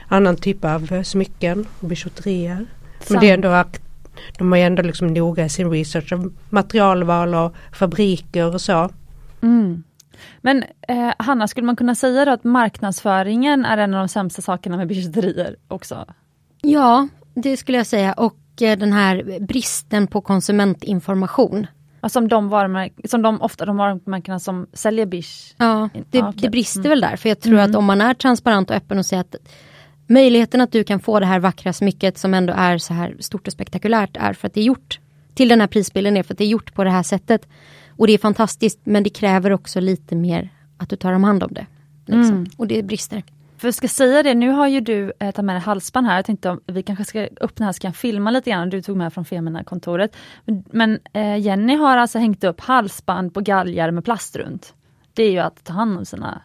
annan 0.07 0.35
typ 0.35 0.65
av 0.65 1.03
smycken 1.03 1.65
och 1.79 1.87
bijouterier. 1.87 2.65
Men 3.09 3.19
det 3.19 3.29
är 3.29 3.33
ändå 3.33 3.51
de 4.37 4.53
är 4.53 4.57
ändå 4.57 4.81
liksom 4.81 5.07
noga 5.07 5.45
i 5.45 5.49
sin 5.49 5.71
research 5.71 6.13
av 6.13 6.33
materialval 6.49 7.35
och 7.35 7.55
fabriker 7.73 8.53
och 8.53 8.61
så. 8.61 8.89
Mm. 9.41 9.83
Men 10.41 10.63
eh, 10.87 11.13
Hanna, 11.19 11.47
skulle 11.47 11.65
man 11.65 11.75
kunna 11.75 11.95
säga 11.95 12.25
då 12.25 12.31
att 12.31 12.43
marknadsföringen 12.43 13.65
är 13.65 13.77
en 13.77 13.93
av 13.93 13.99
de 13.99 14.07
sämsta 14.07 14.41
sakerna 14.41 14.77
med 14.77 14.87
bijouterier 14.87 15.55
också? 15.67 16.05
Ja, 16.61 17.07
det 17.33 17.57
skulle 17.57 17.77
jag 17.77 17.87
säga 17.87 18.13
och 18.13 18.61
eh, 18.61 18.77
den 18.77 18.93
här 18.93 19.39
bristen 19.39 20.07
på 20.07 20.21
konsumentinformation. 20.21 21.67
som 22.07 22.27
de, 22.27 22.49
varumärk- 22.49 23.07
som 23.07 23.21
de 23.21 23.41
ofta 23.41 23.65
de 23.65 23.77
varumärkena 23.77 24.39
som 24.39 24.67
säljer 24.73 25.05
bish? 25.05 25.55
Ja, 25.57 25.89
det, 26.09 26.21
ah, 26.21 26.29
okay. 26.29 26.41
det 26.41 26.49
brister 26.49 26.79
mm. 26.79 26.89
väl 26.89 27.01
där. 27.01 27.15
För 27.15 27.29
jag 27.29 27.39
tror 27.39 27.53
mm. 27.53 27.69
att 27.69 27.75
om 27.75 27.85
man 27.85 28.01
är 28.01 28.13
transparent 28.13 28.69
och 28.69 28.75
öppen 28.75 28.97
och 28.97 29.05
säger 29.05 29.21
att 29.21 29.35
möjligheten 30.07 30.61
att 30.61 30.71
du 30.71 30.83
kan 30.83 30.99
få 30.99 31.19
det 31.19 31.25
här 31.25 31.39
vackra 31.39 31.73
smycket 31.73 32.17
som 32.17 32.33
ändå 32.33 32.53
är 32.53 32.77
så 32.77 32.93
här 32.93 33.15
stort 33.19 33.47
och 33.47 33.53
spektakulärt 33.53 34.17
är 34.17 34.33
för 34.33 34.47
att 34.47 34.53
det 34.53 34.59
är 34.59 34.65
gjort 34.65 34.99
till 35.33 35.49
den 35.49 35.59
här 35.59 35.67
prisbilden 35.67 36.17
är 36.17 36.23
för 36.23 36.33
att 36.33 36.37
det 36.37 36.43
är 36.43 36.47
gjort 36.47 36.73
på 36.73 36.83
det 36.83 36.89
här 36.89 37.03
sättet. 37.03 37.47
Och 37.89 38.07
det 38.07 38.13
är 38.13 38.17
fantastiskt 38.17 38.79
men 38.83 39.03
det 39.03 39.09
kräver 39.09 39.51
också 39.51 39.79
lite 39.79 40.15
mer 40.15 40.49
att 40.77 40.89
du 40.89 40.95
tar 40.95 41.13
om 41.13 41.23
hand 41.23 41.43
om 41.43 41.53
det. 41.53 41.65
Liksom. 42.05 42.35
Mm. 42.35 42.45
Och 42.57 42.67
det 42.67 42.83
brister. 42.83 43.23
För 43.57 43.67
jag 43.67 43.75
ska 43.75 43.87
säga 43.87 44.23
det, 44.23 44.33
nu 44.33 44.49
har 44.49 44.67
ju 44.67 44.79
du 44.79 45.03
eh, 45.19 45.31
tagit 45.31 45.45
med 45.45 45.55
dig 45.55 45.61
halsband 45.61 46.07
här. 46.07 46.15
Jag 46.15 46.25
tänkte 46.25 46.49
om 46.49 46.61
vi 46.65 46.83
kanske 46.83 47.05
ska 47.05 47.27
öppna 47.41 47.65
här 47.65 47.73
så 47.73 47.79
kan 47.79 47.89
jag 47.89 47.95
filma 47.95 48.31
lite 48.31 48.49
grann. 48.49 48.69
Du 48.69 48.81
tog 48.81 48.97
med 48.97 49.13
från 49.13 49.25
Femina-kontoret. 49.25 50.15
Men, 50.45 50.63
men 50.71 50.99
eh, 51.13 51.37
Jenny 51.37 51.75
har 51.75 51.97
alltså 51.97 52.19
hängt 52.19 52.43
upp 52.43 52.61
halsband 52.61 53.33
på 53.33 53.41
galgar 53.41 53.91
med 53.91 54.05
plast 54.05 54.35
runt. 54.35 54.73
Det 55.13 55.23
är 55.23 55.31
ju 55.31 55.39
att 55.39 55.63
ta 55.63 55.73
hand 55.73 55.97
om 55.97 56.05
sina 56.05 56.41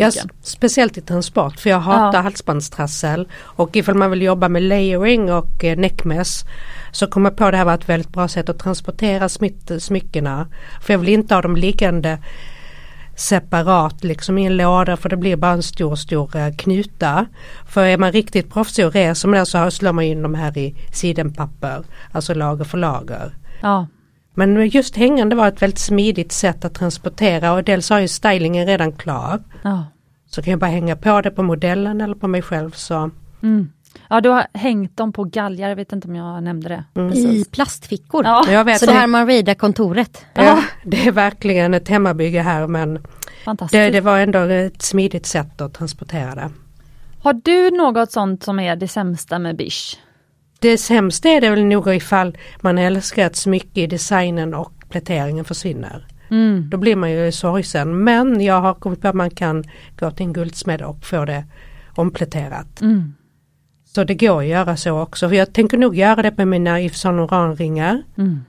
Ja, 0.00 0.22
speciellt 0.42 0.98
i 0.98 1.00
transport 1.00 1.60
för 1.60 1.70
jag 1.70 1.80
hatar 1.80 2.18
ja. 2.18 2.22
halsbandstrassel 2.22 3.28
och 3.42 3.76
ifall 3.76 3.94
man 3.94 4.10
vill 4.10 4.22
jobba 4.22 4.48
med 4.48 4.62
layering 4.62 5.32
och 5.32 5.64
eh, 5.64 5.78
neckmess 5.78 6.44
så 6.92 7.06
kommer 7.06 7.30
jag 7.30 7.36
på 7.36 7.50
det 7.50 7.56
här 7.56 7.64
var 7.64 7.74
ett 7.74 7.88
väldigt 7.88 8.12
bra 8.12 8.28
sätt 8.28 8.48
att 8.48 8.58
transportera 8.58 9.28
smyckena. 9.80 10.48
För 10.82 10.94
jag 10.94 10.98
vill 10.98 11.08
inte 11.08 11.34
ha 11.34 11.42
dem 11.42 11.56
liggande 11.56 12.18
separat 13.20 14.04
liksom 14.04 14.38
i 14.38 14.46
en 14.46 14.56
låda 14.56 14.96
för 14.96 15.08
det 15.08 15.16
blir 15.16 15.36
bara 15.36 15.52
en 15.52 15.62
stor 15.62 15.96
stor 15.96 16.36
eh, 16.36 16.54
knuta. 16.56 17.26
För 17.68 17.84
är 17.84 17.98
man 17.98 18.12
riktigt 18.12 18.52
proffsig 18.52 18.86
och 18.86 18.92
reser 18.92 19.28
med 19.28 19.40
det 19.40 19.46
så 19.46 19.70
slår 19.70 19.92
man 19.92 20.04
in 20.04 20.22
de 20.22 20.34
här 20.34 20.58
i 20.58 20.74
sidenpapper, 20.92 21.84
alltså 22.12 22.34
lager 22.34 22.64
för 22.64 22.78
lager. 22.78 23.34
Ja. 23.60 23.86
Men 24.40 24.68
just 24.68 24.96
hängande 24.96 25.36
var 25.36 25.48
ett 25.48 25.62
väldigt 25.62 25.78
smidigt 25.78 26.32
sätt 26.32 26.64
att 26.64 26.74
transportera 26.74 27.52
och 27.52 27.64
dels 27.64 27.90
har 27.90 27.98
ju 27.98 28.08
stylingen 28.08 28.66
redan 28.66 28.92
klar. 28.92 29.42
Ja. 29.62 29.84
Så 30.30 30.42
kan 30.42 30.50
jag 30.50 30.60
bara 30.60 30.70
hänga 30.70 30.96
på 30.96 31.20
det 31.20 31.30
på 31.30 31.42
modellen 31.42 32.00
eller 32.00 32.14
på 32.14 32.28
mig 32.28 32.42
själv 32.42 32.70
så. 32.70 33.10
Mm. 33.42 33.72
Ja 34.08 34.20
du 34.20 34.28
har 34.28 34.46
hängt 34.54 34.96
dem 34.96 35.12
på 35.12 35.24
galgar, 35.24 35.68
jag 35.68 35.76
vet 35.76 35.92
inte 35.92 36.08
om 36.08 36.14
jag 36.14 36.42
nämnde 36.42 36.68
det. 36.68 36.84
Mm. 37.00 37.12
I 37.12 37.44
plastfickor. 37.44 38.24
Ja. 38.24 38.44
Jag 38.50 38.64
vet 38.64 38.78
så 38.78 38.86
det 38.86 38.92
här 38.92 39.06
Marida-kontoret. 39.06 40.24
Ja, 40.34 40.62
det 40.84 41.06
är 41.06 41.12
verkligen 41.12 41.74
ett 41.74 41.88
hemmabygge 41.88 42.40
här 42.42 42.66
men 42.66 42.98
det, 43.70 43.90
det 43.90 44.00
var 44.00 44.18
ändå 44.18 44.38
ett 44.38 44.82
smidigt 44.82 45.26
sätt 45.26 45.60
att 45.60 45.74
transportera 45.74 46.34
det. 46.34 46.50
Har 47.22 47.32
du 47.32 47.70
något 47.70 48.12
sånt 48.12 48.42
som 48.42 48.60
är 48.60 48.76
det 48.76 48.88
sämsta 48.88 49.38
med 49.38 49.56
Bish? 49.56 49.98
Det 50.60 50.78
sämsta 50.78 51.28
är 51.28 51.40
det 51.40 51.50
väl 51.50 51.64
nog 51.64 51.94
ifall 51.94 52.38
man 52.60 52.78
älskar 52.78 53.26
ett 53.26 53.36
smycke 53.36 53.80
i 53.80 53.86
designen 53.86 54.54
och 54.54 54.72
pläteringen 54.88 55.44
försvinner. 55.44 56.06
Mm. 56.30 56.70
Då 56.70 56.76
blir 56.76 56.96
man 56.96 57.10
ju 57.10 57.32
sorgsen 57.32 58.04
men 58.04 58.40
jag 58.40 58.60
har 58.60 58.74
kommit 58.74 59.00
på 59.00 59.08
att 59.08 59.14
man 59.14 59.30
kan 59.30 59.64
gå 59.98 60.10
till 60.10 60.26
en 60.26 60.32
guldsmed 60.32 60.82
och 60.82 61.04
få 61.04 61.24
det 61.24 61.44
ompläterat. 61.96 62.80
Mm. 62.80 63.14
Så 63.84 64.04
det 64.04 64.14
går 64.14 64.40
att 64.40 64.46
göra 64.46 64.76
så 64.76 65.00
också. 65.00 65.28
För 65.28 65.36
jag 65.36 65.52
tänker 65.52 65.78
nog 65.78 65.96
göra 65.96 66.22
det 66.22 66.36
med 66.36 66.48
mina 66.48 66.80
Yves 66.80 67.00
Saint 67.00 67.16
Laurent-ringar. 67.16 68.02
Mm. 68.18 68.40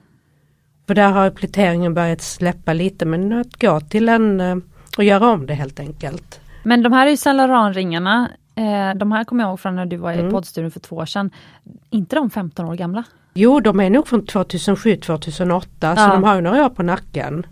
För 0.87 0.95
där 0.95 1.11
har 1.11 1.29
pläteringen 1.29 1.93
börjat 1.93 2.21
släppa 2.21 2.73
lite 2.73 3.05
men 3.05 3.33
att 3.33 3.61
gå 3.61 3.79
till 3.79 4.09
en 4.09 4.41
eh, 4.41 4.55
och 4.97 5.03
göra 5.03 5.27
om 5.29 5.45
det 5.45 5.53
helt 5.53 5.79
enkelt. 5.79 6.39
Men 6.63 6.83
de 6.83 6.93
här 6.93 7.07
Yves 7.07 7.21
Saint 7.21 7.37
Laurent-ringarna 7.37 8.29
Eh, 8.61 8.95
de 8.95 9.11
här 9.11 9.23
kommer 9.23 9.43
jag 9.43 9.49
ihåg 9.49 9.59
från 9.59 9.75
när 9.75 9.85
du 9.85 9.97
var 9.97 10.11
i 10.11 10.19
mm. 10.19 10.31
poddstudion 10.31 10.71
för 10.71 10.79
två 10.79 10.95
år 10.95 11.05
sedan. 11.05 11.31
inte 11.89 12.15
de 12.15 12.29
15 12.29 12.65
år 12.65 12.75
gamla? 12.75 13.03
Jo 13.33 13.59
de 13.59 13.79
är 13.79 13.89
nog 13.89 14.07
från 14.07 14.21
2007-2008 14.21 15.65
ja. 15.79 15.95
så 15.95 16.07
de 16.07 16.23
har 16.23 16.35
ju 16.35 16.41
några 16.41 16.65
år 16.65 16.69
på 16.69 16.83
nacken. 16.83 17.45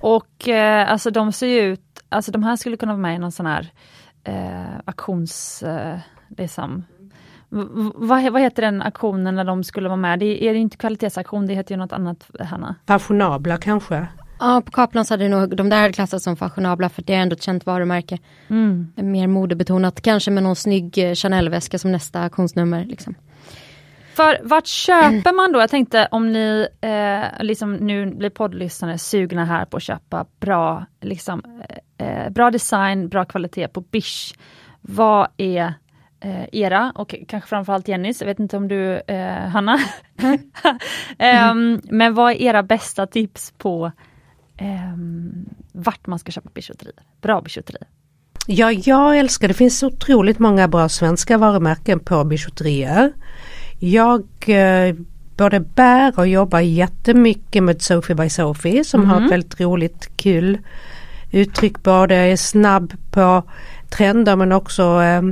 Och 0.00 0.48
eh, 0.48 0.90
alltså 0.90 1.10
de 1.10 1.32
ser 1.32 1.46
ju 1.46 1.60
ut, 1.60 2.02
alltså 2.08 2.32
de 2.32 2.42
här 2.42 2.56
skulle 2.56 2.76
kunna 2.76 2.92
vara 2.92 3.02
med 3.02 3.16
i 3.16 3.18
någon 3.18 3.32
sån 3.32 3.46
här 3.46 3.72
eh, 4.24 4.78
auktions, 4.84 5.62
eh, 5.62 5.98
liksom, 6.28 6.84
vad, 7.94 8.32
vad 8.32 8.42
heter 8.42 8.62
den 8.62 8.82
aktionen 8.82 9.34
när 9.34 9.44
de 9.44 9.64
skulle 9.64 9.88
vara 9.88 9.96
med? 9.96 10.18
Det 10.18 10.26
är, 10.26 10.48
är 10.48 10.52
det 10.52 10.58
inte 10.58 10.76
kvalitetsaktion, 10.76 11.46
det 11.46 11.54
heter 11.54 11.74
ju 11.74 11.78
något 11.78 11.92
annat 11.92 12.30
Hanna? 12.40 12.74
Fashionabla 12.86 13.56
kanske? 13.56 14.06
Ja, 14.38 14.62
på 14.66 14.70
Kaplans 14.72 15.10
hade 15.10 15.28
nog 15.28 15.56
de 15.56 15.68
där 15.68 15.92
klassats 15.92 16.24
som 16.24 16.36
fashionabla 16.36 16.88
för 16.88 17.02
det 17.02 17.14
är 17.14 17.18
ändå 17.18 17.34
ett 17.34 17.42
känt 17.42 17.66
varumärke. 17.66 18.18
Mm. 18.50 18.92
Mer 18.96 19.26
modebetonat, 19.26 20.00
kanske 20.00 20.30
med 20.30 20.42
någon 20.42 20.56
snygg 20.56 20.98
eh, 20.98 21.14
Chanel-väska 21.14 21.78
som 21.78 21.92
nästa 21.92 22.20
auktionsnummer. 22.20 22.84
Liksom. 22.84 23.14
För 24.14 24.40
vart 24.42 24.66
köper 24.66 25.32
man 25.32 25.52
då? 25.52 25.60
Jag 25.60 25.70
tänkte 25.70 26.08
om 26.10 26.32
ni 26.32 26.68
eh, 26.80 27.44
liksom 27.44 27.74
nu 27.74 28.06
blir 28.06 28.30
poddlyssnare 28.30 28.98
sugna 28.98 29.44
här 29.44 29.64
på 29.64 29.76
att 29.76 29.82
köpa 29.82 30.26
bra, 30.40 30.86
liksom, 31.00 31.62
eh, 31.98 32.30
bra 32.30 32.50
design, 32.50 33.08
bra 33.08 33.24
kvalitet 33.24 33.68
på 33.68 33.80
Bish. 33.80 34.34
Vad 34.80 35.28
är 35.36 35.74
eh, 36.20 36.44
era 36.52 36.92
och 36.94 37.14
kanske 37.28 37.48
framförallt 37.48 37.88
Jennys, 37.88 38.20
jag 38.20 38.26
vet 38.26 38.38
inte 38.38 38.56
om 38.56 38.68
du, 38.68 38.96
eh, 38.96 39.48
Hanna. 39.48 39.78
um, 41.52 41.80
men 41.90 42.14
vad 42.14 42.32
är 42.32 42.42
era 42.42 42.62
bästa 42.62 43.06
tips 43.06 43.52
på 43.58 43.92
eh, 44.56 44.96
vart 45.72 46.06
man 46.06 46.18
ska 46.18 46.32
köpa 46.32 46.50
bijouterier. 46.54 47.02
Bra 47.20 47.40
bijouterier. 47.40 47.88
Ja, 48.46 48.72
jag 48.72 49.18
älskar 49.18 49.48
det. 49.48 49.54
finns 49.54 49.82
otroligt 49.82 50.38
många 50.38 50.68
bra 50.68 50.88
svenska 50.88 51.38
varumärken 51.38 52.00
på 52.00 52.24
bijouterier. 52.24 53.12
Jag 53.78 54.24
eh, 54.46 54.94
både 55.36 55.60
bär 55.60 56.18
och 56.18 56.28
jobbar 56.28 56.60
jättemycket 56.60 57.62
med 57.62 57.82
Sophie 57.82 58.16
by 58.16 58.30
Sophie 58.30 58.84
som 58.84 59.04
har 59.04 59.24
ett 59.24 59.30
väldigt 59.30 59.60
roligt 59.60 60.16
kul 60.16 60.58
uttryck. 61.30 61.82
Både 61.82 62.14
är 62.14 62.36
snabb 62.36 62.92
på 63.10 63.42
trender 63.90 64.36
men 64.36 64.52
också 64.52 65.02
eh, 65.02 65.22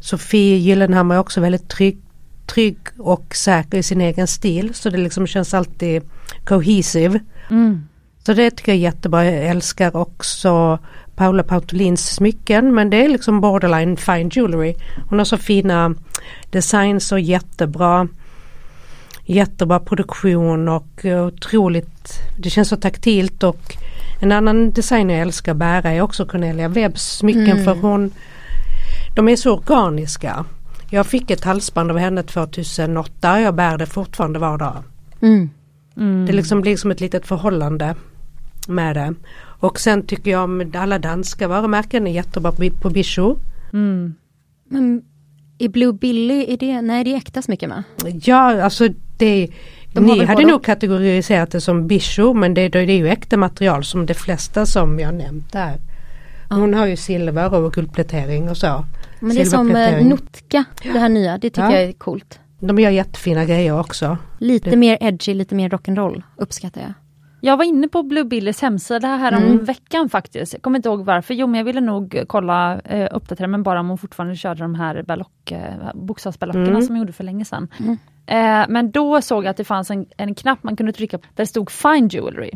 Sofie 0.00 0.56
Gyllenhammar 0.56 1.14
är 1.14 1.18
också 1.18 1.40
väldigt 1.40 1.68
trygg, 1.68 1.98
trygg 2.46 2.78
och 2.98 3.36
säker 3.36 3.78
i 3.78 3.82
sin 3.82 4.00
egen 4.00 4.26
stil. 4.26 4.74
Så 4.74 4.90
det 4.90 4.96
liksom 4.96 5.26
känns 5.26 5.54
alltid 5.54 6.02
cohesive. 6.44 7.20
Mm. 7.50 7.88
Så 8.26 8.32
det 8.32 8.50
tycker 8.50 8.72
jag 8.72 8.76
är 8.76 8.82
jättebra. 8.82 9.24
Jag 9.24 9.46
älskar 9.46 9.96
också 9.96 10.78
Paula 11.14 11.42
Pautolins 11.42 12.14
smycken 12.14 12.74
men 12.74 12.90
det 12.90 13.04
är 13.04 13.08
liksom 13.08 13.40
borderline 13.40 13.96
fine 13.96 14.28
jewelry. 14.28 14.74
Hon 15.08 15.18
har 15.18 15.24
så 15.24 15.36
fina 15.36 15.94
designs 16.50 17.12
och 17.12 17.20
jättebra 17.20 18.08
jättebra 19.24 19.80
produktion 19.80 20.68
och 20.68 21.04
otroligt, 21.04 22.12
det 22.38 22.50
känns 22.50 22.68
så 22.68 22.76
taktilt 22.76 23.42
och 23.42 23.76
en 24.20 24.32
annan 24.32 24.70
designer 24.70 25.14
jag 25.14 25.22
älskar 25.22 25.54
bära 25.54 25.90
är 25.90 26.00
också 26.00 26.26
Cornelia 26.26 26.68
Webbs 26.68 27.16
smycken 27.16 27.50
Mm. 27.50 27.64
för 27.64 27.74
hon 27.74 28.10
de 29.16 29.28
är 29.28 29.36
så 29.36 29.52
organiska. 29.52 30.44
Jag 30.90 31.06
fick 31.06 31.30
ett 31.30 31.44
halsband 31.44 31.90
av 31.90 31.98
henne 31.98 32.22
2008 32.22 33.40
jag 33.40 33.54
bär 33.54 33.78
det 33.78 33.86
fortfarande 33.86 34.38
var 34.38 34.58
dag. 34.58 34.76
Mm. 35.20 35.50
Mm. 35.96 36.26
Det 36.26 36.32
liksom 36.32 36.60
blir 36.60 36.76
som 36.76 36.90
ett 36.90 37.00
litet 37.00 37.26
förhållande 37.26 37.94
med 38.68 38.96
det. 38.96 39.14
Och 39.60 39.80
sen 39.80 40.06
tycker 40.06 40.30
jag 40.30 40.48
med 40.48 40.76
alla 40.76 40.98
danska 40.98 41.48
varumärken 41.48 42.06
är 42.06 42.10
jättebra 42.12 42.52
på, 42.52 42.70
på 42.82 42.90
Bishu. 42.90 43.34
Mm. 43.72 44.14
Men 44.68 45.02
är 45.58 45.68
Blue 45.68 45.92
Billy, 45.92 46.44
är 46.52 46.56
det, 46.56 46.82
nej 46.82 47.04
det 47.04 47.12
är 47.12 47.16
äkta 47.16 47.42
smycken 47.42 47.70
va? 47.70 47.84
Ja 48.24 48.62
alltså 48.62 48.88
det 49.16 49.48
De 49.92 50.00
Ni 50.06 50.24
hade 50.24 50.46
nog 50.46 50.64
kategoriserat 50.64 51.50
det 51.50 51.60
som 51.60 51.86
Bishu 51.86 52.34
men 52.34 52.54
det, 52.54 52.68
det 52.68 52.78
är 52.78 52.84
ju 52.90 53.08
äkta 53.08 53.36
material 53.36 53.84
som 53.84 54.06
de 54.06 54.14
flesta 54.14 54.66
som 54.66 54.98
jag 54.98 55.14
nämnt 55.14 55.52
där. 55.52 55.76
Hon 56.50 56.74
har 56.74 56.86
ju 56.86 56.96
silver 56.96 57.54
och 57.54 57.72
guldplätering 57.72 58.48
och 58.50 58.56
så. 58.56 58.84
Men 59.20 59.34
det 59.36 59.40
är 59.40 59.44
som 59.44 59.76
eh. 59.76 60.06
Notka, 60.06 60.64
det 60.82 60.98
här 60.98 61.08
nya, 61.08 61.38
det 61.38 61.50
tycker 61.50 61.62
Ja. 61.70 61.72
jag 61.72 61.82
är 61.82 61.92
coolt. 61.92 62.38
De 62.60 62.78
gör 62.78 62.90
jättefina 62.90 63.44
grejer 63.44 63.80
också. 63.80 64.18
Lite 64.38 64.70
Det- 64.70 64.76
mer 64.76 64.98
edgy, 65.00 65.34
lite 65.34 65.54
mer 65.54 65.68
rock'n'roll 65.70 66.22
uppskattar 66.36 66.80
jag. 66.80 66.92
Jag 67.44 67.56
var 67.56 67.64
inne 67.64 67.88
på 67.88 68.02
Blue 68.02 68.24
Billys 68.24 68.62
hemsida 68.62 69.08
här 69.08 69.36
om 69.36 69.42
Mm. 69.42 69.64
veckan 69.64 70.08
faktiskt. 70.08 70.52
Jag 70.52 70.62
kommer 70.62 70.78
inte 70.78 70.88
ihåg 70.88 71.04
varför. 71.04 71.34
Jo 71.34 71.46
men 71.46 71.58
jag 71.58 71.64
ville 71.64 71.80
nog 71.80 72.22
kolla, 72.26 72.80
eh, 72.80 73.08
uppdatera 73.12 73.46
men 73.46 73.62
bara 73.62 73.80
om 73.80 73.88
hon 73.88 73.98
fortfarande 73.98 74.36
körde 74.36 74.62
de 74.62 74.74
här 74.74 75.02
ballock, 75.02 75.50
eh, 75.52 75.72
bokstavsballockerna 75.94 76.68
Mm. 76.68 76.82
som 76.82 76.94
hon 76.94 76.98
gjorde 77.00 77.12
för 77.12 77.24
länge 77.24 77.44
sedan. 77.44 77.68
Mm. 77.80 77.98
Eh, 78.26 78.66
men 78.68 78.90
då 78.90 79.22
såg 79.22 79.44
jag 79.44 79.50
att 79.50 79.56
det 79.56 79.64
fanns 79.64 79.90
en, 79.90 80.06
en 80.16 80.34
knapp 80.34 80.62
man 80.62 80.76
kunde 80.76 80.92
trycka 80.92 81.18
på 81.18 81.24
där 81.34 81.42
det 81.42 81.46
stod 81.46 81.70
Fine 81.70 82.08
Jewelry. 82.08 82.50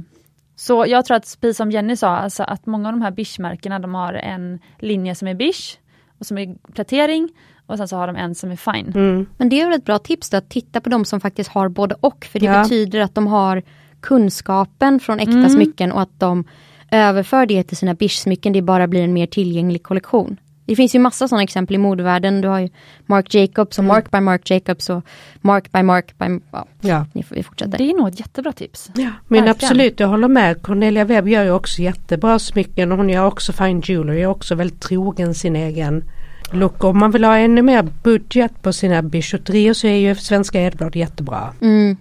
Så 0.57 0.85
jag 0.89 1.05
tror 1.05 1.17
att, 1.17 1.37
precis 1.41 1.57
som 1.57 1.71
Jenny 1.71 1.97
sa, 1.97 2.09
alltså 2.17 2.43
att 2.43 2.67
många 2.67 2.89
av 2.89 2.93
de 2.95 3.03
här 3.03 3.11
bish-märkena 3.11 3.79
de 3.79 3.95
har 3.95 4.13
en 4.15 4.59
linje 4.79 5.15
som 5.15 5.29
är 5.29 5.35
bish 5.35 5.79
och 6.19 6.27
som 6.27 6.39
är 6.39 6.55
plätering 6.73 7.29
och 7.67 7.77
sen 7.77 7.89
så 7.89 7.97
har 7.97 8.07
de 8.07 8.17
en 8.17 8.35
som 8.35 8.51
är 8.51 8.57
fine. 8.57 8.93
Mm. 8.95 9.27
Men 9.37 9.49
det 9.49 9.61
är 9.61 9.65
väl 9.67 9.79
ett 9.79 9.85
bra 9.85 9.99
tips 9.99 10.31
då, 10.31 10.37
att 10.37 10.49
titta 10.51 10.81
på 10.81 10.89
de 10.89 11.05
som 11.05 11.21
faktiskt 11.21 11.51
har 11.51 11.69
både 11.69 11.95
och. 12.01 12.25
För 12.25 12.39
det 12.41 12.47
Ja. 12.47 12.63
betyder 12.63 13.01
att 13.01 13.15
de 13.15 13.27
har 13.27 13.63
kunskapen 14.07 15.01
från 15.01 15.19
äkta 15.21 15.33
Mm. 15.33 15.51
smycken 15.51 15.93
och 15.93 16.01
att 16.03 16.21
de 16.21 16.45
överför 16.91 17.47
det 17.47 17.63
till 17.63 17.77
sina 17.77 17.95
bish-smycken. 17.95 18.53
Det 18.53 18.63
bara 18.63 18.87
blir 18.87 19.05
en 19.05 19.13
mer 19.13 19.27
tillgänglig 19.27 19.83
kollektion. 19.83 20.37
Det 20.67 20.77
finns 20.77 20.95
ju 20.95 20.99
massa 20.99 21.29
sådana 21.29 21.43
exempel 21.43 21.75
i 21.75 21.79
modevärlden. 21.79 22.41
Du 22.41 22.49
har 22.49 22.59
ju 22.61 22.69
Marc 23.07 23.35
Jacobs 23.35 23.79
och 23.79 23.85
Mm. 23.85 23.95
Mark 23.95 24.11
by 24.11 24.21
Marc 24.21 24.51
Jacobs 24.51 24.91
och 24.91 25.03
Mark 25.41 25.73
by 25.73 25.83
Mark 25.83 26.19
by... 26.19 26.25
Ja, 26.53 26.67
Ja. 26.81 27.07
ni 27.13 27.23
får, 27.23 27.35
vi 27.37 27.43
fortsätter. 27.43 27.79
Det 27.79 27.85
är 27.91 27.95
nog 27.95 28.09
ett 28.09 28.21
jättebra 28.21 28.53
tips. 28.53 28.91
Men 28.95 29.05
Verkligen. 29.29 29.49
absolut, 29.49 30.01
jag 30.01 30.09
håller 30.09 30.29
med. 30.29 30.63
Cornelia 30.63 31.05
Webb 31.05 31.29
gör 31.29 31.45
ju 31.45 31.51
också 31.51 31.83
jättebra 31.83 32.39
smycken 32.39 32.93
och 32.93 32.99
hon 32.99 33.09
gör 33.09 33.27
också 33.27 33.53
fine 33.53 33.81
jewelry. 33.85 34.21
Är 34.23 34.27
också 34.27 34.55
väldigt 34.55 34.81
trogen 34.81 35.35
sin 35.35 35.57
egen 35.57 36.05
look. 36.53 36.85
Om 36.85 36.99
man 36.99 37.11
vill 37.11 37.25
ha 37.25 37.37
ännu 37.39 37.63
mer 37.63 37.83
budget 38.03 38.63
på 38.63 38.73
sina 38.73 39.03
bijouterier 39.03 39.75
så 39.75 39.87
är 39.87 39.97
ju 39.97 40.15
Svenska 40.15 40.61
Edblad 40.61 40.97
jättebra. 40.97 41.53
Mm, 41.61 41.97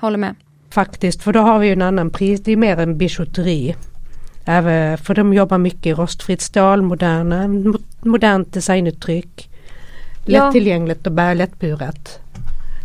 håller 0.00 0.18
med. 0.18 0.34
Faktiskt, 0.72 1.22
för 1.22 1.32
då 1.32 1.40
har 1.40 1.58
vi 1.58 1.66
ju 1.66 1.72
en 1.72 1.82
annan 1.82 2.10
pris. 2.10 2.40
Det 2.42 2.52
är 2.52 2.56
mer 2.56 2.76
en 2.76 2.98
bijouteri. 2.98 3.76
Även, 4.44 4.98
för 4.98 5.14
de 5.14 5.34
jobbar 5.34 5.58
mycket 5.58 5.86
i 5.86 5.92
rostfritt 5.94 6.40
stål, 6.40 6.82
moderna, 6.82 7.44
mo- 7.46 7.82
modernt 8.00 8.52
designuttryck. 8.52 9.50
Ja. 10.26 10.46
Lättillgängligt 10.46 11.06
och 11.06 11.12
bär 11.12 11.34
lättburet. 11.34 12.18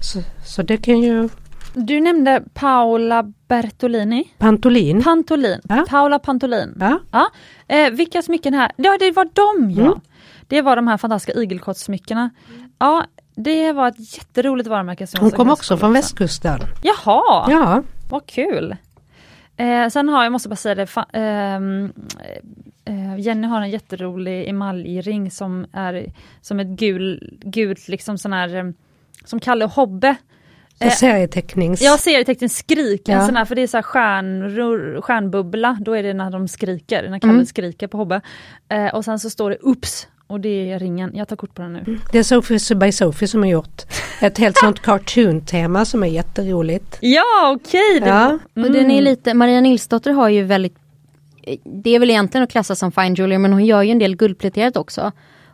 Så, 0.01 0.21
så 0.45 0.61
det 0.63 0.77
kan 0.77 0.99
ju 1.01 1.29
Du 1.73 1.99
nämnde 1.99 2.43
Paola 2.53 3.33
Bertolini. 3.47 4.23
Pantolin. 4.37 5.03
Pantolin. 5.03 5.59
Ja. 5.69 5.85
Paola 5.89 6.19
Pantolin. 6.19 6.77
Ja. 6.79 6.99
Ja. 7.11 7.29
Eh, 7.75 7.89
vilka 7.91 8.21
smycken 8.21 8.53
här? 8.53 8.71
Ja, 8.75 8.97
det 8.99 9.11
var 9.11 9.27
de 9.33 9.71
ja. 9.71 9.85
Mm. 9.85 9.99
Det 10.47 10.61
var 10.61 10.75
de 10.75 10.87
här 10.87 10.97
fantastiska 10.97 11.39
igelkottssmyckena. 11.41 12.29
Ja, 12.79 13.05
det 13.37 13.71
var 13.73 13.87
ett 13.87 14.17
jätteroligt 14.17 14.69
varumärke. 14.69 15.07
Som 15.07 15.19
Hon 15.21 15.31
kom 15.31 15.49
också 15.49 15.77
från 15.77 15.93
västkusten. 15.93 16.59
Jaha, 16.83 17.45
Ja. 17.51 17.83
vad 18.09 18.25
kul. 18.25 18.75
Eh, 19.57 19.87
sen 19.89 20.09
har 20.09 20.23
jag, 20.23 20.31
måste 20.31 20.49
bara 20.49 20.55
säga 20.55 20.75
det, 20.75 20.85
fa- 20.85 21.05
ehm, 21.13 21.93
eh, 22.85 23.19
Jenny 23.19 23.47
har 23.47 23.61
en 23.61 23.69
jätterolig 23.69 24.49
emaljring 24.49 25.31
som 25.31 25.65
är 25.73 26.05
som 26.41 26.59
ett 26.59 26.67
gul, 26.67 27.37
gult 27.45 27.87
liksom 27.87 28.17
sån 28.17 28.33
här, 28.33 28.55
eh, 28.55 28.63
som 29.25 29.39
Kalle 29.39 29.65
och 29.65 29.71
Hobbe. 29.71 30.15
Eh, 30.79 30.91
serietecknings... 30.91 31.81
Jag 31.81 31.99
ser 31.99 32.19
i 32.19 32.25
tecknen 32.25 32.49
skrik, 32.49 33.01
Ja. 33.05 33.25
sån 33.25 33.35
här, 33.35 33.45
för 33.45 33.55
det 33.55 33.61
är 33.61 33.67
så 33.67 33.77
här 33.77 33.81
stjärnor, 33.81 35.01
stjärnbubbla, 35.01 35.77
då 35.81 35.93
är 35.93 36.03
det 36.03 36.13
när 36.13 36.31
de 36.31 36.47
skriker, 36.47 37.09
när 37.09 37.19
Kalle 37.19 37.33
Mm. 37.33 37.45
skriker 37.45 37.87
på 37.87 37.97
Hobbe. 37.97 38.21
Eh, 38.69 38.87
och 38.95 39.05
sen 39.05 39.19
så 39.19 39.29
står 39.29 39.49
det 39.49 39.57
Oops 39.61 40.07
och 40.27 40.39
det 40.39 40.71
är 40.71 40.79
ringen, 40.79 41.11
jag 41.15 41.27
tar 41.27 41.35
kort 41.35 41.53
på 41.53 41.61
den 41.61 41.73
nu. 41.73 41.97
Det 42.11 42.17
är 42.19 42.23
Sophie 42.23 42.75
by 42.75 42.91
Sophie 42.91 43.27
som 43.27 43.41
har 43.43 43.49
gjort 43.49 43.81
ett 44.21 44.37
helt 44.37 44.57
sånt 44.57 44.79
cartoon-tema 44.81 45.85
som 45.85 46.03
är 46.03 46.07
jätteroligt. 46.07 46.97
Ja 47.01 47.55
okej! 47.55 47.99
det- 47.99 48.07
Ja. 48.07 48.39
Och 48.55 48.71
den 48.71 48.91
är 48.91 49.01
lite, 49.01 49.33
Maria 49.33 49.61
Nilsdotter 49.61 50.11
har 50.11 50.29
ju 50.29 50.43
väldigt 50.43 50.75
Det 51.63 51.95
är 51.95 51.99
väl 51.99 52.09
egentligen 52.09 52.43
att 52.43 52.51
klassa 52.51 52.75
som 52.75 52.91
fine 52.91 53.15
jewelry 53.15 53.37
men 53.37 53.53
hon 53.53 53.65
gör 53.65 53.81
ju 53.83 53.91
en 53.91 53.99
del 53.99 54.15
guldpläterat 54.15 54.77
också. 54.77 55.11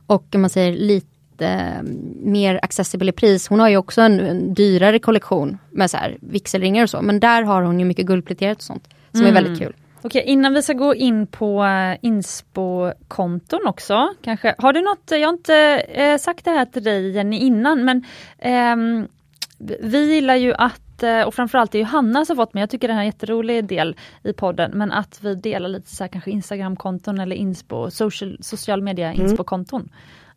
Och 0.07 0.25
man 0.35 0.49
säger 0.49 0.73
lite 0.77 1.07
eh, 1.47 1.83
mer 2.23 2.59
accessible 2.63 3.09
i 3.09 3.11
pris. 3.11 3.47
Hon 3.47 3.59
har 3.59 3.69
ju 3.69 3.77
också 3.77 4.01
en, 4.01 4.19
en 4.19 4.53
dyrare 4.53 4.99
kollektion 4.99 5.57
med 5.71 5.91
så 5.91 5.97
här 5.97 6.17
vigselringar 6.21 6.83
och 6.83 6.89
så. 6.89 7.01
Men 7.01 7.19
där 7.19 7.43
har 7.43 7.61
hon 7.61 7.79
ju 7.79 7.85
mycket 7.85 8.05
guldpläterat 8.05 8.57
och 8.57 8.63
sånt. 8.63 8.87
Som 9.11 9.21
Mm. 9.21 9.35
är 9.37 9.41
väldigt 9.41 9.59
kul. 9.63 9.73
Okej, 10.03 10.23
innan 10.25 10.53
vi 10.53 10.61
ska 10.61 10.73
gå 10.73 10.95
in 10.95 11.27
på 11.27 11.63
eh, 11.65 11.97
inspo-konton 12.01 13.59
också, 13.67 14.13
kanske. 14.21 14.55
Har 14.57 14.73
du 14.73 14.81
något, 14.81 15.11
jag 15.11 15.27
har 15.27 15.33
inte 15.33 15.55
eh, 15.79 16.17
sagt 16.17 16.45
det 16.45 16.51
här 16.51 16.65
till 16.65 16.83
dig 16.83 17.11
Jenny 17.11 17.37
innan, 17.37 17.85
men 17.85 18.03
ehm, 18.39 19.07
vi 19.81 20.13
gillar 20.15 20.35
ju 20.35 20.53
att, 20.53 21.03
eh, 21.03 21.21
och 21.21 21.33
framförallt 21.33 21.71
det 21.71 21.77
är 21.77 21.79
ju 21.79 21.85
Hanna 21.85 22.25
som 22.25 22.35
fått 22.35 22.53
mig, 22.53 22.61
jag 22.61 22.69
tycker 22.69 22.87
det 22.87 22.93
här 22.93 23.01
är 23.01 23.03
en 23.03 23.07
jätterolig 23.07 23.65
del 23.65 23.95
i 24.23 24.33
podden, 24.33 24.71
men 24.73 24.91
att 24.91 25.19
vi 25.23 25.35
delar 25.35 25.69
lite 25.69 25.95
så 25.95 26.03
här 26.03 26.09
kanske 26.09 26.31
Instagram-konton 26.31 27.19
eller 27.19 27.35
inspo, 27.35 27.91
social, 27.91 28.37
social 28.41 28.81
media 28.81 29.13
inspo-konton. 29.13 29.89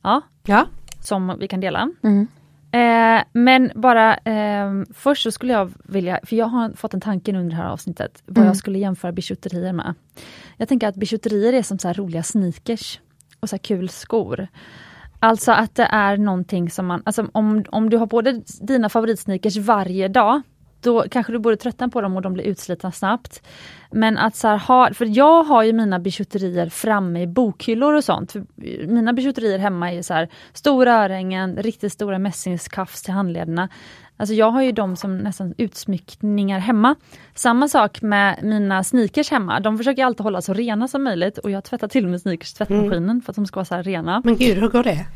Ja, 0.02 0.20
Ja. 0.44 0.66
som 1.02 1.36
vi 1.40 1.48
kan 1.48 1.60
dela. 1.60 1.90
Mm. 2.02 2.26
Eh, 2.72 3.22
men 3.32 3.70
bara 3.74 4.16
eh, 4.16 4.70
först 4.94 5.22
så 5.22 5.30
skulle 5.30 5.52
jag 5.52 5.72
vilja, 5.84 6.20
för 6.22 6.36
jag 6.36 6.46
har 6.46 6.72
fått 6.76 6.94
en 6.94 7.00
tanke 7.00 7.32
under 7.32 7.50
det 7.50 7.62
här 7.62 7.68
avsnittet, 7.68 8.22
vad 8.26 8.38
Mm. 8.38 8.46
jag 8.46 8.56
skulle 8.56 8.78
jämföra 8.78 9.12
bijouterier 9.12 9.72
med. 9.72 9.94
Jag 10.56 10.68
tänker 10.68 10.88
att 10.88 10.96
bijouterier 10.96 11.52
är 11.52 11.62
som 11.62 11.78
så 11.78 11.88
här 11.88 11.94
roliga 11.94 12.22
sneakers 12.22 13.00
och 13.40 13.48
så 13.48 13.58
kul 13.58 13.88
skor. 13.88 14.48
Alltså 15.20 15.52
att 15.52 15.74
det 15.74 15.88
är 15.90 16.16
någonting 16.16 16.70
som 16.70 16.86
man, 16.86 17.02
alltså 17.04 17.28
om, 17.32 17.64
om 17.68 17.90
du 17.90 17.96
har 17.96 18.06
på 18.06 18.22
dig 18.22 18.44
dina 18.60 18.88
favoritsneakers 18.88 19.56
varje 19.56 20.08
dag, 20.08 20.42
då 20.86 21.04
kanske 21.10 21.32
du 21.32 21.38
borde 21.38 21.56
tröttna 21.56 21.88
på 21.88 22.00
dem 22.00 22.16
och 22.16 22.22
de 22.22 22.32
blir 22.32 22.44
utslitna 22.44 22.92
snabbt. 22.92 23.42
Men 23.90 24.18
att 24.18 24.36
så 24.36 24.48
här 24.48 24.58
ha, 24.58 24.94
för 24.94 25.18
jag 25.18 25.42
har 25.42 25.62
ju 25.62 25.72
mina 25.72 25.98
bijouterier 25.98 26.68
framme 26.68 27.22
i 27.22 27.26
bokhyllor 27.26 27.94
och 27.94 28.04
sånt. 28.04 28.32
För 28.32 28.44
mina 28.86 29.12
bijouterier 29.12 29.58
hemma 29.58 29.92
är 29.92 30.02
så 30.02 30.14
här 30.14 30.28
stora 30.52 31.04
örhängen, 31.04 31.56
riktigt 31.56 31.92
stora 31.92 32.18
mässingskafs 32.18 33.02
till 33.02 33.14
handlederna. 33.14 33.68
Alltså 34.16 34.34
jag 34.34 34.50
har 34.50 34.62
ju 34.62 34.72
dem 34.72 34.96
som 34.96 35.18
nästan 35.18 35.54
utsmyckningar 35.58 36.58
hemma. 36.58 36.94
Samma 37.34 37.68
sak 37.68 38.02
med 38.02 38.38
mina 38.42 38.84
sneakers 38.84 39.30
hemma. 39.30 39.60
De 39.60 39.78
försöker 39.78 40.04
alltid 40.04 40.24
hålla 40.24 40.42
så 40.42 40.54
rena 40.54 40.88
som 40.88 41.04
möjligt 41.04 41.38
och 41.38 41.50
jag 41.50 41.64
tvättar 41.64 41.88
till 41.88 42.06
med 42.06 42.20
sneakers 42.20 42.52
tvättmaskinen 42.52 43.22
för 43.22 43.32
att 43.32 43.36
de 43.36 43.46
ska 43.46 43.56
vara 43.56 43.64
så 43.64 43.74
här 43.74 43.82
rena. 43.82 44.22
Men 44.24 44.36
gud, 44.36 44.58
hur 44.58 44.68
går 44.68 44.82
det? 44.82 45.06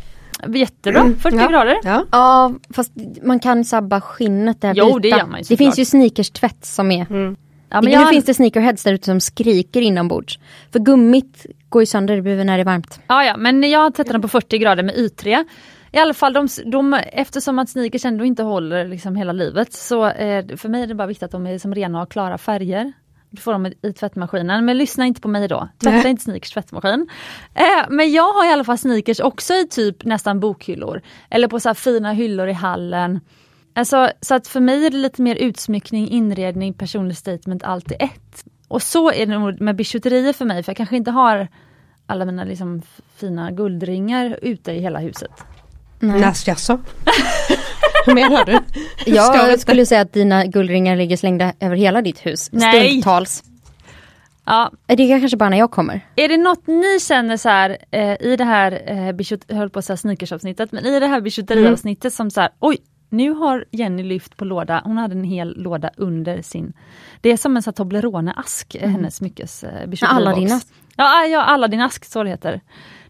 Jättebra, 0.48 1.12
40 1.20 1.36
Ja. 1.36 1.46
grader. 1.48 1.76
Ja. 1.82 2.04
Ja 2.12 2.52
fast 2.74 2.92
man 3.22 3.38
kan 3.40 3.64
sabba 3.64 4.00
skinnet 4.00 4.60
där 4.60 4.74
Jo, 4.74 4.86
vita. 4.86 4.98
det 4.98 5.08
gör 5.08 5.26
man 5.26 5.38
ju 5.40 5.44
Det 5.48 5.56
finns 5.56 5.78
ju 5.78 5.84
sneakers-tvätt 5.84 6.64
som 6.64 6.90
är 6.90 7.06
Mm. 7.10 7.36
Ja, 7.72 7.80
nu 7.80 7.90
jag, 7.90 8.08
finns 8.08 8.24
det 8.24 8.34
sneakerheads 8.34 8.82
där 8.84 8.92
ute 8.92 9.04
som 9.04 9.20
skriker 9.20 9.80
inombords. 9.80 10.38
För 10.72 10.78
gummit 10.78 11.46
går 11.68 11.82
ju 11.82 11.86
sönder 11.86 12.16
det 12.16 12.22
blir 12.22 12.44
när 12.44 12.56
det 12.56 12.62
är 12.62 12.64
varmt. 12.64 13.00
ja, 13.06 13.24
ja, 13.24 13.36
men 13.36 13.70
jag 13.70 13.80
har 13.80 13.90
tvättat 13.90 14.12
den 14.12 14.22
på 14.22 14.28
40 14.28 14.58
grader 14.58 14.82
med 14.82 14.94
Y3. 14.94 15.44
I 15.92 15.98
alla 15.98 16.14
fall 16.14 16.32
de, 16.32 16.48
de, 16.66 16.94
eftersom 17.12 17.58
att 17.58 17.68
sneakers 17.68 18.04
ändå 18.04 18.24
inte 18.24 18.42
håller 18.42 18.88
liksom 18.88 19.16
hela 19.16 19.32
livet 19.32 19.72
så 19.72 20.06
eh, 20.08 20.56
för 20.56 20.68
mig 20.68 20.82
är 20.82 20.86
det 20.86 20.94
bara 20.94 21.06
viktigt 21.06 21.22
att 21.22 21.30
de 21.30 21.46
är 21.46 21.58
som 21.58 21.74
rena 21.74 22.02
och 22.02 22.10
klara 22.10 22.38
färger. 22.38 22.92
Du 23.30 23.42
får 23.42 23.52
dem 23.52 23.66
i, 23.66 23.92
tvättmaskinen, 23.92 24.64
men 24.64 24.78
lyssna 24.78 25.06
inte 25.06 25.20
på 25.20 25.28
mig 25.28 25.48
då. 25.48 25.68
Tvätta 25.78 25.96
Nej. 25.96 26.10
inte 26.10 26.22
sneakers 26.22 26.50
tvättmaskin. 26.50 27.08
Eh, 27.54 27.90
men 27.90 28.12
jag 28.12 28.32
har 28.32 28.46
i 28.46 28.52
alla 28.52 28.64
fall 28.64 28.78
sneakers 28.78 29.20
också 29.20 29.54
i 29.54 29.66
typ 29.70 30.04
nästan 30.04 30.40
bokhyllor. 30.40 31.02
Eller 31.30 31.48
på 31.48 31.60
så 31.60 31.68
här 31.68 31.74
fina 31.74 32.12
hyllor 32.12 32.48
i 32.48 32.52
hallen. 32.52 33.20
Alltså, 33.74 34.10
så 34.20 34.34
att 34.34 34.48
för 34.48 34.60
mig 34.60 34.86
är 34.86 34.90
det 34.90 34.96
lite 34.96 35.22
mer 35.22 35.36
utsmyckning, 35.36 36.08
inredning, 36.08 36.74
personlig 36.74 37.16
statement, 37.16 37.62
allt 37.62 37.92
i 37.92 37.94
ett. 37.94 38.44
Och 38.68 38.82
så 38.82 39.12
är 39.12 39.26
det 39.26 39.38
nog 39.38 39.60
med 39.60 39.76
bijouterier 39.76 40.32
för 40.32 40.44
mig, 40.44 40.62
för 40.62 40.70
jag 40.70 40.76
kanske 40.76 40.96
inte 40.96 41.10
har 41.10 41.48
alla 42.06 42.24
mina 42.24 42.44
liksom 42.44 42.82
fina 43.16 43.50
guldringar 43.50 44.38
ute 44.42 44.72
i 44.72 44.80
hela 44.80 44.98
huset. 44.98 45.30
Nej. 46.00 46.32
Jaså? 46.46 46.78
Hur 48.06 48.14
menar 48.14 48.44
du? 48.44 48.58
Ska 48.98 49.10
Jag 49.10 49.48
det- 49.48 49.58
skulle 49.58 49.86
säga 49.86 50.00
att 50.00 50.12
dina 50.12 50.46
guldringar 50.46 50.96
ligger 50.96 51.16
slängda 51.16 51.52
över 51.60 51.76
hela 51.76 52.02
ditt 52.02 52.26
hus. 52.26 52.48
Nej. 52.52 52.90
Stundtals. 52.90 53.42
Ja, 54.44 54.70
Det 54.86 55.02
är 55.12 55.20
kanske 55.20 55.36
bara 55.36 55.48
när 55.48 55.58
jag 55.58 55.70
kommer. 55.70 56.00
är 56.16 56.28
det 56.28 56.36
något 56.36 56.66
ni 56.66 57.00
känner 57.00 57.36
så 57.36 57.48
här 57.48 57.76
eh, 57.90 58.16
i 58.20 58.36
det 58.36 58.44
här, 58.44 58.82
eh, 58.86 59.06
jag 59.48 59.56
höll 59.56 59.70
på 59.70 59.78
att 59.78 59.84
säga 59.84 59.96
sneakersavsnittet, 59.96 60.72
men 60.72 60.86
i 60.86 61.00
det 61.00 61.06
här 61.06 61.20
bijouteriavsnittet 61.20 62.12
som 62.14 62.30
så 62.30 62.40
här, 62.40 62.50
oj, 62.58 62.78
nu 63.10 63.30
har 63.30 63.64
Jenny 63.70 64.02
lyft 64.02 64.36
på 64.36 64.44
låda, 64.44 64.82
hon 64.84 64.98
hade 64.98 65.14
en 65.14 65.24
hel 65.24 65.62
låda 65.62 65.90
under 65.96 66.42
sin, 66.42 66.72
det 67.20 67.30
är 67.32 67.36
som 67.36 67.56
en 67.56 67.62
Toblerone-ask, 67.62 68.76
eh, 68.80 68.88
hennes 68.90 69.16
smyckes 69.16 69.64
eh, 69.64 69.70
bijouteribox. 69.86 70.12
Aladdin-ask. 70.12 70.66
Ja, 70.96 71.24
ja, 71.24 71.42
Aladdin-ask, 71.44 72.04
så 72.04 72.22
det 72.22 72.30
heter. 72.30 72.60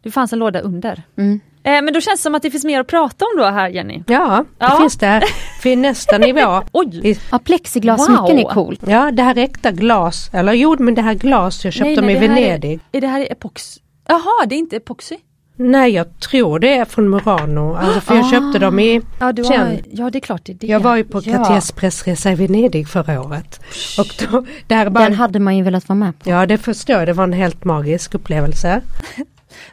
Det 0.02 0.10
fanns 0.10 0.32
en 0.32 0.38
låda 0.38 0.60
under. 0.60 1.02
Mm. 1.16 1.40
Eh, 1.62 1.82
men 1.82 1.92
då 1.94 2.00
känns 2.00 2.20
det 2.20 2.22
som 2.22 2.34
att 2.34 2.42
det 2.42 2.50
finns 2.50 2.64
mer 2.64 2.80
att 2.80 2.86
prata 2.86 3.24
om 3.24 3.30
då 3.42 3.44
här 3.44 3.68
Jenny. 3.68 4.02
Ja, 4.06 4.44
det 4.58 4.64
Ja. 4.64 4.76
finns 4.80 4.96
det. 4.96 5.22
För 5.62 5.76
nästa 5.76 6.18
nivå. 6.28 6.62
Oj! 6.72 7.00
I- 7.10 7.18
Ja, 7.30 7.38
plexiglassmycken 7.38 8.36
Wow. 8.36 8.38
är 8.38 8.54
coolt. 8.54 8.80
Ja, 8.86 9.10
det 9.10 9.22
här 9.22 9.38
äkta 9.38 9.70
glas. 9.70 10.30
Eller 10.32 10.52
jo, 10.52 10.76
men 10.78 10.94
det 10.94 11.02
här 11.02 11.14
glas, 11.14 11.64
jag 11.64 11.74
köpte 11.74 11.84
Nej, 11.88 11.96
dem 11.96 12.06
nej, 12.06 12.16
i 12.16 12.18
det 12.18 12.26
här 12.26 12.34
Venedig. 12.34 12.80
Är, 12.92 12.96
är 12.96 13.00
det 13.00 13.06
här 13.06 13.32
epox? 13.32 13.76
Jaha, 14.08 14.46
det 14.46 14.54
är 14.54 14.58
inte 14.58 14.76
epoxy? 14.76 15.16
Nej, 15.56 15.90
jag 15.92 16.20
tror 16.20 16.58
det 16.58 16.76
är 16.76 16.84
från 16.84 17.10
Murano. 17.10 17.74
Alltså, 17.76 18.00
för 18.00 18.14
jag 18.14 18.24
Ah. 18.26 18.30
köpte 18.30 18.58
dem 18.58 18.78
i... 18.78 19.00
Ja, 19.20 19.32
du 19.32 19.44
har, 19.44 19.76
ja 19.92 20.10
det 20.10 20.18
är 20.18 20.20
klart 20.20 20.40
det 20.44 20.52
är 20.52 20.54
det. 20.54 20.66
Jag 20.66 20.80
var 20.80 20.96
ju 20.96 21.04
på 21.04 21.20
ja. 21.24 21.36
Cartiers 21.36 21.72
pressresa 21.72 22.32
i 22.32 22.34
Venedig 22.34 22.88
förra 22.88 23.20
året. 23.22 23.60
Och 23.98 24.06
då, 24.30 24.44
det 24.66 24.74
här 24.74 24.86
är 24.86 24.90
bara, 24.90 25.04
Den 25.04 25.14
hade 25.14 25.38
man 25.38 25.56
ju 25.56 25.62
velat 25.62 25.88
vara 25.88 25.96
med 25.98 26.18
på. 26.18 26.30
Ja, 26.30 26.46
det 26.46 26.58
förstår 26.58 26.96
jag. 26.96 27.06
Det 27.08 27.12
var 27.12 27.24
en 27.24 27.32
helt 27.32 27.64
magisk 27.64 28.14
upplevelse. 28.14 28.80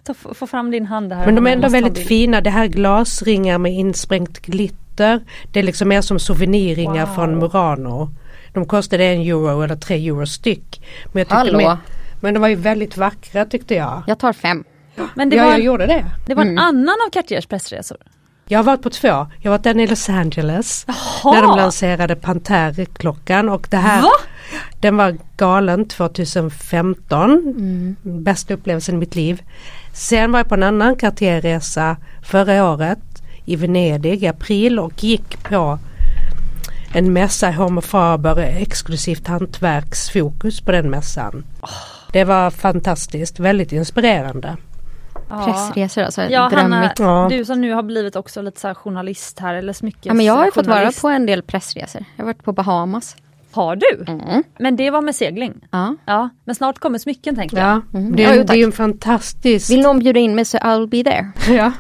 Ta, 0.04 0.14
få, 0.14 0.48
fram 0.48 0.72
din 0.72 0.86
hand 0.86 1.14
här. 1.14 1.26
Men 1.26 1.36
de 1.36 1.46
är 1.48 1.50
Jag 1.50 1.56
ändå 1.56 1.70
väldigt 1.70 2.08
fina. 2.08 2.42
Det 2.42 2.50
här 2.50 2.68
glasringar 2.68 3.58
med 3.58 3.74
insprängt 3.74 4.40
glitter. 4.40 5.20
Det 5.52 5.60
är 5.60 5.64
liksom 5.64 5.90
mer 5.90 6.02
som 6.02 6.20
souvenirringar 6.20 7.06
Wow. 7.06 7.16
från 7.16 7.40
Murano. 7.40 8.10
De 8.54 8.66
kostade 8.66 9.06
en 9.06 9.22
euro 9.22 9.62
eller 9.62 9.76
tre 9.76 10.08
euro 10.08 10.26
styck. 10.26 10.82
Men, 11.14 11.26
jag 11.30 11.36
Hallå. 11.36 11.60
de 11.60 11.66
är- 11.66 11.78
men 12.22 12.34
de 12.34 12.40
var 12.40 12.48
ju 12.48 12.56
väldigt 12.56 12.98
vackra 12.98 13.46
tyckte 13.46 13.76
jag. 13.76 14.04
Jag 14.08 14.20
tar 14.20 14.34
fem. 14.34 14.64
Men 15.16 15.30
det 15.30 15.36
ja, 15.36 15.44
var, 15.44 15.50
jag 15.52 15.60
en, 15.60 15.66
gjorde 15.66 15.86
det. 15.88 16.06
det 16.28 16.36
var 16.36 16.42
en 16.42 16.48
Mm. 16.50 16.64
annan 16.64 16.96
av 17.08 17.12
Cartiers 17.12 17.46
pressresor. 17.46 17.98
Jag 18.50 18.60
har 18.60 18.64
varit 18.64 18.82
på 18.82 18.90
två. 18.90 19.08
Jag 19.08 19.28
har 19.44 19.50
varit 19.50 19.64
den 19.64 19.80
i 19.80 19.88
Los 19.88 20.10
Angeles. 20.10 20.86
Jaha. 20.88 21.34
När 21.34 21.42
de 21.42 21.58
lanserade 21.58 22.16
Panter-klockan 22.16 23.50
och 23.50 23.68
det 23.72 23.78
här 23.78 24.02
Va? 24.02 24.12
Den 24.80 24.98
var 24.98 25.18
galen 25.38 25.88
2015. 25.88 27.32
Mm. 27.32 27.96
Bästa 28.02 28.54
upplevelsen 28.54 28.96
i 28.96 28.98
mitt 28.98 29.16
liv. 29.16 29.42
Sen 29.94 30.32
var 30.32 30.40
jag 30.40 30.50
på 30.50 30.56
en 30.56 30.64
annan 30.64 30.96
Cartierresa 30.96 31.98
förra 32.22 32.72
året 32.72 33.00
i 33.46 33.56
Venedig 33.56 34.24
i 34.24 34.28
april 34.28 34.80
och 34.80 35.04
gick 35.04 35.44
på 35.44 35.80
en 36.94 37.14
mässa, 37.14 37.52
Homo 37.52 37.82
Faber, 37.82 38.38
exklusivt 38.38 39.28
hantverksfokus 39.28 40.62
på 40.62 40.72
den 40.72 40.90
mässan. 40.90 41.46
Det 42.12 42.24
var 42.24 42.52
fantastiskt, 42.52 43.40
väldigt 43.40 43.72
inspirerande. 43.72 44.58
Ja. 45.30 45.46
Pressresor 45.46 46.02
alltså, 46.04 46.22
Ja, 46.22 46.42
Hanna, 46.42 46.78
drömmigt. 46.80 47.00
Ja. 47.00 47.28
du 47.32 47.46
som 47.46 47.62
nu 47.62 47.74
har 47.74 47.84
blivit 47.84 48.16
också 48.16 48.42
lite 48.42 48.60
så 48.60 48.68
här 48.68 48.74
journalist 48.76 49.40
här 49.40 49.54
eller 49.54 49.74
smyckes 49.74 50.06
Ja, 50.06 50.14
men 50.14 50.26
jag 50.26 50.34
har 50.34 50.46
ju 50.46 50.52
fått 50.52 50.68
vara 50.68 50.92
på 51.02 51.08
en 51.08 51.26
del 51.26 51.42
pressresor. 51.44 52.06
Jag 52.16 52.24
har 52.24 52.26
varit 52.26 52.44
på 52.44 52.54
Bahamas. 52.54 53.16
Har 53.52 53.76
du? 53.76 54.12
Mm. 54.12 54.44
Men 54.60 54.76
det 54.76 54.90
var 54.90 55.02
med 55.02 55.16
segling? 55.16 55.54
Ja. 55.72 55.96
Ja, 56.06 56.30
men 56.46 56.56
snart 56.56 56.80
kommer 56.80 57.00
smycken 57.00 57.36
tänker 57.36 57.58
jag. 57.58 57.68
Ja, 57.68 57.82
Mm. 58.00 58.16
det, 58.16 58.22
Ja, 58.24 58.30
är, 58.30 58.36
jo, 58.36 58.44
det 58.44 58.54
är 58.58 58.64
en 58.66 58.72
fantastisk... 58.72 59.70
Vill 59.72 59.82
någon 59.82 60.00
bjuda 60.00 60.20
in 60.20 60.36
mig 60.36 60.46
så 60.46 60.58
I'll 60.58 60.88
be 60.88 61.04
there. 61.04 61.32
Ja. 61.58 61.72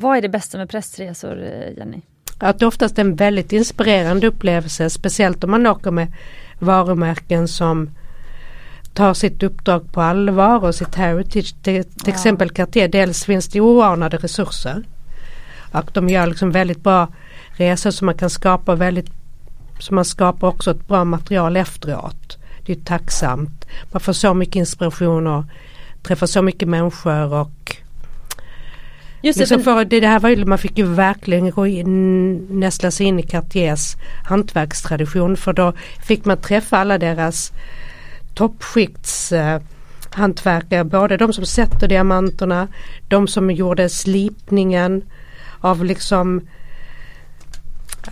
Vad 0.00 0.16
är 0.16 0.22
det 0.22 0.28
bästa 0.28 0.58
med 0.58 0.68
pressresor 0.70 1.42
eh, 1.42 1.78
Jenny? 1.78 2.00
Att 2.38 2.58
det 2.58 2.66
oftast 2.66 2.98
är 2.98 3.02
en 3.02 3.16
väldigt 3.16 3.52
inspirerande 3.52 4.26
upplevelse 4.26 4.90
speciellt 4.90 5.44
om 5.44 5.50
man 5.50 5.66
åker 5.66 5.90
med 5.90 6.12
varumärken 6.58 7.48
som 7.48 7.90
tar 8.94 9.14
sitt 9.14 9.42
uppdrag 9.42 9.92
på 9.92 10.00
allvar 10.00 10.64
och 10.64 10.74
sitt 10.74 10.94
heritage. 10.94 11.54
Till, 11.62 11.84
till 11.84 11.84
Ja. 12.06 12.12
exempel 12.12 12.50
Cartier, 12.50 12.88
dels 12.88 13.24
finns 13.24 13.48
det 13.48 13.60
oanade 13.60 14.16
resurser. 14.16 14.82
Och 15.72 15.90
de 15.92 16.08
gör 16.08 16.26
liksom 16.26 16.50
väldigt 16.50 16.82
bra 16.82 17.08
resor 17.50 17.90
som 17.90 18.06
man 18.06 18.14
kan 18.14 18.30
skapa 18.30 18.74
väldigt 18.74 19.10
så 19.78 19.94
man 19.94 20.04
skapar 20.04 20.48
också 20.48 20.70
ett 20.70 20.88
bra 20.88 21.04
material 21.04 21.56
efteråt. 21.56 22.38
Det 22.66 22.72
är 22.72 22.76
tacksamt. 22.76 23.66
Man 23.92 24.00
får 24.00 24.12
så 24.12 24.34
mycket 24.34 24.56
inspiration 24.56 25.26
och 25.26 25.44
träffar 26.02 26.26
så 26.26 26.42
mycket 26.42 26.68
människor 26.68 27.34
och 27.34 27.76
Just 29.22 29.38
Liksom 29.38 29.60
för 29.62 29.84
det, 29.84 30.00
det 30.00 30.06
här 30.06 30.20
var 30.20 30.28
ju, 30.28 30.44
man 30.44 30.58
fick 30.58 30.78
ju 30.78 30.84
verkligen 30.84 31.50
gå 31.50 31.66
in, 31.66 32.36
nästla 32.60 32.90
sig 32.90 33.06
in 33.06 33.18
i 33.18 33.22
Cartiers 33.22 33.96
hantverkstradition 34.24 35.36
för 35.36 35.52
då 35.52 35.72
fick 36.02 36.24
man 36.24 36.36
träffa 36.36 36.78
alla 36.78 36.98
deras 36.98 37.52
toppskikts 38.34 39.32
eh, 39.32 39.60
både 40.84 41.16
de 41.16 41.32
som 41.32 41.46
sätter 41.46 41.88
diamanterna, 41.88 42.68
de 43.08 43.28
som 43.28 43.50
gjorde 43.50 43.88
slipningen 43.88 45.02
av 45.60 45.84
liksom 45.84 46.40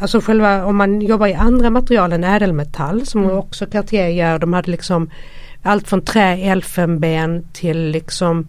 Alltså 0.01 0.21
själva 0.21 0.65
om 0.65 0.77
man 0.77 1.01
jobbar 1.01 1.27
i 1.27 1.35
andra 1.35 1.71
material 1.71 2.13
än 2.13 2.25
ädelmetall 2.25 3.07
som 3.07 3.25
Mm. 3.25 3.37
också 3.37 3.67
Cartier 3.67 4.09
gör. 4.09 4.39
De 4.39 4.53
hade 4.53 4.71
liksom 4.71 5.11
allt 5.63 5.89
från 5.89 6.03
trä, 6.05 6.37
elfenben 6.37 7.45
till 7.53 7.91
liksom 7.91 8.47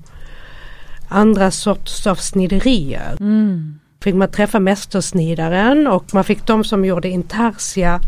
andra 1.08 1.52
sorts 1.52 2.08
av 2.08 2.16
sniderier. 2.16 3.18
Mm. 3.20 3.80
Fick 4.02 4.16
man 4.16 4.32
träffa 4.32 4.60
mästersnidaren 4.60 5.88
och 5.88 6.14
man 6.14 6.24
fick 6.24 6.48
de 6.48 6.64
som 6.64 6.86
gjorde 6.86 7.10
intarsia. 7.10 8.02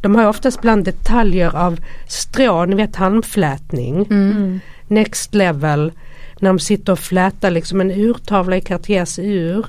De 0.00 0.14
har 0.14 0.26
oftast 0.26 0.60
bland 0.60 0.84
detaljer 0.84 1.56
av 1.56 1.80
strå, 2.08 2.64
ni 2.64 2.76
vet 2.76 2.96
handflätning. 2.96 4.06
Mm. 4.10 4.60
Next 4.88 5.34
level. 5.34 5.92
När 6.38 6.50
de 6.50 6.58
sitter 6.58 6.92
och 6.92 6.98
flätar 6.98 7.50
liksom 7.50 7.80
en 7.80 7.90
urtavla 7.90 8.56
i 8.56 8.60
Cartiers 8.60 9.18
ur. 9.18 9.66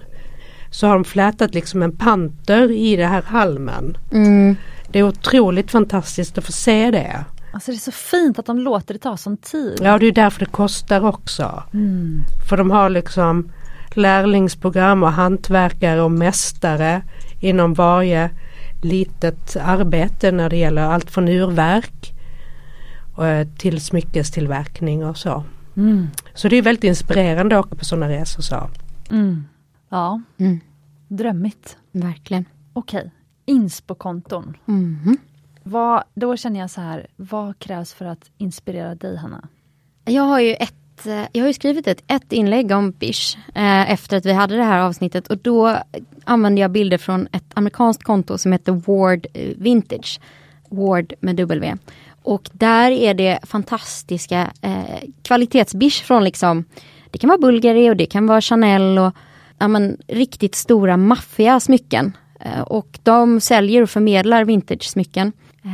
Så 0.71 0.87
har 0.87 0.93
de 0.93 1.03
flätat 1.03 1.53
liksom 1.53 1.83
en 1.83 1.97
panter 1.97 2.71
i 2.71 2.95
det 2.95 3.05
här 3.05 3.21
halmen. 3.21 3.97
Mm. 4.11 4.55
Det 4.91 4.99
är 4.99 5.03
otroligt 5.03 5.71
fantastiskt 5.71 6.37
att 6.37 6.45
få 6.45 6.51
se 6.51 6.91
det. 6.91 7.25
Alltså 7.53 7.71
det 7.71 7.77
är 7.77 7.79
så 7.79 7.91
fint 7.91 8.39
att 8.39 8.45
de 8.45 8.59
låter 8.59 8.93
det 8.93 8.99
ta 8.99 9.17
sån 9.17 9.37
tid. 9.37 9.79
Ja 9.81 9.97
det 9.97 10.05
är 10.05 10.11
därför 10.11 10.39
det 10.39 10.45
kostar 10.45 11.05
också. 11.05 11.63
Mm. 11.73 12.23
För 12.49 12.57
de 12.57 12.71
har 12.71 12.89
liksom 12.89 13.51
lärlingsprogram 13.89 15.03
och 15.03 15.11
hantverkare 15.11 16.01
och 16.01 16.11
mästare 16.11 17.01
inom 17.39 17.73
varje 17.73 18.29
litet 18.85 19.55
arbete 19.57 20.31
när 20.31 20.49
det 20.49 20.57
gäller 20.57 20.81
allt 20.81 21.11
från 21.11 21.27
urverk 21.27 22.11
eh, 23.21 23.47
till 23.57 23.81
smyckestillverkning 23.81 25.05
och 25.05 25.17
så. 25.17 25.43
Mm. 25.77 26.07
Så 26.33 26.47
det 26.49 26.55
är 26.55 26.61
väldigt 26.61 26.83
inspirerande 26.83 27.59
att 27.59 27.65
åka 27.65 27.75
på 27.75 27.85
sådana 27.85 28.09
resor. 28.09 28.41
Så. 28.41 28.69
Mm. 29.11 29.43
Ja, 29.89 30.21
Mm. 30.37 30.59
drömmigt. 31.07 31.77
Verkligen. 31.91 32.45
Okej, 32.73 33.11
inspo-konton. 33.45 34.57
Mhm. 34.65 35.17
Vad, 35.63 36.03
då 36.13 36.37
känner 36.37 36.59
jag 36.59 36.69
så 36.69 36.81
här, 36.81 37.07
vad 37.15 37.59
krävs 37.59 37.93
för 37.93 38.05
att 38.05 38.31
inspirera 38.37 38.95
dig 38.95 39.17
Hanna? 39.17 39.47
Jag 40.05 40.23
har 40.23 40.39
ju 40.39 40.53
ett 40.53 40.73
Eh, 41.05 41.25
jag 41.31 41.43
har 41.43 41.47
ju 41.47 41.53
skrivit 41.53 41.87
ett, 41.87 42.03
ett 42.07 42.33
inlägg 42.33 42.71
om 42.71 42.91
Bish 42.91 43.37
eh, 43.55 43.91
efter 43.91 44.17
att 44.17 44.25
vi 44.25 44.33
hade 44.33 44.55
det 44.55 44.63
här 44.63 44.79
avsnittet 44.79 45.27
och 45.27 45.37
då 45.37 45.77
använde 46.23 46.61
jag 46.61 46.71
bilder 46.71 46.97
från 46.97 47.27
ett 47.31 47.51
amerikanskt 47.53 48.03
konto 48.03 48.37
som 48.37 48.51
heter 48.51 48.71
Ward 48.71 49.27
eh, 49.33 49.49
Vintage. 49.57 50.19
Ward 50.69 51.13
med 51.19 51.35
W. 51.35 51.77
Och 52.23 52.49
där 52.51 52.91
är 52.91 53.13
det 53.13 53.39
fantastiska 53.43 54.51
eh, 54.61 55.09
kvalitetsbish 55.21 56.03
från 56.03 56.23
liksom 56.23 56.65
Det 57.11 57.17
kan 57.17 57.27
vara 57.27 57.37
Bulgari 57.37 57.89
och 57.89 57.95
det 57.95 58.05
kan 58.05 58.27
vara 58.27 58.41
Chanel 58.41 58.97
och 58.97 59.13
ja, 59.57 59.67
men, 59.67 59.97
riktigt 60.07 60.55
stora 60.55 60.97
maffiga 60.97 61.59
smycken. 61.59 62.17
Eh, 62.39 62.61
och 62.61 62.99
de 63.03 63.41
säljer 63.41 63.81
och 63.81 63.89
förmedlar 63.89 64.45
vintage-smycken. 64.45 65.31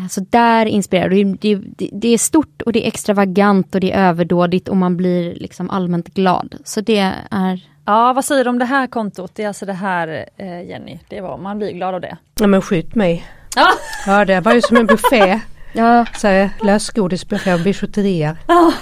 Så 0.09 0.21
där 0.29 0.65
inspirerar 0.65 1.09
det, 1.39 1.55
det, 1.91 2.07
är 2.13 2.17
stort 2.17 2.61
och 2.61 2.73
det 2.73 2.83
är 2.85 2.87
extravagant 2.87 3.75
och 3.75 3.81
det 3.81 3.91
är 3.91 4.07
överdådigt 4.09 4.67
och 4.67 4.77
man 4.77 4.97
blir 4.97 5.35
liksom 5.35 5.69
allmänt 5.69 6.13
glad. 6.13 6.55
Så 6.63 6.81
det 6.81 7.13
är 7.31 7.59
Ja, 7.85 8.13
vad 8.13 8.25
säger 8.25 8.43
du 8.43 8.49
om 8.49 8.59
det 8.59 8.65
här 8.65 8.87
kontot? 8.87 9.31
Det 9.35 9.43
är 9.43 9.47
alltså 9.47 9.65
det 9.65 9.73
här 9.73 10.25
eh, 10.37 10.61
Jenny, 10.69 10.99
det 11.09 11.21
var, 11.21 11.37
man 11.37 11.57
blir 11.57 11.71
glad 11.71 11.95
av 11.95 12.01
det. 12.01 12.17
Ja 12.39 12.47
men 12.47 12.61
skjut 12.61 12.95
mig. 12.95 13.25
Ja, 13.55 13.67
Ja 14.07 14.25
det 14.25 14.39
var 14.39 14.53
ju 14.53 14.61
som 14.61 14.77
en 14.77 14.85
buffé. 14.85 15.39
Ja, 15.73 16.05
Så 16.17 16.49
lösgodisbuffé 16.63 17.53
och 17.53 17.59
bijouterier. 17.59 18.37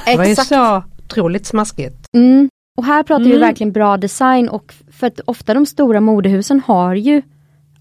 Det 0.06 0.18
var 0.18 0.26
ju 0.26 0.32
exakt. 0.32 0.48
så 0.49 0.84
otroligt 1.03 1.45
smaskigt. 1.45 2.07
Mm. 2.14 2.49
Och 2.77 2.86
här 2.86 3.03
pratar 3.03 3.23
vi 3.23 3.30
Mm. 3.30 3.41
verkligen 3.41 3.72
bra 3.72 3.98
design 3.98 4.49
och 4.49 4.73
för 4.91 5.07
att 5.07 5.19
ofta 5.26 5.53
de 5.53 5.65
stora 5.65 6.02
modehusen 6.02 6.61
har 6.68 6.95
ju 6.95 7.22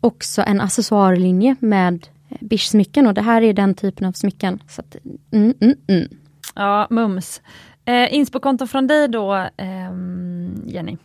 också 0.01 0.43
en 0.43 0.61
accessoarlinje 0.61 1.57
med 1.61 2.07
bischsmycken 2.41 3.07
och 3.07 3.15
det 3.15 3.23
här 3.23 3.43
är 3.43 3.53
den 3.53 3.75
typen 3.75 4.07
av 4.07 4.13
smycken. 4.13 4.63
Så 4.69 4.81
att, 4.81 4.97
mm, 5.33 5.55
mm, 5.61 5.77
mm. 5.87 6.09
ja 6.55 6.87
mums. 6.91 7.41
Eh, 7.85 8.15
Inspo-konton 8.15 8.69
från 8.69 8.87
dig 8.87 9.09
då 9.09 9.47
ehm, 9.57 10.63
Jenny? 10.67 10.97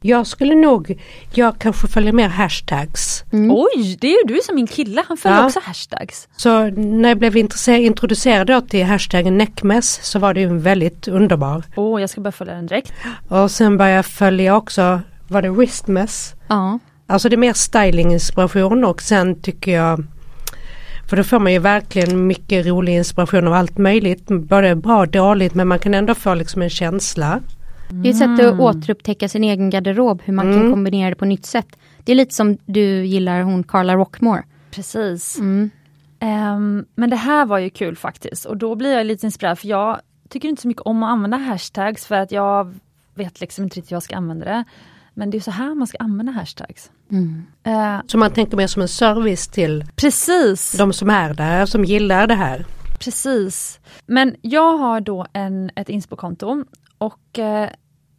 Jag 0.00 0.26
skulle 0.26 0.54
nog, 0.54 1.00
jag 1.34 1.58
kanske 1.58 1.88
följer 1.88 2.12
mer 2.12 2.28
hashtags. 2.28 3.24
Oj, 3.32 3.96
det 4.00 4.06
är 4.06 4.10
ju 4.28 4.34
du 4.34 4.40
som 4.42 4.54
min 4.54 4.66
kille, 4.66 5.02
han 5.08 5.16
följer 5.16 5.38
Ja. 5.38 5.46
också 5.46 5.60
hashtags. 5.62 6.28
Så 6.36 6.70
när 6.70 7.08
jag 7.08 7.18
blev 7.18 7.36
intresserad, 7.36 7.80
introducerad 7.80 8.46
då 8.46 8.60
till 8.60 8.84
hashtaggen 8.84 9.38
neckmess 9.38 10.00
så 10.02 10.18
var 10.18 10.34
det 10.34 10.40
ju 10.40 10.58
väldigt 10.58 11.08
underbar. 11.08 11.64
Åh, 11.76 12.00
jag 12.00 12.10
ska 12.10 12.20
börja 12.20 12.32
följa 12.32 12.54
den 12.54 12.66
direkt. 12.66 12.92
Och 13.28 13.50
sen 13.50 13.76
började 13.76 13.96
jag 13.96 14.06
följa 14.06 14.56
också, 14.56 15.00
var 15.28 15.42
det 15.42 15.50
wristmess? 15.50 16.34
Ja. 16.48 16.78
Alltså 17.06 17.28
det 17.28 17.34
är 17.34 17.38
mer 17.38 17.52
stylinginspiration 17.52 18.84
och 18.84 19.02
sen 19.02 19.40
tycker 19.42 19.72
jag 19.72 20.04
för 21.08 21.16
då 21.16 21.24
får 21.24 21.38
man 21.38 21.52
ju 21.52 21.58
verkligen 21.58 22.26
mycket 22.26 22.66
rolig 22.66 22.96
inspiration 22.96 23.46
av 23.46 23.52
allt 23.52 23.78
möjligt. 23.78 24.26
Både 24.26 24.76
bra 24.76 25.00
och 25.00 25.08
dåligt 25.08 25.54
men 25.54 25.68
man 25.68 25.78
kan 25.78 25.94
ändå 25.94 26.14
få 26.14 26.34
liksom 26.34 26.62
en 26.62 26.70
känsla. 26.70 27.40
Det 27.90 28.08
är 28.08 28.10
ett 28.10 28.18
sätt 28.18 28.40
att 28.40 28.60
återupptäcka 28.60 29.28
sin 29.28 29.44
egen 29.44 29.70
garderob, 29.70 30.22
hur 30.24 30.32
man 30.32 30.54
kan 30.54 30.70
kombinera 30.70 31.10
det 31.10 31.16
på 31.16 31.24
nytt 31.24 31.46
sätt. 31.46 31.76
Det 32.04 32.12
är 32.12 32.16
lite 32.16 32.34
som 32.34 32.58
du 32.66 33.04
gillar 33.04 33.42
hon 33.42 33.64
Carla 33.64 33.94
Rockmore. 33.96 34.42
Precis. 34.70 35.38
Mm. 35.38 35.70
Ehm, 36.20 36.84
men 36.94 37.10
det 37.10 37.16
här 37.16 37.46
var 37.46 37.58
ju 37.58 37.70
kul 37.70 37.96
faktiskt 37.96 38.44
och 38.44 38.56
då 38.56 38.74
blir 38.74 38.96
jag 38.96 39.06
lite 39.06 39.26
inspirerad 39.26 39.58
för 39.58 39.68
jag 39.68 40.00
tycker 40.28 40.48
inte 40.48 40.62
så 40.62 40.68
mycket 40.68 40.82
om 40.82 41.02
att 41.02 41.10
använda 41.10 41.36
hashtags 41.36 42.06
för 42.06 42.14
att 42.14 42.32
jag 42.32 42.74
vet 43.14 43.40
liksom 43.40 43.64
inte 43.64 43.76
riktigt 43.76 43.90
hur 43.90 43.96
jag 43.96 44.02
ska 44.02 44.16
använda 44.16 44.44
det. 44.44 44.64
Men 45.18 45.30
det 45.30 45.36
är 45.36 45.40
så 45.40 45.50
här 45.50 45.74
man 45.74 45.86
ska 45.86 45.98
använda 45.98 46.32
hashtags. 46.32 46.90
Eh, 47.62 48.00
Så 48.06 48.18
man 48.18 48.30
tänker 48.32 48.56
mer 48.56 48.66
som 48.66 48.82
en 48.82 48.88
service 48.88 49.48
till 49.48 49.84
precis, 49.96 50.72
de 50.78 50.92
som 50.92 51.10
är 51.10 51.34
där, 51.34 51.66
som 51.66 51.84
gillar 51.84 52.26
det 52.26 52.34
här. 52.34 52.66
precis. 52.98 53.80
Men 54.06 54.36
jag 54.42 54.78
har 54.78 55.00
då 55.00 55.26
en, 55.32 55.70
ett 55.76 55.88
inspo-konto 55.88 56.64
och 56.98 57.38
eh, 57.38 57.68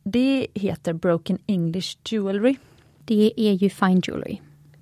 det 0.03 0.47
heter 0.55 0.93
Broken 0.93 1.37
English 1.47 1.97
Jewelry. 2.09 2.55
Det 3.05 3.33
är 3.37 3.53
ju 3.53 3.69
fine 3.69 4.01
jewelry. 4.07 4.37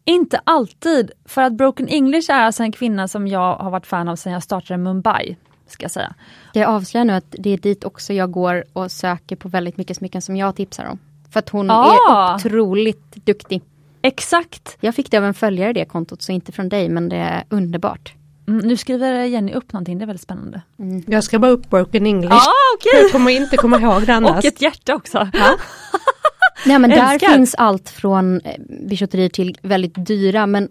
Inte 0.06 0.39
alltid, 0.44 1.11
för 1.26 1.41
att 1.41 1.53
Broken 1.53 1.88
English 1.88 2.31
är 2.31 2.41
alltså 2.44 2.64
en 2.64 2.72
kvinna 2.72 3.07
som 3.07 3.27
jag 3.27 3.56
har 3.56 3.72
varit 3.72 3.88
fan 3.88 4.07
av 4.07 4.15
sedan 4.15 4.34
jag 4.34 4.44
startade 4.44 4.77
Mumbai. 4.77 5.35
Ska 5.68 5.84
jag 5.84 5.91
säga. 5.91 6.14
Jag 6.53 6.69
avslöjar 6.69 7.06
nu 7.06 7.14
att 7.14 7.35
det 7.39 7.49
är 7.49 7.57
dit 7.57 7.84
också 7.84 8.14
jag 8.14 8.31
går 8.31 8.64
och 8.73 8.91
söker 8.91 9.35
på 9.35 9.49
väldigt 9.49 9.77
mycket 9.77 9.98
smycken 9.98 10.22
som 10.22 10.35
jag 10.35 10.56
tipsar 10.56 10.85
om. 10.85 10.99
För 11.32 11.40
att 11.40 11.49
hon 11.49 11.72
Ah. 11.72 11.94
är 12.32 12.36
otroligt 12.36 13.16
duktig. 13.26 13.62
Exakt! 14.02 14.78
Jag 14.80 14.95
fick 14.95 15.12
det 15.12 15.18
av 15.18 15.24
en 15.26 15.34
följare 15.34 15.74
det 15.74 15.86
kontot, 15.86 16.22
så 16.22 16.32
inte 16.32 16.52
från 16.52 16.70
dig, 16.70 16.90
men 16.90 17.10
det 17.10 17.16
är 17.16 17.44
underbart. 17.49 18.14
Mm, 18.48 18.68
nu 18.68 18.78
skriver 18.78 19.24
Jenny 19.24 19.54
upp 19.54 19.74
någonting, 19.74 19.98
det 19.98 20.04
är 20.04 20.08
väldigt 20.08 20.22
spännande. 20.24 20.62
Jag 21.08 21.24
ska 21.24 21.40
bara 21.40 21.52
upp 21.52 21.70
broken 21.70 22.06
english. 22.06 22.32
Ja, 22.32 22.52
okej! 22.78 23.02
Jag 23.02 23.12
kommer 23.12 23.32
inte 23.32 23.58
komma 23.58 23.80
ihåg 23.80 24.06
det 24.06 24.14
annars. 24.14 24.38
Och 24.38 24.45
ett 24.45 24.62
hjärta 24.62 24.95
också. 24.95 25.18
Nej 26.66 26.80
men 26.80 26.90
där 26.90 27.14
Älskar. 27.14 27.34
finns 27.34 27.56
allt 27.56 27.90
från 27.90 28.41
eh, 28.41 28.52
bijouterier 28.88 29.30
till 29.30 29.58
väldigt 29.62 30.06
dyra 30.08 30.48
men 30.48 30.70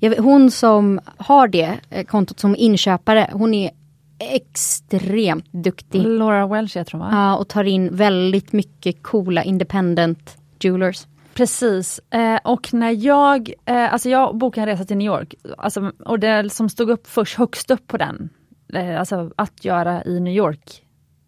vet, 0.00 0.18
hon 0.18 0.50
som 0.50 1.00
har 1.16 1.48
det 1.48 1.72
eh, 1.90 2.04
kontot 2.04 2.40
som 2.40 2.56
inköpare, 2.56 3.30
hon 3.32 3.54
är 3.54 3.70
extremt 4.18 5.52
duktig. 5.52 6.02
Laura 6.06 6.46
Welch 6.46 6.76
heter 6.76 6.92
hon 6.92 7.00
va? 7.00 7.08
Ja, 7.12 7.36
och 7.36 7.48
tar 7.48 7.64
in 7.64 7.96
väldigt 7.96 8.52
mycket 8.52 9.02
coola 9.02 9.44
independent 9.44 10.36
jewelers. 10.60 11.06
Precis. 11.34 12.00
Eh, 12.10 12.38
och 12.44 12.74
när 12.74 12.90
jag, 13.06 13.52
eh, 13.64 13.92
alltså 13.92 14.08
jag 14.08 14.36
bokade 14.36 14.62
en 14.70 14.76
resa 14.76 14.84
till 14.84 14.96
New 14.96 15.06
York 15.06 15.34
alltså, 15.58 15.92
och 16.04 16.18
det 16.20 16.52
som 16.52 16.68
stod 16.68 16.90
upp 16.90 17.06
först 17.06 17.38
högst 17.38 17.70
upp 17.70 17.86
på 17.86 17.96
den, 17.96 18.28
eh, 18.74 18.98
alltså 19.00 19.30
att 19.36 19.64
göra 19.64 20.04
i 20.04 20.20
New 20.20 20.34
York, 20.34 20.82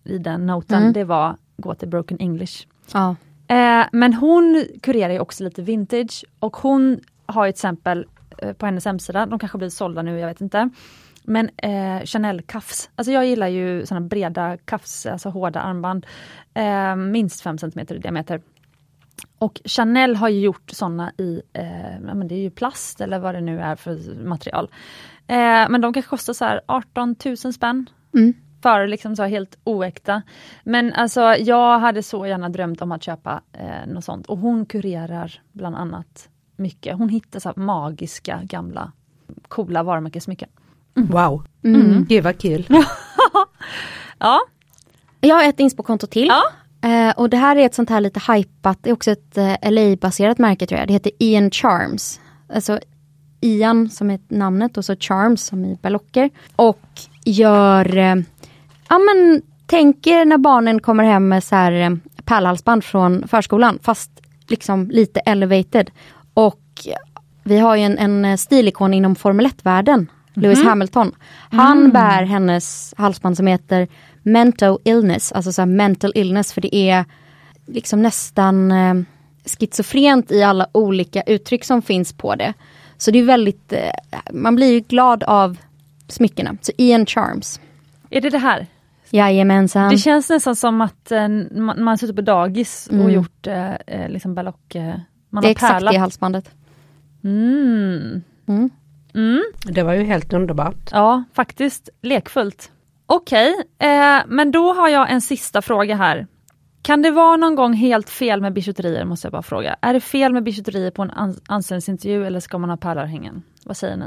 i 0.04 0.18
den 0.18 0.46
noten, 0.46 0.80
Mm. 0.82 0.92
det 0.92 1.04
var 1.04 1.36
gå 1.56 1.74
till 1.74 1.88
Broken 1.88 2.18
English. 2.20 2.66
Ja. 2.92 3.16
Eh, 3.48 3.86
men 3.92 4.14
hon 4.14 4.64
kurerar 4.82 5.12
ju 5.12 5.20
också 5.20 5.44
lite 5.44 5.62
vintage 5.62 6.24
och 6.38 6.56
hon 6.56 7.00
har 7.26 7.46
ju 7.46 7.52
till 7.52 7.56
exempel 7.56 8.06
eh, 8.38 8.52
på 8.52 8.66
hennes 8.66 8.84
hemsida, 8.84 9.26
de 9.26 9.38
kanske 9.38 9.58
blir 9.58 9.68
sålda 9.68 10.02
nu, 10.02 10.18
jag 10.18 10.28
vet 10.28 10.40
inte. 10.40 10.70
Men 11.26 11.50
eh, 11.56 12.04
Chanel 12.04 12.42
kafs, 12.42 12.90
alltså 12.94 13.12
jag 13.12 13.26
gillar 13.26 13.48
ju 13.48 13.86
såna 13.86 14.00
breda 14.00 14.56
kafs, 14.64 15.06
alltså 15.06 15.28
hårda 15.28 15.60
armband. 15.60 16.06
Eh, 16.54 16.96
minst 16.96 17.40
5 17.40 17.58
cm 17.58 17.78
i 17.78 17.98
diameter. 17.98 18.40
Och 19.38 19.60
Chanel 19.64 20.16
har 20.16 20.28
ju 20.28 20.40
gjort 20.40 20.70
såna 20.70 21.12
i, 21.18 21.42
eh, 21.52 22.00
men 22.00 22.28
det 22.28 22.34
är 22.34 22.40
ju 22.40 22.50
plast 22.50 23.00
eller 23.00 23.18
vad 23.18 23.34
det 23.34 23.40
nu 23.40 23.60
är 23.60 23.76
för 23.76 24.24
material. 24.24 24.70
Eh, 25.26 25.68
men 25.68 25.80
de 25.80 25.92
kanske 25.92 26.08
kostar 26.10 26.32
så 26.32 26.44
här 26.44 26.60
18 26.66 27.16
000 27.24 27.36
spänn. 27.36 27.86
Mm. 28.14 28.34
För 28.62 28.86
liksom 28.86 29.16
så 29.16 29.22
helt 29.24 29.58
oäkta. 29.64 30.22
Men 30.64 30.92
alltså 30.92 31.20
jag 31.20 31.78
hade 31.78 32.02
så 32.02 32.26
gärna 32.26 32.48
drömt 32.48 32.82
om 32.82 32.92
att 32.92 33.02
köpa 33.02 33.42
eh, 33.52 33.86
något 33.86 34.04
sånt. 34.04 34.26
Och 34.26 34.38
hon 34.38 34.66
kurerar 34.66 35.40
bland 35.52 35.76
annat 35.76 36.28
mycket. 36.56 36.98
Hon 36.98 37.08
hittar 37.08 37.40
så 37.40 37.52
magiska 37.56 38.40
gamla 38.44 38.92
coola 39.48 39.82
varumärkessmycken. 39.82 40.48
Wow, 40.96 41.44
Mm. 41.64 42.04
gud 42.08 42.24
vad 42.24 42.38
kul. 42.38 42.66
Ja, 44.18 44.40
Jag 45.20 45.36
har 45.36 45.44
ett 45.44 45.60
inspo-konto 45.60 46.06
till. 46.06 46.26
Ja. 46.26 46.42
Eh, 46.88 47.10
och 47.16 47.30
det 47.30 47.36
här 47.36 47.56
är 47.56 47.66
ett 47.66 47.74
sånt 47.74 47.90
här 47.90 48.00
lite 48.00 48.20
hypat, 48.32 48.78
det 48.82 48.90
är 48.90 48.94
också 48.94 49.10
ett 49.10 49.38
eh, 49.38 49.70
LA-baserat 49.70 50.38
märke 50.38 50.66
tror 50.66 50.78
jag. 50.78 50.88
Det 50.88 50.92
heter 50.92 51.12
Ian 51.18 51.50
Charms. 51.50 52.20
Alltså 52.54 52.78
Ian 53.40 53.90
som 53.90 54.10
är 54.10 54.20
namnet 54.28 54.76
och 54.76 54.84
så 54.84 54.96
Charms 54.96 55.42
som 55.44 55.64
i 55.64 55.78
ballocker. 55.82 56.30
Och 56.56 56.80
gör, 57.24 57.96
eh, 57.96 58.14
ja 58.88 58.98
men 58.98 59.42
tänker 59.66 60.24
när 60.24 60.38
barnen 60.38 60.80
kommer 60.80 61.04
hem 61.04 61.28
med 61.28 61.44
så 61.44 61.54
här 61.56 61.98
pärlhalsband 62.24 62.84
från 62.84 63.28
förskolan 63.28 63.78
fast 63.82 64.10
liksom 64.48 64.90
lite 64.90 65.20
elevated. 65.20 65.90
Och 66.34 66.62
vi 67.42 67.58
har 67.58 67.76
ju 67.76 67.82
en, 67.82 67.98
en 68.24 68.38
stilikon 68.38 68.94
inom 68.94 69.14
Formel 69.16 69.46
1-världen, 69.46 70.06
Lewis 70.42 70.64
Hamilton. 70.64 71.12
Han 71.50 71.90
bär 71.92 72.22
hennes 72.22 72.94
halsband 72.96 73.36
som 73.36 73.46
heter 73.46 73.88
mental 74.22 74.78
illness, 74.84 75.32
alltså 75.32 75.52
så 75.52 75.66
mental 75.66 76.12
illness 76.14 76.52
för 76.52 76.60
det 76.60 76.74
är 76.76 77.04
liksom 77.66 78.02
nästan 78.02 78.72
eh, 78.72 78.94
schizofrent 79.58 80.30
i 80.30 80.42
alla 80.42 80.66
olika 80.72 81.22
uttryck 81.22 81.64
som 81.64 81.82
finns 81.82 82.12
på 82.12 82.34
det. 82.34 82.52
Så 82.98 83.10
det 83.10 83.18
är 83.18 83.24
väldigt, 83.24 83.72
eh, 83.72 83.80
man 84.32 84.56
blir 84.56 84.72
ju 84.72 84.80
glad 84.80 85.22
av 85.24 85.56
smyckena. 86.08 86.56
Så 86.60 86.72
Ian 86.78 87.06
Charms. 87.06 87.60
är 88.10 88.20
det 88.20 88.30
det 88.30 88.38
här? 88.38 88.66
Jajamensan. 89.10 89.90
Det 89.90 89.98
känns 89.98 90.30
nästan 90.30 90.56
som 90.56 90.80
att 90.80 91.12
eh, 91.12 91.28
man, 91.50 91.84
man 91.84 91.98
suttit 91.98 92.16
på 92.16 92.22
dagis 92.22 92.86
och 92.86 92.94
Mm. 92.94 93.10
gjort 93.10 93.46
eh, 93.46 93.74
eh, 93.86 94.08
liksom 94.08 94.34
ballock... 94.34 94.74
Eh, 94.74 94.94
man 95.30 95.42
det 95.42 95.46
är 95.46 95.48
har 95.48 95.50
exakt 95.50 95.72
pärlat. 95.72 95.92
det 95.92 95.98
halsbandet. 95.98 96.50
Mm. 97.24 98.22
Mm. 98.48 98.70
Mm. 99.16 99.42
Det 99.64 99.82
var 99.82 99.92
ju 99.94 100.02
helt 100.04 100.32
underbart. 100.32 100.90
Ja, 100.92 101.24
faktiskt 101.34 101.88
lekfullt. 102.02 102.70
Okej, 103.06 103.54
eh, 103.78 104.18
men 104.26 104.50
då 104.52 104.72
har 104.72 104.88
jag 104.88 105.10
en 105.10 105.20
sista 105.20 105.62
fråga 105.62 105.96
här. 105.96 106.26
Kan 106.82 107.02
det 107.02 107.10
vara 107.10 107.36
någon 107.36 107.54
gång 107.54 107.72
helt 107.74 108.10
fel 108.10 108.40
med 108.40 108.52
bijouterier, 108.52 109.04
måste 109.04 109.26
jag 109.26 109.32
bara 109.32 109.42
fråga. 109.42 109.76
Är 109.80 109.92
det 109.92 110.00
fel 110.00 110.32
med 110.32 110.42
bijouterier 110.42 110.90
på 110.90 111.02
en 111.02 111.10
ans- 111.10 111.40
anställningsintervju 111.46 112.26
eller 112.26 112.40
ska 112.40 112.58
man 112.58 112.70
ha 112.70 112.76
pärlörhängen? 112.76 113.42
Vad 113.64 113.76
säger 113.76 113.96
ni? 113.96 114.04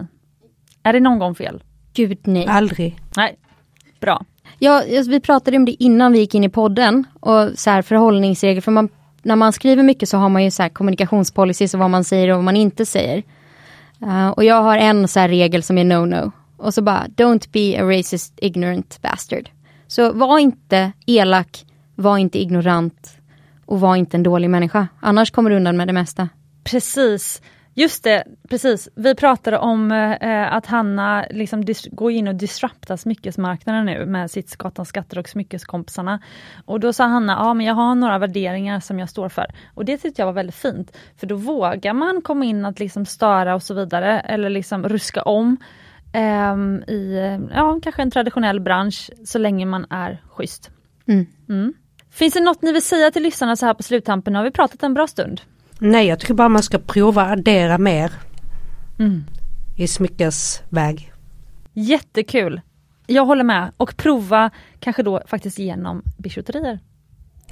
Är 0.84 0.94
det 0.94 1.00
någon 1.00 1.20
gång 1.20 1.36
fel? 1.36 1.64
Gud 1.94 2.18
nej. 2.24 2.48
Aldrig. 2.48 3.00
Nej, 3.18 3.36
bra. 4.00 4.26
Ja, 4.60 4.84
vi 5.08 5.20
pratade 5.20 5.58
om 5.58 5.66
det 5.66 5.84
innan 5.84 6.12
vi 6.12 6.20
gick 6.20 6.36
in 6.36 6.44
i 6.44 6.50
podden 6.50 7.04
och 7.20 7.50
så 7.56 7.70
här 7.70 7.82
förhållningsregler. 7.82 8.62
För 8.62 8.72
man, 8.72 8.90
när 9.24 9.36
man 9.36 9.54
skriver 9.54 9.84
mycket 9.84 10.10
så 10.10 10.18
har 10.18 10.30
man 10.30 10.44
ju 10.44 10.52
så 10.52 10.62
här 10.62 10.70
kommunikationspolicies 10.70 11.74
och 11.74 11.80
vad 11.80 11.90
man 11.90 12.04
säger 12.04 12.30
och 12.30 12.36
vad 12.36 12.44
man 12.46 12.56
inte 12.56 12.86
säger. 12.86 13.24
Uh, 14.04 14.28
och 14.30 14.44
jag 14.44 14.64
har 14.64 14.78
en 14.78 15.08
så 15.08 15.20
här 15.20 15.30
regel 15.30 15.64
som 15.64 15.78
är 15.78 15.84
no-no. 15.84 16.32
Och 16.58 16.74
så 16.74 16.82
bara, 16.82 17.08
don't 17.08 17.50
be 17.52 17.82
a 17.84 17.98
racist 17.98 18.34
ignorant 18.42 19.02
bastard. 19.02 19.50
Så 19.88 20.12
var 20.12 20.40
inte 20.40 20.92
elak, 21.06 21.66
var 21.96 22.18
inte 22.18 22.42
ignorant 22.42 23.18
och 23.66 23.80
var 23.80 23.96
inte 23.96 24.18
en 24.18 24.24
dålig 24.24 24.50
människa. 24.50 24.88
Annars 25.00 25.32
kommer 25.32 25.50
du 25.50 25.56
undan 25.56 25.78
med 25.78 25.88
det 25.88 25.94
mesta. 25.94 26.30
Precis. 26.64 27.42
Just 27.80 28.04
det, 28.04 28.24
precis. 28.50 28.90
Vi 28.96 29.16
pratade 29.16 29.58
om 29.58 29.92
eh, 29.92 30.54
att 30.54 30.66
Hanna 30.66 31.26
liksom 31.30 31.66
går 31.92 32.12
in 32.12 32.28
och 32.28 32.36
disruptar 32.36 32.98
smyckesmarknaden 32.98 33.86
nu 33.86 34.06
med 34.06 34.32
sitt 34.32 34.56
Gatans 34.56 34.90
skatter 34.90 35.20
och 35.20 35.30
Smyckeskompisarna. 35.30 36.20
Och 36.66 36.80
då 36.80 36.94
sa 36.94 37.04
Hanna, 37.06 37.34
ja 37.34 37.54
men 37.54 37.66
jag 37.66 37.74
har 37.74 37.96
några 37.96 38.18
värderingar 38.18 38.80
som 38.80 39.00
jag 39.00 39.10
står 39.10 39.30
för. 39.30 39.46
Och 39.74 39.86
det 39.86 39.98
tyckte 39.98 40.22
jag 40.22 40.26
var 40.26 40.34
väldigt 40.34 40.56
fint. 40.56 40.98
För 41.18 41.28
då 41.28 41.36
vågar 41.36 41.94
man 41.94 42.22
komma 42.22 42.46
in 42.46 42.66
att 42.66 42.80
liksom 42.80 43.06
störa 43.06 43.56
och 43.56 43.64
så 43.64 43.74
vidare, 43.74 44.20
eller 44.20 44.50
liksom 44.50 44.90
ruska 44.90 45.22
om 45.22 45.58
eh, 46.14 46.56
i 46.94 47.40
ja, 47.54 47.80
kanske 47.84 48.02
en 48.02 48.12
traditionell 48.12 48.60
bransch, 48.60 49.10
så 49.26 49.38
länge 49.38 49.66
man 49.66 49.86
är 49.90 50.22
schysst. 50.30 50.72
Mm. 51.08 51.26
Mm. 51.50 51.74
Finns 52.12 52.34
det 52.34 52.42
något 52.42 52.62
ni 52.62 52.72
vill 52.72 52.82
säga 52.82 53.12
till 53.12 53.24
lyssnarna 53.24 53.56
så 53.56 53.66
här 53.66 53.74
på 53.74 53.84
sluttampen? 53.84 54.34
Nu 54.34 54.40
har 54.40 54.44
vi 54.44 54.52
pratat 54.52 54.84
en 54.84 54.94
bra 54.94 55.08
stund. 55.08 55.42
Nej, 55.80 56.08
jag 56.08 56.20
tycker 56.20 56.34
bara 56.34 56.50
man 56.50 56.64
ska 56.64 56.78
prova 56.80 57.26
addera 57.26 57.78
mer 57.78 58.12
Mm. 59.00 59.24
i 59.78 59.88
smyckesväg. 59.88 61.12
Jättekul! 61.74 62.62
Jag 63.08 63.26
håller 63.26 63.44
med 63.44 63.72
och 63.78 63.98
prova 63.98 64.50
kanske 64.80 65.04
då 65.04 65.22
faktiskt 65.28 65.60
genom 65.60 66.04
bijouterier. 66.18 66.80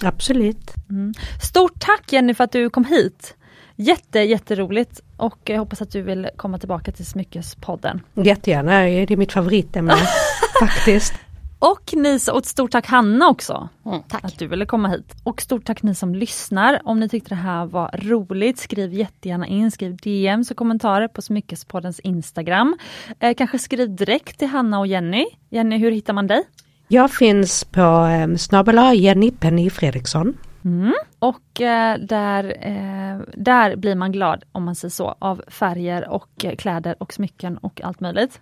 Absolut. 0.02 0.74
Mm. 0.90 1.14
Stort 1.42 1.80
tack 1.80 2.14
Jenny 2.14 2.34
för 2.34 2.44
att 2.44 2.52
du 2.52 2.70
kom 2.70 2.86
hit! 2.86 3.36
Jätte, 3.76 4.20
jätteroligt 4.20 5.02
och 5.18 5.38
jag 5.44 5.60
hoppas 5.60 5.82
att 5.82 5.92
du 5.92 6.02
vill 6.02 6.30
komma 6.38 6.58
tillbaka 6.60 6.92
till 6.92 7.06
Smyckespodden. 7.06 8.02
Jättegärna, 8.14 8.82
det 8.82 9.12
är 9.14 9.18
mitt 9.18 9.32
favoritämne 9.34 9.96
faktiskt. 10.60 11.14
Och 11.60 11.94
ni, 11.94 12.20
och 12.32 12.38
ett 12.38 12.46
stort 12.46 12.72
tack 12.72 12.88
Hanna 12.88 13.28
också. 13.28 13.70
Mm, 13.86 14.02
tack. 14.08 14.24
Att 14.24 14.40
du 14.40 14.48
ville 14.48 14.66
komma 14.66 14.88
hit. 14.88 15.16
Och 15.24 15.42
stort 15.42 15.66
tack 15.66 15.84
ni 15.84 15.96
som 15.96 16.16
lyssnar. 16.16 16.82
Om 16.84 17.00
ni 17.00 17.10
tyckte 17.10 17.30
det 17.30 17.36
här 17.36 17.66
var 17.66 17.92
roligt, 17.94 18.60
skriv 18.60 18.94
jättegärna 18.94 19.48
in, 19.48 19.72
skriv 19.72 19.98
DMs 19.98 20.52
och 20.52 20.58
kommentarer 20.58 21.08
på 21.08 21.22
Smyckespoddens 21.22 22.00
Instagram. 22.00 22.78
Eh, 23.20 23.34
kanske 23.34 23.60
skriv 23.60 23.96
direkt 23.96 24.40
till 24.40 24.48
Hanna 24.48 24.80
och 24.80 24.88
Jenny. 24.88 25.26
Jenny, 25.50 25.78
hur 25.78 25.92
hittar 25.92 26.14
man 26.14 26.28
dig? 26.28 26.44
Jag 26.88 27.12
finns 27.12 27.64
på 27.64 27.82
eh, 27.82 28.36
snabel 28.36 29.00
Jenny 29.00 29.32
Penny 29.32 29.70
Fredriksson. 29.70 30.38
Mm. 30.66 30.94
Och 31.20 31.62
eh, 31.62 31.98
där, 31.98 32.44
eh, 32.62 33.20
där 33.34 33.76
blir 33.76 33.96
man 33.96 34.12
glad, 34.12 34.44
om 34.52 34.64
man 34.64 34.76
säger 34.76 34.90
så, 34.90 35.16
av 35.20 35.42
färger 35.48 36.10
och 36.10 36.46
eh, 36.46 36.56
kläder 36.56 36.96
och 37.00 37.14
smycken 37.14 37.58
och 37.58 37.82
allt 37.84 38.00
möjligt. 38.00 38.42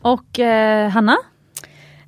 Och 0.00 0.38
eh, 0.38 0.90
Hanna? 0.90 1.16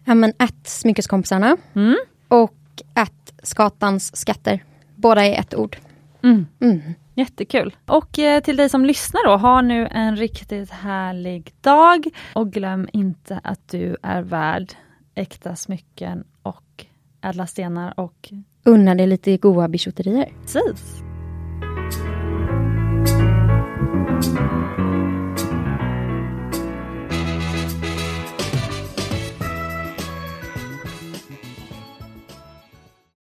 Ja 0.04 0.14
men 0.14 0.30
ett 0.30 0.66
Smyckeskompisarna 0.68 1.56
Mm. 1.74 1.96
och 2.28 2.54
ett 2.94 3.32
Skatans 3.42 4.16
skatter. 4.16 4.64
Båda 4.96 5.26
i 5.26 5.34
ett 5.34 5.54
ord. 5.54 5.76
Mm. 6.22 6.46
Mm. 6.60 6.80
Jättekul. 7.14 7.76
Och 7.86 8.18
eh, 8.18 8.42
till 8.42 8.56
dig 8.56 8.68
som 8.68 8.84
lyssnar 8.84 9.26
då, 9.28 9.36
ha 9.36 9.60
nu 9.62 9.86
en 9.90 10.16
riktigt 10.16 10.70
härlig 10.70 11.52
dag. 11.60 12.04
Och 12.34 12.52
glöm 12.52 12.88
inte 12.92 13.40
att 13.44 13.68
du 13.68 13.96
är 14.02 14.22
värd 14.22 14.72
äkta 15.14 15.56
smycken 15.56 16.24
och 16.42 16.86
ädla 17.22 17.46
stenar 17.46 18.00
och 18.00 18.32
Unna 18.64 18.94
dig 18.94 19.06
lite 19.06 19.36
goa 19.36 19.68
bijouterier. 19.68 20.32
precis. 20.42 21.02